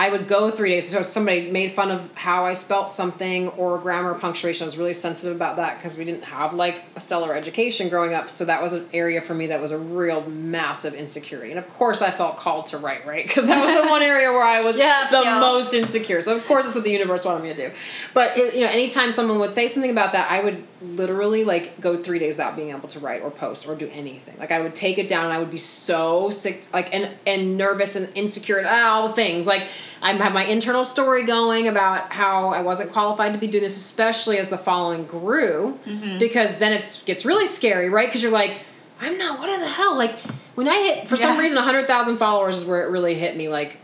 I 0.00 0.10
would 0.10 0.28
go 0.28 0.48
three 0.52 0.70
days. 0.70 0.88
So 0.88 1.00
if 1.00 1.06
somebody 1.06 1.50
made 1.50 1.72
fun 1.72 1.90
of 1.90 2.14
how 2.14 2.46
I 2.46 2.52
spelt 2.52 2.92
something 2.92 3.48
or 3.50 3.78
grammar 3.78 4.14
punctuation. 4.14 4.62
I 4.64 4.66
was 4.66 4.78
really 4.78 4.92
sensitive 4.94 5.34
about 5.34 5.56
that 5.56 5.78
because 5.78 5.98
we 5.98 6.04
didn't 6.04 6.22
have 6.22 6.54
like 6.54 6.84
a 6.94 7.00
stellar 7.00 7.34
education 7.34 7.88
growing 7.88 8.14
up. 8.14 8.30
So 8.30 8.44
that 8.44 8.62
was 8.62 8.74
an 8.74 8.86
area 8.94 9.20
for 9.20 9.34
me 9.34 9.48
that 9.48 9.60
was 9.60 9.72
a 9.72 9.78
real 9.78 10.22
massive 10.30 10.94
insecurity. 10.94 11.50
And 11.50 11.58
of 11.58 11.68
course, 11.70 12.00
I 12.00 12.12
felt 12.12 12.36
called 12.36 12.66
to 12.66 12.78
write, 12.78 13.06
right? 13.06 13.26
Because 13.26 13.48
that 13.48 13.64
was 13.64 13.82
the 13.82 13.88
one 13.88 14.02
area 14.02 14.30
where 14.30 14.44
I 14.44 14.62
was 14.62 14.78
Yeah, 14.88 15.08
the 15.10 15.22
yeah. 15.22 15.40
most 15.40 15.74
insecure. 15.74 16.20
So 16.20 16.36
of 16.36 16.46
course, 16.46 16.66
that's 16.66 16.76
what 16.76 16.84
the 16.84 16.92
universe 16.92 17.24
wanted 17.24 17.42
me 17.42 17.54
to 17.54 17.68
do. 17.68 17.74
But 18.14 18.38
it, 18.38 18.54
you 18.54 18.60
know, 18.60 18.68
anytime 18.70 19.10
someone 19.10 19.40
would 19.40 19.52
say 19.52 19.66
something 19.66 19.90
about 19.90 20.12
that, 20.12 20.30
I 20.30 20.44
would 20.44 20.62
literally 20.80 21.42
like 21.42 21.80
go 21.80 22.00
three 22.00 22.20
days 22.20 22.36
without 22.36 22.54
being 22.54 22.70
able 22.70 22.86
to 22.88 23.00
write 23.00 23.22
or 23.22 23.32
post 23.32 23.66
or 23.66 23.74
do 23.74 23.88
anything. 23.88 24.36
Like 24.38 24.52
I 24.52 24.60
would 24.60 24.76
take 24.76 24.98
it 24.98 25.08
down 25.08 25.24
and 25.24 25.32
I 25.32 25.38
would 25.38 25.50
be 25.50 25.58
so 25.58 26.30
sick, 26.30 26.68
like 26.72 26.94
and 26.94 27.10
and 27.26 27.58
nervous 27.58 27.96
and 27.96 28.16
insecure 28.16 28.58
and 28.58 28.66
ah, 28.68 28.90
all 28.92 29.08
the 29.08 29.14
things. 29.14 29.48
Like 29.48 29.66
I 30.00 30.12
have 30.12 30.32
my 30.32 30.44
internal 30.44 30.84
story 30.84 31.24
going 31.24 31.68
about 31.68 32.12
how 32.12 32.50
I 32.50 32.62
wasn't 32.62 32.92
qualified 32.92 33.32
to 33.32 33.38
be 33.38 33.46
doing 33.46 33.62
this, 33.62 33.76
especially 33.76 34.38
as 34.38 34.48
the 34.48 34.58
following 34.58 35.04
grew, 35.04 35.78
mm-hmm. 35.84 36.18
because 36.18 36.58
then 36.58 36.72
it 36.72 37.02
gets 37.04 37.24
really 37.24 37.46
scary, 37.46 37.88
right? 37.90 38.08
Because 38.08 38.22
you're 38.22 38.32
like. 38.32 38.58
I'm 39.00 39.16
not. 39.16 39.38
What 39.38 39.48
in 39.48 39.60
the 39.60 39.68
hell? 39.68 39.96
Like 39.96 40.18
when 40.56 40.68
I 40.68 40.74
hit 40.74 41.08
for 41.08 41.16
some 41.16 41.36
Yeah. 41.36 41.42
reason 41.42 41.62
hundred 41.62 41.86
thousand 41.86 42.16
followers 42.16 42.56
is 42.56 42.64
where 42.66 42.82
it 42.82 42.90
really 42.90 43.14
hit 43.14 43.36
me. 43.36 43.48
Like 43.48 43.76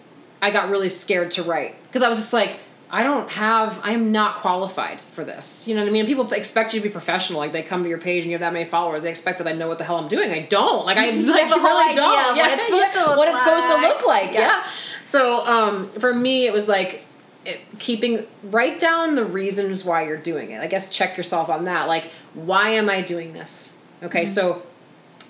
I 0.42 0.50
got 0.50 0.70
really 0.70 0.88
scared 0.88 1.30
to 1.32 1.44
write 1.44 1.80
because 1.84 2.02
I 2.02 2.08
was 2.08 2.18
just 2.18 2.32
like, 2.32 2.58
I 2.94 3.02
don't 3.02 3.28
have, 3.30 3.80
I 3.82 3.90
am 3.90 4.12
not 4.12 4.36
qualified 4.36 5.00
for 5.00 5.24
this. 5.24 5.66
You 5.66 5.74
know 5.74 5.80
what 5.80 5.88
I 5.88 5.90
mean? 5.90 6.06
People 6.06 6.32
expect 6.32 6.72
you 6.74 6.80
to 6.80 6.84
be 6.84 6.92
professional. 6.92 7.40
Like 7.40 7.50
they 7.50 7.64
come 7.64 7.82
to 7.82 7.88
your 7.88 7.98
page 7.98 8.22
and 8.22 8.30
you 8.30 8.34
have 8.34 8.40
that 8.42 8.52
many 8.52 8.66
followers. 8.66 9.02
They 9.02 9.10
expect 9.10 9.38
that 9.38 9.48
I 9.48 9.52
know 9.52 9.66
what 9.66 9.78
the 9.78 9.84
hell 9.84 9.96
I'm 9.96 10.06
doing. 10.06 10.30
I 10.30 10.42
don't. 10.42 10.86
Like 10.86 10.96
I 10.96 11.10
like 11.10 11.52
really 11.52 11.94
don't. 11.96 12.30
of 12.30 12.36
what 12.36 12.52
it's 12.52 12.66
supposed 12.68 12.92
to 12.92 13.08
look 13.08 13.18
what 13.18 13.28
it's 13.28 13.42
supposed 13.42 13.66
to 13.66 13.74
like. 13.74 13.82
look 13.82 14.06
like. 14.06 14.32
Yeah. 14.32 14.40
Yeah. 14.40 14.66
So 15.02 15.44
um, 15.44 15.88
for 15.88 16.14
me, 16.14 16.46
it 16.46 16.52
was 16.52 16.68
like 16.68 17.04
it, 17.44 17.62
keeping 17.80 18.28
write 18.44 18.78
down 18.78 19.16
the 19.16 19.24
reasons 19.24 19.84
why 19.84 20.06
you're 20.06 20.16
doing 20.16 20.52
it. 20.52 20.60
I 20.60 20.68
guess 20.68 20.88
check 20.88 21.16
yourself 21.16 21.48
on 21.48 21.64
that. 21.64 21.88
Like, 21.88 22.12
why 22.34 22.70
am 22.70 22.88
I 22.88 23.02
doing 23.02 23.32
this? 23.32 23.76
Okay, 24.04 24.24
so 24.24 24.62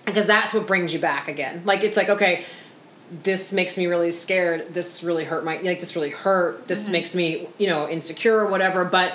because 0.04 0.26
that's 0.26 0.52
what 0.52 0.66
brings 0.66 0.92
you 0.92 0.98
back 0.98 1.28
again. 1.28 1.62
Like 1.64 1.82
it's 1.82 1.96
like 1.96 2.10
okay, 2.10 2.44
this 3.22 3.52
makes 3.52 3.76
me 3.76 3.86
really 3.86 4.10
scared. 4.10 4.72
This 4.72 5.02
really 5.02 5.24
hurt 5.24 5.44
my 5.44 5.58
like 5.58 5.80
this 5.80 5.94
really 5.94 6.10
hurt. 6.10 6.66
This 6.66 6.84
mm-hmm. 6.84 6.92
makes 6.92 7.14
me 7.14 7.48
you 7.58 7.66
know 7.66 7.88
insecure 7.88 8.38
or 8.38 8.48
whatever. 8.48 8.84
But 8.84 9.14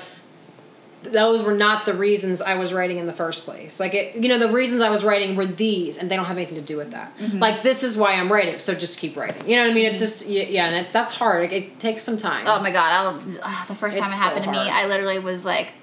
those 1.04 1.44
were 1.44 1.54
not 1.54 1.86
the 1.86 1.94
reasons 1.94 2.42
I 2.42 2.56
was 2.56 2.74
writing 2.74 2.98
in 2.98 3.08
the 3.08 3.14
first 3.14 3.46
place. 3.46 3.80
Like 3.80 3.94
it, 3.94 4.16
you 4.16 4.28
know, 4.28 4.38
the 4.38 4.52
reasons 4.52 4.82
I 4.82 4.90
was 4.90 5.04
writing 5.04 5.36
were 5.36 5.46
these, 5.46 5.98
and 5.98 6.12
they 6.12 6.16
don't 6.16 6.26
have 6.26 6.38
anything 6.38 6.58
to 6.58 6.64
do 6.64 6.78
with 6.78 6.92
that. 6.92 7.18
Mm-hmm. 7.18 7.40
Like 7.40 7.64
this 7.64 7.84
is 7.84 7.98
why 7.98 8.14
I'm 8.14 8.32
writing, 8.32 8.60
so 8.60 8.74
just 8.74 9.00
keep 9.00 9.16
writing. 9.16 9.50
You 9.50 9.56
know 9.56 9.64
what 9.64 9.72
I 9.72 9.74
mean? 9.74 9.86
It's 9.86 10.00
mm-hmm. 10.00 10.34
just 10.34 10.50
yeah, 10.52 10.68
and 10.68 10.86
it, 10.86 10.94
that's 10.94 11.16
hard. 11.16 11.52
It, 11.52 11.54
it 11.54 11.80
takes 11.80 12.04
some 12.04 12.18
time. 12.18 12.46
Oh 12.48 12.62
my 12.62 12.72
god! 12.72 12.92
I 12.92 13.04
don't, 13.04 13.40
ah, 13.44 13.66
the 13.68 13.76
first 13.76 13.98
time 13.98 14.06
It's 14.06 14.16
it 14.16 14.18
so 14.18 14.24
happened 14.24 14.46
to 14.46 14.52
me. 14.52 14.58
I 14.58 14.88
literally 14.88 15.20
was 15.20 15.46
like, 15.46 15.74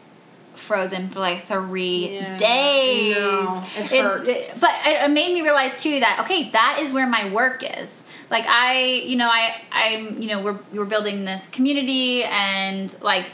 frozen 0.56 1.08
for 1.08 1.20
like 1.20 1.44
three 1.44 2.14
Yeah. 2.14 2.36
days. 2.36 3.14
No, 3.16 3.64
it 3.76 3.86
hurts. 4.02 4.28
it- 4.54 4.60
but 4.60 4.70
it, 4.86 5.04
it 5.04 5.10
made 5.10 5.32
me 5.34 5.42
realize 5.42 5.80
too 5.80 6.00
that 6.00 6.20
okay, 6.24 6.50
that 6.50 6.78
is 6.82 6.92
where 6.92 7.06
my 7.06 7.30
work 7.32 7.62
is. 7.78 8.04
Like 8.30 8.44
I, 8.48 9.02
you 9.04 9.16
know, 9.16 9.28
I, 9.30 9.54
I'm, 9.70 10.20
you 10.20 10.28
know, 10.28 10.42
we're 10.42 10.58
we're 10.72 10.84
building 10.84 11.24
this 11.24 11.48
community 11.48 12.24
and 12.24 12.94
like 13.02 13.26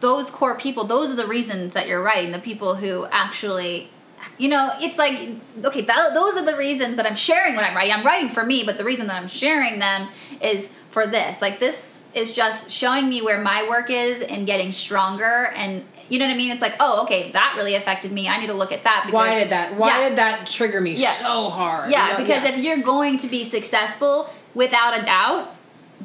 those 0.00 0.30
core 0.30 0.58
people. 0.58 0.84
Those 0.84 1.10
are 1.12 1.16
the 1.16 1.26
reasons 1.26 1.74
that 1.74 1.88
you're 1.88 2.02
writing. 2.02 2.32
The 2.32 2.38
people 2.38 2.74
who 2.76 3.06
actually. 3.06 3.90
You 4.36 4.48
know, 4.48 4.70
it's 4.80 4.98
like 4.98 5.30
okay. 5.64 5.82
That, 5.82 6.12
those 6.14 6.36
are 6.36 6.44
the 6.44 6.56
reasons 6.56 6.96
that 6.96 7.06
I'm 7.06 7.14
sharing 7.14 7.54
what 7.54 7.64
I'm 7.64 7.74
writing. 7.76 7.92
I'm 7.92 8.04
writing 8.04 8.28
for 8.28 8.44
me, 8.44 8.64
but 8.64 8.76
the 8.78 8.82
reason 8.84 9.06
that 9.06 9.14
I'm 9.20 9.28
sharing 9.28 9.78
them 9.78 10.08
is 10.40 10.70
for 10.90 11.06
this. 11.06 11.40
Like 11.40 11.60
this 11.60 12.02
is 12.14 12.34
just 12.34 12.68
showing 12.70 13.08
me 13.08 13.22
where 13.22 13.40
my 13.40 13.68
work 13.68 13.90
is 13.90 14.22
and 14.22 14.44
getting 14.44 14.72
stronger. 14.72 15.52
And 15.54 15.84
you 16.08 16.18
know 16.18 16.26
what 16.26 16.34
I 16.34 16.36
mean? 16.36 16.50
It's 16.50 16.62
like, 16.62 16.74
oh, 16.80 17.02
okay, 17.04 17.32
that 17.32 17.54
really 17.56 17.74
affected 17.74 18.12
me. 18.12 18.28
I 18.28 18.38
need 18.38 18.48
to 18.48 18.54
look 18.54 18.72
at 18.72 18.84
that. 18.84 19.04
Because, 19.06 19.14
Why 19.14 19.38
did 19.38 19.50
that? 19.50 19.74
Why 19.76 20.00
Yeah. 20.02 20.08
did 20.08 20.18
that 20.18 20.46
trigger 20.46 20.80
me 20.80 20.92
Yeah. 20.94 21.12
so 21.12 21.48
hard? 21.50 21.90
Yeah, 21.90 22.06
You 22.06 22.12
know, 22.12 22.18
because 22.24 22.44
yeah. 22.44 22.50
if 22.56 22.64
you're 22.64 22.78
going 22.84 23.18
to 23.18 23.26
be 23.28 23.44
successful, 23.44 24.28
without 24.54 24.98
a 24.98 25.02
doubt, 25.02 25.50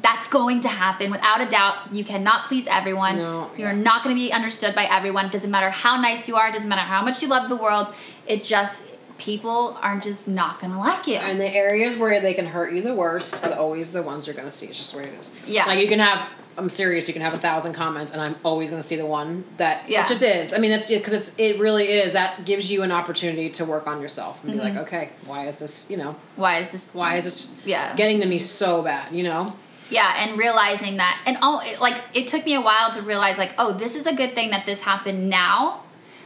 that's 0.02 0.28
going 0.28 0.60
to 0.62 0.68
happen. 0.68 1.10
Without 1.10 1.40
a 1.42 1.46
doubt, 1.46 1.92
you 1.92 2.04
cannot 2.04 2.46
please 2.46 2.66
everyone. 2.68 3.18
No, 3.18 3.50
You're 3.56 3.72
not 3.74 4.02
going 4.02 4.16
to 4.16 4.18
be 4.20 4.32
understood 4.32 4.74
by 4.74 4.84
everyone. 4.84 5.26
It 5.26 5.32
doesn't 5.32 5.50
matter 5.50 5.68
how 5.70 6.00
nice 6.00 6.26
you 6.28 6.36
are. 6.36 6.48
It 6.48 6.52
doesn't 6.54 6.68
matter 6.68 6.80
how 6.82 7.02
much 7.02 7.22
you 7.22 7.28
love 7.28 7.48
the 7.50 7.56
world. 7.56 7.88
It 8.26 8.42
just 8.42 8.96
people 9.18 9.76
aren't 9.82 10.02
just 10.02 10.26
not 10.26 10.58
going 10.60 10.72
to 10.72 10.78
like 10.78 11.06
you. 11.06 11.16
And 11.16 11.38
the 11.38 11.54
areas 11.54 11.98
where 11.98 12.18
they 12.22 12.32
can 12.32 12.46
hurt 12.46 12.72
you 12.72 12.80
the 12.80 12.94
worst 12.94 13.44
are 13.44 13.52
always 13.52 13.92
the 13.92 14.02
ones 14.02 14.26
you're 14.26 14.34
going 14.36 14.48
to 14.48 14.52
see. 14.52 14.66
It's 14.68 14.78
just 14.78 14.92
the 14.94 15.00
way 15.00 15.08
it 15.08 15.14
is. 15.18 15.36
Yeah. 15.46 15.66
Like 15.66 15.78
you 15.80 15.88
can 15.88 15.98
have, 15.98 16.26
I'm 16.60 16.68
serious, 16.68 17.08
you 17.08 17.14
can 17.14 17.22
have 17.22 17.32
a 17.34 17.38
thousand 17.38 17.72
comments, 17.72 18.12
and 18.12 18.20
I'm 18.20 18.36
always 18.44 18.70
going 18.70 18.80
to 18.82 18.86
see 18.86 18.96
the 18.96 19.06
one 19.06 19.44
that 19.56 19.88
Yeah. 19.88 20.04
it 20.04 20.08
just 20.08 20.22
is. 20.22 20.52
I 20.54 20.58
mean, 20.58 20.70
that's 20.70 20.88
because 20.88 21.12
it's 21.14 21.38
it 21.38 21.58
really 21.58 21.86
is. 21.86 22.12
That 22.12 22.44
gives 22.44 22.70
you 22.70 22.82
an 22.82 22.92
opportunity 22.92 23.48
to 23.50 23.64
work 23.64 23.86
on 23.86 24.00
yourself 24.00 24.42
and 24.44 24.52
be 24.52 24.58
Mm-hmm. 24.58 24.76
like, 24.76 24.86
okay, 24.86 25.08
why 25.24 25.46
is 25.48 25.58
this? 25.58 25.90
You 25.90 25.96
know, 25.96 26.16
Why 26.36 26.58
is 26.58 26.70
this? 26.70 26.86
why 26.92 27.16
is 27.16 27.24
this? 27.24 27.56
Yeah. 27.64 27.94
Getting 27.96 28.20
to 28.20 28.26
me 28.26 28.38
so 28.38 28.82
bad. 28.82 29.12
You 29.12 29.24
know. 29.24 29.46
Yeah, 29.90 30.14
and 30.28 30.38
realizing 30.38 30.98
that, 30.98 31.20
and 31.26 31.36
all 31.42 31.62
like 31.80 32.00
it 32.14 32.28
took 32.28 32.44
me 32.44 32.54
a 32.54 32.60
while 32.60 32.92
to 32.92 33.02
realize, 33.02 33.38
like, 33.38 33.52
oh, 33.58 33.72
this 33.72 33.96
is 33.96 34.06
a 34.06 34.14
good 34.14 34.34
thing 34.34 34.50
that 34.50 34.64
this 34.66 34.80
happened 34.82 35.28
now, 35.28 35.82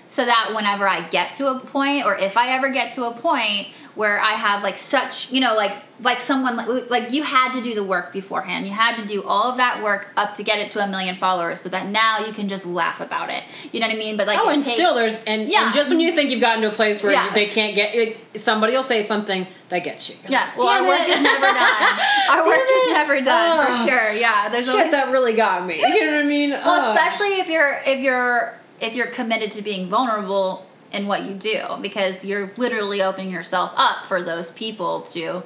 so 0.09 0.25
that 0.25 0.53
whenever 0.55 0.87
I 0.89 1.09
get 1.09 1.35
to 1.37 1.49
a 1.51 1.59
point, 1.59 2.07
or 2.07 2.15
if 2.17 2.37
I 2.37 2.49
ever 2.53 2.69
get 2.71 2.93
to 2.93 3.05
a 3.07 3.13
point 3.13 3.69
where 3.95 4.21
I 4.21 4.33
have 4.33 4.63
like 4.65 4.77
such, 4.77 5.31
you 5.33 5.41
know, 5.41 5.55
like 5.55 5.73
like 6.01 6.21
someone 6.21 6.57
like, 6.57 6.91
like 6.91 7.13
you 7.13 7.23
had 7.23 7.53
to 7.53 7.63
do 7.63 7.73
the 7.75 7.85
work 7.85 8.13
beforehand, 8.13 8.67
you 8.67 8.73
had 8.73 8.97
to 8.97 9.07
do 9.07 9.23
all 9.23 9.45
of 9.53 9.57
that 9.59 9.81
work 9.83 10.09
up 10.17 10.35
to 10.35 10.43
get 10.43 10.59
it 10.59 10.73
to 10.73 10.81
a 10.83 10.87
million 10.89 11.17
followers, 11.17 11.61
so 11.61 11.69
that 11.69 11.87
now 11.87 12.19
you 12.27 12.33
can 12.33 12.49
just 12.49 12.67
laugh 12.67 13.01
about 13.01 13.31
it. 13.31 13.45
You 13.73 13.79
know 13.79 13.87
what 13.87 13.95
I 13.95 13.99
mean? 13.99 14.17
But 14.17 14.27
like, 14.27 14.39
Oh, 14.43 14.49
and 14.51 14.63
takes- 14.63 14.75
still 14.75 14.95
there's 14.97 15.23
and, 15.25 15.49
Yeah. 15.49 15.67
and 15.67 15.75
just 15.75 15.89
when 15.91 16.01
you 16.01 16.13
think 16.13 16.31
you've 16.31 16.41
gotten 16.41 16.63
to 16.63 16.69
a 16.69 16.73
place 16.75 17.03
where 17.05 17.13
Yeah. 17.13 17.33
they 17.33 17.47
can't 17.47 17.77
get 17.77 17.95
it, 17.95 18.41
somebody 18.41 18.75
will 18.75 18.83
say 18.83 19.01
something 19.01 19.47
that 19.69 19.85
gets 19.85 20.09
you. 20.11 20.17
You're 20.25 20.33
yeah, 20.33 20.47
like, 20.47 20.59
well, 20.59 20.69
our 20.69 20.79
"Damn 20.81 20.89
work 20.89 21.01
it." 21.01 21.09
is 21.17 21.23
never 21.23 21.47
done. 21.47 21.99
Our 22.31 22.47
work 22.47 22.57
Damn 22.57 22.67
is 22.67 22.83
it. 22.89 22.93
never 22.93 23.21
done 23.21 23.59
Oh. 23.61 23.77
for 23.77 23.89
sure. 23.89 24.13
Yeah, 24.13 24.49
there's 24.49 24.67
Shit, 24.67 24.75
always 24.75 24.91
that 24.91 25.11
really 25.13 25.35
got 25.35 25.65
me. 25.65 25.77
You 25.79 26.05
know 26.05 26.17
what 26.17 26.25
I 26.25 26.27
mean? 26.29 26.51
Well, 26.51 26.63
Oh. 26.67 26.93
especially 26.93 27.39
if 27.39 27.49
you're 27.49 27.79
if 27.87 28.01
you're 28.01 28.59
if 28.81 28.95
you're 28.95 29.07
committed 29.09 29.51
to 29.53 29.63
being 29.63 29.89
vulnerable 29.89 30.67
in 30.93 31.07
what 31.07 31.23
you 31.25 31.35
do, 31.35 31.61
because 31.83 32.25
you're 32.25 32.53
literally 32.57 33.03
opening 33.03 33.31
yourself 33.31 33.73
up 33.77 34.07
for 34.07 34.23
those 34.23 34.51
people 34.53 35.03
to 35.03 35.43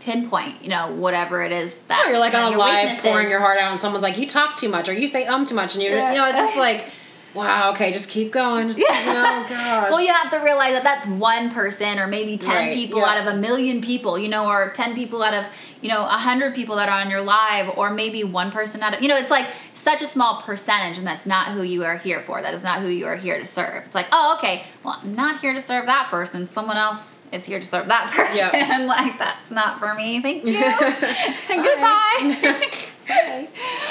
pinpoint, 0.00 0.62
you 0.62 0.70
know, 0.70 0.92
whatever 0.94 1.42
it 1.42 1.52
is 1.52 1.74
that 1.88 2.06
you're 2.08 2.18
like 2.18 2.32
you 2.32 2.38
know, 2.38 2.46
on 2.46 2.54
a 2.54 2.58
live 2.58 2.98
pouring 3.02 3.28
your 3.28 3.40
heart 3.40 3.58
out, 3.58 3.70
and 3.72 3.80
someone's 3.80 4.02
like, 4.02 4.16
"You 4.16 4.26
talk 4.26 4.56
too 4.56 4.68
much," 4.68 4.88
or 4.88 4.94
"You 4.94 5.06
say 5.06 5.26
um 5.26 5.44
too 5.44 5.54
much," 5.54 5.74
and 5.74 5.82
you're, 5.82 5.96
Yeah. 5.96 6.12
you 6.12 6.16
know, 6.18 6.26
it's 6.26 6.38
just 6.38 6.56
like, 6.68 6.86
wow, 7.34 7.70
okay, 7.70 7.92
just 7.92 8.10
keep 8.10 8.32
going, 8.32 8.68
just 8.68 8.80
Yeah. 8.80 9.00
you 9.00 9.12
know, 9.12 9.44
oh, 9.44 9.48
gosh. 9.48 9.90
Well, 9.90 10.00
you 10.00 10.12
have 10.12 10.30
to 10.32 10.38
realize 10.38 10.72
that 10.72 10.82
that's 10.84 11.06
one 11.06 11.50
person, 11.50 11.98
or 11.98 12.06
maybe 12.06 12.36
ten 12.38 12.54
Right, 12.68 12.74
people 12.74 13.00
yeah. 13.00 13.06
out 13.06 13.18
of 13.18 13.26
a 13.34 13.36
million 13.36 13.80
people, 13.80 14.18
you 14.18 14.28
know, 14.28 14.48
or 14.48 14.70
ten 14.70 14.94
people 14.94 15.22
out 15.22 15.34
of 15.34 15.46
you 15.80 15.88
know 15.88 16.02
a 16.04 16.18
hundred 16.18 16.54
people 16.54 16.76
that 16.76 16.88
are 16.88 17.00
on 17.00 17.10
your 17.10 17.20
live, 17.22 17.70
or 17.76 17.90
maybe 17.90 18.24
one 18.24 18.50
person 18.50 18.82
out 18.82 18.94
of 18.96 19.02
you 19.02 19.08
know, 19.08 19.16
it's 19.16 19.30
like 19.30 19.46
such 19.74 20.02
a 20.02 20.06
small 20.06 20.42
percentage, 20.42 20.98
and 20.98 21.06
that's 21.06 21.24
not 21.26 21.48
who 21.48 21.62
you 21.62 21.84
are 21.84 21.96
here 21.96 22.20
for. 22.20 22.42
That 22.42 22.52
is 22.54 22.62
not 22.62 22.80
who 22.80 22.88
you 22.88 23.06
are 23.06 23.16
here 23.16 23.38
to 23.38 23.46
serve. 23.46 23.84
It's 23.86 23.94
like, 23.94 24.06
oh, 24.12 24.36
okay, 24.38 24.64
well, 24.84 24.98
I'm 25.02 25.14
not 25.14 25.40
here 25.40 25.54
to 25.54 25.60
serve 25.60 25.86
that 25.86 26.08
person. 26.10 26.48
Someone 26.48 26.76
else 26.76 27.18
is 27.32 27.46
here 27.46 27.60
to 27.60 27.66
serve 27.66 27.86
that 27.88 28.10
person. 28.14 28.50
Yep. 28.52 28.88
like 28.88 29.18
that's 29.18 29.50
not 29.50 29.78
for 29.78 29.94
me. 29.94 30.20
Thank 30.20 30.44
you. 30.46 30.52
Goodbye. 31.48 32.68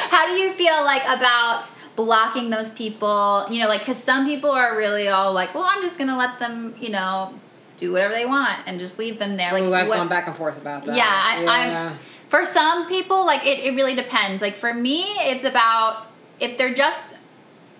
How 0.10 0.28
do 0.28 0.34
you 0.34 0.52
feel 0.52 0.84
like 0.84 1.04
about 1.04 1.70
blocking 2.06 2.50
those 2.50 2.70
people? 2.72 3.46
You 3.50 3.62
know, 3.62 3.68
like 3.68 3.82
because 3.82 3.98
some 4.02 4.26
people 4.26 4.52
are 4.52 4.78
really 4.78 5.08
all 5.10 5.34
like, 5.34 5.54
"Well, 5.54 5.66
I'm 5.68 5.82
just 5.82 6.00
gonna 6.00 6.18
let 6.18 6.40
them," 6.40 6.74
you 6.80 6.90
know, 6.90 7.34
do 7.78 7.92
whatever 7.92 8.14
they 8.14 8.26
want 8.26 8.58
and 8.68 8.80
just 8.80 8.98
leave 9.00 9.20
them 9.20 9.36
there. 9.38 9.52
Like, 9.52 9.64
Ooh, 9.64 9.74
I've 9.74 9.88
what- 9.88 9.98
gone 9.98 10.08
back 10.08 10.28
and 10.28 10.36
forth 10.36 10.58
about 10.58 10.86
that. 10.86 10.96
yeah, 10.96 11.06
I, 11.10 11.44
yeah. 11.44 11.90
I'm. 11.92 11.98
For 12.30 12.46
some 12.46 12.88
people, 12.88 13.26
like 13.26 13.46
it, 13.46 13.60
it 13.60 13.76
really 13.76 13.96
depends. 13.96 14.42
Like 14.42 14.56
for 14.56 14.74
me, 14.74 15.02
it's 15.32 15.44
about 15.44 16.06
if 16.40 16.58
they're 16.58 16.74
just 16.76 17.18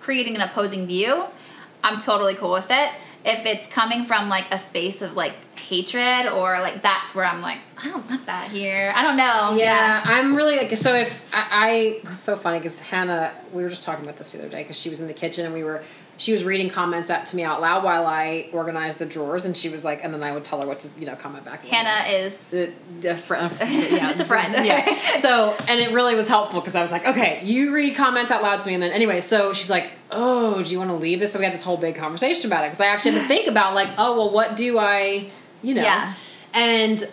creating 0.00 0.34
an 0.34 0.40
opposing 0.42 0.86
view, 0.86 1.24
I'm 1.84 1.98
totally 1.98 2.34
cool 2.34 2.52
with 2.52 2.70
it. 2.70 2.90
If 3.24 3.44
it's 3.44 3.66
coming 3.66 4.04
from 4.04 4.28
like 4.28 4.52
a 4.52 4.58
space 4.58 5.02
of 5.02 5.14
like 5.14 5.34
hatred 5.58 6.32
or 6.32 6.58
like 6.60 6.82
that's 6.82 7.14
where 7.14 7.24
I'm 7.24 7.42
like, 7.42 7.58
I 7.76 7.88
don't 7.88 8.08
want 8.08 8.26
that 8.26 8.50
here. 8.50 8.92
I 8.94 9.02
don't 9.02 9.16
know. 9.16 9.56
Yeah, 9.56 10.02
I'm 10.04 10.34
really 10.34 10.56
like 10.56 10.74
so. 10.76 10.94
If 10.94 11.34
I, 11.34 12.00
I 12.04 12.14
so 12.14 12.36
funny 12.36 12.58
because 12.58 12.80
Hannah, 12.80 13.32
we 13.52 13.62
were 13.62 13.68
just 13.68 13.82
talking 13.82 14.04
about 14.04 14.16
this 14.16 14.32
the 14.32 14.40
other 14.40 14.48
day 14.48 14.62
because 14.62 14.78
she 14.78 14.88
was 14.88 15.00
in 15.00 15.06
the 15.06 15.14
kitchen 15.14 15.44
and 15.44 15.54
we 15.54 15.64
were, 15.64 15.82
she 16.20 16.32
was 16.34 16.44
reading 16.44 16.68
comments 16.68 17.08
out 17.08 17.24
to 17.24 17.34
me 17.36 17.42
out 17.44 17.62
loud 17.62 17.82
while 17.82 18.06
I 18.06 18.50
organized 18.52 18.98
the 18.98 19.06
drawers, 19.06 19.46
and 19.46 19.56
she 19.56 19.70
was 19.70 19.86
like, 19.86 20.04
and 20.04 20.12
then 20.12 20.22
I 20.22 20.32
would 20.32 20.44
tell 20.44 20.60
her 20.60 20.68
what 20.68 20.80
to 20.80 21.00
you 21.00 21.06
know 21.06 21.16
comment 21.16 21.46
back. 21.46 21.64
Hannah 21.64 22.08
is 22.10 22.52
uh, 22.52 22.56
the, 22.56 22.72
the 23.08 23.16
friend, 23.16 23.50
uh, 23.60 23.64
yeah. 23.64 24.00
Just 24.00 24.20
a 24.20 24.24
friend. 24.26 24.52
yeah. 24.66 24.94
So, 25.16 25.56
and 25.66 25.80
it 25.80 25.92
really 25.92 26.14
was 26.14 26.28
helpful 26.28 26.60
because 26.60 26.76
I 26.76 26.82
was 26.82 26.92
like, 26.92 27.06
okay, 27.06 27.40
you 27.42 27.72
read 27.72 27.96
comments 27.96 28.30
out 28.30 28.42
loud 28.42 28.60
to 28.60 28.68
me, 28.68 28.74
and 28.74 28.82
then 28.82 28.92
anyway, 28.92 29.20
so 29.20 29.54
she's 29.54 29.70
like, 29.70 29.92
oh, 30.10 30.62
do 30.62 30.70
you 30.70 30.78
want 30.78 30.90
to 30.90 30.96
leave 30.96 31.20
this? 31.20 31.32
So 31.32 31.38
we 31.38 31.46
had 31.46 31.54
this 31.54 31.62
whole 31.62 31.78
big 31.78 31.96
conversation 31.96 32.50
about 32.50 32.64
it 32.64 32.68
because 32.68 32.82
I 32.82 32.88
actually 32.88 33.12
had 33.12 33.22
to 33.22 33.28
think 33.28 33.48
about 33.48 33.74
like, 33.74 33.88
oh, 33.96 34.14
well, 34.16 34.30
what 34.30 34.58
do 34.58 34.78
I, 34.78 35.30
you 35.62 35.74
know, 35.74 35.82
Yeah. 35.82 36.12
and. 36.52 37.08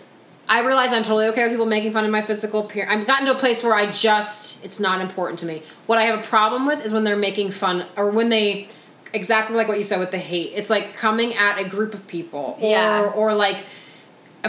I 0.50 0.66
realize 0.66 0.94
I'm 0.94 1.04
totally 1.04 1.26
okay 1.26 1.44
with 1.44 1.52
people 1.52 1.66
making 1.66 1.92
fun 1.92 2.06
of 2.06 2.10
my 2.12 2.22
physical 2.22 2.62
appearance. 2.62 2.90
I've 2.90 3.06
gotten 3.06 3.26
to 3.26 3.34
a 3.34 3.38
place 3.38 3.66
where 3.66 3.76
I 3.76 3.92
just, 3.92 4.64
it's 4.64 4.80
not 4.80 5.02
important 5.02 5.40
to 5.40 5.46
me. 5.46 5.62
What 5.88 5.98
I 6.00 6.04
have 6.04 6.20
a 6.20 6.24
problem 6.24 6.66
with 6.66 6.86
is 6.86 6.94
when 6.94 7.04
they're 7.04 7.18
making 7.18 7.52
fun, 7.52 7.86
or 7.98 8.12
when 8.12 8.30
they, 8.30 8.70
exactly 9.18 9.56
like 9.58 9.68
what 9.68 9.78
you 9.78 9.84
said 9.84 10.00
with 10.00 10.12
the 10.12 10.18
hate. 10.18 10.54
It's 10.56 10.70
like 10.70 10.96
coming 10.96 11.34
at 11.36 11.60
a 11.60 11.68
group 11.68 11.94
of 11.94 12.08
people, 12.08 12.58
or 12.62 12.70
Yeah. 12.72 13.12
or 13.16 13.34
like 13.34 13.58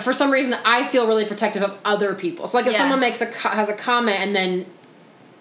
for 0.01 0.13
some 0.13 0.31
reason 0.31 0.55
I 0.65 0.85
feel 0.85 1.07
really 1.09 1.25
protective 1.25 1.63
of 1.63 1.77
other 1.85 2.15
people. 2.15 2.47
So 2.47 2.59
like 2.59 2.67
if 2.67 2.73
Yeah. 2.75 2.79
someone 2.79 3.01
makes 3.01 3.21
a 3.21 3.27
has 3.49 3.69
a 3.69 3.75
comment 3.75 4.21
and 4.21 4.37
then 4.37 4.67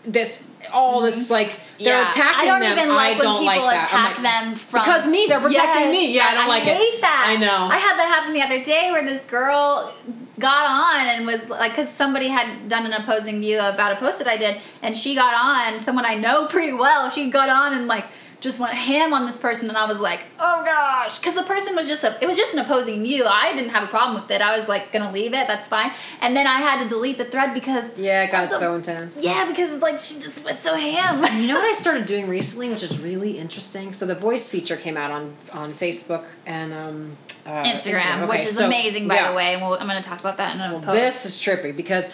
this 0.04 0.52
all 0.72 1.02
this 1.02 1.30
like 1.30 1.50
they're 1.50 1.58
Mm-hmm. 1.58 1.84
Yeah. 1.84 2.08
attacking 2.08 2.40
I 2.50 2.52
don't 2.52 2.62
them. 2.62 2.78
even 2.80 2.90
like 2.96 3.16
I 3.16 3.20
when 3.20 3.28
don't 3.28 3.40
people 3.42 3.66
like 3.66 3.72
that. 3.82 3.88
Attack 3.88 4.14
like, 4.14 4.22
them 4.24 4.56
from 4.56 4.82
because 4.82 5.06
me 5.08 5.26
they're 5.28 5.40
protecting 5.42 5.82
Yes. 5.84 5.92
me. 5.92 6.16
Yeah, 6.16 6.28
I 6.30 6.34
don't 6.36 6.48
like 6.48 6.66
it. 6.66 6.70
I 6.72 6.76
hate 6.86 7.02
that. 7.02 7.26
I 7.28 7.36
know. 7.36 7.68
I 7.70 7.78
had 7.78 7.98
that 8.00 8.08
happen 8.08 8.34
the 8.34 8.42
other 8.42 8.64
day 8.64 8.90
where 8.92 9.04
this 9.04 9.22
girl 9.28 9.94
got 10.40 10.66
on 10.70 11.08
and 11.08 11.26
was 11.26 11.50
like, 11.50 11.72
because 11.72 11.90
somebody 11.90 12.28
had 12.28 12.70
done 12.70 12.86
an 12.86 12.94
opposing 12.94 13.42
view 13.42 13.60
about 13.60 13.92
a 13.92 13.96
post 13.96 14.20
that 14.20 14.28
I 14.28 14.38
did, 14.38 14.62
and 14.84 14.96
she 14.96 15.16
got 15.16 15.34
on 15.34 15.80
someone 15.80 16.06
I 16.06 16.14
know 16.16 16.46
pretty 16.46 16.74
well. 16.74 17.10
She 17.10 17.30
got 17.30 17.50
on 17.50 17.74
and 17.78 17.88
like 17.88 18.06
just 18.40 18.60
went 18.60 18.74
ham 18.74 19.14
on 19.14 19.26
this 19.26 19.38
person, 19.38 19.68
and 19.68 19.78
I 19.78 19.86
was 19.88 20.00
like, 20.00 20.26
oh 20.40 20.62
gosh, 20.64 21.18
because 21.18 21.34
the 21.34 21.44
person 21.44 21.76
was 21.76 21.88
just 21.88 22.04
a, 22.04 22.16
it 22.22 22.28
was 22.28 22.38
just 22.38 22.54
an 22.54 22.60
opposing 22.60 23.02
view. 23.02 23.26
I 23.26 23.54
didn't 23.56 23.72
have 23.72 23.84
a 23.84 23.88
problem 23.88 24.22
with 24.22 24.30
it. 24.30 24.42
I 24.42 24.56
was 24.56 24.68
like 24.70 24.92
gonna 24.94 25.12
leave 25.12 25.34
it. 25.34 25.48
That's 25.48 25.66
fine. 25.68 25.92
And 26.22 26.36
then 26.38 26.46
I 26.46 26.60
had 26.60 26.84
to 26.84 26.88
delete 26.90 27.18
the 27.18 27.26
thread 27.26 27.54
because 27.56 27.98
yeah, 27.98 28.24
it 28.24 28.32
got 28.32 28.50
the- 28.50 28.58
so 28.58 28.76
intense. 28.76 29.24
yeah, 29.24 29.46
because 29.50 29.82
like 29.82 29.98
she 29.98 30.20
just 30.20 30.44
went 30.46 30.60
so 30.62 30.76
ham. 30.76 31.24
You 31.42 31.48
know 31.48 31.56
what 31.56 31.66
I 31.66 31.72
started 31.86 32.06
doing 32.06 32.28
recently, 32.28 32.70
which 32.70 32.84
is 32.84 33.00
really 33.00 33.40
interesting. 33.40 33.92
So 33.94 34.06
the 34.06 34.16
voice 34.16 34.50
feature 34.50 34.78
came 34.78 34.98
out 34.98 35.10
on 35.12 35.36
on 35.54 35.72
Facebook 35.72 36.26
and 36.46 36.74
um, 36.74 37.18
uh, 37.46 37.64
Instagram, 37.64 38.18
Okay, 38.24 38.26
which 38.28 38.44
is 38.44 38.58
so- 38.58 38.68
amazing, 38.68 39.08
by 39.08 39.16
yeah. 39.16 39.30
the 39.32 39.36
way. 39.36 39.54
And 39.54 39.62
we'll, 39.64 39.80
I'm 39.80 39.88
going 39.88 40.02
to 40.02 40.08
talk 40.08 40.20
about 40.20 40.38
that 40.38 40.54
in 40.56 40.62
a 40.62 40.72
Well, 40.74 40.82
post. 40.82 40.94
this 40.96 41.26
is 41.26 41.40
trippy 41.40 41.76
because 41.76 42.14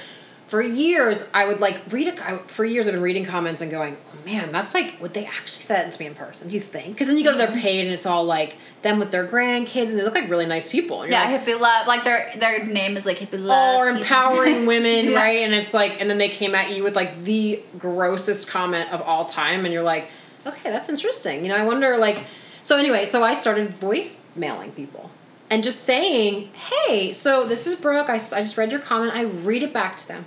for 0.53 0.61
years 0.61 1.31
I 1.33 1.47
would 1.47 1.59
like 1.59 1.81
read 1.89 2.07
a 2.09 2.29
I, 2.29 2.37
for 2.45 2.63
years 2.63 2.87
I've 2.87 2.93
been 2.93 3.01
reading 3.01 3.25
comments 3.25 3.63
and 3.63 3.71
going, 3.71 3.97
oh 4.13 4.23
man, 4.25 4.51
that's 4.51 4.75
like 4.75 4.97
would 5.01 5.15
they 5.15 5.25
actually 5.25 5.63
say 5.63 5.73
that 5.73 5.91
to 5.91 5.99
me 5.99 6.05
in 6.05 6.13
person? 6.13 6.47
Do 6.47 6.53
you 6.53 6.61
think? 6.61 6.89
Because 6.93 7.07
then 7.07 7.17
you 7.17 7.23
go 7.23 7.31
to 7.31 7.37
Mm-hmm. 7.43 7.53
their 7.53 7.61
page 7.61 7.85
and 7.85 7.91
it's 7.93 8.05
all 8.05 8.23
like 8.23 8.55
them 8.83 8.99
with 8.99 9.09
their 9.09 9.25
grandkids 9.25 9.89
and 9.89 9.97
they 9.97 10.03
look 10.03 10.13
like 10.13 10.29
really 10.29 10.45
nice 10.45 10.69
people. 10.71 11.01
And 11.01 11.11
yeah, 11.11 11.23
like, 11.27 11.43
hippie 11.43 11.59
love. 11.59 11.87
Like 11.87 12.03
their 12.03 12.29
their 12.37 12.63
name 12.65 12.97
is 12.97 13.03
like 13.05 13.17
hippie 13.17 13.41
love. 13.43 13.79
Or 13.79 13.89
empowering 13.89 14.65
women, 14.73 15.05
Yeah. 15.09 15.15
right? 15.17 15.39
And 15.39 15.55
it's 15.55 15.73
like, 15.73 15.99
and 15.99 16.07
then 16.07 16.19
they 16.19 16.29
came 16.29 16.53
at 16.53 16.69
you 16.75 16.83
with 16.83 16.95
like 16.95 17.23
the 17.23 17.63
grossest 17.79 18.47
comment 18.47 18.93
of 18.93 19.01
all 19.01 19.25
time, 19.25 19.65
and 19.65 19.73
you're 19.73 19.81
like, 19.95 20.09
okay, 20.45 20.69
that's 20.69 20.87
interesting. 20.89 21.43
You 21.43 21.49
know, 21.49 21.57
I 21.57 21.63
wonder, 21.65 21.97
like, 21.97 22.19
so 22.61 22.77
anyway, 22.77 23.05
so 23.05 23.23
I 23.23 23.33
started 23.33 23.71
voice 23.71 24.29
mailing 24.35 24.71
people 24.73 25.09
and 25.49 25.63
just 25.63 25.83
saying, 25.83 26.49
hey, 26.53 27.11
so 27.13 27.47
this 27.47 27.65
is 27.67 27.75
Brooke. 27.79 28.09
I, 28.09 28.15
I 28.15 28.41
just 28.47 28.57
read 28.57 28.71
your 28.71 28.81
comment. 28.81 29.13
I 29.15 29.23
read 29.23 29.63
it 29.63 29.73
back 29.73 29.97
to 29.97 30.07
them, 30.07 30.25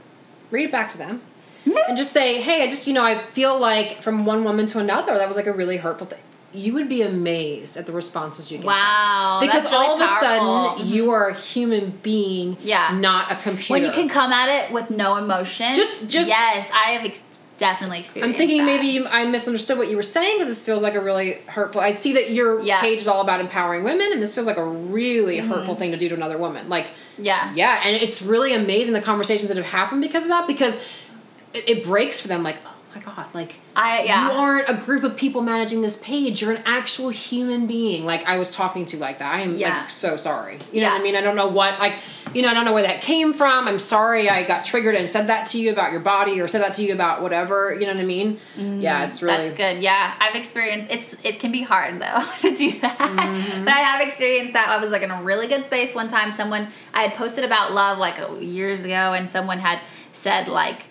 read 0.50 0.66
it 0.66 0.72
back 0.72 0.88
to 0.90 0.98
them. 0.98 1.22
and 1.88 1.96
just 1.96 2.12
say, 2.12 2.40
hey, 2.40 2.62
I 2.62 2.66
just, 2.66 2.86
you 2.86 2.94
know, 2.94 3.04
I 3.04 3.18
feel 3.18 3.58
like 3.58 4.00
from 4.02 4.24
one 4.24 4.44
woman 4.44 4.66
to 4.66 4.78
another, 4.78 5.16
that 5.18 5.26
was 5.26 5.36
like 5.36 5.46
a 5.46 5.52
really 5.52 5.76
hurtful 5.78 6.06
thing. 6.06 6.20
you 6.52 6.72
would 6.74 6.88
be 6.88 7.02
amazed 7.02 7.76
at 7.76 7.84
the 7.86 7.92
responses 7.92 8.50
you 8.52 8.58
get. 8.58 8.66
Wow, 8.66 9.38
Because 9.42 9.64
that's 9.64 9.72
really 9.72 9.86
all 9.86 9.94
of 9.96 10.00
a 10.00 10.04
powerful. 10.06 10.76
sudden 10.78 10.86
you 10.86 11.02
mm-hmm. 11.02 11.10
are 11.12 11.28
a 11.28 11.34
human 11.34 11.90
being, 12.02 12.56
Yeah. 12.62 12.96
not 12.96 13.30
a 13.32 13.34
computer. 13.36 13.72
when 13.74 13.82
you 13.82 13.90
can 13.90 14.08
come 14.08 14.32
at 14.32 14.48
it 14.48 14.72
with 14.72 14.88
no 14.90 15.16
emotion. 15.16 15.74
Just- 15.74 16.08
just- 16.08 16.30
yes, 16.30 16.70
I 16.72 16.92
have 16.92 17.04
ex- 17.04 17.20
definitely 17.58 18.00
experience. 18.00 18.32
I'm 18.32 18.38
thinking 18.38 18.58
that. 18.58 18.66
maybe 18.66 18.86
you, 18.86 19.06
I 19.06 19.26
misunderstood 19.26 19.78
what 19.78 19.88
you 19.88 19.96
were 19.96 20.02
saying 20.02 20.36
because 20.36 20.48
this 20.48 20.64
feels 20.64 20.82
like 20.82 20.94
a 20.94 21.00
really 21.00 21.34
hurtful. 21.46 21.80
I 21.80 21.94
see 21.94 22.14
that 22.14 22.30
your 22.30 22.60
Yeah. 22.60 22.80
page 22.80 23.00
is 23.00 23.08
all 23.08 23.20
about 23.22 23.40
empowering 23.40 23.84
women, 23.84 24.12
and 24.12 24.22
this 24.22 24.34
feels 24.34 24.46
like 24.46 24.56
a 24.56 24.64
really 24.66 25.38
mm-hmm. 25.38 25.48
hurtful 25.48 25.74
thing 25.74 25.92
to 25.92 25.96
do 25.96 26.08
to 26.08 26.14
another 26.14 26.38
woman. 26.38 26.68
Like, 26.68 26.88
Yeah. 27.18 27.52
yeah, 27.54 27.80
and 27.84 27.96
it's 27.96 28.22
really 28.22 28.54
amazing 28.54 28.94
the 28.94 29.00
conversations 29.00 29.48
that 29.48 29.56
have 29.56 29.66
happened 29.66 30.02
because 30.02 30.24
of 30.24 30.28
that. 30.30 30.46
Because 30.46 30.78
it, 31.54 31.68
it 31.68 31.84
breaks 31.84 32.20
for 32.20 32.28
them. 32.28 32.42
Like, 32.42 32.56
oh 32.66 32.75
my 32.96 33.02
god, 33.14 33.26
like 33.34 33.56
I 33.74 34.02
yeah. 34.04 34.26
you 34.32 34.38
aren't 34.38 34.68
a 34.68 34.74
group 34.74 35.04
of 35.04 35.16
people 35.16 35.42
managing 35.42 35.82
this 35.82 36.00
page. 36.02 36.42
You're 36.42 36.52
an 36.52 36.62
actual 36.64 37.10
human 37.10 37.66
being. 37.66 38.04
Like 38.06 38.24
I 38.26 38.38
was 38.38 38.50
talking 38.50 38.86
to 38.86 38.96
like 38.98 39.18
that. 39.18 39.32
I 39.34 39.40
am 39.42 39.56
Yeah. 39.56 39.80
like 39.82 39.90
so 39.90 40.16
sorry. 40.16 40.54
You 40.72 40.80
know 40.80 40.88
what 40.88 40.94
Yeah. 40.94 41.00
I 41.00 41.02
mean? 41.02 41.16
I 41.16 41.20
don't 41.20 41.36
know 41.36 41.48
what 41.48 41.78
like 41.78 41.96
you 42.34 42.42
know 42.42 42.48
I 42.48 42.54
don't 42.54 42.64
know 42.64 42.72
where 42.74 42.82
that 42.84 43.00
came 43.02 43.32
from. 43.32 43.68
I'm 43.68 43.78
sorry 43.78 44.28
I 44.30 44.42
got 44.44 44.64
triggered 44.64 44.94
and 44.94 45.10
said 45.10 45.26
that 45.28 45.46
to 45.48 45.58
you 45.60 45.70
about 45.72 45.90
your 45.92 46.00
body 46.00 46.40
or 46.40 46.48
said 46.48 46.62
that 46.62 46.72
to 46.74 46.82
you 46.82 46.92
about 46.92 47.22
whatever. 47.22 47.72
You 47.74 47.86
know 47.86 47.92
what 47.92 48.00
I 48.02 48.06
mean? 48.06 48.38
yeah, 48.56 49.04
it's 49.04 49.22
really 49.22 49.36
Mm, 49.36 49.48
That's 49.50 49.56
good. 49.56 49.82
Yeah, 49.82 50.14
I've 50.18 50.34
experienced 50.34 50.90
it's 50.90 51.14
it 51.24 51.38
can 51.40 51.52
be 51.52 51.62
hard 51.62 52.00
though 52.00 52.24
to 52.40 52.56
do 52.56 52.72
that. 52.80 52.98
Mm-hmm. 52.98 53.64
But 53.64 53.74
I 53.74 53.78
have 53.80 54.00
experienced 54.06 54.52
that. 54.54 54.68
I 54.68 54.78
was 54.80 54.90
like 54.90 55.02
in 55.02 55.10
a 55.10 55.22
really 55.22 55.46
good 55.46 55.64
space 55.64 55.94
one 55.94 56.08
time. 56.08 56.32
Someone 56.32 56.68
I 56.94 57.02
had 57.02 57.14
posted 57.14 57.44
about 57.44 57.72
love 57.72 57.98
like 57.98 58.16
years 58.40 58.84
ago, 58.84 59.12
and 59.12 59.28
someone 59.28 59.58
had 59.58 59.80
said 60.12 60.48
like 60.48 60.82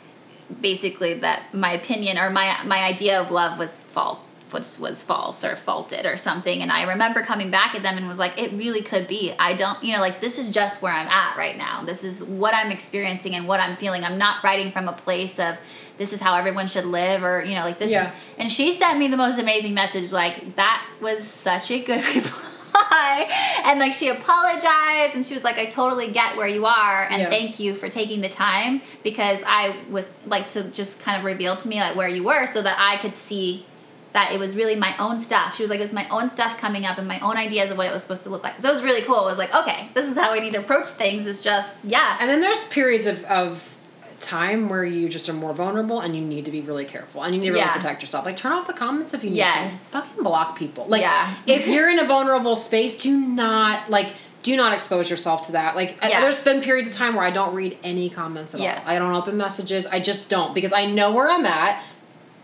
basically 0.61 1.15
that 1.15 1.53
my 1.53 1.71
opinion 1.71 2.17
or 2.17 2.29
my 2.29 2.57
my 2.65 2.83
idea 2.83 3.19
of 3.19 3.31
love 3.31 3.57
was 3.59 3.81
fault 3.81 4.19
was 4.51 4.79
was 4.79 5.03
false 5.03 5.43
or 5.43 5.55
faulted 5.55 6.05
or 6.05 6.15
something. 6.17 6.61
And 6.61 6.71
i 6.71 6.83
remember 6.83 7.21
coming 7.23 7.49
back 7.51 7.75
at 7.75 7.81
them 7.83 7.97
and 7.97 8.07
was 8.07 8.19
like 8.19 8.39
it 8.41 8.51
really 8.53 8.81
could 8.81 9.07
be. 9.07 9.33
I 9.39 9.53
don't 9.53 9.83
you 9.83 9.93
know 9.93 9.99
like 10.01 10.21
this 10.21 10.37
is 10.37 10.49
just 10.51 10.81
where 10.81 10.93
i'm 10.93 11.07
at 11.07 11.35
right 11.35 11.57
now. 11.57 11.83
This 11.83 12.03
is 12.03 12.23
what 12.23 12.53
i'm 12.53 12.71
experiencing 12.71 13.35
and 13.35 13.47
what 13.47 13.59
i'm 13.59 13.75
feeling. 13.75 14.03
I'm 14.03 14.17
not 14.17 14.43
writing 14.43 14.71
from 14.71 14.87
a 14.87 14.93
place 14.93 15.39
of 15.39 15.57
this 15.97 16.13
is 16.13 16.19
how 16.19 16.35
everyone 16.35 16.67
should 16.67 16.85
live 16.85 17.23
or 17.23 17.43
you 17.43 17.55
know 17.55 17.61
like 17.63 17.79
this 17.79 17.91
Yeah. 17.91 18.09
is 18.09 18.15
and 18.37 18.51
she 18.51 18.71
sent 18.71 18.99
me 18.99 19.07
the 19.07 19.17
most 19.17 19.39
amazing 19.39 19.73
message 19.73 20.11
like 20.11 20.55
that 20.57 20.85
was 21.01 21.25
such 21.27 21.71
a 21.71 21.79
good 21.83 22.05
reply 22.15 22.49
and 23.65 23.79
like 23.79 23.93
she 23.93 24.09
apologized 24.09 25.15
and 25.15 25.25
she 25.25 25.33
was 25.33 25.43
like 25.43 25.57
i 25.57 25.65
totally 25.65 26.11
get 26.11 26.35
where 26.37 26.47
you 26.47 26.65
are 26.65 27.07
and 27.09 27.21
Yeah. 27.21 27.29
thank 27.29 27.59
you 27.59 27.73
for 27.75 27.89
taking 27.89 28.21
the 28.21 28.29
time 28.29 28.81
because 29.03 29.41
i 29.45 29.75
was 29.89 30.11
like 30.25 30.47
to 30.47 30.63
just 30.71 30.99
kind 31.01 31.17
of 31.17 31.23
reveal 31.23 31.55
to 31.57 31.67
me 31.67 31.79
like 31.79 31.95
where 31.95 32.07
you 32.09 32.23
were 32.23 32.45
so 32.45 32.61
that 32.61 32.75
i 32.79 32.97
could 33.01 33.15
see 33.15 33.65
that 34.13 34.31
it 34.31 34.39
was 34.39 34.55
really 34.55 34.77
my 34.77 34.95
own 34.97 35.19
stuff. 35.19 35.57
She 35.57 35.63
was 35.63 35.69
like 35.69 35.79
it 35.79 35.83
was 35.83 35.91
my 35.91 36.07
own 36.07 36.29
stuff 36.29 36.57
coming 36.57 36.85
up 36.85 36.97
and 36.97 37.05
my 37.05 37.19
own 37.19 37.35
ideas 37.35 37.69
of 37.69 37.77
what 37.77 37.85
it 37.85 37.91
was 37.91 38.01
supposed 38.01 38.23
to 38.23 38.29
look 38.29 38.45
like. 38.45 38.57
So 38.61 38.69
it 38.69 38.71
was 38.71 38.81
really 38.81 39.01
cool. 39.01 39.23
It 39.27 39.29
was 39.31 39.37
like 39.37 39.53
okay 39.53 39.89
this 39.93 40.07
is 40.07 40.15
how 40.15 40.31
we 40.31 40.39
need 40.39 40.53
to 40.53 40.59
approach 40.59 40.87
things 40.87 41.27
it's 41.27 41.41
just 41.41 41.83
yeah. 41.83 42.15
And 42.21 42.29
then 42.29 42.39
there's 42.39 42.65
periods 42.69 43.07
of, 43.07 43.21
of 43.25 43.74
time 44.21 44.69
where 44.69 44.83
you 44.85 45.09
just 45.09 45.27
are 45.29 45.33
more 45.33 45.53
vulnerable 45.53 45.99
and 46.01 46.15
you 46.15 46.21
need 46.21 46.45
to 46.45 46.51
be 46.51 46.61
really 46.61 46.85
careful 46.85 47.23
and 47.23 47.33
you 47.35 47.41
need 47.41 47.47
to 47.47 47.53
really 47.53 47.65
Yeah. 47.65 47.73
protect 47.73 48.01
yourself. 48.01 48.25
Like 48.25 48.35
turn 48.35 48.51
off 48.53 48.67
the 48.67 48.73
comments 48.73 49.13
if 49.13 49.23
you 49.23 49.29
need 49.29 49.37
Yes. 49.37 49.77
to. 49.77 49.83
Fucking 50.01 50.23
block 50.23 50.57
people. 50.57 50.85
Like 50.87 51.01
Yeah. 51.01 51.33
if 51.47 51.67
you're 51.67 51.89
in 51.89 51.99
a 51.99 52.05
vulnerable 52.05 52.55
space, 52.55 52.97
do 53.01 53.15
not 53.15 53.89
like 53.89 54.13
do 54.43 54.55
not 54.55 54.73
expose 54.73 55.09
yourself 55.09 55.47
to 55.47 55.53
that. 55.53 55.75
Like 55.75 55.97
Yeah. 56.03 56.21
there's 56.21 56.43
been 56.43 56.61
periods 56.61 56.89
of 56.89 56.95
time 56.95 57.15
where 57.15 57.25
I 57.25 57.31
don't 57.31 57.55
read 57.55 57.77
any 57.83 58.09
comments 58.09 58.53
at 58.53 58.61
all. 58.61 58.81
I 58.85 58.99
don't 58.99 59.13
open 59.13 59.37
messages. 59.37 59.87
I 59.87 59.99
just 59.99 60.29
don't 60.29 60.53
because 60.53 60.71
I 60.73 60.85
know 60.85 61.11
where 61.11 61.29
I'm 61.29 61.45
at. 61.45 61.81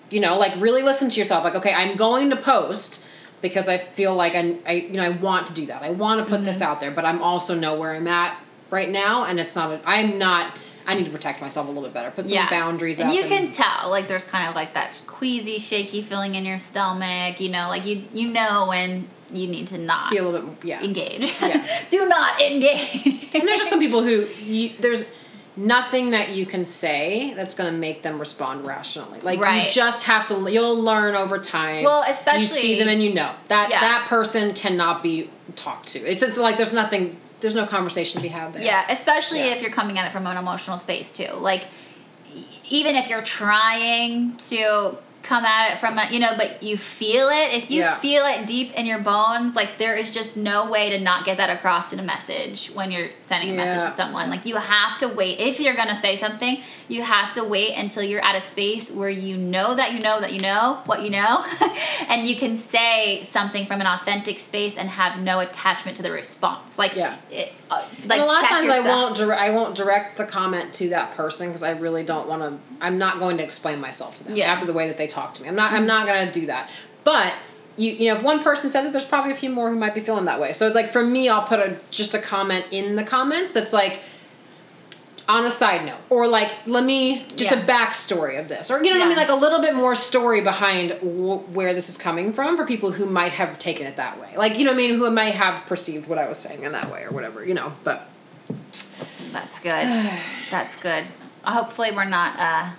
You 0.09 0.19
know, 0.19 0.37
like 0.37 0.53
really 0.57 0.81
listen 0.83 1.09
to 1.09 1.17
yourself. 1.19 1.43
Like 1.43 1.55
okay, 1.55 1.73
I'm 1.73 1.95
going 1.95 2.29
to 2.31 2.35
post 2.35 3.05
because 3.41 3.67
I 3.69 3.77
feel 3.77 4.13
like 4.13 4.35
I, 4.35 4.55
I 4.67 4.71
you 4.73 4.93
know 4.93 5.03
I 5.03 5.09
want 5.09 5.47
to 5.47 5.53
do 5.53 5.65
that. 5.67 5.83
I 5.83 5.91
want 5.91 6.19
to 6.19 6.25
put 6.25 6.35
Mm-hmm. 6.37 6.43
this 6.45 6.61
out 6.61 6.79
there, 6.79 6.91
but 6.91 7.05
I'm 7.05 7.21
also 7.21 7.55
know 7.55 7.75
where 7.75 7.93
I'm 7.93 8.07
at 8.07 8.37
right 8.71 8.89
now, 8.89 9.23
and 9.25 9.39
it's 9.39 9.55
not. 9.55 9.71
A, 9.71 9.79
I'm 9.85 10.17
not. 10.19 10.57
I 10.87 10.95
need 10.95 11.05
to 11.05 11.11
protect 11.11 11.41
myself 11.41 11.67
a 11.67 11.69
little 11.69 11.83
bit 11.83 11.93
better. 11.93 12.11
Put 12.11 12.27
some 12.27 12.47
boundaries 12.49 12.99
and 12.99 13.09
up. 13.09 13.15
you 13.15 13.23
can 13.23 13.51
tell 13.51 13.89
like 13.89 14.07
there's 14.07 14.23
kind 14.23 14.47
of 14.47 14.55
like 14.55 14.73
that 14.73 15.01
queasy 15.07 15.57
shaky 15.59 16.01
feeling 16.01 16.35
in 16.35 16.45
your 16.45 16.59
stomach 16.59 17.39
you 17.39 17.49
know 17.49 17.67
like 17.69 17.85
you 17.85 18.03
you 18.13 18.29
know 18.29 18.65
when 18.67 19.07
you 19.31 19.47
need 19.47 19.67
to 19.67 19.77
not 19.77 20.11
be 20.11 20.17
a 20.17 20.23
little 20.23 20.39
bit. 20.39 20.45
more- 20.45 20.55
Yeah. 20.63 20.83
engage 20.83 21.33
Yeah. 21.41 21.65
do 21.89 22.07
not 22.07 22.41
engage 22.41 23.05
and 23.33 23.47
there's 23.47 23.59
just 23.59 23.69
some 23.69 23.79
people 23.79 24.01
who 24.03 24.27
you, 24.39 24.71
there's 24.79 25.11
nothing 25.57 26.11
that 26.11 26.29
you 26.29 26.45
can 26.45 26.63
say 26.65 27.33
that's 27.35 27.55
going 27.55 27.71
to 27.71 27.77
make 27.77 28.01
them 28.03 28.17
respond 28.19 28.65
rationally. 28.65 29.19
Like 29.19 29.39
Right. 29.41 29.65
you 29.65 29.69
just 29.69 30.05
have 30.05 30.25
to. 30.29 30.49
You'll 30.49 30.81
learn 30.81 31.13
over 31.13 31.37
time. 31.39 31.83
Well, 31.83 32.03
especially 32.07 32.41
you 32.41 32.47
see 32.47 32.79
them 32.79 32.87
and 32.87 33.03
you 33.03 33.13
know 33.13 33.33
that 33.49 33.69
Yeah. 33.69 33.81
that 33.81 34.07
person 34.07 34.53
cannot 34.53 35.03
be 35.03 35.29
talked 35.57 35.89
to. 35.89 35.99
It's 35.99 36.23
it's 36.23 36.37
like 36.37 36.55
there's 36.57 36.73
nothing. 36.73 37.17
There's 37.41 37.55
no 37.55 37.65
conversation 37.65 38.17
to 38.17 38.23
be 38.23 38.29
had 38.29 38.53
there. 38.53 38.61
Yeah, 38.61 38.85
especially 38.89 39.39
Yeah. 39.39 39.55
if 39.55 39.61
you're 39.61 39.71
coming 39.71 39.97
at 39.97 40.05
it 40.07 40.11
from 40.11 40.25
an 40.27 40.37
emotional 40.37 40.77
space 40.77 41.11
too. 41.11 41.33
Like, 41.33 41.65
even 42.69 42.95
if 42.95 43.09
you're 43.09 43.23
trying 43.23 44.37
to 44.37 44.97
come 45.23 45.45
at 45.45 45.71
it 45.73 45.77
from 45.79 45.97
a, 45.97 46.07
you 46.11 46.19
know, 46.19 46.31
but 46.35 46.63
you 46.63 46.77
feel 46.77 47.27
it, 47.29 47.53
if 47.53 47.69
you 47.69 47.81
Yeah. 47.81 47.95
feel 47.95 48.25
it 48.25 48.45
deep 48.47 48.73
in 48.77 48.85
your 48.85 48.99
bones, 48.99 49.55
like 49.55 49.77
there 49.77 49.95
is 49.95 50.11
just 50.11 50.35
no 50.35 50.65
way 50.69 50.89
to 50.89 50.99
not 50.99 51.25
get 51.25 51.37
that 51.37 51.49
across 51.49 51.93
in 51.93 51.99
a 51.99 52.03
message 52.03 52.71
when 52.73 52.91
you're 52.91 53.09
sending 53.21 53.49
a 53.51 53.53
message 53.53 53.87
to 53.89 53.95
someone. 53.95 54.29
Like, 54.29 54.45
you 54.45 54.55
have 54.55 54.97
to 54.99 55.07
wait. 55.07 55.39
If 55.39 55.59
you're 55.59 55.75
going 55.75 55.89
to 55.89 55.95
say 55.95 56.15
something, 56.15 56.59
you 56.87 57.03
have 57.03 57.33
to 57.35 57.43
wait 57.43 57.77
until 57.77 58.03
you're 58.03 58.23
at 58.23 58.35
a 58.35 58.41
space 58.41 58.91
where 58.91 59.09
you 59.09 59.37
know 59.37 59.75
that 59.75 59.93
you 59.93 59.99
know 59.99 60.19
that 60.21 60.33
you 60.33 60.39
know 60.39 60.79
what 60.85 61.03
you 61.03 61.09
know, 61.11 61.45
and 62.09 62.27
you 62.27 62.35
can 62.35 62.57
say 62.57 63.23
something 63.23 63.65
from 63.65 63.79
an 63.81 63.87
authentic 63.87 64.39
space 64.39 64.75
and 64.77 64.89
have 64.89 65.19
no 65.19 65.39
attachment 65.39 65.97
to 65.97 66.03
the 66.03 66.11
response. 66.11 66.77
Like, 66.79 66.95
Yeah. 66.95 67.15
it, 67.29 67.53
uh, 67.69 67.83
like 68.05 68.19
and 68.19 68.21
a 68.21 68.25
lot 68.33 68.43
of 68.43 68.49
times 68.49 68.69
I 68.69 68.79
won't 68.81 69.15
dire- 69.15 69.33
I 69.33 69.49
won't 69.51 69.75
direct 69.75 70.17
the 70.17 70.25
comment 70.25 70.73
to 70.75 70.89
that 70.89 71.11
person 71.11 71.47
because 71.47 71.63
I 71.63 71.71
really 71.71 72.03
don't 72.03 72.27
want 72.27 72.41
to. 72.41 72.57
I'm 72.83 72.97
not 72.97 73.19
going 73.19 73.37
to 73.37 73.43
explain 73.43 73.79
myself 73.79 74.15
to 74.17 74.23
them 74.23 74.35
Yeah. 74.35 74.51
after 74.51 74.65
the 74.65 74.73
way 74.73 74.87
that 74.87 74.97
they 74.97 75.07
talk 75.11 75.33
to 75.35 75.43
me. 75.43 75.49
I'm 75.49 75.55
not. 75.55 75.73
I'm 75.73 75.85
not 75.85 76.05
going 76.07 76.25
to 76.25 76.31
do 76.39 76.45
that. 76.47 76.69
But 77.03 77.33
you 77.77 77.91
you 77.91 78.11
know 78.11 78.17
if 78.17 78.23
one 78.23 78.41
person 78.43 78.69
says 78.69 78.85
it, 78.85 78.91
there's 78.91 79.05
probably 79.05 79.31
a 79.31 79.35
few 79.35 79.49
more 79.49 79.69
who 79.69 79.75
might 79.77 79.93
be 79.93 80.01
feeling 80.01 80.25
that 80.25 80.39
way. 80.39 80.51
So 80.53 80.65
it's 80.67 80.75
like 80.75 80.91
for 80.91 81.03
me, 81.03 81.29
I'll 81.29 81.45
put 81.47 81.59
a 81.59 81.77
just 81.89 82.13
a 82.13 82.19
comment 82.19 82.65
in 82.71 82.95
the 82.95 83.03
comments 83.03 83.53
that's 83.53 83.73
like. 83.73 84.01
On 85.29 85.45
a 85.45 85.51
side 85.51 85.85
note, 85.85 85.99
or 86.09 86.27
like, 86.27 86.51
let 86.65 86.83
me 86.83 87.25
just 87.37 87.51
Yeah. 87.51 87.59
a 87.59 87.65
backstory 87.65 88.37
of 88.37 88.49
this, 88.49 88.69
or 88.69 88.83
you 88.83 88.91
know 88.91 88.99
what 88.99 89.05
I 89.05 89.07
mean, 89.07 89.17
like 89.17 89.29
a 89.29 89.35
little 89.35 89.61
bit 89.61 89.75
more 89.75 89.95
story 89.95 90.41
behind 90.41 90.89
w- 90.99 91.37
where 91.53 91.73
this 91.73 91.87
is 91.89 91.97
coming 91.97 92.33
from 92.33 92.57
for 92.57 92.65
people 92.65 92.91
who 92.91 93.05
might 93.05 93.31
have 93.33 93.57
taken 93.57 93.87
it 93.87 93.95
that 93.95 94.19
way, 94.19 94.29
like 94.35 94.57
you 94.57 94.65
know 94.65 94.71
what 94.71 94.79
I 94.83 94.87
mean, 94.87 94.95
who 94.97 95.09
might 95.09 95.35
have 95.35 95.65
perceived 95.67 96.09
what 96.09 96.17
I 96.17 96.27
was 96.27 96.37
saying 96.37 96.63
in 96.63 96.73
that 96.73 96.91
way 96.91 97.03
or 97.03 97.11
whatever, 97.11 97.45
you 97.45 97.53
know. 97.53 97.71
But 97.85 98.09
That's 99.31 99.59
good. 99.61 99.87
That's 100.51 100.75
good. 100.81 101.07
Hopefully, 101.45 101.91
we're 101.95 102.03
not 102.05 102.37
uh, 102.37 102.69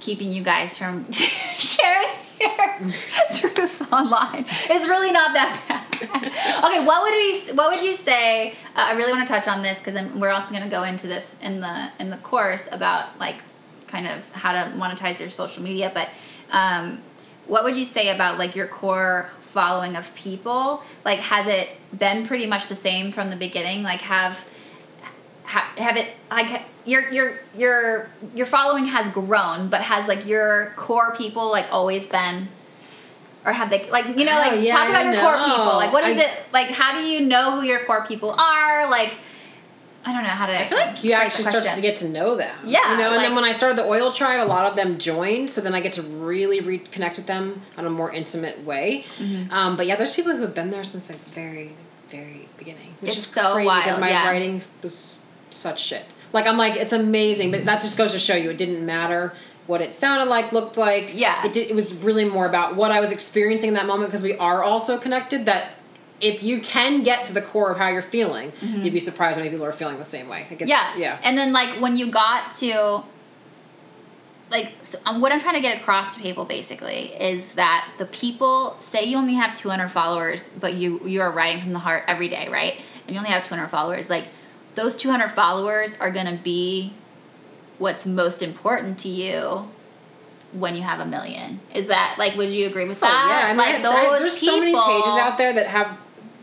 keeping 0.00 0.32
you 0.32 0.42
guys 0.42 0.76
from 0.76 1.10
sharing 1.12 2.08
your 2.40 2.50
truths 3.34 3.82
online. 3.92 4.44
It's 4.48 4.88
really 4.88 5.12
not 5.12 5.34
that 5.34 5.62
bad. 5.68 5.86
okay, 6.64 6.84
what 6.84 7.02
would 7.02 7.12
we? 7.12 7.54
What 7.54 7.76
would 7.76 7.84
you 7.84 7.94
say? 7.94 8.50
Uh, 8.50 8.54
I 8.74 8.92
really 8.92 9.12
want 9.12 9.26
to 9.26 9.32
touch 9.32 9.46
on 9.46 9.62
this 9.62 9.80
because 9.80 10.00
we're 10.14 10.30
also 10.30 10.50
going 10.50 10.64
to 10.64 10.70
go 10.70 10.82
into 10.82 11.06
this 11.06 11.36
in 11.42 11.60
the 11.60 11.90
in 12.00 12.10
the 12.10 12.16
course 12.18 12.68
about 12.72 13.18
like 13.18 13.36
kind 13.86 14.06
of 14.06 14.26
how 14.32 14.52
to 14.52 14.70
monetize 14.76 15.20
your 15.20 15.30
social 15.30 15.62
media. 15.62 15.90
But 15.92 16.08
um, 16.50 17.02
what 17.46 17.64
would 17.64 17.76
you 17.76 17.84
say 17.84 18.14
about 18.14 18.38
like 18.38 18.56
your 18.56 18.66
core 18.66 19.30
following 19.40 19.96
of 19.96 20.14
people? 20.14 20.82
Like, 21.04 21.18
has 21.18 21.46
it 21.46 21.68
been 21.96 22.26
pretty 22.26 22.46
much 22.46 22.68
the 22.68 22.74
same 22.74 23.12
from 23.12 23.30
the 23.30 23.36
beginning? 23.36 23.82
Like, 23.82 24.00
have 24.00 24.44
ha- 25.44 25.72
have 25.76 25.96
it 25.96 26.10
like 26.30 26.62
your 26.84 27.10
your 27.10 27.38
your 27.56 28.08
your 28.34 28.46
following 28.46 28.86
has 28.86 29.08
grown 29.12 29.68
but 29.68 29.80
has 29.82 30.08
like 30.08 30.26
your 30.26 30.72
core 30.76 31.14
people 31.14 31.50
like 31.50 31.66
always 31.70 32.06
been 32.08 32.48
or 33.44 33.52
have 33.52 33.70
they 33.70 33.88
like 33.90 34.06
you 34.18 34.24
know 34.24 34.32
Oh, 34.42 34.48
like 34.50 34.62
yeah, 34.64 34.76
talk 34.76 34.88
about 34.90 35.06
I 35.06 35.12
your 35.12 35.20
core 35.22 35.44
people 35.46 35.64
like 35.76 35.92
what 35.92 36.04
is 36.04 36.18
I- 36.18 36.22
it 36.22 36.30
like 36.52 36.68
how 36.68 36.94
do 36.94 37.00
you 37.02 37.20
know 37.26 37.52
who 37.60 37.62
your 37.66 37.84
core 37.84 38.04
people 38.06 38.30
are 38.30 38.88
like 38.90 39.14
i 40.04 40.12
don't 40.14 40.22
know 40.22 40.30
how 40.30 40.46
to 40.46 40.58
I 40.58 40.64
feel 40.66 40.78
like 40.78 41.04
you 41.04 41.12
actually 41.12 41.44
start 41.44 41.74
to 41.74 41.80
get 41.82 41.96
to 41.98 42.08
know 42.08 42.34
them. 42.34 42.56
Yeah, 42.64 42.92
You 42.92 42.96
know, 42.98 43.08
and 43.08 43.16
like- 43.16 43.26
then 43.26 43.34
when 43.34 43.44
I 43.44 43.52
started 43.52 43.76
the 43.76 43.84
oil 43.84 44.10
tribe, 44.10 44.40
a 44.40 44.48
lot 44.48 44.64
of 44.64 44.74
them 44.74 44.98
joined, 44.98 45.50
so 45.50 45.60
then 45.60 45.74
I 45.74 45.80
get 45.82 45.92
to 45.94 46.02
really 46.02 46.60
reconnect 46.62 47.16
with 47.18 47.26
them 47.26 47.60
on 47.76 47.84
a 47.84 47.90
more 47.90 48.10
intimate 48.10 48.64
way. 48.64 49.04
Mm-hmm. 49.18 49.52
Um, 49.52 49.76
but 49.76 49.86
yeah, 49.86 49.96
there's 49.96 50.12
people 50.12 50.32
who 50.34 50.40
have 50.40 50.54
been 50.54 50.70
there 50.70 50.84
since 50.84 51.10
like 51.10 51.18
very, 51.20 51.74
very 52.08 52.48
beginning. 52.56 52.94
Which 53.00 53.10
It's 53.10 53.18
is 53.20 53.26
so 53.26 53.52
crazy 53.52 53.68
because 53.68 54.00
my 54.00 54.08
yeah. 54.08 54.24
writing 54.26 54.62
was 54.82 55.26
such 55.50 55.84
shit. 55.84 56.06
Like 56.32 56.46
I'm 56.46 56.56
like, 56.56 56.76
it's 56.76 56.92
amazing, 56.92 57.50
but 57.50 57.64
that 57.64 57.80
just 57.80 57.98
goes 57.98 58.12
to 58.12 58.18
show 58.18 58.34
you 58.36 58.50
it 58.50 58.58
didn't 58.58 58.84
matter 58.84 59.32
what 59.66 59.80
it 59.80 59.94
sounded 59.94 60.28
like, 60.28 60.52
looked 60.52 60.76
like. 60.76 61.12
Yeah. 61.14 61.44
It 61.46 61.52
did, 61.52 61.68
it 61.70 61.74
was 61.74 61.94
really 61.94 62.24
more 62.24 62.46
about 62.46 62.76
what 62.76 62.90
I 62.90 63.00
was 63.00 63.12
experiencing 63.12 63.68
in 63.68 63.74
that 63.74 63.86
moment 63.86 64.10
because 64.10 64.22
we 64.22 64.36
are 64.36 64.62
also 64.64 64.98
connected 64.98 65.46
that 65.46 65.72
if 66.20 66.42
you 66.42 66.60
can 66.60 67.02
get 67.02 67.24
to 67.26 67.32
the 67.32 67.40
core 67.40 67.70
of 67.70 67.78
how 67.78 67.88
you're 67.88 68.02
feeling, 68.02 68.52
you'd 68.62 68.92
be 68.92 69.00
surprised 69.00 69.36
how 69.36 69.40
many 69.42 69.50
people 69.50 69.64
are 69.66 69.72
feeling 69.72 69.96
the 69.98 70.04
same 70.04 70.28
way. 70.28 70.46
Like 70.50 70.60
it's, 70.62 70.70
Mm-hmm. 70.72 71.00
yeah 71.00 71.14
yeah. 71.14 71.20
and 71.24 71.38
then 71.38 71.52
like 71.52 71.80
when 71.80 71.96
you 71.96 72.10
got 72.10 72.52
to 72.54 73.02
like 74.50 74.72
so, 74.82 74.98
um, 75.06 75.20
what 75.20 75.30
I'm 75.32 75.40
trying 75.40 75.54
to 75.54 75.60
get 75.60 75.80
across 75.80 76.16
to 76.16 76.22
people 76.22 76.44
basically 76.44 77.12
is 77.14 77.54
that 77.54 77.88
the 77.98 78.06
people 78.06 78.76
say 78.80 79.04
you 79.04 79.16
only 79.16 79.34
have 79.34 79.54
200 79.56 79.88
followers, 79.90 80.50
but 80.58 80.74
you 80.74 81.00
you 81.06 81.20
are 81.22 81.30
writing 81.30 81.62
from 81.62 81.72
the 81.72 81.78
heart 81.78 82.04
every 82.08 82.28
day, 82.28 82.48
right? 82.50 82.80
And 83.06 83.14
you 83.14 83.18
only 83.18 83.30
have 83.30 83.44
200 83.44 83.68
followers. 83.68 84.10
Like 84.10 84.24
those 84.74 84.94
200 84.96 85.30
followers 85.30 85.96
are 86.00 86.10
gonna 86.10 86.38
be 86.42 86.92
what's 87.78 88.06
most 88.06 88.42
important 88.42 88.98
to 89.00 89.08
you 89.08 89.68
when 90.52 90.74
you 90.76 90.82
have 90.82 91.00
a 91.00 91.06
million. 91.06 91.60
Is 91.74 91.86
that 91.88 92.16
like? 92.18 92.36
Would 92.36 92.50
you 92.50 92.66
agree 92.66 92.88
with 92.88 92.98
Oh, 93.02 93.06
that? 93.06 93.42
yeah, 93.42 93.46
I 93.46 93.48
mean, 93.50 93.56
like 93.58 93.74
it's- 93.80 93.86
I- 93.92 94.18
there's 94.18 94.36
so 94.36 94.58
many 94.58 94.72
pages 94.72 95.16
out 95.16 95.38
there 95.38 95.52
that 95.52 95.66
have 95.68 95.96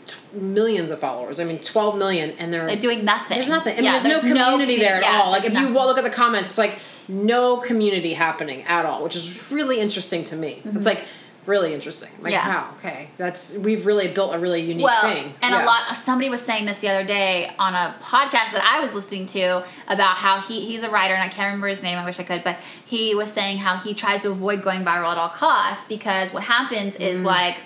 t- 0.05 0.15
millions 0.33 0.91
of 0.91 0.99
followers. 0.99 1.39
I 1.39 1.43
mean, 1.43 1.59
12 1.59 1.97
million, 1.97 2.33
and 2.39 2.51
they're 2.53 2.65
They're 2.67 2.75
doing 2.77 3.03
nothing. 3.03 3.35
There's 3.35 3.49
nothing. 3.49 3.73
I 3.73 3.75
mean, 3.77 3.85
Yeah, 3.85 3.99
there's, 3.99 4.23
no 4.23 4.29
community 4.51 4.77
there 4.79 4.95
at 4.95 5.03
yeah, 5.03 5.21
all. 5.21 5.31
Like, 5.31 5.43
if 5.45 5.53
you 5.53 5.59
nothing. 5.59 5.73
wa- 5.73 5.85
look 5.85 5.97
at 5.97 6.03
the 6.05 6.09
comments, 6.09 6.49
it's 6.49 6.57
like 6.57 6.79
no 7.09 7.57
community 7.57 8.13
happening 8.13 8.63
at 8.63 8.85
all, 8.85 9.03
which 9.03 9.15
is 9.15 9.49
really 9.51 9.79
interesting 9.79 10.23
to 10.25 10.35
me. 10.37 10.61
It's 10.63 10.67
mm-hmm. 10.67 10.81
like 10.81 11.03
really 11.47 11.73
interesting. 11.73 12.09
Like, 12.21 12.33
Mm-hmm. 12.33 12.47
Yeah. 12.47 12.61
wow, 12.63 12.73
okay, 12.77 13.09
that's 13.17 13.57
we've 13.57 13.85
really 13.85 14.13
built 14.13 14.35
a 14.35 14.39
really 14.39 14.61
unique 14.61 14.85
well, 14.85 15.01
thing. 15.13 15.33
and 15.41 15.53
Yeah. 15.53 15.63
a 15.63 15.65
lot. 15.65 15.95
Somebody 15.95 16.29
was 16.29 16.41
saying 16.41 16.65
this 16.65 16.79
the 16.79 16.89
other 16.89 17.05
day 17.05 17.51
on 17.57 17.73
a 17.73 17.95
podcast 18.01 18.51
that 18.51 18.63
I 18.63 18.79
was 18.81 18.93
listening 18.93 19.25
to 19.27 19.63
about 19.87 20.17
how 20.17 20.39
he 20.41 20.59
he's 20.65 20.83
a 20.83 20.89
writer 20.89 21.13
and 21.13 21.23
I 21.23 21.29
can't 21.29 21.47
remember 21.47 21.67
his 21.67 21.81
name. 21.81 21.97
I 21.97 22.05
wish 22.05 22.19
I 22.19 22.23
could, 22.23 22.43
but 22.43 22.57
he 22.85 23.15
was 23.15 23.31
saying 23.31 23.57
how 23.59 23.77
he 23.77 23.93
tries 23.93 24.21
to 24.21 24.31
avoid 24.31 24.61
going 24.61 24.83
viral 24.83 25.11
at 25.11 25.17
all 25.17 25.29
costs 25.29 25.85
because 25.87 26.33
what 26.33 26.43
happens 26.43 26.93
Mm-hmm. 26.93 27.03
is 27.03 27.21
like 27.21 27.57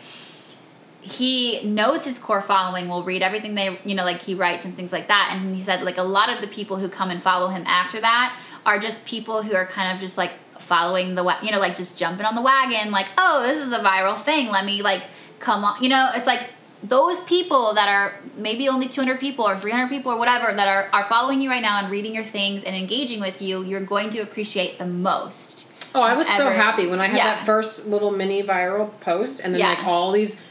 he 1.01 1.61
knows 1.63 2.05
his 2.05 2.19
core 2.19 2.41
following 2.41 2.87
will 2.87 3.03
read 3.03 3.23
everything 3.23 3.55
they 3.55 3.79
you 3.83 3.95
know 3.95 4.03
like 4.03 4.21
he 4.21 4.35
writes 4.35 4.65
and 4.65 4.75
things 4.75 4.91
like 4.91 5.07
that 5.07 5.29
and 5.33 5.55
he 5.55 5.59
said 5.61 5.81
like 5.81 5.97
a 5.97 6.03
lot 6.03 6.29
of 6.29 6.41
the 6.41 6.47
people 6.47 6.77
who 6.77 6.87
come 6.87 7.09
and 7.09 7.23
follow 7.23 7.47
him 7.47 7.63
after 7.65 7.99
that 7.99 8.37
are 8.67 8.77
just 8.77 9.03
people 9.03 9.41
who 9.41 9.55
are 9.55 9.65
kind 9.65 9.95
of 9.95 9.99
just 9.99 10.15
like 10.15 10.31
following 10.75 11.15
the 11.15 11.23
wa- 11.27 11.37
you 11.43 11.51
know 11.51 11.59
like 11.59 11.75
just 11.75 11.99
jumping 11.99 12.25
on 12.25 12.33
the 12.33 12.41
wagon 12.41 12.91
like 12.91 13.09
oh 13.17 13.43
this 13.45 13.59
is 13.59 13.73
a 13.73 13.79
viral 13.79 14.17
thing 14.29 14.49
let 14.49 14.63
me 14.65 14.81
like 14.81 15.03
come 15.39 15.65
on 15.65 15.83
you 15.83 15.89
know 15.89 16.09
it's 16.15 16.25
like 16.33 16.43
those 16.83 17.19
people 17.35 17.73
that 17.73 17.89
are 17.89 18.07
maybe 18.37 18.69
only 18.69 18.87
200 18.87 19.19
people 19.19 19.43
or 19.45 19.57
300 19.57 19.89
people 19.89 20.11
or 20.13 20.17
whatever 20.17 20.53
that 20.53 20.67
are, 20.69 20.89
are 20.93 21.03
following 21.03 21.41
you 21.41 21.49
right 21.49 21.61
now 21.61 21.77
and 21.79 21.91
reading 21.91 22.15
your 22.15 22.23
things 22.23 22.63
and 22.63 22.73
engaging 22.73 23.19
with 23.19 23.41
you 23.41 23.63
you're 23.63 23.83
going 23.95 24.09
to 24.11 24.19
appreciate 24.19 24.79
the 24.79 24.85
most 24.85 25.67
Oh, 25.93 26.01
I 26.01 26.15
was 26.15 26.29
so 26.29 26.49
happy 26.49 26.87
when 26.87 27.01
I 27.01 27.07
had 27.07 27.17
Yeah. 27.17 27.35
that 27.35 27.45
first 27.45 27.85
little 27.85 28.11
mini 28.11 28.41
viral 28.43 28.97
post, 29.01 29.41
and 29.43 29.53
then 29.53 29.59
Yeah. 29.59 29.71
like 29.73 29.83
all 29.85 30.13
these 30.13 30.41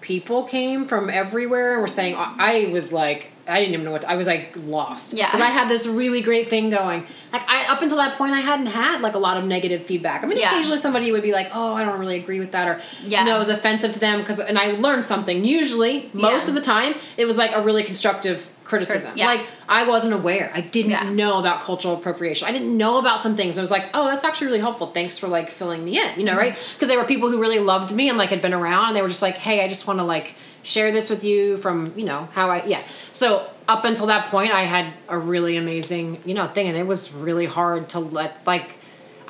people 0.00 0.42
came 0.42 0.86
from 0.86 1.08
everywhere 1.08 1.74
and 1.74 1.82
were 1.82 1.86
saying, 1.86 2.16
I 2.18 2.68
was 2.72 2.92
like, 2.92 3.30
I 3.48 3.60
didn't 3.60 3.74
even 3.74 3.84
know 3.84 3.92
what 3.92 4.02
to, 4.02 4.10
I 4.10 4.16
was 4.16 4.26
like 4.26 4.52
lost. 4.56 5.14
Yeah. 5.14 5.26
Because 5.26 5.40
I 5.40 5.46
had 5.48 5.68
this 5.68 5.86
really 5.86 6.20
great 6.20 6.48
thing 6.48 6.70
going. 6.70 7.06
Like 7.32 7.42
I 7.48 7.66
up 7.72 7.82
until 7.82 7.96
that 7.98 8.16
point, 8.18 8.32
I 8.32 8.40
hadn't 8.40 8.66
had 8.66 9.00
like 9.00 9.14
a 9.14 9.18
lot 9.18 9.36
of 9.36 9.44
negative 9.44 9.86
feedback. 9.86 10.22
I 10.22 10.26
mean, 10.26 10.38
Yeah. 10.38 10.50
occasionally 10.50 10.78
somebody 10.78 11.10
would 11.12 11.22
be 11.22 11.32
like, 11.32 11.50
"Oh, 11.54 11.74
I 11.74 11.84
don't 11.84 11.98
really 11.98 12.16
agree 12.16 12.40
with 12.40 12.52
that," 12.52 12.68
or 12.68 12.80
Yeah. 13.06 13.20
you 13.20 13.26
know, 13.28 13.36
it 13.36 13.38
was 13.38 13.48
offensive 13.48 13.92
to 13.92 14.00
them 14.00 14.20
because, 14.20 14.38
and 14.40 14.58
I 14.58 14.72
learned 14.72 15.06
something. 15.06 15.44
Usually, 15.44 16.10
most 16.12 16.44
Yeah. 16.44 16.48
of 16.50 16.54
the 16.54 16.60
time, 16.60 16.94
it 17.16 17.24
was 17.26 17.38
like 17.38 17.54
a 17.54 17.62
really 17.62 17.82
constructive 17.82 18.48
criticism. 18.64 19.12
yeah. 19.16 19.26
Like 19.26 19.46
I 19.66 19.84
wasn't 19.88 20.12
aware. 20.12 20.52
I 20.54 20.60
didn't 20.60 20.90
Yeah. 20.90 21.08
know 21.08 21.38
about 21.38 21.62
cultural 21.62 21.94
appropriation. 21.94 22.46
I 22.46 22.52
didn't 22.52 22.76
know 22.76 22.98
about 22.98 23.22
some 23.22 23.34
things. 23.34 23.56
I 23.56 23.62
was 23.62 23.70
like, 23.70 23.86
oh, 23.94 24.04
that's 24.04 24.24
actually 24.24 24.48
really 24.48 24.60
helpful. 24.60 24.88
Thanks 24.88 25.16
for 25.16 25.26
like 25.26 25.50
filling 25.50 25.84
me 25.86 25.98
in, 25.98 26.06
you 26.18 26.24
know, 26.26 26.32
mm-hmm. 26.32 26.40
right? 26.40 26.72
Because 26.74 26.88
there 26.88 26.98
were 26.98 27.06
people 27.06 27.30
who 27.30 27.40
really 27.40 27.60
loved 27.60 27.92
me 27.94 28.10
and 28.10 28.18
like 28.18 28.28
had 28.28 28.42
been 28.42 28.52
around 28.52 28.88
and 28.88 28.96
they 28.96 29.00
were 29.00 29.08
just 29.08 29.22
like, 29.22 29.36
hey, 29.36 29.64
I 29.64 29.68
just 29.68 29.86
want 29.86 30.00
to 30.00 30.04
like 30.04 30.34
share 30.68 30.92
this 30.92 31.08
with 31.08 31.24
you 31.24 31.56
from, 31.56 31.92
you 31.96 32.04
know, 32.04 32.28
how 32.32 32.50
I, 32.50 32.62
yeah. 32.64 32.82
So 33.10 33.48
up 33.66 33.84
until 33.84 34.06
that 34.06 34.30
point, 34.30 34.52
I 34.52 34.64
had 34.64 34.92
a 35.08 35.18
really 35.18 35.56
amazing, 35.56 36.20
you 36.24 36.34
know, 36.34 36.46
thing 36.46 36.68
and 36.68 36.76
it 36.76 36.86
was 36.86 37.12
really 37.12 37.46
hard 37.46 37.88
to 37.90 38.00
let, 38.00 38.46
like, 38.46 38.77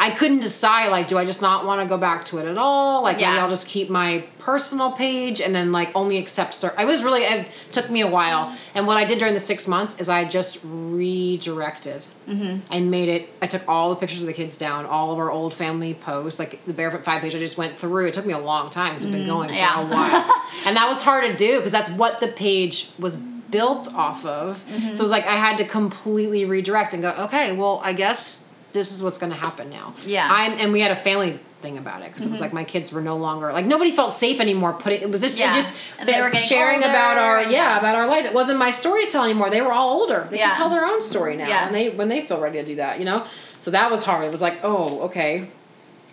I 0.00 0.10
couldn't 0.10 0.38
decide 0.38 0.90
like 0.90 1.08
do 1.08 1.18
I 1.18 1.24
just 1.24 1.42
not 1.42 1.66
want 1.66 1.82
to 1.82 1.88
go 1.88 1.98
back 1.98 2.24
to 2.26 2.38
it 2.38 2.46
at 2.46 2.56
all? 2.56 3.02
Like 3.02 3.16
maybe 3.16 3.26
I'll 3.26 3.48
just 3.48 3.66
keep 3.66 3.90
my 3.90 4.24
personal 4.38 4.92
page 4.92 5.40
and 5.40 5.52
then 5.52 5.72
like 5.72 5.90
only 5.96 6.18
accept 6.18 6.54
certain 6.54 6.78
I 6.78 6.84
was 6.84 7.02
really 7.02 7.22
it 7.22 7.48
took 7.72 7.90
me 7.90 8.02
a 8.02 8.06
while. 8.06 8.56
And 8.76 8.86
what 8.86 8.96
I 8.96 9.04
did 9.04 9.18
during 9.18 9.34
the 9.34 9.40
6 9.40 9.66
months 9.66 10.00
is 10.00 10.08
I 10.08 10.24
just 10.24 10.60
redirected. 10.64 12.06
Mm-hmm. 12.28 12.72
I 12.72 12.80
made 12.80 13.08
it 13.08 13.30
I 13.42 13.48
took 13.48 13.68
all 13.68 13.90
the 13.90 13.96
pictures 13.96 14.22
of 14.22 14.28
the 14.28 14.32
kids 14.32 14.56
down 14.56 14.86
all 14.86 15.12
of 15.12 15.18
our 15.18 15.32
old 15.32 15.52
family 15.52 15.94
posts 15.94 16.38
like 16.38 16.64
the 16.64 16.74
barefoot 16.74 17.04
5 17.04 17.20
page 17.20 17.34
I 17.34 17.38
just 17.40 17.58
went 17.58 17.76
through. 17.76 18.06
It 18.06 18.14
took 18.14 18.26
me 18.26 18.32
a 18.32 18.38
long 18.38 18.70
time 18.70 18.90
because 18.90 19.02
it's 19.02 19.12
been 19.12 19.26
going 19.26 19.48
for 19.48 19.54
yeah. 19.54 19.82
a 19.82 19.86
while. 19.86 20.42
And 20.66 20.76
that 20.76 20.86
was 20.86 21.02
hard 21.02 21.24
to 21.24 21.36
do 21.36 21.56
because 21.56 21.72
that's 21.72 21.90
what 21.90 22.20
the 22.20 22.28
page 22.28 22.90
was 22.98 23.16
built 23.16 23.92
off 23.94 24.24
of. 24.26 24.64
Mm-hmm. 24.66 24.94
so 24.94 25.00
it 25.00 25.02
was 25.02 25.10
like 25.10 25.26
I 25.26 25.36
had 25.36 25.58
to 25.58 25.64
completely 25.64 26.44
redirect 26.44 26.94
and 26.94 27.02
go 27.02 27.10
okay 27.10 27.52
well 27.52 27.80
I 27.82 27.94
guess 27.94 28.47
this 28.72 28.92
is 28.92 29.02
what's 29.02 29.18
going 29.18 29.32
to 29.32 29.38
happen 29.38 29.70
now. 29.70 29.94
Yeah. 30.06 30.24
Mm-hmm. 30.24 30.32
I'm, 30.34 30.52
and 30.58 30.72
we 30.72 30.80
had 30.80 30.90
a 30.90 30.96
family 30.96 31.38
thing 31.60 31.76
about 31.78 32.02
it 32.02 32.08
because 32.08 32.24
it 32.24 32.30
was 32.30 32.40
like 32.40 32.52
my 32.52 32.62
kids 32.62 32.92
were 32.92 33.00
no 33.00 33.16
longer 33.16 33.52
like 33.52 33.66
nobody 33.66 33.90
felt 33.90 34.14
safe 34.14 34.40
anymore. 34.40 34.72
Putting 34.74 35.02
it 35.02 35.10
was 35.10 35.22
just 35.22 35.40
Yeah. 35.40 35.52
just 35.54 35.76
they 36.06 36.20
were 36.20 36.30
sharing 36.30 36.76
older, 36.76 36.88
about 36.88 37.18
our 37.18 37.42
yeah, 37.42 37.50
yeah. 37.50 37.78
about 37.78 37.96
our 37.96 38.06
life. 38.06 38.24
It 38.26 38.32
wasn't 38.32 38.58
my 38.60 38.70
story 38.70 39.04
to 39.06 39.10
tell 39.10 39.24
anymore. 39.24 39.50
They 39.50 39.60
were 39.62 39.72
all 39.72 40.00
older. 40.00 40.28
They 40.30 40.38
Yeah. 40.38 40.50
can 40.50 40.56
tell 40.56 40.68
their 40.68 40.84
own 40.84 41.00
story 41.00 41.34
now, 41.36 41.48
Yeah. 41.48 41.66
and 41.66 41.74
they 41.74 41.88
when 41.90 42.08
they 42.08 42.20
feel 42.20 42.38
ready 42.38 42.58
to 42.60 42.64
do 42.64 42.76
that, 42.76 42.98
you 43.00 43.04
know. 43.04 43.24
So 43.58 43.72
that 43.72 43.90
was 43.90 44.04
hard. 44.04 44.24
It 44.24 44.30
was 44.30 44.42
like 44.42 44.60
oh 44.62 45.00
okay. 45.06 45.48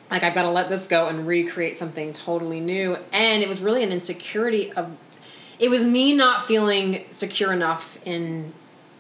Like 0.09 0.23
I've 0.23 0.33
got 0.35 0.43
to 0.43 0.49
let 0.51 0.69
this 0.69 0.87
go 0.87 1.07
and 1.07 1.27
recreate 1.27 1.77
something 1.77 2.13
totally 2.13 2.59
new, 2.59 2.97
and 3.11 3.43
it 3.43 3.47
was 3.49 3.59
really 3.61 3.83
an 3.83 3.91
insecurity 3.91 4.71
of. 4.73 4.91
It 5.59 5.69
was 5.69 5.85
me 5.85 6.13
not 6.15 6.45
feeling 6.45 7.05
secure 7.11 7.53
enough 7.53 7.97
in 8.05 8.53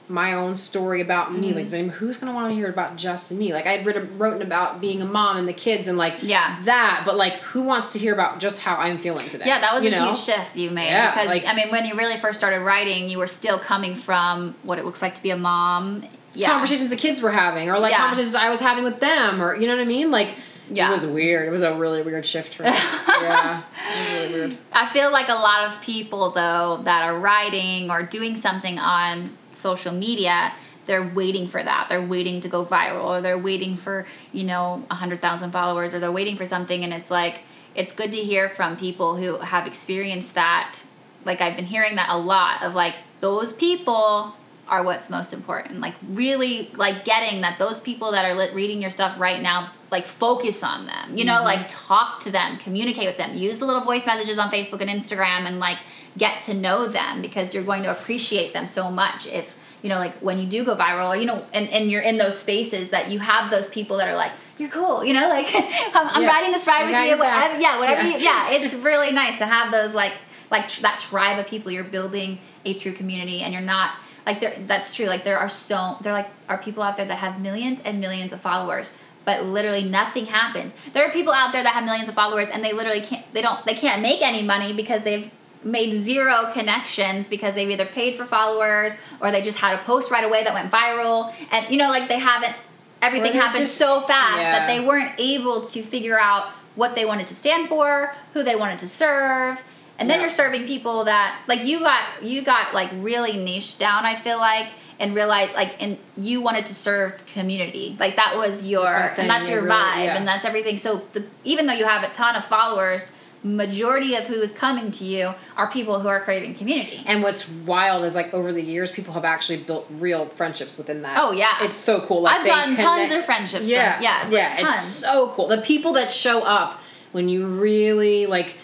my 0.07 0.33
own 0.33 0.55
story 0.55 1.01
about 1.01 1.33
me. 1.33 1.47
Mm-hmm. 1.49 1.57
Like, 1.57 1.67
saying, 1.67 1.89
who's 1.89 2.17
gonna 2.17 2.33
want 2.33 2.49
to 2.49 2.55
hear 2.55 2.69
about 2.69 2.95
just 2.95 3.31
me? 3.33 3.53
Like, 3.53 3.65
I'd 3.67 3.85
written, 3.85 4.07
written 4.17 4.41
about 4.41 4.81
being 4.81 5.01
a 5.01 5.05
mom 5.05 5.37
and 5.37 5.47
the 5.47 5.53
kids 5.53 5.87
and 5.87 5.97
like 5.97 6.15
Yeah. 6.21 6.57
that, 6.63 7.03
but 7.05 7.15
like, 7.17 7.37
who 7.37 7.61
wants 7.61 7.93
to 7.93 7.99
hear 7.99 8.13
about 8.13 8.39
just 8.39 8.61
how 8.61 8.75
I'm 8.75 8.97
feeling 8.97 9.27
today? 9.29 9.45
Yeah, 9.47 9.59
that 9.61 9.73
was 9.73 9.83
You 9.83 9.89
a 9.89 9.91
know? 9.93 10.05
huge 10.07 10.17
shift 10.19 10.55
you 10.55 10.69
made 10.71 10.87
Yeah, 10.89 11.11
because 11.11 11.27
like- 11.27 11.47
I 11.47 11.55
mean, 11.55 11.69
when 11.69 11.85
you 11.85 11.95
really 11.95 12.17
first 12.17 12.37
started 12.37 12.59
writing, 12.61 13.09
you 13.09 13.17
were 13.17 13.27
still 13.27 13.57
coming 13.57 13.95
from 13.95 14.55
what 14.63 14.77
it 14.79 14.85
looks 14.85 15.01
like 15.01 15.15
to 15.15 15.23
be 15.23 15.31
a 15.31 15.37
mom. 15.37 16.03
Yeah, 16.33 16.49
Conversations 16.49 16.89
the 16.89 16.97
kids 16.97 17.21
were 17.21 17.31
having, 17.31 17.69
or 17.69 17.79
like 17.79 17.91
Yeah. 17.91 17.99
conversations 17.99 18.35
I 18.35 18.49
was 18.49 18.59
having 18.59 18.83
with 18.83 18.99
them, 18.99 19.41
or 19.41 19.55
you 19.55 19.67
know 19.67 19.75
what 19.75 19.81
I 19.81 19.85
mean? 19.85 20.11
Like, 20.11 20.35
Yeah. 20.69 20.89
it 20.89 20.91
was 20.91 21.05
weird. 21.05 21.47
It 21.47 21.51
was 21.51 21.61
a 21.61 21.75
really 21.75 22.01
weird 22.01 22.25
shift 22.25 22.55
for 22.55 22.63
me. 22.63 22.69
yeah, 23.07 23.63
it 23.77 23.99
was 23.99 24.31
really 24.31 24.33
weird. 24.33 24.57
I 24.73 24.85
feel 24.87 25.11
like 25.11 25.29
a 25.29 25.33
lot 25.33 25.67
of 25.67 25.81
people 25.81 26.31
though 26.31 26.81
that 26.83 27.03
are 27.03 27.19
writing 27.19 27.91
or 27.91 28.03
doing 28.03 28.35
something 28.35 28.79
on 28.79 29.35
social 29.51 29.93
media, 29.93 30.53
they're 30.85 31.07
waiting 31.07 31.47
for 31.47 31.61
that. 31.61 31.87
They're 31.89 32.05
waiting 32.05 32.41
to 32.41 32.49
go 32.49 32.65
viral 32.65 33.05
or 33.05 33.21
they're 33.21 33.37
waiting 33.37 33.75
for, 33.75 34.05
you 34.31 34.43
know, 34.43 34.83
100,000 34.87 35.51
followers 35.51 35.93
or 35.93 35.99
they're 35.99 36.11
waiting 36.11 36.37
for 36.37 36.45
something 36.45 36.83
and 36.83 36.93
it's 36.93 37.11
like 37.11 37.43
it's 37.75 37.91
good 37.91 38.11
to 38.13 38.17
hear 38.19 38.49
from 38.49 38.77
people 38.77 39.17
who 39.17 39.37
have 39.39 39.67
experienced 39.67 40.35
that. 40.35 40.81
Like 41.25 41.41
I've 41.41 41.55
been 41.55 41.65
hearing 41.65 41.95
that 41.95 42.09
a 42.09 42.17
lot 42.17 42.63
of 42.63 42.73
like 42.73 42.95
those 43.19 43.53
people 43.53 44.35
are 44.67 44.83
what's 44.83 45.09
most 45.09 45.33
important. 45.33 45.79
Like 45.79 45.93
really 46.09 46.71
like 46.75 47.05
getting 47.05 47.41
that 47.41 47.59
those 47.59 47.79
people 47.79 48.11
that 48.11 48.25
are 48.25 48.33
lit 48.33 48.53
reading 48.53 48.81
your 48.81 48.91
stuff 48.91 49.19
right 49.19 49.41
now 49.41 49.71
like 49.91 50.07
focus 50.07 50.63
on 50.63 50.87
them. 50.87 51.17
You 51.17 51.25
know, 51.25 51.43
like 51.43 51.65
talk 51.69 52.23
to 52.23 52.31
them, 52.31 52.57
communicate 52.57 53.05
with 53.07 53.17
them. 53.17 53.37
Use 53.37 53.59
the 53.59 53.65
little 53.65 53.83
voice 53.83 54.05
messages 54.05 54.39
on 54.39 54.49
Facebook 54.49 54.81
and 54.81 54.89
Instagram 54.89 55.45
and 55.45 55.59
like 55.59 55.77
get 56.17 56.41
to 56.43 56.53
know 56.53 56.87
them 56.87 57.21
because 57.21 57.53
you're 57.53 57.63
going 57.63 57.83
to 57.83 57.91
appreciate 57.91 58.53
them 58.53 58.67
so 58.67 58.89
much 58.89 59.27
if 59.27 59.55
you 59.81 59.89
know, 59.89 59.97
like 59.99 60.15
when 60.15 60.39
you 60.39 60.47
do 60.47 60.63
go 60.65 60.75
viral, 60.75 61.09
or 61.09 61.15
you 61.15 61.27
know, 61.27 61.45
and, 61.53 61.69
and 61.69 61.91
you're 61.91 62.01
in 62.01 62.17
those 62.17 62.35
spaces 62.35 62.89
that 62.89 63.11
you 63.11 63.19
have 63.19 63.51
those 63.51 63.69
people 63.69 63.97
that 63.97 64.07
are 64.09 64.15
like, 64.15 64.31
you're 64.57 64.69
cool, 64.69 65.05
you 65.05 65.13
know, 65.13 65.27
like 65.29 65.45
I'm, 65.53 66.07
I'm 66.07 66.23
Yeah. 66.23 66.27
riding 66.29 66.51
this 66.51 66.65
ride 66.65 66.85
with 66.89 67.07
you, 67.07 67.19
whatever, 67.19 67.59
yeah, 67.61 67.77
whatever, 67.77 68.01
Yeah. 68.01 68.17
You, 68.17 68.23
yeah, 68.23 68.49
it's 68.51 68.73
really 68.89 69.11
nice 69.11 69.37
to 69.37 69.45
have 69.45 69.71
those 69.71 69.93
like 69.93 70.13
like 70.49 70.67
tr- 70.69 70.81
that 70.81 70.97
tribe 70.97 71.37
of 71.37 71.45
people. 71.45 71.71
You're 71.71 71.83
building 71.83 72.39
a 72.65 72.73
true 72.73 72.93
community, 72.93 73.41
and 73.41 73.53
you're 73.53 73.61
not 73.61 73.91
like 74.25 74.39
there. 74.39 74.53
That's 74.65 74.93
true. 74.93 75.05
Like 75.05 75.23
there 75.23 75.37
are 75.37 75.49
so 75.49 75.97
there 76.01 76.13
like 76.13 76.29
are 76.49 76.57
people 76.57 76.83
out 76.83 76.97
there 76.97 77.05
that 77.05 77.17
have 77.17 77.39
millions 77.41 77.81
and 77.85 77.99
millions 77.99 78.33
of 78.33 78.41
followers, 78.41 78.91
but 79.23 79.43
literally 79.43 79.83
nothing 79.83 80.25
happens. 80.25 80.73
There 80.93 81.07
are 81.07 81.11
people 81.11 81.33
out 81.33 81.51
there 81.51 81.63
that 81.63 81.73
have 81.73 81.85
millions 81.85 82.09
of 82.09 82.15
followers, 82.15 82.47
and 82.49 82.63
they 82.63 82.73
literally 82.73 83.01
can't. 83.01 83.25
They 83.33 83.41
don't. 83.41 83.63
They 83.65 83.73
can't 83.75 84.01
make 84.01 84.21
any 84.21 84.43
money 84.43 84.73
because 84.73 85.03
they've 85.03 85.29
made 85.63 85.93
zero 85.93 86.51
connections 86.53 87.27
because 87.27 87.55
they've 87.55 87.69
either 87.69 87.85
paid 87.87 88.15
for 88.15 88.25
followers 88.25 88.93
or 89.19 89.31
they 89.31 89.41
just 89.41 89.57
had 89.57 89.73
a 89.73 89.81
post 89.83 90.11
right 90.11 90.23
away 90.23 90.43
that 90.43 90.53
went 90.53 90.71
viral, 90.71 91.33
and 91.51 91.69
you 91.69 91.77
know, 91.77 91.89
like 91.89 92.07
they 92.07 92.19
haven't. 92.19 92.55
Everything 93.01 93.33
happened 93.33 93.63
just- 93.65 93.77
so 93.77 94.01
fast 94.01 94.41
that 94.41 94.67
they 94.67 94.79
weren't 94.83 95.11
able 95.19 95.65
to 95.67 95.83
figure 95.83 96.19
out 96.19 96.47
what 96.75 96.95
they 96.95 97.05
wanted 97.05 97.27
to 97.27 97.35
stand 97.35 97.69
for, 97.69 98.13
who 98.33 98.41
they 98.43 98.55
wanted 98.55 98.79
to 98.79 98.87
serve. 98.87 99.61
And 99.97 100.09
then 100.09 100.17
Yeah. 100.17 100.23
you're 100.23 100.29
serving 100.29 100.65
people 100.67 101.05
that 101.05 101.39
like 101.47 101.63
you 101.63 101.79
got 101.79 102.01
you 102.21 102.41
got 102.41 102.73
like 102.73 102.89
really 102.95 103.37
niche 103.37 103.77
down, 103.79 104.05
I 104.05 104.15
feel 104.15 104.37
like, 104.37 104.67
and 104.99 105.15
realized 105.15 105.53
like 105.53 105.81
and 105.81 105.97
you 106.17 106.41
wanted 106.41 106.65
to 106.67 106.75
serve 106.75 107.25
community. 107.27 107.95
Like 107.99 108.15
that 108.17 108.35
was 108.35 108.67
your 108.67 108.85
That's 108.85 109.19
and 109.19 109.29
that's 109.29 109.49
your 109.49 109.63
really, 109.63 109.75
vibe 109.75 110.05
yeah. 110.05 110.17
and 110.17 110.27
that's 110.27 110.43
everything. 110.45 110.77
So 110.77 111.03
the, 111.13 111.25
even 111.43 111.65
though 111.67 111.73
you 111.73 111.85
have 111.85 112.03
a 112.03 112.13
ton 112.13 112.35
of 112.35 112.43
followers, 112.45 113.13
majority 113.45 114.15
of 114.15 114.25
who 114.25 114.41
is 114.41 114.51
coming 114.51 114.89
to 114.89 115.03
you 115.05 115.31
are 115.55 115.69
people 115.69 115.99
who 115.99 116.07
are 116.07 116.19
craving 116.19 116.55
community. 116.55 117.03
And 117.05 117.21
what's 117.21 117.47
wild 117.47 118.03
is 118.03 118.15
like 118.15 118.33
over 118.33 118.51
the 118.51 118.61
years, 118.61 118.91
people 118.91 119.13
have 119.13 119.23
actually 119.23 119.57
built 119.57 119.85
real 119.91 120.25
friendships 120.25 120.77
within 120.79 121.03
that. 121.03 121.15
Oh, 121.17 121.31
yeah. 121.31 121.63
it's 121.63 121.75
so 121.75 122.01
cool. 122.01 122.23
Like 122.23 122.39
I've 122.39 122.45
gotten 122.47 122.75
tons 122.75 123.11
of 123.11 123.23
friendships. 123.23 123.69
Yeah, 123.69 123.95
from, 123.95 124.03
yeah, 124.03 124.29
yeah. 124.31 124.55
It's 124.61 124.81
so 124.83 125.29
cool. 125.29 125.47
The 125.47 125.61
people 125.61 125.93
that 125.93 126.11
show 126.11 126.41
up 126.41 126.81
when 127.11 127.29
you 127.29 127.45
really 127.45 128.25
like, 128.25 128.57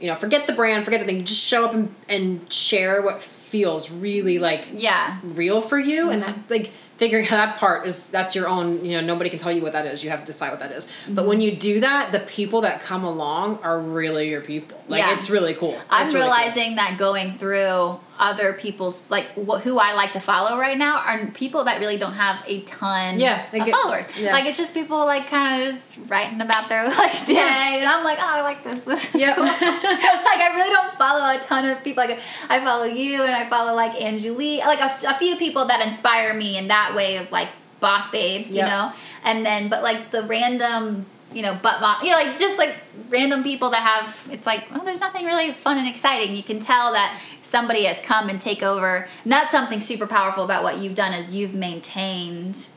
you 0.00 0.06
know, 0.08 0.14
forget 0.14 0.46
the 0.46 0.52
brand, 0.52 0.84
forget 0.84 1.00
the 1.00 1.06
thing. 1.06 1.24
Just 1.24 1.44
show 1.44 1.64
up 1.64 1.74
and, 1.74 1.94
and 2.08 2.52
share 2.52 3.02
what 3.02 3.22
feels 3.22 3.90
really 3.90 4.38
like 4.38 4.66
yeah. 4.74 5.18
real 5.22 5.60
for 5.60 5.78
you, 5.78 6.10
and 6.10 6.22
that, 6.22 6.34
Mm-hmm. 6.36 6.52
like 6.52 6.70
figuring 6.98 7.24
out 7.26 7.30
that 7.30 7.56
part 7.58 7.86
is 7.86 8.08
that's 8.10 8.34
your 8.34 8.48
own. 8.48 8.84
You 8.84 9.00
know, 9.00 9.06
nobody 9.06 9.30
can 9.30 9.38
tell 9.38 9.52
you 9.52 9.62
what 9.62 9.72
that 9.72 9.86
is. 9.86 10.02
You 10.04 10.10
have 10.10 10.20
to 10.20 10.26
decide 10.26 10.50
what 10.50 10.60
that 10.60 10.72
is. 10.72 10.90
But 11.08 11.20
Mm-hmm. 11.22 11.28
when 11.28 11.40
you 11.40 11.52
do 11.56 11.80
that, 11.80 12.12
the 12.12 12.20
people 12.20 12.60
that 12.62 12.82
come 12.82 13.04
along 13.04 13.58
are 13.62 13.80
really 13.80 14.28
your 14.28 14.40
people. 14.42 14.82
Like 14.88 15.00
Yeah. 15.00 15.12
it's 15.14 15.30
really 15.30 15.54
cool. 15.54 15.78
I'm 15.90 16.02
It's 16.04 16.12
really 16.14 16.26
cool. 16.28 16.36
realizing 16.36 16.76
that 16.76 16.98
going 16.98 17.38
through 17.38 18.00
other 18.18 18.52
people's 18.54 19.02
like 19.10 19.26
wh- 19.34 19.60
who 19.60 19.78
I 19.78 19.94
like 19.94 20.12
to 20.12 20.20
follow 20.20 20.58
right 20.58 20.76
now 20.76 20.98
are 20.98 21.26
people 21.28 21.64
that 21.64 21.78
really 21.80 21.96
don't 21.98 22.14
have 22.14 22.42
a 22.46 22.62
ton 22.62 23.20
Yeah, 23.20 23.44
of 23.46 23.52
get- 23.52 23.68
followers. 23.70 24.06
yeah. 24.18 24.32
Like 24.32 24.46
it's 24.46 24.56
just 24.58 24.74
people 24.74 24.98
like 25.06 25.28
kind 25.28 25.62
of 25.62 25.68
just 25.72 25.98
writing 26.08 26.40
about 26.40 26.68
their 26.68 26.86
like 26.88 27.26
day, 27.26 27.76
and 27.80 27.88
I'm 27.88 28.04
like, 28.04 28.18
oh, 28.20 28.26
I 28.26 28.42
like 28.42 28.64
this. 28.64 28.84
This 28.84 29.14
is 29.14 29.20
Yep. 29.20 29.36
cool. 29.36 29.44
like 29.44 29.60
I 29.62 30.52
really 30.54 30.70
don't 30.72 30.96
follow 30.98 31.36
a 31.36 31.40
ton 31.40 31.64
of 31.66 31.82
people. 31.84 32.04
Like 32.04 32.18
I 32.48 32.60
follow 32.60 32.84
you, 32.84 33.22
and 33.22 33.32
I 33.34 33.48
follow 33.48 33.74
like 33.74 34.00
Angelique, 34.00 34.64
like 34.66 34.80
a 34.80 35.14
few 35.14 35.36
people 35.36 35.66
that 35.66 35.84
inspire 35.86 36.34
me 36.34 36.56
in 36.58 36.68
that 36.68 36.94
way 36.96 37.16
of 37.16 37.30
like 37.30 37.48
boss 37.80 38.10
babes, 38.10 38.54
you 38.56 38.62
know. 38.62 38.92
And 39.24 39.44
then, 39.46 39.68
but 39.68 39.82
like 39.82 40.10
the 40.10 40.22
random. 40.24 41.06
You 41.32 41.42
know, 41.42 41.58
but 41.62 41.80
mo- 41.80 41.96
you 42.02 42.10
know, 42.10 42.16
like 42.16 42.38
just 42.38 42.56
like 42.58 42.74
random 43.10 43.42
people 43.42 43.70
that 43.70 43.82
have. 43.82 44.28
It's 44.32 44.46
like, 44.46 44.66
oh, 44.72 44.82
there's 44.84 45.00
nothing 45.00 45.26
really 45.26 45.52
fun 45.52 45.76
and 45.78 45.86
exciting. 45.86 46.34
You 46.34 46.42
can 46.42 46.58
tell 46.58 46.92
that 46.94 47.20
somebody 47.42 47.84
has 47.84 47.98
come 48.04 48.28
and 48.28 48.40
take 48.40 48.62
over. 48.62 49.08
And 49.24 49.30
Not 49.30 49.50
something 49.50 49.80
super 49.80 50.06
powerful 50.06 50.44
about 50.44 50.62
what 50.62 50.78
you've 50.78 50.94
done 50.94 51.12
is 51.12 51.30
you've 51.30 51.54
maintained 51.54 52.68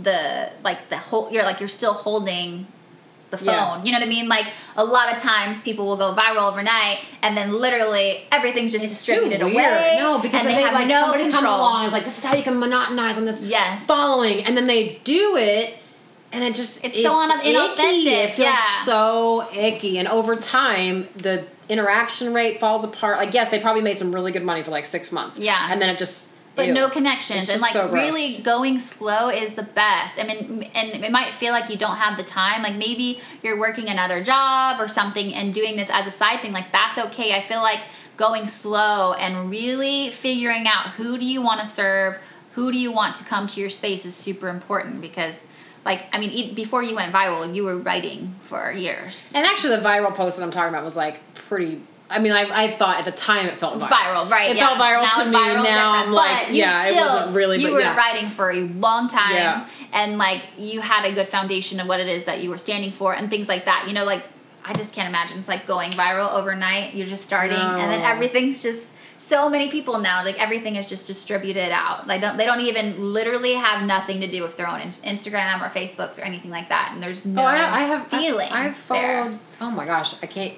the 0.00 0.50
like 0.64 0.88
the 0.88 0.96
whole. 0.98 1.30
You're 1.32 1.44
like 1.44 1.60
you're 1.60 1.68
still 1.68 1.92
holding 1.92 2.66
the 3.30 3.38
phone. 3.38 3.46
Yeah. 3.46 3.82
You 3.84 3.92
know 3.92 3.98
what 3.98 4.06
I 4.06 4.10
mean? 4.10 4.28
Like 4.28 4.46
a 4.76 4.84
lot 4.84 5.14
of 5.14 5.20
times 5.20 5.62
people 5.62 5.86
will 5.86 5.96
go 5.96 6.14
viral 6.14 6.50
overnight 6.50 6.98
and 7.22 7.36
then 7.36 7.52
literally 7.52 8.24
everything's 8.30 8.72
just 8.72 8.84
It's 8.84 8.94
distributed 9.06 9.40
away. 9.42 9.96
No, 9.98 10.18
because 10.18 10.42
they, 10.42 10.54
they, 10.54 10.60
have 10.62 10.74
like 10.74 10.86
no 10.86 11.00
somebody 11.00 11.22
control. 11.24 11.42
comes 11.42 11.52
along 11.54 11.76
and 11.78 11.86
is 11.86 11.92
like, 11.94 12.04
"This 12.04 12.18
is 12.18 12.24
how 12.24 12.34
you 12.34 12.42
can 12.42 12.54
monotonize 12.54 13.16
on 13.16 13.24
this 13.24 13.42
Yes. 13.42 13.84
following," 13.86 14.44
and 14.44 14.54
then 14.56 14.66
they 14.66 15.00
do 15.04 15.36
it, 15.36 15.78
and 16.32 16.42
it 16.44 16.54
just 16.54 16.84
It's 16.84 17.00
so 17.02 17.12
un- 17.12 17.40
inauthentic, 17.40 18.06
It 18.06 18.30
feels 18.30 18.38
yeah. 18.54 18.82
so 18.84 19.48
icky, 19.54 19.98
and 19.98 20.08
over 20.08 20.36
time, 20.36 21.08
the 21.16 21.44
interaction 21.68 22.34
rate 22.34 22.60
falls 22.60 22.84
apart. 22.84 23.18
Like, 23.18 23.34
yes, 23.34 23.50
they 23.50 23.58
probably 23.60 23.82
made 23.82 23.98
some 23.98 24.14
really 24.14 24.32
good 24.32 24.42
money 24.44 24.62
for 24.62 24.70
like 24.70 24.86
six 24.86 25.12
months. 25.12 25.38
Yeah. 25.38 25.68
and 25.70 25.80
then 25.80 25.88
it 25.90 25.98
just. 25.98 26.34
but 26.54 26.66
ew. 26.66 26.74
no 26.74 26.88
connections 26.90 27.44
It's 27.44 27.50
and 27.50 27.60
just 27.60 27.62
like 27.62 27.72
so 27.72 27.90
really 27.90 28.42
going 28.42 28.78
slow 28.78 29.30
is 29.30 29.54
the 29.54 29.62
best 29.62 30.20
i 30.20 30.24
mean 30.26 30.68
and 30.74 31.02
it 31.02 31.10
might 31.10 31.28
feel 31.40 31.52
like 31.52 31.70
you 31.70 31.78
don't 31.78 31.96
have 31.96 32.18
the 32.18 32.24
time 32.24 32.62
like 32.62 32.74
maybe 32.76 33.22
you're 33.42 33.58
working 33.58 33.88
another 33.88 34.22
job 34.22 34.78
or 34.78 34.86
something 34.86 35.32
and 35.32 35.54
doing 35.54 35.76
this 35.78 35.88
as 35.88 36.06
a 36.06 36.10
side 36.10 36.40
thing 36.40 36.52
like 36.52 36.70
that's 36.70 36.98
okay 36.98 37.34
i 37.34 37.40
feel 37.40 37.62
like 37.62 37.80
going 38.18 38.46
slow 38.46 39.14
and 39.14 39.48
really 39.50 40.10
figuring 40.10 40.66
out 40.66 40.88
who 40.98 41.16
do 41.16 41.24
you 41.24 41.40
want 41.40 41.58
to 41.58 41.64
serve 41.66 42.18
who 42.52 42.70
do 42.70 42.78
you 42.78 42.92
want 42.92 43.16
to 43.16 43.24
come 43.24 43.46
to 43.46 43.58
your 43.58 43.70
space 43.70 44.04
is 44.04 44.14
super 44.14 44.48
important 44.50 45.00
because 45.00 45.46
like 45.84 46.02
i 46.12 46.18
mean 46.18 46.30
e- 46.30 46.54
before 46.54 46.82
you 46.82 46.94
went 46.94 47.12
viral 47.12 47.54
you 47.54 47.64
were 47.64 47.78
writing 47.78 48.34
for 48.42 48.70
years 48.72 49.32
And 49.34 49.44
actually, 49.46 49.76
the 49.76 49.82
viral 49.82 50.14
post 50.14 50.38
that 50.38 50.44
I'm 50.44 50.50
talking 50.50 50.68
about 50.68 50.84
was 50.84 50.96
like 50.96 51.20
pretty. 51.34 51.80
I 52.10 52.18
mean, 52.18 52.32
I, 52.32 52.64
I 52.64 52.68
thought 52.68 52.98
at 52.98 53.06
the 53.06 53.10
time 53.12 53.46
it 53.46 53.58
felt 53.58 53.80
viral. 53.80 53.88
viral, 53.88 54.30
right? 54.30 54.50
It 54.50 54.58
yeah. 54.58 54.66
felt 54.66 54.78
viral 54.78 55.02
now 55.02 55.24
to 55.24 55.30
me. 55.30 55.36
Viral, 55.36 55.54
now 55.56 55.62
different. 55.62 55.78
I'm 56.08 56.12
like, 56.12 56.46
but 56.46 56.52
you 56.52 56.58
yeah, 56.60 56.84
still, 56.84 56.96
it 56.98 57.06
wasn't 57.06 57.36
really. 57.36 57.58
You 57.58 57.68
but 57.68 57.72
were 57.72 57.80
yeah. 57.80 57.96
writing 57.96 58.28
for 58.28 58.50
a 58.50 58.56
long 58.56 59.08
time, 59.08 59.34
Yeah. 59.34 59.68
and 59.94 60.18
like 60.18 60.42
you 60.58 60.82
had 60.82 61.06
a 61.06 61.14
good 61.14 61.26
foundation 61.26 61.80
of 61.80 61.86
what 61.86 62.00
it 62.00 62.08
is 62.08 62.24
that 62.24 62.42
you 62.42 62.50
were 62.50 62.58
standing 62.58 62.92
for, 62.92 63.14
and 63.14 63.30
things 63.30 63.48
like 63.48 63.64
that. 63.64 63.86
You 63.88 63.94
know, 63.94 64.04
like 64.04 64.24
I 64.62 64.74
just 64.74 64.92
can't 64.94 65.08
imagine 65.08 65.38
it's 65.38 65.48
like 65.48 65.66
going 65.66 65.90
viral 65.92 66.30
overnight. 66.34 66.94
You're 66.94 67.06
just 67.06 67.24
starting, 67.24 67.56
and 67.56 67.90
then 67.90 68.02
everything's 68.02 68.62
just 68.62 68.91
so 69.22 69.48
many 69.48 69.70
people 69.70 69.98
now. 69.98 70.24
Like 70.24 70.40
everything 70.40 70.76
is 70.76 70.88
just 70.88 71.06
distributed 71.06 71.70
out. 71.72 72.06
Like 72.06 72.20
don't 72.20 72.36
they 72.36 72.44
don't 72.44 72.60
even 72.60 73.12
literally 73.12 73.54
have 73.54 73.86
nothing 73.86 74.20
to 74.20 74.30
do 74.30 74.42
with 74.42 74.56
their 74.56 74.68
own 74.68 74.80
ins- 74.80 75.00
Instagram 75.02 75.60
or 75.62 75.70
Facebooks 75.70 76.18
or 76.18 76.22
anything 76.22 76.50
like 76.50 76.68
that. 76.68 76.90
And 76.92 77.02
there's 77.02 77.24
oh, 77.24 77.30
no 77.30 77.42
Oh, 77.42 77.46
I, 77.46 77.54
I 77.54 77.80
have 77.82 78.08
feeling. 78.08 78.48
I, 78.50 78.66
I've 78.66 78.88
there. 78.88 79.22
followed. 79.24 79.38
Oh 79.60 79.70
my 79.70 79.86
gosh, 79.86 80.20
I 80.22 80.26
can't. 80.26 80.54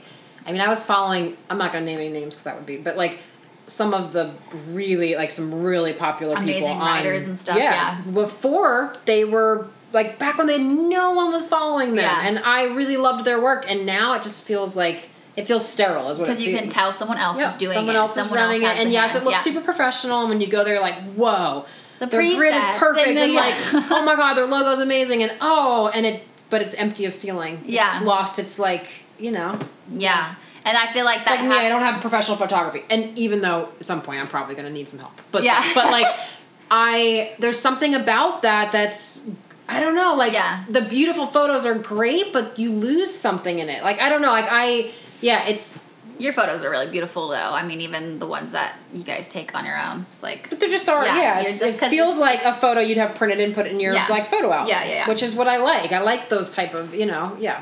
I 0.47 0.53
mean, 0.53 0.61
I 0.61 0.69
was 0.69 0.85
following. 0.85 1.37
I'm 1.49 1.59
not 1.59 1.73
going 1.73 1.85
to 1.85 1.91
name 1.91 2.01
any 2.01 2.11
names 2.11 2.35
because 2.35 2.45
that 2.45 2.57
would 2.57 2.67
be. 2.67 2.77
But 2.77 2.97
like 2.97 3.21
some 3.67 3.95
of 3.95 4.13
the 4.13 4.31
really 4.71 5.15
like 5.17 5.31
some 5.31 5.63
really 5.63 5.93
popular 5.93 6.35
people 6.37 6.51
Amazing 6.51 6.69
on- 6.79 6.81
writers 6.81 7.25
and 7.25 7.39
stuff, 7.39 7.57
yeah. 7.57 8.01
Before 8.03 8.95
they 9.07 9.25
were 9.25 9.69
like 9.93 10.19
back 10.19 10.37
when 10.39 10.47
they 10.47 10.59
no 10.59 11.13
one 11.13 11.33
was 11.33 11.49
following 11.49 11.91
them, 11.91 12.05
Yeah. 12.05 12.27
and 12.27 12.39
I 12.41 12.75
really 12.75 12.97
loved 12.97 13.25
their 13.25 13.41
work. 13.41 13.71
And 13.71 13.87
now 13.87 14.15
it 14.15 14.23
just 14.23 14.45
feels 14.45 14.77
like 14.77 15.09
it 15.37 15.47
feels 15.49 15.67
sterile. 15.69 16.11
Is 16.11 16.19
what 16.19 16.29
it 16.29 16.33
because 16.33 16.43
you 16.47 16.57
can 16.57 16.69
tell 16.69 16.93
someone 16.93 17.19
else 17.19 17.39
Yeah, 17.39 17.53
is 17.53 17.59
doing 17.59 17.73
someone 17.73 17.97
it. 17.97 17.99
else 17.99 18.15
someone 18.15 18.39
else 18.39 18.55
is 18.57 18.63
running 18.63 18.67
else 18.69 18.79
it, 18.79 18.83
and 18.85 18.93
yes, 18.93 19.13
hands, 19.13 19.23
it 19.23 19.29
looks 19.29 19.39
yeah. 19.47 19.53
super 19.53 19.65
professional. 19.65 20.21
And 20.21 20.29
when 20.29 20.41
you 20.41 20.47
go 20.47 20.65
there, 20.65 20.75
you're 20.75 20.83
like, 20.83 20.99
whoa, 21.15 21.67
The 21.99 22.07
their 22.07 22.23
grid 22.37 22.55
is 22.55 22.65
perfect, 22.79 23.09
and 23.09 23.19
and, 23.19 23.35
like, 23.35 23.55
oh 23.91 24.05
my 24.05 24.17
god, 24.17 24.35
their 24.35 24.47
logo's 24.47 24.81
amazing, 24.81 25.23
and 25.23 25.33
oh, 25.41 25.91
and 25.95 26.07
it, 26.07 26.23
but 26.51 26.63
it's 26.63 26.75
empty 26.77 27.05
of 27.07 27.15
feeling. 27.15 27.63
Yeah. 27.65 27.97
it's 27.97 28.05
lost. 28.07 28.39
It's 28.39 28.59
like 28.59 28.87
you 29.19 29.31
know, 29.33 29.59
Yeah. 29.91 30.35
And 30.67 30.79
I 30.79 30.91
feel 30.93 31.05
like 31.05 31.19
it's 31.19 31.29
that 31.29 31.41
like 31.41 31.49
me. 31.49 31.55
I 31.57 31.69
don't 31.69 31.83
have 31.83 32.01
professional 32.01 32.37
photography, 32.39 32.83
and 32.89 33.19
even 33.19 33.43
though 33.43 33.69
at 33.81 33.87
some 33.87 34.01
point 34.03 34.19
I'm 34.21 34.27
probably 34.29 34.55
going 34.55 34.67
to 34.67 34.73
need 34.73 34.89
some 34.89 34.99
help, 34.99 35.21
but 35.31 35.43
Yeah. 35.45 35.63
but 35.75 35.91
like, 35.91 36.07
I 36.71 37.35
there's 37.39 37.59
something 37.59 37.95
about 37.95 38.43
that 38.43 38.73
that's. 38.73 39.31
I 39.67 39.81
don't 39.81 39.95
know, 39.95 40.15
like 40.15 40.35
Yeah. 40.35 40.63
the 40.69 40.83
beautiful 40.83 41.27
photos 41.27 41.65
are 41.65 41.75
great, 41.75 42.35
but 42.35 42.59
you 42.59 42.71
lose 42.71 43.15
something 43.15 43.59
in 43.61 43.71
it. 43.71 43.83
Like 43.83 43.99
I 43.99 44.09
don't 44.11 44.21
know, 44.21 44.31
like 44.31 44.45
I, 44.51 44.91
yeah, 45.25 45.47
it's 45.49 45.91
your 46.19 46.33
photos 46.33 46.63
are 46.63 46.71
really 46.71 46.91
beautiful 46.91 47.29
though. 47.29 47.51
I 47.61 47.67
mean, 47.67 47.81
even 47.81 48.19
the 48.21 48.27
ones 48.27 48.53
that 48.53 48.77
you 48.93 49.03
guys 49.03 49.27
take 49.27 49.55
on 49.55 49.65
your 49.65 49.77
own. 49.87 50.07
It's 50.11 50.23
like 50.23 50.49
But 50.51 50.61
they're 50.61 50.69
just 50.69 50.89
are 50.89 51.05
Yeah, 51.05 51.17
yeah. 51.41 51.43
just- 51.43 51.63
it 51.63 51.75
feels 51.89 52.19
like 52.19 52.45
a 52.45 52.53
photo 52.53 52.81
you'd 52.81 52.99
have 52.99 53.15
printed 53.17 53.41
and 53.41 53.53
put 53.55 53.67
in 53.67 53.81
your 53.81 53.93
Yeah. 53.95 54.07
like 54.09 54.27
photo 54.27 54.53
album. 54.53 54.69
Yeah, 54.69 54.85
yeah, 54.85 54.91
yeah. 54.95 55.09
Which 55.09 55.23
is 55.23 55.35
what 55.35 55.49
I 55.49 55.57
like. 55.57 55.91
I 55.93 56.01
like 56.01 56.29
those 56.29 56.55
type 56.55 56.73
of 56.75 56.95
you 56.95 57.07
know 57.07 57.37
yeah. 57.41 57.61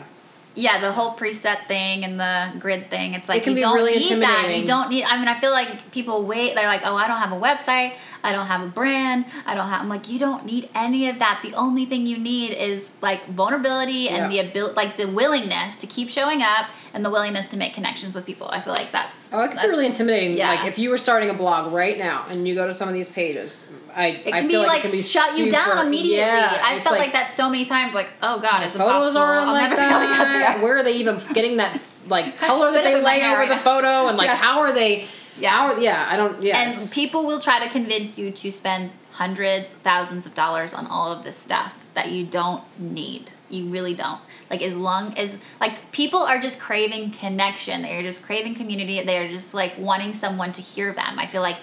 yeah, 0.54 0.80
the 0.80 0.92
whole 0.92 1.12
preset 1.16 1.66
thing 1.66 2.04
and 2.04 2.20
the 2.20 2.52
grid 2.58 2.90
thing. 2.90 3.14
It's 3.14 3.26
like 3.26 3.44
can 3.44 3.52
you 3.52 3.56
be 3.56 3.60
don't 3.62 3.74
really 3.74 3.98
need 3.98 4.20
that. 4.20 4.54
You 4.54 4.66
don't 4.66 4.90
need. 4.90 5.04
I 5.04 5.16
mean, 5.18 5.28
I 5.28 5.40
feel 5.40 5.52
like 5.52 5.90
people 5.92 6.26
wait. 6.26 6.54
They're 6.54 6.66
like, 6.66 6.82
oh, 6.84 6.94
I 6.94 7.06
don't 7.08 7.16
have 7.26 7.32
a 7.32 7.40
website. 7.40 7.94
I 8.22 8.32
don't 8.32 8.46
have 8.46 8.60
a 8.60 8.66
brand. 8.80 9.24
I 9.46 9.54
don't 9.54 9.66
have. 9.72 9.80
I'm 9.80 9.88
like, 9.88 10.10
you 10.10 10.18
don't 10.18 10.44
need 10.44 10.68
any 10.74 11.08
of 11.08 11.18
that. 11.20 11.40
The 11.42 11.54
only 11.54 11.86
thing 11.86 12.06
you 12.06 12.18
need 12.18 12.50
is 12.52 12.92
like 13.00 13.26
vulnerability 13.28 14.10
and 14.10 14.20
Yeah. 14.30 14.42
the 14.42 14.50
ability, 14.50 14.74
like 14.76 14.96
the 14.98 15.08
willingness 15.08 15.76
to 15.76 15.86
keep 15.86 16.10
showing 16.10 16.42
up 16.42 16.66
and 16.94 17.04
the 17.04 17.10
willingness 17.10 17.46
to 17.48 17.56
make 17.56 17.74
connections 17.74 18.14
with 18.14 18.26
people. 18.26 18.48
I 18.50 18.60
feel 18.60 18.72
like 18.74 18.90
that's. 18.90 19.30
Oh, 19.32 19.40
it 19.40 19.48
can 19.48 19.56
that's- 19.56 19.64
be 19.66 19.70
really 19.70 19.86
intimidating. 19.86 20.36
yeah. 20.36 20.50
Like 20.50 20.66
if 20.66 20.78
you 20.78 20.90
were 20.90 20.98
starting 20.98 21.30
a 21.30 21.34
blog 21.34 21.72
right 21.72 21.98
now 21.98 22.26
and 22.28 22.46
you 22.46 22.54
go 22.54 22.66
to 22.66 22.72
some 22.72 22.88
of 22.88 22.94
these 22.94 23.10
pages, 23.10 23.72
I 23.94 24.06
It 24.08 24.34
I 24.34 24.40
can 24.40 24.48
feel 24.50 24.62
be 24.62 24.66
like, 24.66 24.68
like, 24.68 24.78
it 24.84 24.88
can 24.88 24.98
be 24.98 25.02
shut 25.02 25.38
you 25.38 25.50
down 25.50 25.86
immediately. 25.86 26.16
Yeah, 26.18 26.58
I 26.62 26.80
felt 26.80 26.98
like, 26.98 27.12
that 27.12 27.30
so 27.30 27.48
many 27.50 27.64
times. 27.64 27.94
Like, 27.94 28.10
oh 28.22 28.40
god, 28.40 28.66
is 28.66 28.72
Photos 28.72 29.16
aren't 29.16 29.46
I'm 29.46 29.52
like 29.52 29.70
never 29.70 29.76
gonna 29.76 30.06
get 30.06 30.18
that. 30.18 30.54
there. 30.56 30.62
Where 30.64 30.76
are 30.78 30.82
they 30.82 30.92
even 30.94 31.20
getting 31.32 31.56
that 31.58 31.80
like 32.08 32.36
color 32.38 32.72
that 32.72 32.84
they 32.84 33.00
lay 33.02 33.22
over 33.24 33.36
right 33.36 33.48
the 33.48 33.54
now. 33.56 33.62
photo 33.62 34.08
and 34.08 34.16
like 34.18 34.28
Yeah. 34.28 34.36
how 34.36 34.60
are 34.60 34.72
they? 34.72 35.06
Yeah. 35.38 35.50
How 35.50 35.78
yeah, 35.78 36.06
I 36.10 36.16
don't. 36.16 36.42
Yeah, 36.42 36.60
and 36.60 36.76
people 36.92 37.24
will 37.24 37.40
try 37.40 37.58
to 37.64 37.70
convince 37.70 38.18
you 38.18 38.30
to 38.32 38.50
spend 38.52 38.90
hundreds, 39.12 39.74
thousands 39.74 40.26
of 40.26 40.34
dollars 40.34 40.74
on 40.74 40.86
all 40.86 41.12
of 41.12 41.22
this 41.24 41.36
stuff 41.36 41.78
that 41.94 42.10
you 42.10 42.24
don't 42.26 42.62
need. 42.78 43.30
You 43.52 43.66
really 43.68 43.94
don't. 43.94 44.20
Like 44.50 44.62
as 44.62 44.74
long 44.74 45.16
as 45.18 45.36
like 45.60 45.92
people 45.92 46.20
are 46.20 46.40
just 46.40 46.58
craving 46.58 47.10
connection. 47.12 47.82
They're 47.82 48.02
just 48.02 48.22
craving 48.22 48.54
community. 48.54 49.02
They're 49.02 49.28
just 49.28 49.52
like 49.54 49.74
wanting 49.78 50.14
someone 50.14 50.52
to 50.52 50.62
hear 50.62 50.92
them. 50.92 51.18
I 51.18 51.26
feel 51.26 51.42
like 51.42 51.58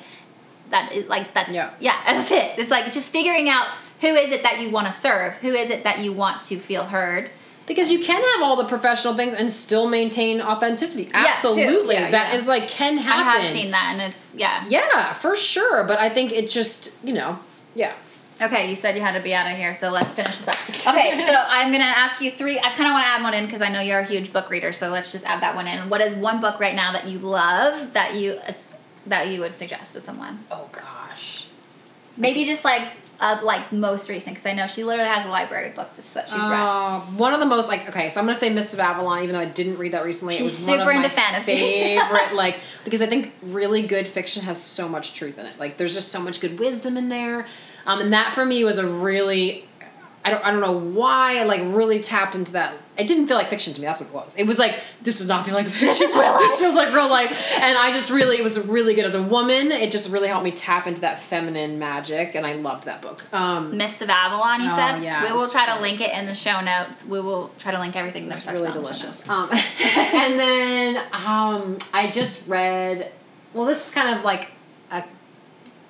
that 0.69 0.93
is 0.93 1.07
like 1.07 1.33
that's 1.33 1.51
Yeah. 1.51 1.71
yeah, 1.79 1.99
that's 2.05 2.31
it. 2.31 2.59
It's 2.59 2.71
like 2.71 2.91
just 2.91 3.11
figuring 3.11 3.49
out 3.49 3.67
who 4.01 4.07
is 4.07 4.31
it 4.31 4.43
that 4.43 4.61
you 4.61 4.69
want 4.69 4.87
to 4.87 4.93
serve? 4.93 5.33
Who 5.35 5.49
is 5.49 5.69
it 5.69 5.83
that 5.83 5.99
you 5.99 6.13
want 6.13 6.41
to 6.43 6.57
feel 6.57 6.85
heard? 6.85 7.31
Because 7.65 7.91
you 7.91 7.99
can 7.99 8.21
have 8.33 8.41
all 8.43 8.55
the 8.55 8.65
professional 8.65 9.13
things 9.13 9.35
and 9.35 9.51
still 9.51 9.87
maintain 9.87 10.41
authenticity. 10.41 11.03
Yeah. 11.03 11.25
Absolutely. 11.27 11.95
Yeah, 11.95 12.09
That 12.11 12.29
yeah. 12.29 12.35
is 12.35 12.47
like 12.47 12.67
can 12.67 12.97
happen. 12.97 13.27
I 13.27 13.31
have 13.39 13.53
seen 13.53 13.71
that 13.71 13.89
and 13.93 14.01
it's 14.01 14.33
yeah. 14.35 14.65
Yeah, 14.67 15.13
for 15.13 15.35
sure. 15.35 15.83
But 15.83 15.99
I 15.99 16.09
think 16.09 16.31
it 16.31 16.49
just, 16.49 17.05
you 17.05 17.13
know, 17.13 17.37
yeah. 17.75 17.93
Okay, 18.41 18.69
you 18.69 18.75
said 18.75 18.95
you 18.95 19.01
had 19.01 19.13
to 19.13 19.19
be 19.19 19.33
out 19.33 19.51
of 19.51 19.57
here, 19.57 19.73
so 19.73 19.91
let's 19.91 20.13
finish 20.13 20.37
this 20.37 20.47
up. 20.47 20.55
Okay, 20.95 21.25
so 21.25 21.35
I'm 21.35 21.71
gonna 21.71 21.83
ask 21.83 22.21
you 22.21 22.31
three. 22.31 22.57
I 22.57 22.69
kind 22.69 22.87
of 22.87 22.93
want 22.93 23.03
to 23.03 23.07
add 23.07 23.21
one 23.21 23.33
in 23.33 23.45
because 23.45 23.61
I 23.61 23.69
know 23.69 23.81
you're 23.81 23.99
a 23.99 24.05
huge 24.05 24.31
book 24.31 24.49
reader, 24.49 24.71
so 24.71 24.89
let's 24.89 25.11
just 25.11 25.25
add 25.25 25.41
that 25.41 25.55
one 25.55 25.67
in. 25.67 25.89
What 25.89 26.01
is 26.01 26.15
one 26.15 26.39
book 26.39 26.59
right 26.59 26.73
now 26.75 26.93
that 26.93 27.05
you 27.05 27.19
love 27.19 27.93
that 27.93 28.15
you 28.15 28.39
that 29.07 29.27
you 29.27 29.41
would 29.41 29.53
suggest 29.53 29.93
to 29.93 30.01
someone? 30.01 30.39
Oh 30.49 30.69
gosh. 30.71 31.47
Maybe 32.15 32.45
just 32.45 32.63
like 32.63 32.87
uh, 33.19 33.39
like 33.43 33.71
most 33.71 34.09
recent? 34.09 34.35
Because 34.35 34.45
I 34.45 34.53
know 34.53 34.67
she 34.67 34.83
literally 34.83 35.09
has 35.09 35.25
a 35.25 35.29
library 35.29 35.71
book 35.71 35.93
that 35.95 36.03
she's 36.03 36.15
read. 36.15 36.51
Uh, 36.51 37.01
one 37.01 37.33
of 37.33 37.39
the 37.39 37.45
most 37.45 37.67
like 37.67 37.89
okay, 37.89 38.09
so 38.09 38.19
I'm 38.19 38.25
gonna 38.25 38.37
say 38.37 38.49
Mists 38.49 38.73
of 38.73 38.79
Avalon, 38.79 39.23
even 39.23 39.33
though 39.33 39.41
I 39.41 39.45
didn't 39.45 39.77
read 39.77 39.91
that 39.91 40.05
recently. 40.05 40.35
She's 40.35 40.41
it 40.41 40.43
was 40.43 40.67
one 40.67 40.79
super 40.79 40.91
of 40.91 40.95
into 40.95 41.09
my 41.09 41.13
fantasy. 41.13 41.51
Favorite 41.55 42.33
like 42.33 42.59
because 42.85 43.01
I 43.01 43.07
think 43.07 43.33
really 43.41 43.85
good 43.85 44.07
fiction 44.07 44.43
has 44.43 44.61
so 44.61 44.87
much 44.87 45.13
truth 45.13 45.37
in 45.37 45.45
it. 45.45 45.59
Like 45.59 45.77
there's 45.77 45.93
just 45.93 46.11
so 46.11 46.21
much 46.21 46.39
good 46.39 46.59
wisdom 46.59 46.95
in 46.95 47.09
there, 47.09 47.45
um, 47.85 48.01
and 48.01 48.13
that 48.13 48.33
for 48.33 48.45
me 48.45 48.63
was 48.63 48.77
a 48.77 48.87
really. 48.87 49.65
I 50.25 50.31
don't, 50.31 50.45
I 50.45 50.51
don't 50.51 50.59
know 50.59 50.77
why 50.77 51.39
I 51.39 51.43
like 51.45 51.61
really 51.61 52.01
tapped 52.01 52.35
into 52.35 52.51
that. 52.51 52.73
It 52.97 53.07
didn't 53.07 53.27
feel 53.27 53.37
like 53.37 53.47
fiction 53.47 53.73
to 53.73 53.79
me. 53.79 53.87
That's 53.87 54.01
what 54.01 54.09
it 54.09 54.13
was. 54.13 54.35
It 54.35 54.45
was 54.45 54.59
like 54.59 54.77
this 55.01 55.19
does 55.19 55.29
not 55.29 55.45
feel 55.45 55.53
like 55.55 55.65
fiction. 55.67 56.07
This, 56.07 56.13
feels 56.59 56.75
like 56.75 56.93
real 56.93 57.07
life. 57.07 57.53
And 57.57 57.77
I 57.77 57.93
just 57.93 58.11
really 58.11 58.35
it 58.35 58.43
was 58.43 58.59
really 58.67 58.93
good 58.93 59.05
as 59.05 59.15
a 59.15 59.23
woman. 59.23 59.71
It 59.71 59.91
just 59.93 60.11
really 60.11 60.27
helped 60.27 60.43
me 60.43 60.51
tap 60.51 60.87
into 60.87 60.99
that 61.01 61.19
feminine 61.19 61.79
magic, 61.79 62.35
and 62.35 62.45
I 62.45 62.53
loved 62.53 62.83
that 62.83 63.01
book. 63.01 63.33
Um, 63.33 63.77
Mists 63.77 64.01
of 64.01 64.09
Avalon, 64.09 64.59
you 64.59 64.67
Oh, 64.69 64.75
said? 64.75 65.01
yeah, 65.01 65.23
We 65.23 65.31
will 65.31 65.47
try 65.47 65.65
to 65.73 65.81
link 65.81 66.01
it 66.01 66.11
in 66.11 66.25
the 66.25 66.35
show 66.35 66.59
notes. 66.59 67.05
We 67.05 67.21
will 67.21 67.49
try 67.57 67.71
to 67.71 67.79
link 67.79 67.95
everything 67.95 68.27
that's 68.27 68.45
really 68.45 68.71
delicious. 68.71 69.27
Um, 69.29 69.49
and 69.81 70.37
then 70.37 70.97
um, 71.13 71.77
I 71.93 72.11
just 72.11 72.49
read. 72.49 73.09
Well, 73.53 73.65
this 73.65 73.87
is 73.87 73.93
kind 73.93 74.17
of 74.17 74.25
like 74.25 74.43
a. 74.43 74.49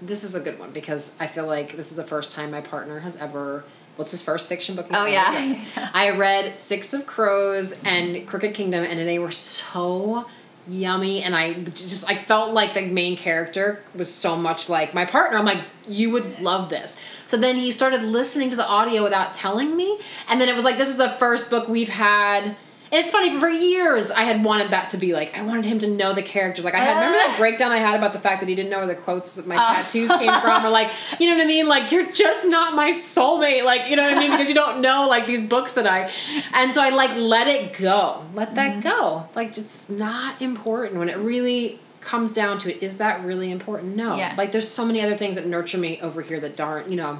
This 0.01 0.23
is 0.23 0.35
a 0.35 0.43
good 0.43 0.59
one 0.59 0.71
because 0.71 1.17
I 1.19 1.27
feel 1.27 1.45
like 1.45 1.75
this 1.75 1.91
is 1.91 1.97
the 1.97 2.03
first 2.03 2.31
time 2.31 2.51
my 2.51 2.61
partner 2.61 2.99
has 2.99 3.17
ever. 3.17 3.63
What's 3.95 4.11
his 4.11 4.21
first 4.21 4.47
fiction 4.47 4.75
book? 4.75 4.87
Oh, 4.91 5.05
yeah. 5.05 5.61
I 5.93 6.11
read 6.11 6.57
Six 6.57 6.93
of 6.93 7.05
Crows 7.05 7.81
and 7.83 8.25
Crooked 8.25 8.53
Kingdom, 8.53 8.85
and 8.85 8.99
they 9.07 9.19
were 9.19 9.31
so 9.31 10.25
yummy 10.67 11.23
and 11.23 11.35
i 11.35 11.53
just 11.53 12.07
i 12.09 12.15
felt 12.15 12.53
like 12.53 12.73
the 12.73 12.81
main 12.81 13.17
character 13.17 13.81
was 13.95 14.13
so 14.13 14.35
much 14.35 14.69
like 14.69 14.93
my 14.93 15.03
partner 15.03 15.37
i'm 15.37 15.45
like 15.45 15.63
you 15.87 16.11
would 16.11 16.39
love 16.41 16.69
this 16.69 16.99
so 17.25 17.37
then 17.37 17.55
he 17.55 17.71
started 17.71 18.03
listening 18.03 18.49
to 18.49 18.55
the 18.55 18.67
audio 18.67 19.01
without 19.01 19.33
telling 19.33 19.75
me 19.75 19.99
and 20.27 20.39
then 20.39 20.47
it 20.47 20.55
was 20.55 20.65
like 20.65 20.77
this 20.77 20.89
is 20.89 20.97
the 20.97 21.09
first 21.13 21.49
book 21.49 21.67
we've 21.67 21.89
had 21.89 22.55
and 22.91 22.99
it's 22.99 23.11
funny 23.11 23.37
for 23.39 23.47
years 23.47 24.11
I 24.11 24.23
had 24.23 24.43
wanted 24.43 24.71
that 24.71 24.89
to 24.89 24.97
be 24.97 25.13
like 25.13 25.37
I 25.37 25.43
wanted 25.43 25.65
him 25.65 25.79
to 25.79 25.87
know 25.87 26.13
the 26.13 26.23
characters. 26.23 26.65
Like 26.65 26.73
I 26.73 26.79
had 26.79 26.95
remember 26.95 27.17
that 27.17 27.33
ah. 27.35 27.37
breakdown 27.37 27.71
I 27.71 27.77
had 27.77 27.95
about 27.95 28.13
the 28.13 28.19
fact 28.19 28.39
that 28.39 28.49
he 28.49 28.55
didn't 28.55 28.69
know 28.71 28.79
where 28.79 28.87
the 28.87 28.95
quotes 28.95 29.37
of 29.37 29.47
my 29.47 29.57
ah. 29.57 29.75
tattoos 29.75 30.09
came 30.09 30.33
from, 30.41 30.65
or 30.65 30.69
like 30.69 30.91
you 31.19 31.27
know 31.27 31.35
what 31.35 31.43
I 31.43 31.47
mean. 31.47 31.67
Like 31.67 31.91
you're 31.91 32.11
just 32.11 32.49
not 32.49 32.75
my 32.75 32.89
soulmate. 32.89 33.63
Like 33.63 33.89
you 33.89 33.95
know 33.95 34.03
what 34.03 34.17
I 34.17 34.19
mean 34.19 34.31
because 34.31 34.49
you 34.49 34.55
don't 34.55 34.81
know 34.81 35.07
like 35.07 35.27
these 35.27 35.47
books 35.47 35.73
that 35.73 35.85
I, 35.87 36.11
and 36.53 36.73
so 36.73 36.81
I 36.81 36.89
like 36.89 37.15
let 37.15 37.47
it 37.47 37.77
go, 37.77 38.25
let 38.33 38.55
that 38.55 38.83
mm-hmm. 38.83 38.89
go. 38.89 39.29
Like 39.35 39.57
it's 39.57 39.89
not 39.89 40.41
important 40.41 40.97
when 40.97 41.09
it 41.09 41.17
really 41.17 41.79
comes 42.01 42.33
down 42.33 42.57
to 42.59 42.75
it. 42.75 42.81
Is 42.81 42.97
that 42.97 43.23
really 43.23 43.51
important? 43.51 43.95
No. 43.95 44.15
Yeah. 44.15 44.33
Like 44.37 44.51
there's 44.51 44.69
so 44.69 44.85
many 44.85 45.01
other 45.01 45.15
things 45.15 45.35
that 45.35 45.45
nurture 45.45 45.77
me 45.77 46.01
over 46.01 46.21
here 46.21 46.39
that 46.39 46.59
aren't, 46.59 46.89
you 46.89 46.95
know. 46.95 47.19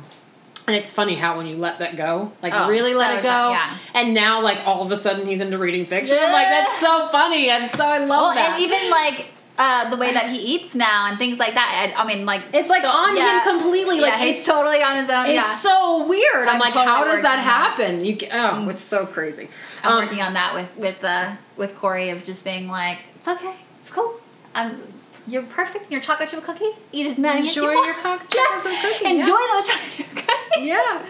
And 0.70 0.76
it's 0.78 0.91
funny 0.91 1.15
how 1.15 1.36
when 1.36 1.47
you 1.47 1.57
let 1.57 1.80
that 1.80 1.97
go, 1.97 2.32
like 2.43 2.53
Oh, 2.55 2.70
really 2.70 2.93
let 2.93 3.11
so 3.13 3.17
it 3.20 3.24
go, 3.24 3.49
yeah. 3.49 3.76
and 3.95 4.13
now 4.13 4.43
like 4.43 4.59
all 4.67 4.84
of 4.86 4.91
a 4.91 4.95
sudden 4.95 5.26
he's 5.26 5.41
into 5.41 5.57
reading 5.57 5.88
fiction. 5.88 6.15
I'm 6.22 6.32
like 6.32 6.47
that's 6.47 6.78
so 6.78 7.07
funny, 7.07 7.49
and 7.49 7.67
so 7.72 7.84
I 7.84 7.97
love 7.97 8.09
Well, 8.09 8.34
that. 8.36 8.51
and 8.51 8.61
even 8.61 8.91
like 8.91 9.32
uh, 9.57 9.89
the 9.89 9.97
way 9.97 10.13
that 10.13 10.30
he 10.30 10.38
eats 10.38 10.76
now 10.76 11.07
and 11.07 11.17
things 11.17 11.39
like 11.39 11.55
that. 11.55 11.93
I, 11.97 12.03
I 12.03 12.05
mean, 12.05 12.24
like 12.28 12.43
It's, 12.53 12.70
like, 12.70 12.84
so- 12.84 12.88
on 12.89 13.17
him 13.17 13.41
completely, 13.59 13.99
like, 13.99 14.13
yeah, 14.13 14.20
he's 14.20 14.41
it's- 14.41 14.45
totally 14.45 14.84
on 14.84 14.97
his 14.97 15.09
own. 15.09 15.26
it's 15.26 15.34
yeah, 15.36 15.41
so 15.43 16.07
weird. 16.07 16.47
I'm, 16.47 16.49
I'm 16.49 16.59
like, 16.59 16.74
totally 16.76 16.86
how 16.86 17.03
does 17.03 17.22
that 17.24 17.39
happen? 17.39 18.05
You 18.05 18.13
get, 18.13 18.30
oh, 18.32 18.70
it's 18.70 18.82
so 18.84 19.05
crazy. 19.07 19.49
I'm 19.84 19.93
Um, 19.93 20.03
working 20.05 20.22
on 20.22 20.34
that 20.34 20.53
with 20.53 20.70
with 20.78 21.03
uh, 21.03 21.34
with 21.57 21.76
Corey 21.78 22.09
of 22.11 22.24
just 22.24 22.45
being 22.45 22.67
like, 22.70 22.99
it's 23.15 23.28
okay, 23.28 23.55
it's 23.82 23.89
cool. 23.91 24.13
Um, 24.53 24.80
you're 25.30 25.43
perfect. 25.43 25.91
Your 25.91 26.01
chocolate 26.01 26.30
chip 26.30 26.43
cookies. 26.43 26.75
Eat 26.91 27.05
as 27.07 27.17
many 27.17 27.41
as 27.47 27.55
you 27.55 27.63
Enjoy 27.63 27.73
your 27.84 27.93
chocolate 27.93 28.34
Yeah. 28.36 28.61
chip 28.63 28.82
cookie, 28.82 29.05
Enjoy 29.05 29.25
yeah. 29.39 29.47
those 29.53 29.67
chocolate 29.67 29.91
chip 29.91 30.07
cookies. 30.15 30.25
Yeah, 30.59 31.01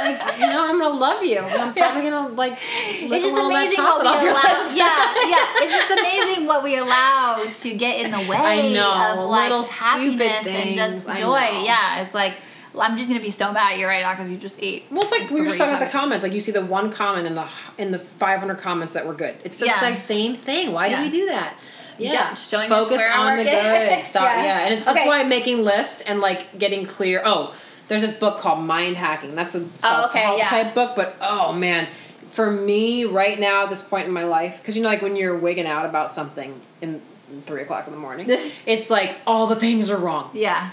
like 0.00 0.38
you 0.40 0.46
know, 0.46 0.68
I'm 0.68 0.78
gonna 0.80 0.94
love 0.94 1.22
you. 1.22 1.38
I'm 1.38 1.72
probably 1.74 2.02
gonna 2.10 2.28
like. 2.28 2.52
lick 2.52 2.60
It's 2.60 3.02
a 3.02 3.08
just 3.28 3.34
little 3.34 3.46
of 3.46 3.52
that 3.52 3.64
amazing 3.66 3.84
what 3.84 4.02
we 4.02 4.28
allow. 4.28 4.62
Yeah, 4.74 5.14
yeah. 5.28 5.64
It's 5.64 5.74
just 5.74 5.90
amazing 5.90 6.46
what 6.46 6.64
we 6.64 6.76
allow 6.76 7.44
to 7.48 7.74
get 7.74 8.04
in 8.04 8.10
the 8.10 8.18
way 8.18 8.36
I 8.36 8.72
know, 8.72 9.22
of 9.22 9.28
like 9.30 9.50
little 9.50 9.62
happiness 9.64 10.46
and 10.46 10.74
just 10.74 11.06
joy. 11.18 11.62
Yeah, 11.64 12.02
it's 12.02 12.14
like 12.14 12.34
I'm 12.78 12.96
just 12.96 13.08
gonna 13.08 13.20
be 13.20 13.30
so 13.30 13.52
mad 13.52 13.72
at 13.74 13.78
you 13.78 13.86
right 13.86 14.02
now 14.02 14.12
because 14.14 14.30
you 14.30 14.36
just 14.36 14.58
ate. 14.62 14.84
Well, 14.90 15.02
it's 15.02 15.12
like 15.12 15.30
we 15.30 15.40
were 15.40 15.46
just 15.46 15.58
talking 15.58 15.74
about 15.74 15.84
the 15.84 15.90
comments. 15.92 16.24
Like 16.24 16.32
you 16.32 16.40
see 16.40 16.52
the 16.52 16.64
one 16.64 16.90
comment 16.92 17.26
in 17.26 17.34
the 17.34 17.46
in 17.76 17.90
the 17.92 17.98
500 17.98 18.56
comments 18.58 18.94
that 18.94 19.06
were 19.06 19.14
good. 19.14 19.36
It's 19.44 19.58
just 19.60 19.80
Yeah. 19.80 19.88
like 19.88 19.96
same 19.96 20.34
thing. 20.34 20.72
Why 20.72 20.86
Yeah. 20.88 20.98
do 20.98 21.02
we 21.04 21.10
do 21.10 21.26
that? 21.26 21.54
Yeah, 21.98 22.34
showing 22.34 22.68
focus 22.68 23.02
on 23.14 23.36
the 23.38 23.44
good. 23.44 24.04
Stop. 24.04 24.22
Yeah. 24.24 24.44
Yeah, 24.44 24.58
and 24.64 24.74
it's 24.74 24.86
Okay. 24.86 24.94
that's 24.94 25.08
why 25.08 25.20
I'm 25.20 25.28
making 25.28 25.62
lists 25.64 26.02
and 26.02 26.20
like 26.20 26.58
getting 26.58 26.86
clear. 26.86 27.22
Oh, 27.24 27.54
there's 27.88 28.02
this 28.02 28.18
book 28.18 28.38
called 28.38 28.60
Mind 28.64 28.96
Hacking. 28.96 29.34
That's 29.34 29.54
a 29.54 29.66
self 29.78 30.12
help 30.12 30.34
Oh, 30.34 30.36
yeah. 30.36 30.46
type 30.46 30.74
book, 30.74 30.94
but 30.96 31.16
oh 31.20 31.52
man. 31.52 31.88
For 32.30 32.50
me, 32.52 33.04
right 33.04 33.40
now, 33.40 33.64
at 33.64 33.68
this 33.68 33.82
point 33.82 34.06
in 34.06 34.12
my 34.12 34.22
life, 34.24 34.58
because 34.60 34.76
you 34.76 34.82
know, 34.82 34.88
like 34.90 35.02
when 35.02 35.16
you're 35.16 35.36
wigging 35.36 35.66
out 35.66 35.84
about 35.86 36.14
something 36.14 36.60
in 36.80 37.02
three 37.46 37.62
o'clock 37.62 37.86
in 37.88 37.92
the 37.92 37.98
morning, 37.98 38.26
it's 38.66 38.90
like 38.90 39.16
all 39.26 39.46
the 39.48 39.56
things 39.56 39.90
are 39.90 39.96
wrong 39.98 40.30
Yeah. 40.34 40.70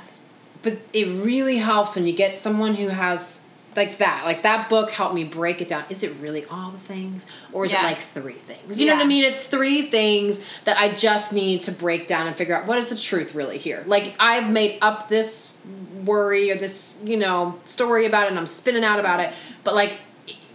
but 0.61 0.78
it 0.93 1.05
really 1.23 1.57
helps 1.57 1.95
when 1.95 2.05
you 2.05 2.13
get 2.13 2.39
someone 2.39 2.76
who 2.76 2.89
has 2.89 3.44
like 3.76 3.97
that 3.97 4.23
like 4.26 4.43
that 4.43 4.69
book 4.69 4.91
helped 4.91 5.13
me 5.15 5.23
break 5.23 5.61
it 5.61 5.67
down. 5.67 5.84
Is 5.89 6.03
it 6.03 6.13
really 6.19 6.45
all 6.45 6.71
the 6.71 6.80
things 6.80 7.28
or 7.53 7.65
is 7.65 7.73
Yeah. 7.73 7.82
it 7.82 7.84
like 7.84 7.97
three 7.99 8.34
things? 8.34 8.80
You 8.80 8.88
know 8.88 8.95
what 8.95 9.03
i 9.03 9.07
mean? 9.07 9.23
It's 9.23 9.45
three 9.45 9.89
things 9.89 10.43
that 10.65 10.78
i 10.78 10.93
just 10.93 11.34
need 11.34 11.63
to 11.63 11.71
break 11.71 12.07
down 12.07 12.28
and 12.28 12.36
figure 12.36 12.55
out 12.55 12.65
what 12.67 12.78
is 12.78 12.88
the 12.88 12.95
truth 12.97 13.36
really 13.36 13.57
here? 13.57 13.84
Like 13.86 14.15
i've 14.19 14.49
made 14.49 14.80
up 14.82 15.07
this 15.09 15.57
worry 16.03 16.51
or 16.51 16.55
this 16.55 16.97
you 17.03 17.17
know 17.17 17.59
story 17.65 18.05
about 18.05 18.26
it 18.26 18.30
and 18.30 18.38
i'm 18.38 18.45
spinning 18.45 18.84
out 18.84 18.99
about 18.99 19.19
it 19.19 19.34
but 19.63 19.73
like 19.73 19.97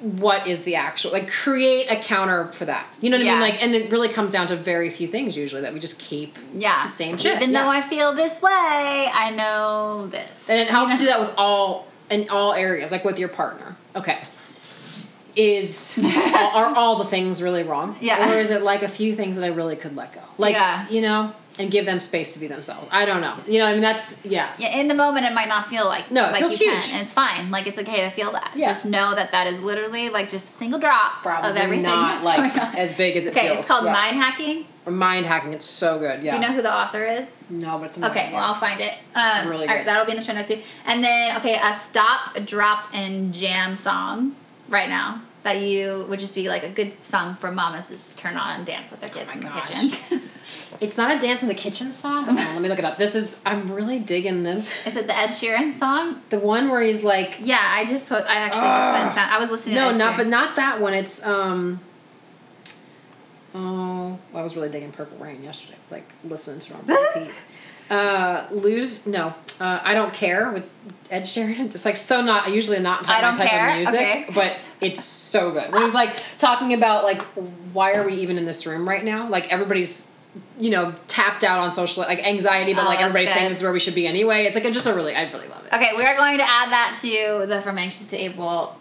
what 0.00 0.46
is 0.46 0.62
the 0.64 0.76
actual 0.76 1.10
like 1.12 1.30
create 1.30 1.86
a 1.90 1.96
counter 1.96 2.50
for 2.52 2.64
that. 2.64 2.86
You 3.02 3.10
know 3.10 3.18
what 3.18 3.26
i 3.26 3.30
mean? 3.32 3.40
Like 3.40 3.62
and 3.62 3.74
it 3.74 3.92
really 3.92 4.08
comes 4.08 4.32
down 4.32 4.46
to 4.46 4.56
very 4.56 4.88
few 4.88 5.06
things 5.06 5.36
usually 5.36 5.60
that 5.60 5.74
we 5.74 5.78
just 5.80 5.98
keep 6.00 6.38
Yeah. 6.54 6.80
the 6.82 6.88
same 6.88 7.18
shit. 7.18 7.36
Even 7.36 7.50
Yeah. 7.50 7.64
though 7.64 7.68
I 7.68 7.82
feel 7.82 8.14
this 8.14 8.40
way, 8.40 8.50
I 9.12 9.30
know 9.36 10.06
this. 10.06 10.48
And 10.48 10.58
it 10.58 10.68
helps 10.68 10.94
to 10.94 10.98
do 10.98 11.04
that 11.06 11.20
with 11.20 11.34
all 11.36 11.86
in 12.10 12.28
all 12.30 12.52
areas, 12.52 12.92
like 12.92 13.04
with 13.04 13.18
your 13.18 13.28
partner. 13.28 13.76
Okay. 13.96 14.20
Is 15.36 15.96
are, 16.02 16.66
are 16.66 16.74
all 16.76 16.96
the 16.96 17.04
things 17.04 17.40
really 17.42 17.62
wrong? 17.62 17.96
Yeah. 18.00 18.32
Or 18.32 18.34
is 18.36 18.50
it 18.50 18.62
like 18.62 18.82
a 18.82 18.88
few 18.88 19.14
things 19.14 19.36
that 19.36 19.44
I 19.44 19.48
really 19.48 19.76
could 19.76 19.94
let 19.94 20.12
go? 20.12 20.20
Like 20.38 20.54
Yeah. 20.54 20.88
you 20.88 21.02
know, 21.02 21.32
and 21.56 21.70
give 21.70 21.84
them 21.86 22.00
space 22.00 22.32
to 22.34 22.40
be 22.40 22.48
themselves. 22.48 22.88
I 22.90 23.04
don't 23.04 23.20
know. 23.20 23.36
You 23.46 23.60
know, 23.60 23.66
I 23.66 23.72
mean 23.74 23.80
that's 23.82 24.24
yeah. 24.26 24.50
Yeah, 24.58 24.76
in 24.80 24.88
the 24.88 24.94
moment 24.94 25.26
it 25.26 25.32
might 25.32 25.46
not 25.48 25.66
feel 25.66 25.84
like 25.86 26.10
No, 26.10 26.28
it 26.28 26.32
like 26.32 26.40
feels 26.40 26.58
huge. 26.58 26.84
can, 26.86 26.94
and 26.98 27.02
it's 27.04 27.14
fine. 27.14 27.52
Like 27.52 27.68
it's 27.68 27.78
okay 27.78 28.00
to 28.00 28.10
feel 28.10 28.32
that. 28.32 28.52
Yeah. 28.56 28.70
Just 28.70 28.86
know 28.86 29.14
that 29.14 29.30
that 29.30 29.46
is 29.46 29.60
literally 29.62 30.08
like 30.08 30.30
just 30.30 30.50
a 30.52 30.52
single 30.56 30.80
drop 30.80 31.22
Probably 31.22 31.50
of 31.50 31.56
everything. 31.56 31.84
not 31.84 32.24
like 32.24 32.56
as 32.76 32.94
big 32.94 33.16
as 33.16 33.26
it 33.26 33.32
feels. 33.32 33.36
Okay, 33.38 33.46
feels. 33.50 33.58
it's 33.60 33.68
called 33.68 33.84
Yeah. 33.84 33.92
mind 33.92 34.16
hacking. 34.16 34.66
Mind 34.86 35.26
hacking. 35.26 35.52
It's 35.52 35.66
so 35.66 35.98
good. 35.98 36.22
Yeah. 36.22 36.32
Do 36.32 36.36
you 36.40 36.42
know 36.48 36.54
who 36.54 36.62
the 36.62 36.72
author 36.74 37.04
is? 37.04 37.26
No, 37.50 37.78
but 37.78 37.86
it's 37.86 38.02
Okay, 38.02 38.30
well 38.32 38.42
I'll 38.42 38.54
find 38.54 38.80
it. 38.80 38.94
Um, 39.14 39.48
really 39.48 39.68
all 39.68 39.74
right, 39.74 39.84
that'll 39.84 40.06
be 40.06 40.12
in 40.12 40.18
the 40.18 40.24
show 40.24 40.32
notes 40.32 40.48
too. 40.48 40.60
And 40.86 41.04
then 41.04 41.36
okay, 41.38 41.60
a 41.62 41.74
stop, 41.74 42.34
drop, 42.46 42.88
and 42.94 43.32
jam 43.34 43.76
song 43.76 44.34
right 44.68 44.88
now 44.88 45.20
that 45.42 45.60
you 45.60 46.04
would 46.08 46.18
just 46.18 46.34
be 46.34 46.48
like 46.48 46.62
a 46.62 46.68
good 46.68 47.02
song 47.02 47.34
for 47.34 47.50
mamas 47.50 47.86
to 47.86 47.92
just 47.94 48.18
turn 48.18 48.36
on 48.36 48.56
and 48.56 48.66
dance 48.66 48.90
with 48.90 49.00
their 49.00 49.08
kids 49.10 49.28
Oh 49.30 49.34
in 49.34 49.40
the 49.40 49.46
gosh. 49.48 49.70
kitchen. 49.70 50.20
It's 50.80 50.96
not 50.96 51.14
a 51.14 51.18
dance 51.18 51.42
in 51.42 51.48
the 51.48 51.54
kitchen 51.54 51.92
song. 51.92 52.28
On, 52.28 52.34
let 52.34 52.60
me 52.62 52.68
look 52.68 52.78
it 52.78 52.84
up. 52.84 52.96
This 52.96 53.14
is 53.14 53.40
I'm 53.44 53.70
really 53.70 53.98
digging 53.98 54.42
this. 54.44 54.74
is 54.86 54.96
it 54.96 55.06
the 55.06 55.16
Ed 55.16 55.28
Sheeran 55.28 55.72
song? 55.72 56.22
The 56.30 56.38
one 56.38 56.70
where 56.70 56.80
he's 56.80 57.04
like 57.04 57.36
Yeah, 57.40 57.60
I 57.62 57.84
just 57.84 58.08
put. 58.08 58.24
I 58.24 58.36
actually 58.36 58.62
just 58.62 58.92
went 58.92 59.14
found. 59.14 59.30
I 59.30 59.38
was 59.38 59.50
listening. 59.50 59.74
No, 59.76 59.92
not 59.92 60.16
but 60.16 60.26
not 60.26 60.56
that 60.56 60.80
one. 60.80 60.94
It's 60.94 61.24
um. 61.26 61.80
Oh, 63.54 64.18
I 64.34 64.42
was 64.42 64.56
really 64.56 64.68
digging 64.68 64.92
Purple 64.92 65.18
Rain 65.18 65.42
yesterday. 65.42 65.74
I 65.78 65.82
was 65.82 65.92
like 65.92 66.12
listening 66.24 66.60
to 66.60 66.74
it 66.74 66.76
on 66.76 66.86
repeat. 66.86 67.34
Uh, 67.90 68.46
lose 68.52 69.04
no, 69.04 69.34
uh, 69.58 69.80
I 69.82 69.94
don't 69.94 70.14
care 70.14 70.52
with 70.52 70.64
Ed 71.10 71.22
Sheeran. 71.22 71.74
It's 71.74 71.84
like 71.84 71.96
so 71.96 72.22
not 72.22 72.48
usually 72.52 72.78
not 72.78 73.02
type, 73.02 73.20
my 73.20 73.32
type 73.32 73.50
care, 73.50 73.70
of 73.70 73.76
music, 73.78 74.00
okay. 74.00 74.26
but 74.32 74.58
it's 74.80 75.02
so 75.02 75.50
good. 75.50 75.72
When 75.72 75.82
he's 75.82 75.92
like 75.92 76.22
talking 76.38 76.72
about 76.72 77.02
like 77.02 77.20
why 77.72 77.94
are 77.94 78.06
we 78.06 78.14
even 78.14 78.38
in 78.38 78.44
this 78.44 78.64
room 78.64 78.88
right 78.88 79.04
now? 79.04 79.28
Like 79.28 79.52
everybody's 79.52 80.16
you 80.60 80.70
know 80.70 80.94
tapped 81.08 81.42
out 81.42 81.58
on 81.58 81.72
social 81.72 82.04
like 82.04 82.24
anxiety, 82.24 82.74
but 82.74 82.84
Oh, 82.84 82.86
like 82.86 83.00
everybody's 83.00 83.32
saying 83.32 83.48
this 83.48 83.58
is 83.58 83.64
where 83.64 83.72
we 83.72 83.80
should 83.80 83.96
be 83.96 84.06
anyway. 84.06 84.44
It's 84.44 84.54
like 84.54 84.72
just 84.72 84.86
a 84.86 84.94
really 84.94 85.16
I 85.16 85.28
really 85.32 85.48
love 85.48 85.64
it. 85.66 85.74
Okay, 85.74 85.90
we 85.96 86.04
are 86.04 86.16
going 86.16 86.38
to 86.38 86.44
add 86.44 86.70
that 86.70 86.96
to 87.02 87.46
the 87.48 87.60
From 87.60 87.76
Anxious 87.76 88.06
to 88.06 88.16
Able 88.16 88.76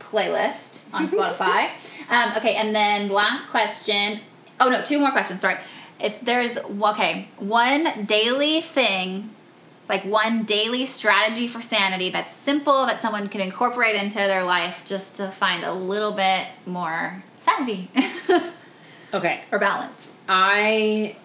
playlist 0.00 0.80
on 0.92 1.08
Spotify. 1.08 1.70
Um, 2.08 2.36
okay, 2.36 2.54
and 2.54 2.74
then 2.74 3.08
last 3.08 3.48
question. 3.48 4.20
Oh 4.60 4.68
no, 4.68 4.82
two 4.82 4.98
more 4.98 5.10
questions. 5.10 5.40
Sorry. 5.40 5.56
If 6.00 6.20
there's 6.20 6.58
okay, 6.58 7.28
one 7.38 8.04
daily 8.04 8.60
thing, 8.60 9.30
like 9.88 10.04
one 10.04 10.44
daily 10.44 10.86
strategy 10.86 11.48
for 11.48 11.60
sanity 11.60 12.10
that's 12.10 12.32
simple 12.32 12.86
that 12.86 13.00
someone 13.00 13.28
can 13.28 13.40
incorporate 13.40 13.94
into 13.94 14.18
their 14.18 14.44
life 14.44 14.82
just 14.84 15.16
to 15.16 15.28
find 15.28 15.64
a 15.64 15.72
little 15.72 16.12
bit 16.12 16.46
more 16.66 17.22
sanity 17.38 17.90
Okay, 19.14 19.42
or 19.50 19.58
balance. 19.58 20.10
I 20.28 21.16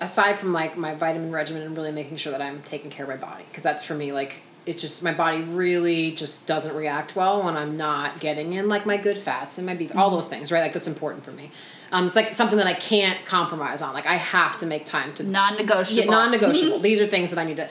aside 0.00 0.38
from 0.38 0.52
like 0.52 0.76
my 0.76 0.94
vitamin 0.94 1.32
regimen 1.32 1.62
and 1.62 1.76
really 1.76 1.92
making 1.92 2.18
sure 2.18 2.32
that 2.32 2.42
I'm 2.42 2.62
taking 2.62 2.90
care 2.90 3.04
of 3.04 3.08
my 3.08 3.16
body 3.16 3.44
because 3.48 3.62
that's 3.62 3.82
for 3.82 3.94
me 3.94 4.12
like 4.12 4.42
it 4.66 4.78
just 4.78 5.02
my 5.02 5.12
body 5.12 5.42
really 5.42 6.12
just 6.12 6.46
doesn't 6.46 6.74
react 6.74 7.16
well 7.16 7.42
when 7.44 7.56
I'm 7.56 7.76
not 7.76 8.20
getting 8.20 8.54
in 8.54 8.68
like 8.68 8.86
my 8.86 8.96
good 8.96 9.18
fats 9.18 9.58
and 9.58 9.66
my 9.66 9.74
beef, 9.74 9.94
all 9.96 10.10
those 10.10 10.28
things, 10.28 10.50
right? 10.50 10.60
Like 10.60 10.72
that's 10.72 10.88
important 10.88 11.24
for 11.24 11.32
me. 11.32 11.50
Um, 11.92 12.06
it's 12.06 12.16
like 12.16 12.34
something 12.34 12.58
that 12.58 12.66
I 12.66 12.74
can't 12.74 13.24
compromise 13.26 13.82
on. 13.82 13.92
Like 13.94 14.06
I 14.06 14.14
have 14.14 14.58
to 14.58 14.66
make 14.66 14.84
time 14.86 15.12
to 15.14 15.22
Non-negotiable. 15.22 16.04
yeah, 16.04 16.10
non-negotiable. 16.10 16.78
These 16.78 17.00
are 17.00 17.06
things 17.06 17.30
that 17.30 17.38
I 17.38 17.44
need 17.44 17.58
to. 17.58 17.68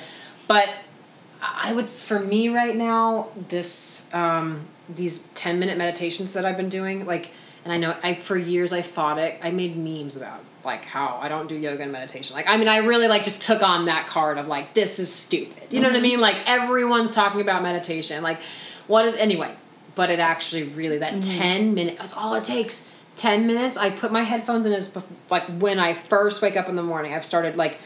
But 0.47 0.69
I 1.41 1.73
would, 1.73 1.89
for 1.89 2.19
me 2.19 2.49
right 2.49 2.75
now, 2.75 3.29
this 3.49 4.13
um, 4.13 4.65
these 4.87 5.27
ten 5.29 5.59
minute 5.59 5.77
meditations 5.77 6.33
that 6.33 6.45
I've 6.45 6.57
been 6.57 6.69
doing, 6.69 7.05
like, 7.05 7.31
and 7.65 7.73
I 7.73 7.77
know 7.77 7.95
I 8.03 8.15
for 8.15 8.37
years 8.37 8.71
I 8.71 8.81
fought 8.81 9.17
it. 9.17 9.39
I 9.41 9.51
made 9.51 9.75
memes 9.75 10.15
about 10.15 10.41
like 10.65 10.85
how 10.85 11.19
I 11.21 11.27
don't 11.27 11.47
do 11.47 11.55
yoga 11.55 11.83
and 11.83 11.91
meditation. 11.91 12.35
Like, 12.35 12.47
I 12.47 12.57
mean, 12.57 12.67
I 12.67 12.77
really 12.77 13.07
like 13.07 13.23
just 13.23 13.41
took 13.41 13.61
on 13.63 13.85
that 13.85 14.07
card 14.07 14.37
of 14.37 14.47
like 14.47 14.73
this 14.73 14.99
is 14.99 15.11
stupid. 15.11 15.73
You 15.73 15.81
know 15.81 15.89
what 15.89 15.97
I 15.97 16.01
mean? 16.01 16.19
Like 16.21 16.37
everyone's 16.49 17.11
talking 17.11 17.41
about 17.41 17.63
meditation. 17.63 18.23
Like, 18.23 18.41
what 18.87 19.05
is 19.05 19.15
anyway? 19.17 19.53
But 19.95 20.09
it 20.09 20.19
actually 20.19 20.63
really 20.63 20.99
that 20.99 21.21
ten 21.21 21.73
minutes. 21.73 21.97
That's 21.97 22.17
all 22.17 22.35
it 22.35 22.43
takes. 22.43 22.89
10 23.15 23.45
minutes 23.45 23.77
i 23.77 23.91
put 23.91 24.11
my 24.11 24.23
headphones 24.23 24.65
in 24.65 24.73
as 24.73 24.97
like 25.29 25.43
when 25.61 25.77
i 25.77 25.93
first 25.93 26.41
wake 26.41 26.57
up 26.57 26.67
in 26.67 26.75
the 26.75 26.81
morning 26.81 27.13
i've 27.13 27.23
started 27.23 27.55
like 27.55 27.77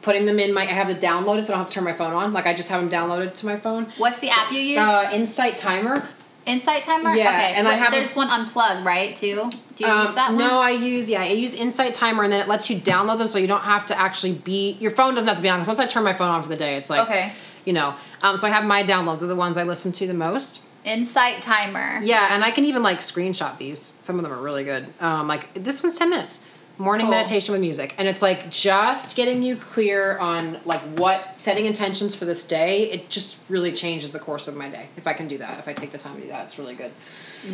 putting 0.00 0.26
them 0.26 0.38
in 0.38 0.54
my 0.54 0.62
i 0.62 0.66
have 0.66 0.88
it 0.88 1.00
downloaded 1.00 1.44
so 1.44 1.52
i 1.52 1.56
don't 1.56 1.64
have 1.64 1.68
to 1.68 1.74
turn 1.74 1.82
my 1.82 1.92
phone 1.92 2.12
on 2.12 2.32
like 2.32 2.46
i 2.46 2.54
just 2.54 2.70
have 2.70 2.80
them 2.80 2.88
downloaded 2.88 3.34
to 3.34 3.46
my 3.46 3.58
phone 3.58 3.82
What's 3.98 4.20
the 4.20 4.30
app 4.30 4.52
you 4.52 4.60
use? 4.60 4.78
uh, 4.78 5.10
insight 5.12 5.56
timer 5.56 6.08
Insight 6.46 6.82
Timer. 6.84 7.14
yeah, 7.14 7.28
Okay. 7.28 7.54
and 7.56 7.66
I 7.68 7.74
have 7.74 7.92
a- 7.92 7.96
There's 7.96 8.14
one 8.16 8.28
unplugged, 8.28 8.86
right? 8.86 9.16
Too. 9.16 9.50
Do 9.76 9.84
you 9.84 9.90
Um, 9.90 10.06
use 10.06 10.14
that 10.14 10.30
one? 10.30 10.38
no 10.38 10.58
i 10.60 10.70
use 10.70 11.10
yeah 11.10 11.20
i 11.20 11.26
use 11.28 11.54
insight 11.54 11.92
timer 11.92 12.22
and 12.24 12.32
then 12.32 12.40
it 12.40 12.48
lets 12.48 12.70
you 12.70 12.78
download 12.78 13.18
them 13.18 13.28
so 13.28 13.36
you 13.38 13.46
don't 13.46 13.60
have 13.64 13.84
to 13.86 13.98
actually 14.00 14.32
be 14.32 14.78
your 14.80 14.90
phone 14.90 15.14
doesn't 15.14 15.28
have 15.28 15.36
to 15.36 15.42
be 15.42 15.50
on 15.50 15.58
because 15.58 15.68
once 15.68 15.80
i 15.80 15.84
turn 15.86 16.02
my 16.02 16.14
phone 16.14 16.30
on 16.30 16.40
for 16.40 16.48
the 16.48 16.56
day 16.56 16.76
it's 16.76 16.88
like 16.88 17.00
Okay. 17.00 17.30
you 17.66 17.74
know 17.74 17.94
um, 18.22 18.38
so 18.38 18.46
i 18.46 18.50
have 18.50 18.64
my 18.64 18.82
downloads 18.82 19.20
are 19.22 19.26
the 19.26 19.36
ones 19.36 19.58
i 19.58 19.64
listen 19.64 19.92
to 19.92 20.06
the 20.06 20.14
most 20.14 20.62
Insight 20.86 21.42
Timer. 21.42 21.98
Yeah, 22.04 22.28
and 22.32 22.44
I 22.44 22.52
can 22.52 22.64
even 22.64 22.80
like 22.82 23.00
screenshot 23.00 23.58
these. 23.58 23.98
Some 24.02 24.18
of 24.18 24.22
them 24.22 24.32
are 24.32 24.40
really 24.40 24.62
good. 24.62 24.86
Um, 25.00 25.26
like 25.26 25.52
this 25.52 25.82
one's 25.82 25.96
ten 25.96 26.08
minutes. 26.10 26.44
Morning 26.78 27.06
Cool. 27.06 27.14
meditation 27.14 27.52
with 27.52 27.62
music, 27.62 27.94
and 27.96 28.06
it's 28.06 28.20
like 28.20 28.50
just 28.50 29.16
getting 29.16 29.42
you 29.42 29.56
clear 29.56 30.18
on 30.18 30.58
like 30.66 30.82
what 30.98 31.40
setting 31.40 31.64
intentions 31.64 32.14
for 32.14 32.26
this 32.26 32.46
day. 32.46 32.90
It 32.90 33.08
just 33.08 33.42
really 33.48 33.72
changes 33.72 34.12
the 34.12 34.18
course 34.18 34.46
of 34.46 34.56
my 34.56 34.68
day 34.68 34.88
if 34.96 35.06
I 35.06 35.14
can 35.14 35.26
do 35.26 35.38
that. 35.38 35.58
If 35.58 35.68
I 35.68 35.72
take 35.72 35.90
the 35.90 35.98
time 35.98 36.16
to 36.16 36.22
do 36.22 36.28
that, 36.28 36.44
it's 36.44 36.58
really 36.58 36.74
good. 36.74 36.92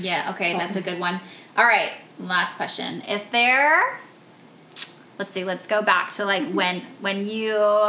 Yeah, 0.01 0.33
okay, 0.35 0.55
that's 0.55 0.75
a 0.75 0.83
good 0.83 0.99
one. 0.99 1.21
All 1.57 1.65
right, 1.65 1.93
last 2.19 2.57
question. 2.57 3.03
If 3.07 3.31
there 3.31 4.01
let's 5.19 5.31
see, 5.31 5.45
let's 5.45 5.69
go 5.69 5.83
back 5.83 6.11
to 6.11 6.25
like 6.25 6.53
when 6.53 6.83
when 7.01 7.27
you 7.27 7.89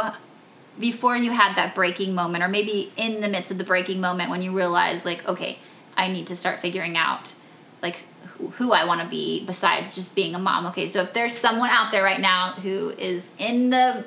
before 0.78 1.16
you 1.16 1.32
had 1.32 1.56
that 1.56 1.74
breaking 1.74 2.14
moment 2.14 2.44
or 2.44 2.48
maybe 2.48 2.92
in 2.96 3.20
the 3.20 3.28
midst 3.28 3.50
of 3.50 3.58
the 3.58 3.64
breaking 3.64 4.00
moment 4.00 4.30
when 4.30 4.42
you 4.42 4.52
realized 4.52 5.04
like, 5.04 5.26
okay, 5.26 5.58
I 5.96 6.08
need 6.08 6.28
to 6.28 6.36
start 6.36 6.60
figuring 6.60 6.96
out 6.96 7.34
like 7.82 8.02
who, 8.50 8.72
I 8.72 8.84
want 8.84 9.00
to 9.02 9.08
be 9.08 9.44
besides 9.44 9.94
just 9.94 10.14
being 10.14 10.34
a 10.34 10.38
mom. 10.38 10.66
Okay, 10.66 10.88
so 10.88 11.02
if 11.02 11.12
there's 11.12 11.36
someone 11.36 11.70
out 11.70 11.92
there 11.92 12.02
right 12.02 12.20
now 12.20 12.52
who 12.52 12.90
is 12.90 13.28
in 13.38 13.70
the 13.70 14.04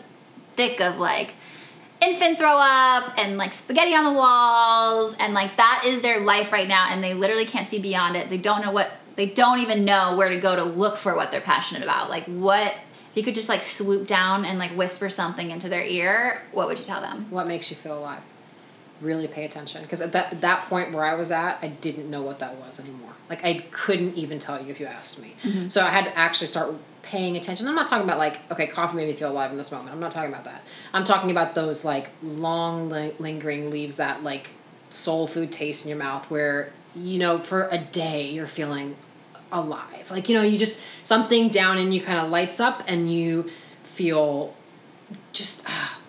thick 0.56 0.82
of 0.82 0.98
like 0.98 1.34
infant 2.02 2.38
throw 2.38 2.58
up 2.58 3.14
and 3.18 3.38
like 3.38 3.54
spaghetti 3.54 3.94
on 3.94 4.04
the 4.04 4.20
walls 4.20 5.16
and 5.20 5.34
like 5.34 5.56
that 5.58 5.84
is 5.86 6.02
their 6.02 6.20
life 6.20 6.52
right 6.52 6.68
now 6.68 6.88
and 6.90 7.04
they 7.04 7.14
literally 7.14 7.46
can't 7.46 7.70
see 7.70 7.80
beyond 7.80 8.16
it 8.16 8.30
they 8.30 8.38
don't 8.38 8.62
know 8.64 8.72
what 8.72 8.92
they 9.16 9.26
don't 9.26 9.60
even 9.60 9.84
know 9.84 10.16
where 10.16 10.30
to 10.30 10.40
go 10.40 10.56
to 10.56 10.64
look 10.64 10.96
for 10.96 11.16
what 11.16 11.32
they're 11.32 11.42
passionate 11.42 11.82
about 11.82 12.10
like 12.10 12.24
what 12.26 12.76
if 13.12 13.18
you 13.18 13.24
could 13.24 13.34
just 13.34 13.50
like 13.50 13.64
swoop 13.64 14.06
down 14.06 14.46
and 14.46 14.60
like 14.60 14.72
whisper 14.72 15.10
something 15.10 15.50
into 15.50 15.70
their 15.70 15.84
ear 15.84 16.44
what 16.52 16.68
would 16.68 16.78
you 16.78 16.86
tell 16.86 17.02
them 17.02 17.26
What 17.32 17.48
makes 17.48 17.72
you 17.72 17.76
feel 17.76 17.98
alive? 17.98 18.22
Really 19.02 19.28
pay 19.28 19.46
attention 19.46 19.84
because 19.84 20.02
at 20.02 20.12
that 20.14 20.42
that 20.42 20.68
point 20.70 20.92
where 20.92 21.04
I 21.06 21.14
was 21.16 21.32
at, 21.32 21.60
I 21.62 21.68
didn't 21.68 22.10
know 22.10 22.22
what 22.22 22.40
that 22.40 22.56
was 22.56 22.80
anymore. 22.80 23.12
Like 23.30 23.46
I 23.46 23.66
couldn't 23.72 24.16
even 24.16 24.40
tell 24.40 24.62
you 24.62 24.72
if 24.72 24.80
you 24.80 24.86
asked 24.88 25.22
me. 25.22 25.36
So 25.68 25.84
I 25.84 25.90
had 25.90 26.06
to 26.06 26.18
actually 26.18 26.48
start 26.48 26.74
paying 27.04 27.38
attention. 27.38 27.68
I'm 27.68 27.76
not 27.76 27.88
talking 27.88 28.06
about 28.06 28.18
like 28.18 28.40
okay, 28.52 28.68
coffee 28.68 28.98
made 28.98 29.08
me 29.08 29.14
feel 29.14 29.32
alive 29.32 29.52
in 29.52 29.58
this 29.58 29.72
moment. 29.72 29.92
I'm 29.92 30.00
not 30.00 30.12
talking 30.12 30.32
about 30.32 30.46
that. 30.46 30.66
I'm 30.94 31.04
talking 31.04 31.30
about 31.30 31.54
those 31.56 31.86
like 31.86 32.10
long 32.24 32.90
li- 32.90 33.14
lingering 33.20 33.70
leaves 33.70 33.98
that 33.98 34.24
like 34.24 34.50
soul 34.90 35.28
food 35.28 35.52
taste 35.52 35.86
in 35.86 35.90
your 35.90 36.00
mouth 36.00 36.30
where 36.32 36.72
you 36.96 37.20
know 37.20 37.38
for 37.40 37.68
a 37.70 37.78
day 37.78 38.30
you're 38.30 38.48
feeling 38.48 38.96
alive. 39.52 40.10
Like 40.10 40.28
you 40.30 40.36
know 40.36 40.42
you 40.42 40.58
just 40.58 40.84
something 41.04 41.50
down 41.50 41.78
in 41.78 41.92
you 41.92 42.02
kind 42.02 42.20
of 42.20 42.32
lights 42.32 42.60
up 42.60 42.84
and 42.88 43.12
you 43.12 43.50
feel 43.84 44.56
just 45.34 45.66
ah, 45.68 46.00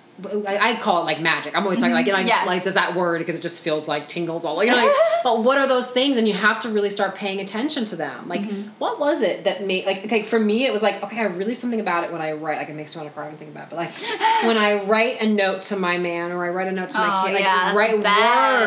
I, 0.47 0.73
I 0.73 0.75
call 0.81 1.03
it 1.03 1.05
like 1.05 1.21
magic. 1.21 1.57
I'm 1.57 1.63
always 1.63 1.79
talking 1.79 1.95
like 1.95 2.07
you 2.07 2.13
know 2.13 2.19
I 2.19 2.23
just 2.25 2.35
Yeah. 2.35 2.45
like 2.45 2.65
does 2.65 2.75
that 2.75 2.97
word 2.97 3.19
because 3.19 3.37
it 3.37 3.41
just 3.43 3.63
feels 3.63 3.87
like 3.87 4.09
tingles 4.09 4.45
all 4.45 4.63
you 4.65 4.71
know 4.73 4.77
like 4.77 4.93
but 5.23 5.45
what 5.45 5.59
are 5.59 5.67
those 5.69 5.91
things? 5.93 6.19
And 6.19 6.27
you 6.27 6.35
have 6.35 6.61
to 6.63 6.69
really 6.71 6.91
start 6.91 7.15
paying 7.15 7.41
attention 7.41 7.85
to 7.87 7.97
them. 7.97 8.29
Like 8.29 8.43
what 8.79 8.99
was 8.99 9.23
it 9.23 9.45
that 9.45 9.65
made 9.65 9.87
like 9.87 10.05
okay 10.07 10.23
for 10.23 10.39
me 10.41 10.67
it 10.67 10.73
was 10.73 10.83
like 10.83 11.03
okay 11.05 11.21
I 11.21 11.25
really 11.27 11.55
something 11.55 11.81
about 11.81 12.03
it 12.05 12.11
when 12.13 12.21
I 12.21 12.33
write. 12.33 12.59
Like 12.59 12.69
it 12.69 12.75
makes 12.75 12.97
me 12.97 13.01
want 13.03 13.11
to 13.13 13.15
cry 13.15 13.27
when 13.27 13.35
I 13.35 13.39
think 13.39 13.51
about 13.53 13.65
it 13.65 13.71
but 13.71 13.77
like 13.77 13.93
when 14.47 14.57
I 14.57 14.85
write 14.85 15.23
a 15.23 15.27
note 15.29 15.61
to 15.63 15.77
my 15.77 15.99
man 15.99 16.33
or 16.33 16.45
I 16.45 16.49
write 16.49 16.67
a 16.69 16.73
note 16.73 16.91
to 16.91 16.99
my 16.99 17.15
Oh, 17.21 17.27
kid 17.27 17.33
like 17.35 17.43
yeah, 17.43 17.75
write 17.77 17.99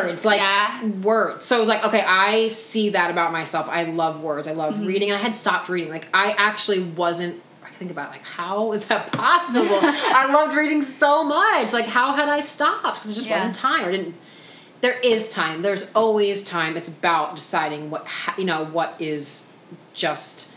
words 0.05 0.25
like 0.25 0.39
Yeah. 0.39 0.85
words. 1.01 1.43
So 1.43 1.57
it 1.57 1.59
was 1.59 1.69
like 1.69 1.83
okay 1.85 2.01
I 2.01 2.47
see 2.47 2.89
that 2.91 3.11
about 3.11 3.31
myself. 3.33 3.67
I 3.69 3.83
love 3.83 4.21
words. 4.21 4.47
I 4.47 4.53
love 4.53 4.85
reading. 4.85 5.09
And 5.11 5.19
I 5.19 5.21
had 5.21 5.35
stopped 5.35 5.67
reading. 5.69 5.91
Like 5.91 6.07
I 6.13 6.31
actually 6.37 6.81
wasn't 6.81 7.41
think 7.81 7.89
about 7.91 8.11
like 8.11 8.23
how 8.23 8.73
is 8.73 8.85
that 8.89 9.11
possible? 9.11 9.79
I 9.81 10.31
loved 10.31 10.55
reading 10.55 10.83
so 10.83 11.23
much. 11.23 11.73
Like 11.73 11.87
how 11.87 12.13
had 12.13 12.29
I 12.29 12.39
stopped? 12.41 12.97
Because 12.97 13.09
it 13.09 13.15
just 13.15 13.27
Yeah. 13.27 13.37
wasn't 13.37 13.55
time. 13.55 13.85
I 13.85 13.91
didn't. 13.91 14.15
There 14.81 14.99
is 15.03 15.33
time. 15.33 15.63
There's 15.63 15.91
always 15.93 16.43
time. 16.43 16.77
It's 16.77 16.95
about 16.95 17.35
deciding 17.35 17.89
what 17.89 18.05
you 18.37 18.45
know 18.45 18.65
what 18.65 18.95
is 18.99 19.51
just 19.95 20.53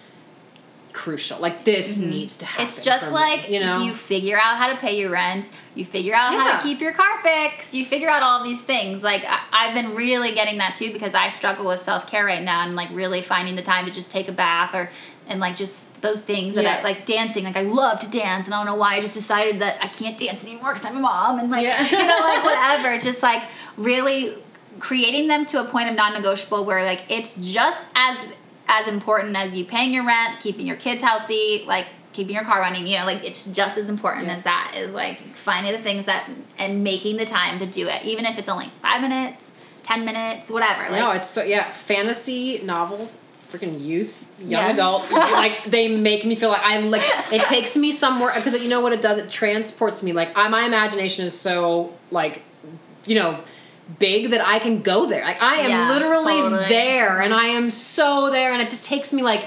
crucial. 0.93 1.39
Like 1.41 1.65
this 1.65 1.99
needs 1.99 2.37
to 2.39 2.45
happen. 2.47 2.67
Mm-hmm. 2.67 2.79
it's 2.79 2.85
just 2.85 3.05
for 3.07 3.11
me, 3.13 3.17
like 3.17 3.49
you 3.51 3.61
know. 3.61 3.83
you 3.83 3.95
figure 3.95 4.37
out 4.37 4.57
how 4.59 4.69
to 4.73 4.77
pay 4.77 4.99
your 5.01 5.11
rent 5.11 5.51
you 5.75 5.85
figure 5.85 6.15
out 6.15 6.33
how 6.33 6.57
to 6.57 6.63
keep 6.63 6.81
your 6.81 6.93
car 6.93 7.21
fixed 7.21 7.75
you 7.75 7.85
figure 7.85 8.09
out 8.09 8.23
all 8.23 8.45
these 8.45 8.63
things 8.63 9.03
like 9.03 9.25
I, 9.27 9.41
i've 9.51 9.75
been 9.75 9.97
really 9.97 10.33
getting 10.33 10.59
that 10.59 10.77
too 10.77 10.93
because 10.93 11.13
i 11.15 11.31
struggle 11.31 11.67
with 11.67 11.81
self-care 11.81 12.25
right 12.25 12.45
now 12.45 12.61
and 12.63 12.77
like 12.77 12.91
really 12.93 13.23
finding 13.23 13.57
the 13.57 13.63
time 13.63 13.87
to 13.87 13.91
just 13.91 14.13
take 14.13 14.29
a 14.29 14.33
bath 14.33 14.73
or 14.73 14.89
and 15.27 15.41
like 15.41 15.57
just 15.57 16.01
those 16.03 16.21
things 16.21 16.55
that 16.55 16.65
Yeah. 16.65 16.79
i 16.79 16.83
like 16.83 17.07
dancing 17.07 17.45
like 17.45 17.57
i 17.57 17.63
love 17.63 18.01
to 18.01 18.11
dance 18.11 18.47
and 18.47 18.55
i 18.55 18.59
don't 18.59 18.67
know 18.67 18.75
why 18.75 18.95
i 18.97 19.01
just 19.01 19.15
decided 19.15 19.61
that 19.61 19.79
i 19.83 19.89
can't 19.89 20.19
dance 20.19 20.45
anymore 20.45 20.73
because 20.73 20.85
i'm 20.85 20.97
a 20.97 21.01
mom 21.01 21.39
and 21.39 21.51
like 21.51 21.65
Yeah. 21.65 21.83
you 21.89 21.97
know 22.07 22.19
like 22.21 22.45
whatever 22.51 22.99
just 22.99 23.23
like 23.23 23.43
really 23.77 24.37
creating 24.81 25.29
them 25.29 25.47
to 25.47 25.61
a 25.61 25.65
point 25.65 25.89
of 25.89 25.95
non-negotiable 25.97 26.65
where 26.65 26.85
like 26.85 27.03
it's 27.09 27.37
just 27.37 27.89
as 27.95 28.19
as 28.69 28.89
important 28.89 29.37
as 29.37 29.55
you 29.57 29.65
paying 29.65 29.93
your 29.95 30.05
rent 30.07 30.41
keeping 30.41 30.67
your 30.67 30.77
kids 30.77 31.01
healthy 31.03 31.65
like 31.67 31.87
keeping 32.13 32.35
your 32.35 32.45
car 32.45 32.61
running 32.61 32.87
you 32.87 32.99
know 32.99 33.05
like 33.05 33.25
it's 33.25 33.47
just 33.47 33.77
as 33.79 33.89
important 33.89 34.27
Yeah. 34.27 34.35
as 34.37 34.43
that 34.45 34.73
is 34.77 34.91
like 34.91 35.21
finding 35.35 35.73
the 35.73 35.79
things 35.79 36.05
that 36.07 36.29
and 36.59 36.83
making 36.85 37.17
the 37.17 37.25
time 37.27 37.59
to 37.61 37.67
do 37.67 37.89
it 37.89 38.05
even 38.05 38.25
if 38.25 38.39
it's 38.39 38.49
only 38.49 38.71
five 38.83 39.01
minutes 39.01 39.53
ten 39.83 40.05
minutes 40.05 40.51
whatever 40.51 40.83
like 40.91 41.01
no, 41.01 41.11
it's 41.11 41.29
so 41.29 41.43
yeah. 41.45 41.65
Fantasy 41.71 42.61
novels, 42.65 43.27
freaking 43.51 43.79
youth, 43.85 44.24
young 44.39 44.51
Yeah. 44.63 44.71
adult, 44.73 45.11
like 45.13 45.65
they 45.65 45.97
make 45.97 46.25
me 46.25 46.35
feel 46.37 46.49
like 46.51 46.63
I'm 46.65 46.91
like 46.91 47.03
it 47.33 47.45
takes 47.47 47.77
me 47.77 47.91
somewhere 47.93 48.33
because 48.35 48.61
you 48.63 48.69
know 48.69 48.81
what 48.81 48.93
it 48.93 49.03
does. 49.03 49.19
It 49.19 49.31
transports 49.31 50.03
me. 50.03 50.13
Like 50.13 50.37
I, 50.37 50.49
my 50.49 50.65
imagination 50.65 51.25
is 51.25 51.39
so 51.39 51.93
like 52.11 52.43
you 53.07 53.15
know 53.17 53.41
big 53.99 54.31
that 54.31 54.47
I 54.47 54.59
can 54.59 54.81
go 54.83 55.07
there. 55.07 55.25
Like 55.25 55.43
I 55.43 55.57
am 55.57 55.71
Yeah, 55.71 55.89
literally 55.91 56.33
totally. 56.41 56.69
there, 56.69 57.21
and 57.21 57.35
I 57.35 57.47
am 57.47 57.71
so 57.71 58.31
there, 58.31 58.53
and 58.53 58.61
it 58.63 58.69
just 58.71 58.85
takes 58.85 59.13
me 59.13 59.23
like. 59.23 59.45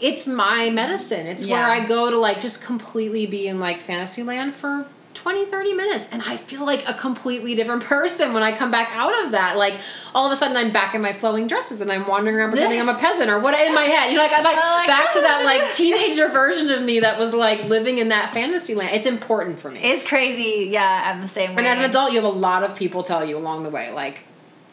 It's 0.00 0.28
my 0.28 0.70
medicine. 0.70 1.26
It's 1.26 1.44
where 1.48 1.64
I 1.66 1.84
go 1.84 2.08
to 2.08 2.16
like 2.16 2.40
just 2.40 2.64
completely 2.64 3.26
be 3.26 3.48
in 3.48 3.58
like 3.58 3.80
fantasy 3.80 4.22
land 4.22 4.54
for 4.54 4.86
20, 5.14 5.46
30 5.46 5.74
minutes. 5.74 6.12
And 6.12 6.22
I 6.22 6.36
feel 6.36 6.64
like 6.64 6.88
a 6.88 6.94
completely 6.94 7.54
different 7.54 7.82
person 7.94 8.32
when 8.32 8.42
I 8.42 8.52
come 8.52 8.70
back 8.70 8.90
out 8.92 9.24
of 9.24 9.32
that. 9.32 9.56
Like 9.56 9.78
all 10.14 10.26
of 10.26 10.32
a 10.32 10.36
sudden 10.36 10.56
I'm 10.56 10.72
back 10.72 10.94
in 10.94 11.02
my 11.02 11.12
flowing 11.12 11.46
dresses 11.46 11.80
and 11.80 11.90
I'm 11.90 12.06
wandering 12.06 12.36
around 12.36 12.50
pretending 12.50 12.80
I'm 12.80 12.88
a 12.88 12.94
peasant 12.94 13.28
or 13.30 13.38
what 13.40 13.58
in 13.58 13.74
my 13.74 13.84
head. 13.84 14.10
You 14.10 14.16
know, 14.16 14.22
like 14.22 14.32
I'm 14.32 14.44
like, 14.44 14.56
like, 14.56 14.86
back 14.86 15.12
to 15.12 15.20
that 15.20 15.44
like 15.44 15.72
teenager 15.72 16.28
version 16.28 16.70
of 16.70 16.82
me 16.82 17.00
that 17.00 17.18
was 17.18 17.34
like 17.34 17.64
living 17.64 17.98
in 17.98 18.08
that 18.10 18.32
fantasy 18.32 18.74
land. 18.74 18.94
It's 18.94 19.06
important 19.06 19.58
for 19.58 19.70
me. 19.70 19.80
it's 19.80 20.08
crazy 20.08 20.68
yeah 20.70 21.12
i'm 21.12 21.20
the 21.22 21.28
same 21.28 21.50
way 21.50 21.56
And 21.56 21.66
as 21.66 21.78
an 21.78 21.84
adult, 21.90 22.12
you 22.12 22.16
have 22.20 22.24
a 22.24 22.36
lot 22.36 22.62
of 22.62 22.76
people 22.76 23.02
tell 23.02 23.24
you 23.24 23.36
along 23.36 23.64
the 23.64 23.70
way, 23.70 23.90
like, 23.92 24.24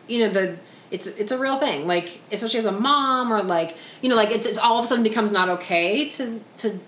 you 0.07 0.19
know, 0.19 0.29
the 0.29 0.57
it's 0.91 1.07
it's 1.17 1.31
a 1.31 1.39
real 1.39 1.59
thing. 1.59 1.87
Like, 1.87 2.19
especially 2.31 2.59
as 2.59 2.65
a 2.67 2.71
mom, 2.71 3.33
or 3.33 3.41
like, 3.41 3.75
you 4.01 4.09
know, 4.09 4.15
like 4.15 4.29
it's, 4.31 4.45
it's 4.47 4.57
all 4.57 4.77
of 4.77 4.85
a 4.85 4.87
sudden 4.87 5.03
becomes 5.03 5.31
not 5.31 5.49
okay 5.49 6.07
to 6.09 6.39
to 6.57 6.79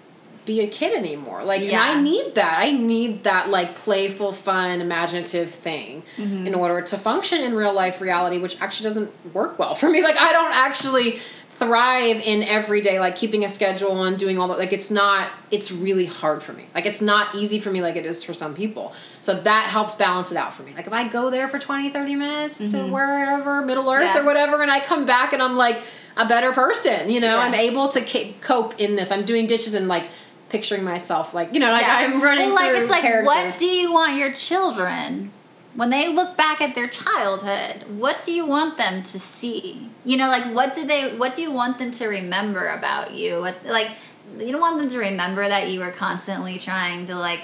be 0.48 0.62
a 0.62 0.68
kid 0.68 0.98
anymore. 0.98 1.44
Like, 1.44 1.62
Yeah. 1.62 1.70
and 1.70 2.00
I 2.00 2.02
need 2.02 2.34
that. 2.36 2.58
I 2.58 2.72
need 2.72 3.26
that 3.26 3.50
like 3.52 3.76
playful, 3.76 4.32
fun, 4.32 4.82
imaginative 4.82 5.52
thing 5.52 6.02
mm-hmm. 6.18 6.48
in 6.48 6.56
order 6.56 6.82
to 6.82 6.98
function 6.98 7.42
in 7.42 7.54
real 7.54 7.74
life 7.74 8.02
reality, 8.02 8.40
which 8.40 8.60
actually 8.60 8.86
doesn't 8.86 9.12
work 9.36 9.60
well 9.60 9.76
for 9.76 9.90
me. 9.90 10.02
Like, 10.08 10.18
I 10.18 10.32
don't 10.32 10.54
actually 10.54 11.20
thrive 11.58 12.22
in 12.24 12.44
everyday 12.44 13.00
like 13.00 13.16
keeping 13.16 13.44
a 13.44 13.50
schedule 13.50 14.04
and 14.04 14.20
doing 14.20 14.38
all 14.38 14.48
that 14.48 14.60
like 14.60 14.72
it's 14.72 14.92
not 14.92 15.28
it's 15.50 15.72
really 15.72 16.06
hard 16.06 16.44
for 16.44 16.54
me 16.54 16.68
like 16.76 16.86
it's 16.86 17.02
not 17.02 17.34
easy 17.34 17.58
for 17.60 17.72
me 17.72 17.82
like 17.82 17.96
it 17.96 18.06
is 18.06 18.24
for 18.24 18.32
some 18.32 18.54
people 18.54 18.94
so 19.24 19.34
that 19.34 19.68
helps 19.68 19.96
balance 19.96 20.30
it 20.32 20.38
out 20.38 20.54
for 20.54 20.62
me 20.62 20.72
like 20.76 20.86
if 20.86 20.94
i 20.94 21.08
go 21.08 21.32
there 21.32 21.48
for 21.48 21.58
20 21.58 21.90
30 21.90 22.16
minutes 22.16 22.60
to 22.60 22.66
mm-hmm. 22.66 22.92
wherever 22.92 23.66
middle 23.66 23.90
earth 23.90 24.04
Yeah. 24.04 24.20
or 24.20 24.24
whatever 24.24 24.62
and 24.62 24.70
i 24.70 24.80
come 24.80 25.08
back 25.08 25.34
and 25.34 25.42
i'm 25.42 25.58
like 25.58 25.82
a 26.16 26.28
better 26.28 26.52
person 26.52 27.10
you 27.10 27.20
know 27.20 27.36
Yeah. 27.36 27.46
i'm 27.46 27.56
able 27.56 27.90
to 27.90 28.02
cope 28.40 28.80
in 28.80 28.96
this 28.96 29.12
i'm 29.12 29.26
doing 29.26 29.48
dishes 29.48 29.74
and 29.74 29.88
like 29.88 30.10
picturing 30.50 30.84
myself 30.84 31.34
like 31.34 31.54
you 31.54 31.60
know 31.60 31.72
like 31.72 31.82
Yeah. 31.82 31.98
i'm 32.00 32.22
running 32.22 32.46
Well, 32.48 32.56
like 32.56 32.72
it's 32.82 32.90
like 32.90 33.26
what 33.26 33.56
do 33.60 33.66
you 33.66 33.92
want 33.92 34.16
your 34.16 34.32
children? 34.34 35.32
When 35.76 35.90
they 35.92 36.08
look 36.08 36.36
back 36.38 36.60
at 36.62 36.74
their 36.74 36.88
childhood 36.88 37.84
what 37.98 38.24
do 38.26 38.32
you 38.32 38.46
want 38.48 38.78
them 38.78 39.04
to 39.04 39.20
see? 39.20 39.90
You 40.06 40.18
know 40.18 40.28
like 40.30 40.46
what 40.54 40.74
do 40.74 40.86
they 40.86 41.16
what 41.18 41.36
do 41.36 41.42
you 41.42 41.52
want 41.52 41.78
them 41.78 41.92
to 41.92 42.08
remember 42.08 42.68
about 42.70 43.14
you? 43.14 43.40
What, 43.42 43.64
like 43.66 43.92
you 44.40 44.52
don't 44.52 44.62
want 44.62 44.80
them 44.80 44.90
to 44.90 44.98
remember 45.00 45.48
that 45.48 45.70
you 45.70 45.80
were 45.82 45.92
constantly 45.92 46.58
trying 46.58 47.06
to 47.08 47.16
like 47.16 47.44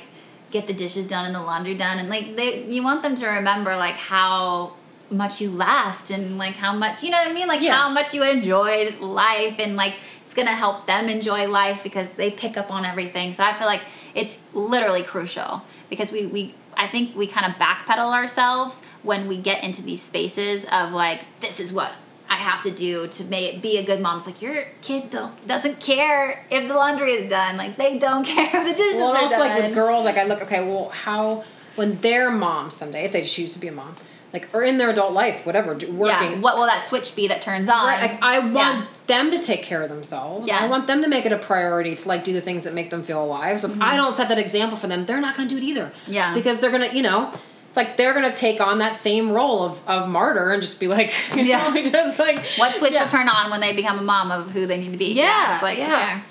get 0.51 0.65
the 0.67 0.73
dishes 0.73 1.07
done 1.07 1.25
and 1.25 1.35
the 1.35 1.41
laundry 1.41 1.75
done. 1.75 1.99
And 1.99 2.09
like 2.09 2.35
they 2.35 2.63
you 2.65 2.84
want 2.84 3.03
them 3.03 3.15
to 3.15 3.27
remember 3.27 3.75
like 3.75 3.95
how 3.95 4.73
much 5.11 5.39
you 5.41 5.51
laughed 5.51 6.09
and 6.09 6.38
like 6.39 6.55
how 6.55 6.73
much 6.73 7.03
you 7.03 7.11
know 7.11 7.17
what 7.17 7.30
I 7.30 7.34
mean? 7.34 7.47
Like 7.47 7.61
Yeah. 7.61 7.75
how 7.75 7.89
much 7.89 8.13
you 8.15 8.23
enjoyed 8.23 8.99
life 8.99 9.55
and 9.59 9.75
like 9.75 9.95
it's 10.34 10.41
gonna 10.41 10.55
help 10.55 10.88
them 10.88 11.10
enjoy 11.10 11.47
life 11.47 11.84
because 11.84 12.10
they 12.11 12.31
pick 12.31 12.57
up 12.57 12.72
on 12.72 12.85
everything 12.85 13.34
so 13.34 13.43
I 13.43 13.53
feel 13.53 13.68
like 13.68 13.84
it's 14.15 14.39
literally 14.55 15.03
crucial 15.03 15.61
because 15.91 16.11
we 16.11 16.26
we 16.26 16.55
I 16.76 16.88
think 16.88 17.15
we 17.15 17.27
kind 17.27 17.45
of 17.45 17.60
backpedal 17.60 18.11
ourselves 18.11 18.84
when 19.03 19.27
we 19.27 19.38
get 19.38 19.64
into 19.64 19.84
these 19.84 20.01
spaces 20.01 20.65
of 20.72 20.91
like 20.91 21.22
this 21.39 21.60
is 21.60 21.72
what 21.72 21.91
I 22.27 22.38
have 22.38 22.64
to 22.64 22.72
do 22.72 23.07
to 23.10 23.23
make 23.26 23.53
it 23.53 23.61
be 23.61 23.77
a 23.77 23.84
good 23.84 24.01
mom. 24.01 24.18
It's 24.18 24.26
like 24.26 24.41
your 24.41 24.64
kid 24.81 25.11
don't 25.11 25.45
doesn't 25.45 25.80
care 25.80 26.43
if 26.49 26.68
the 26.68 26.73
laundry 26.73 27.11
is 27.11 27.30
done. 27.30 27.55
Like 27.55 27.76
they 27.76 27.99
don't 27.99 28.26
care 28.35 28.49
if 28.51 28.65
the 28.65 28.73
dishes 28.73 28.95
well 29.01 29.11
are 29.14 29.19
also 29.19 29.38
done. 29.38 29.49
like 29.49 29.64
with 29.64 29.76
girls 29.76 30.05
like 30.05 30.18
i 30.18 30.23
look 30.23 30.41
okay 30.41 30.61
well 30.68 30.89
how 30.89 31.43
when 31.76 31.99
they're 32.01 32.31
moms 32.31 32.73
someday 32.73 33.05
if 33.05 33.11
they 33.11 33.22
choose 33.22 33.53
to 33.53 33.60
be 33.60 33.68
a 33.68 33.72
mom 33.72 33.93
like 34.34 34.49
or 34.53 34.64
in 34.64 34.77
their 34.80 34.89
adult 34.89 35.14
life 35.14 35.45
whatever 35.45 35.76
do- 35.76 35.91
working 35.91 36.31
yeah, 36.31 36.39
what 36.39 36.57
will 36.57 36.65
that 36.65 36.84
switch 36.84 37.15
be 37.15 37.27
that 37.27 37.41
turns 37.41 37.69
on? 37.69 37.85
Right, 37.88 38.01
like 38.11 38.22
I 38.22 38.39
want 38.39 38.53
Yeah. 38.55 38.85
them 39.07 39.31
to 39.31 39.39
take 39.39 39.61
care 39.64 39.81
of 39.84 39.89
themselves. 39.89 40.47
Yeah. 40.47 40.57
I 40.57 40.68
want 40.68 40.88
them 40.88 41.01
to 41.03 41.07
make 41.07 41.26
it 41.26 41.31
a 41.31 41.38
priority 41.38 41.95
to 41.95 42.07
like 42.07 42.23
do 42.23 42.34
the 42.34 42.41
things 42.41 42.64
that 42.64 42.73
make 42.73 42.89
them 42.89 43.03
feel 43.03 43.23
alive. 43.23 43.61
So 43.61 43.69
if 43.69 43.80
I 43.81 43.95
don't 43.95 44.14
set 44.15 44.30
that 44.30 44.39
example 44.39 44.77
for 44.77 44.88
them, 44.88 45.05
they're 45.05 45.22
not 45.22 45.38
going 45.38 45.47
to 45.47 45.53
do 45.55 45.61
it 45.61 45.64
either. 45.64 45.85
Mm-hmm. 45.85 46.11
Yeah. 46.11 46.34
because 46.34 46.60
they're 46.60 46.72
gonna, 46.72 46.89
you 46.91 47.03
know, 47.03 47.31
it's 47.68 47.77
like 47.77 47.95
they're 47.97 48.14
gonna 48.14 48.35
take 48.35 48.60
on 48.61 48.80
that 48.80 48.95
same 48.95 49.31
role 49.31 49.64
of, 49.64 49.88
of 49.88 50.07
martyr 50.10 50.49
and 50.51 50.61
just 50.61 50.80
be 50.80 50.88
like, 50.88 51.11
you 51.35 51.43
Yeah. 51.43 51.69
know, 51.72 51.81
just 51.91 52.18
like 52.19 52.43
What 52.57 52.76
switch 52.76 52.93
yeah. 52.93 53.03
will 53.03 53.10
turn 53.11 53.27
on 53.30 53.51
when 53.51 53.61
they 53.61 53.73
become 53.73 53.99
a 53.99 54.03
mom 54.03 54.31
of 54.31 54.51
who 54.51 54.65
they 54.65 54.77
need 54.77 54.91
to 54.91 54.97
be? 54.97 55.14
Yeah, 55.14 55.53
it's 55.55 55.64
like 55.64 55.77
yeah. 55.77 56.22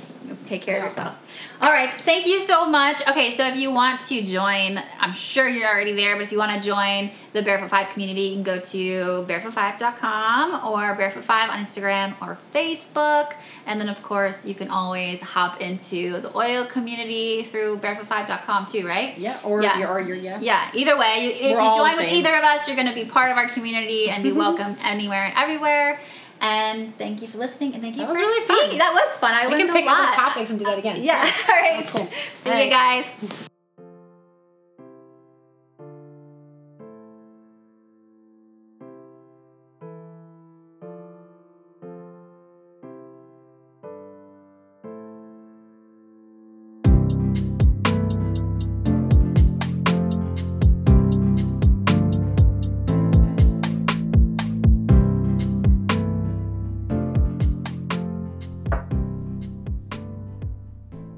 Yeah, 0.53 0.59
take 0.59 0.67
care 0.67 0.79
of 0.79 0.85
yourself. 0.85 1.17
All 1.61 1.71
right, 1.71 1.91
thank 1.91 2.27
you 2.27 2.41
so 2.41 2.67
much. 2.69 3.07
Okay, 3.09 3.31
so 3.31 3.47
if 3.47 3.57
you 3.57 3.71
want 3.71 4.01
to 4.03 4.23
join, 4.23 4.83
I'm 5.01 5.13
sure 5.13 5.49
you're 5.49 5.69
already 5.69 5.93
there, 5.93 6.17
but 6.17 6.23
if 6.23 6.33
you 6.33 6.39
want 6.39 6.53
to 6.53 6.61
join 6.61 7.11
the 7.33 7.43
Barefoot 7.43 7.71
Vie 7.71 7.85
community, 7.85 8.23
you 8.23 8.35
can 8.35 8.43
go 8.43 8.61
to 8.61 9.25
barefootvie.com 9.29 10.67
or 10.67 10.95
Barefoot 10.95 11.25
Vie 11.25 11.49
on 11.49 11.59
Instagram 11.59 12.15
or 12.21 12.39
Facebook, 12.55 13.35
and 13.67 13.81
then 13.81 13.89
of 13.89 14.03
course 14.03 14.45
you 14.45 14.55
can 14.55 14.69
always 14.69 15.21
hop 15.21 15.61
into 15.61 16.21
the 16.21 16.37
oil 16.37 16.67
community 16.67 17.43
through 17.43 17.79
barefootvie.com 17.79 18.67
too, 18.67 18.87
right? 18.87 19.17
Yeah, 19.19 19.39
or 19.45 19.63
Yeah. 19.63 19.79
your 19.79 19.89
or 19.89 20.01
your 20.01 20.17
yeah. 20.17 20.39
Yeah, 20.41 20.71
either 20.75 20.99
way, 20.99 21.37
if 21.41 21.57
We're 21.57 21.63
you 21.63 21.75
join 21.75 21.97
with 21.97 22.13
either 22.13 22.37
of 22.37 22.45
us, 22.45 22.67
you're 22.69 22.77
going 22.77 22.89
to 22.89 22.95
be 22.95 23.05
part 23.05 23.31
of 23.31 23.39
our 23.39 23.49
community 23.49 24.11
and 24.11 24.23
be 24.23 24.33
welcome 24.45 24.77
anywhere 24.85 25.25
and 25.25 25.35
everywhere. 25.37 26.01
And 26.43 26.93
thank 26.99 27.23
you 27.23 27.29
for 27.29 27.39
listening, 27.39 27.73
and 27.75 27.83
thank 27.83 27.95
you 27.95 28.03
That 28.03 28.11
was 28.11 28.19
really 28.19 28.47
fun. 28.47 28.67
being- 28.71 28.79
That 28.79 28.93
was 28.93 29.17
fun. 29.17 29.33
I 29.33 29.47
We 29.47 29.53
learned 29.53 29.67
can 29.67 29.75
pick 29.77 29.85
a 29.85 29.89
lot. 29.89 30.09
other 30.09 30.15
topics 30.17 30.51
and 30.51 30.59
do 30.59 30.65
that 30.67 30.77
again. 30.77 31.01
Yeah. 31.11 31.15
All 31.49 31.55
right. 31.55 31.77
That's 31.77 31.89
cool. 31.89 32.09
See 32.35 32.51
All 32.51 32.57
you 32.57 32.63
right. 32.71 33.05
guys. 33.15 33.49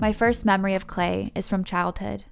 My 0.04 0.12
first 0.12 0.44
memory 0.44 0.74
of 0.74 0.86
clay 0.86 1.32
is 1.34 1.48
from 1.48 1.64
childhood. 1.64 2.24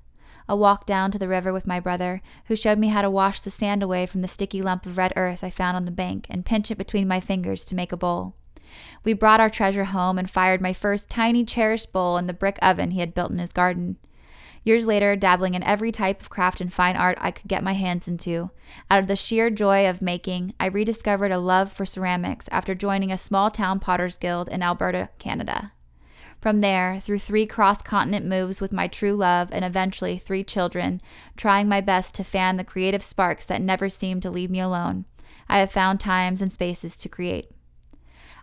A 0.46 0.54
walk 0.54 0.84
down 0.84 1.10
to 1.10 1.18
the 1.18 1.26
river 1.26 1.54
with 1.54 1.66
my 1.66 1.80
brother, 1.80 2.20
who 2.44 2.54
showed 2.54 2.76
me 2.76 2.88
how 2.88 3.00
to 3.00 3.08
wash 3.08 3.40
the 3.40 3.50
sand 3.50 3.82
away 3.82 4.04
from 4.04 4.20
the 4.20 4.28
sticky 4.28 4.60
lump 4.60 4.84
of 4.84 4.98
red 4.98 5.14
earth 5.16 5.42
I 5.42 5.48
found 5.48 5.74
on 5.74 5.86
the 5.86 5.90
bank 5.90 6.26
and 6.28 6.44
pinch 6.44 6.70
it 6.70 6.76
between 6.76 7.08
my 7.08 7.18
fingers 7.18 7.64
to 7.64 7.74
make 7.74 7.90
a 7.90 7.96
bowl. 7.96 8.34
We 9.04 9.14
brought 9.14 9.40
our 9.40 9.48
treasure 9.48 9.84
home 9.84 10.18
and 10.18 10.28
fired 10.28 10.60
my 10.60 10.74
first 10.74 11.08
tiny 11.08 11.46
cherished 11.46 11.94
bowl 11.94 12.18
in 12.18 12.26
the 12.26 12.34
brick 12.34 12.58
oven 12.60 12.90
he 12.90 13.00
had 13.00 13.14
built 13.14 13.30
in 13.30 13.38
his 13.38 13.54
garden. 13.54 13.96
Years 14.64 14.86
later, 14.86 15.16
dabbling 15.16 15.54
in 15.54 15.62
every 15.62 15.92
type 15.92 16.20
of 16.20 16.28
craft 16.28 16.60
and 16.60 16.70
fine 16.70 16.94
art 16.94 17.16
I 17.22 17.30
could 17.30 17.48
get 17.48 17.64
my 17.64 17.72
hands 17.72 18.06
into, 18.06 18.50
out 18.90 18.98
of 18.98 19.06
the 19.06 19.16
sheer 19.16 19.48
joy 19.48 19.88
of 19.88 20.02
making, 20.02 20.52
I 20.60 20.66
rediscovered 20.66 21.32
a 21.32 21.38
love 21.38 21.72
for 21.72 21.86
ceramics 21.86 22.50
after 22.52 22.74
joining 22.74 23.10
a 23.10 23.16
small 23.16 23.50
town 23.50 23.80
potters 23.80 24.18
guild 24.18 24.48
in 24.48 24.62
Alberta, 24.62 25.08
Canada. 25.18 25.72
From 26.42 26.60
there, 26.60 26.98
through 26.98 27.20
three 27.20 27.46
cross 27.46 27.82
continent 27.82 28.26
moves 28.26 28.60
with 28.60 28.72
my 28.72 28.88
true 28.88 29.12
love 29.12 29.50
and 29.52 29.64
eventually 29.64 30.18
three 30.18 30.42
children, 30.42 31.00
trying 31.36 31.68
my 31.68 31.80
best 31.80 32.16
to 32.16 32.24
fan 32.24 32.56
the 32.56 32.64
creative 32.64 33.04
sparks 33.04 33.46
that 33.46 33.62
never 33.62 33.88
seem 33.88 34.20
to 34.20 34.30
leave 34.30 34.50
me 34.50 34.58
alone, 34.58 35.04
I 35.48 35.60
have 35.60 35.70
found 35.70 36.00
times 36.00 36.42
and 36.42 36.50
spaces 36.50 36.98
to 36.98 37.08
create. 37.08 37.52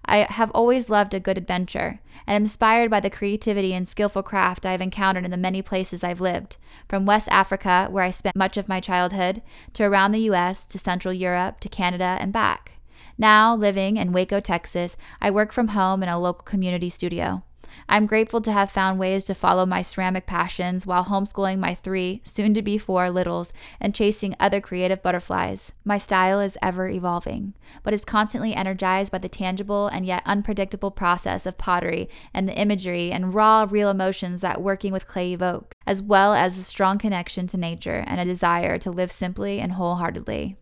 I 0.06 0.20
have 0.20 0.50
always 0.52 0.90
loved 0.90 1.14
a 1.14 1.20
good 1.20 1.38
adventure 1.38 2.00
and 2.26 2.38
am 2.38 2.44
inspired 2.44 2.90
by 2.90 3.02
the 3.02 3.10
creativity 3.10 3.74
and 3.74 3.86
skillful 3.86 4.24
craft 4.24 4.66
I 4.66 4.72
have 4.72 4.80
encountered 4.80 5.26
in 5.26 5.32
the 5.32 5.36
many 5.36 5.62
places 5.62 6.02
I've 6.02 6.22
lived, 6.22 6.56
from 6.88 7.06
West 7.06 7.28
Africa, 7.30 7.90
where 7.92 8.06
I 8.06 8.12
spent 8.12 8.34
much 8.34 8.56
of 8.56 8.70
my 8.70 8.80
childhood, 8.80 9.42
to 9.74 9.84
around 9.84 10.14
the 10.14 10.30
US, 10.32 10.66
to 10.68 10.80
Central 10.80 11.14
Europe, 11.14 11.60
to 11.60 11.68
Canada, 11.68 12.18
and 12.22 12.32
back. 12.32 12.80
Now, 13.18 13.54
living 13.54 13.98
in 13.98 14.14
Waco, 14.14 14.40
Texas, 14.40 14.96
I 15.20 15.32
work 15.32 15.52
from 15.52 15.70
home 15.70 16.02
in 16.02 16.08
a 16.08 16.18
local 16.18 16.46
community 16.46 16.90
studio. 16.90 17.44
I'm 17.88 18.06
grateful 18.06 18.42
to 18.42 18.52
have 18.52 18.72
found 18.72 19.00
ways 19.00 19.26
to 19.26 19.34
follow 19.34 19.66
my 19.66 19.82
ceramic 19.82 20.26
passions 20.26 20.86
while 20.86 21.06
homeschooling 21.06 21.60
my 21.60 21.74
three, 21.74 22.22
soon 22.24 22.54
to 22.54 22.62
be 22.62 22.78
four, 22.78 23.10
littles 23.10 23.52
and 23.80 23.96
chasing 23.96 24.36
other 24.40 24.62
creative 24.62 25.02
butterflies. 25.02 25.72
My 25.84 25.98
style 25.98 26.40
is 26.40 26.58
ever 26.62 26.88
evolving, 26.88 27.56
but 27.84 27.94
is 27.94 28.06
constantly 28.06 28.54
energized 28.54 29.12
by 29.12 29.18
the 29.18 29.30
tangible 29.30 29.88
and 29.88 30.06
yet 30.06 30.24
unpredictable 30.26 30.92
process 30.92 31.46
of 31.46 31.58
pottery 31.58 32.10
and 32.34 32.48
the 32.48 32.56
imagery 32.56 33.12
and 33.12 33.34
raw, 33.34 33.66
real 33.68 33.90
emotions 33.90 34.42
that 34.42 34.62
working 34.62 34.94
with 34.94 35.08
clay 35.08 35.34
evokes, 35.34 35.76
as 35.88 36.02
well 36.02 36.34
as 36.34 36.58
a 36.58 36.64
strong 36.64 36.98
connection 36.98 37.48
to 37.48 37.58
nature 37.58 38.04
and 38.06 38.20
a 38.20 38.26
desire 38.26 38.78
to 38.78 38.92
live 38.92 39.12
simply 39.12 39.60
and 39.60 39.74
wholeheartedly. 39.74 40.59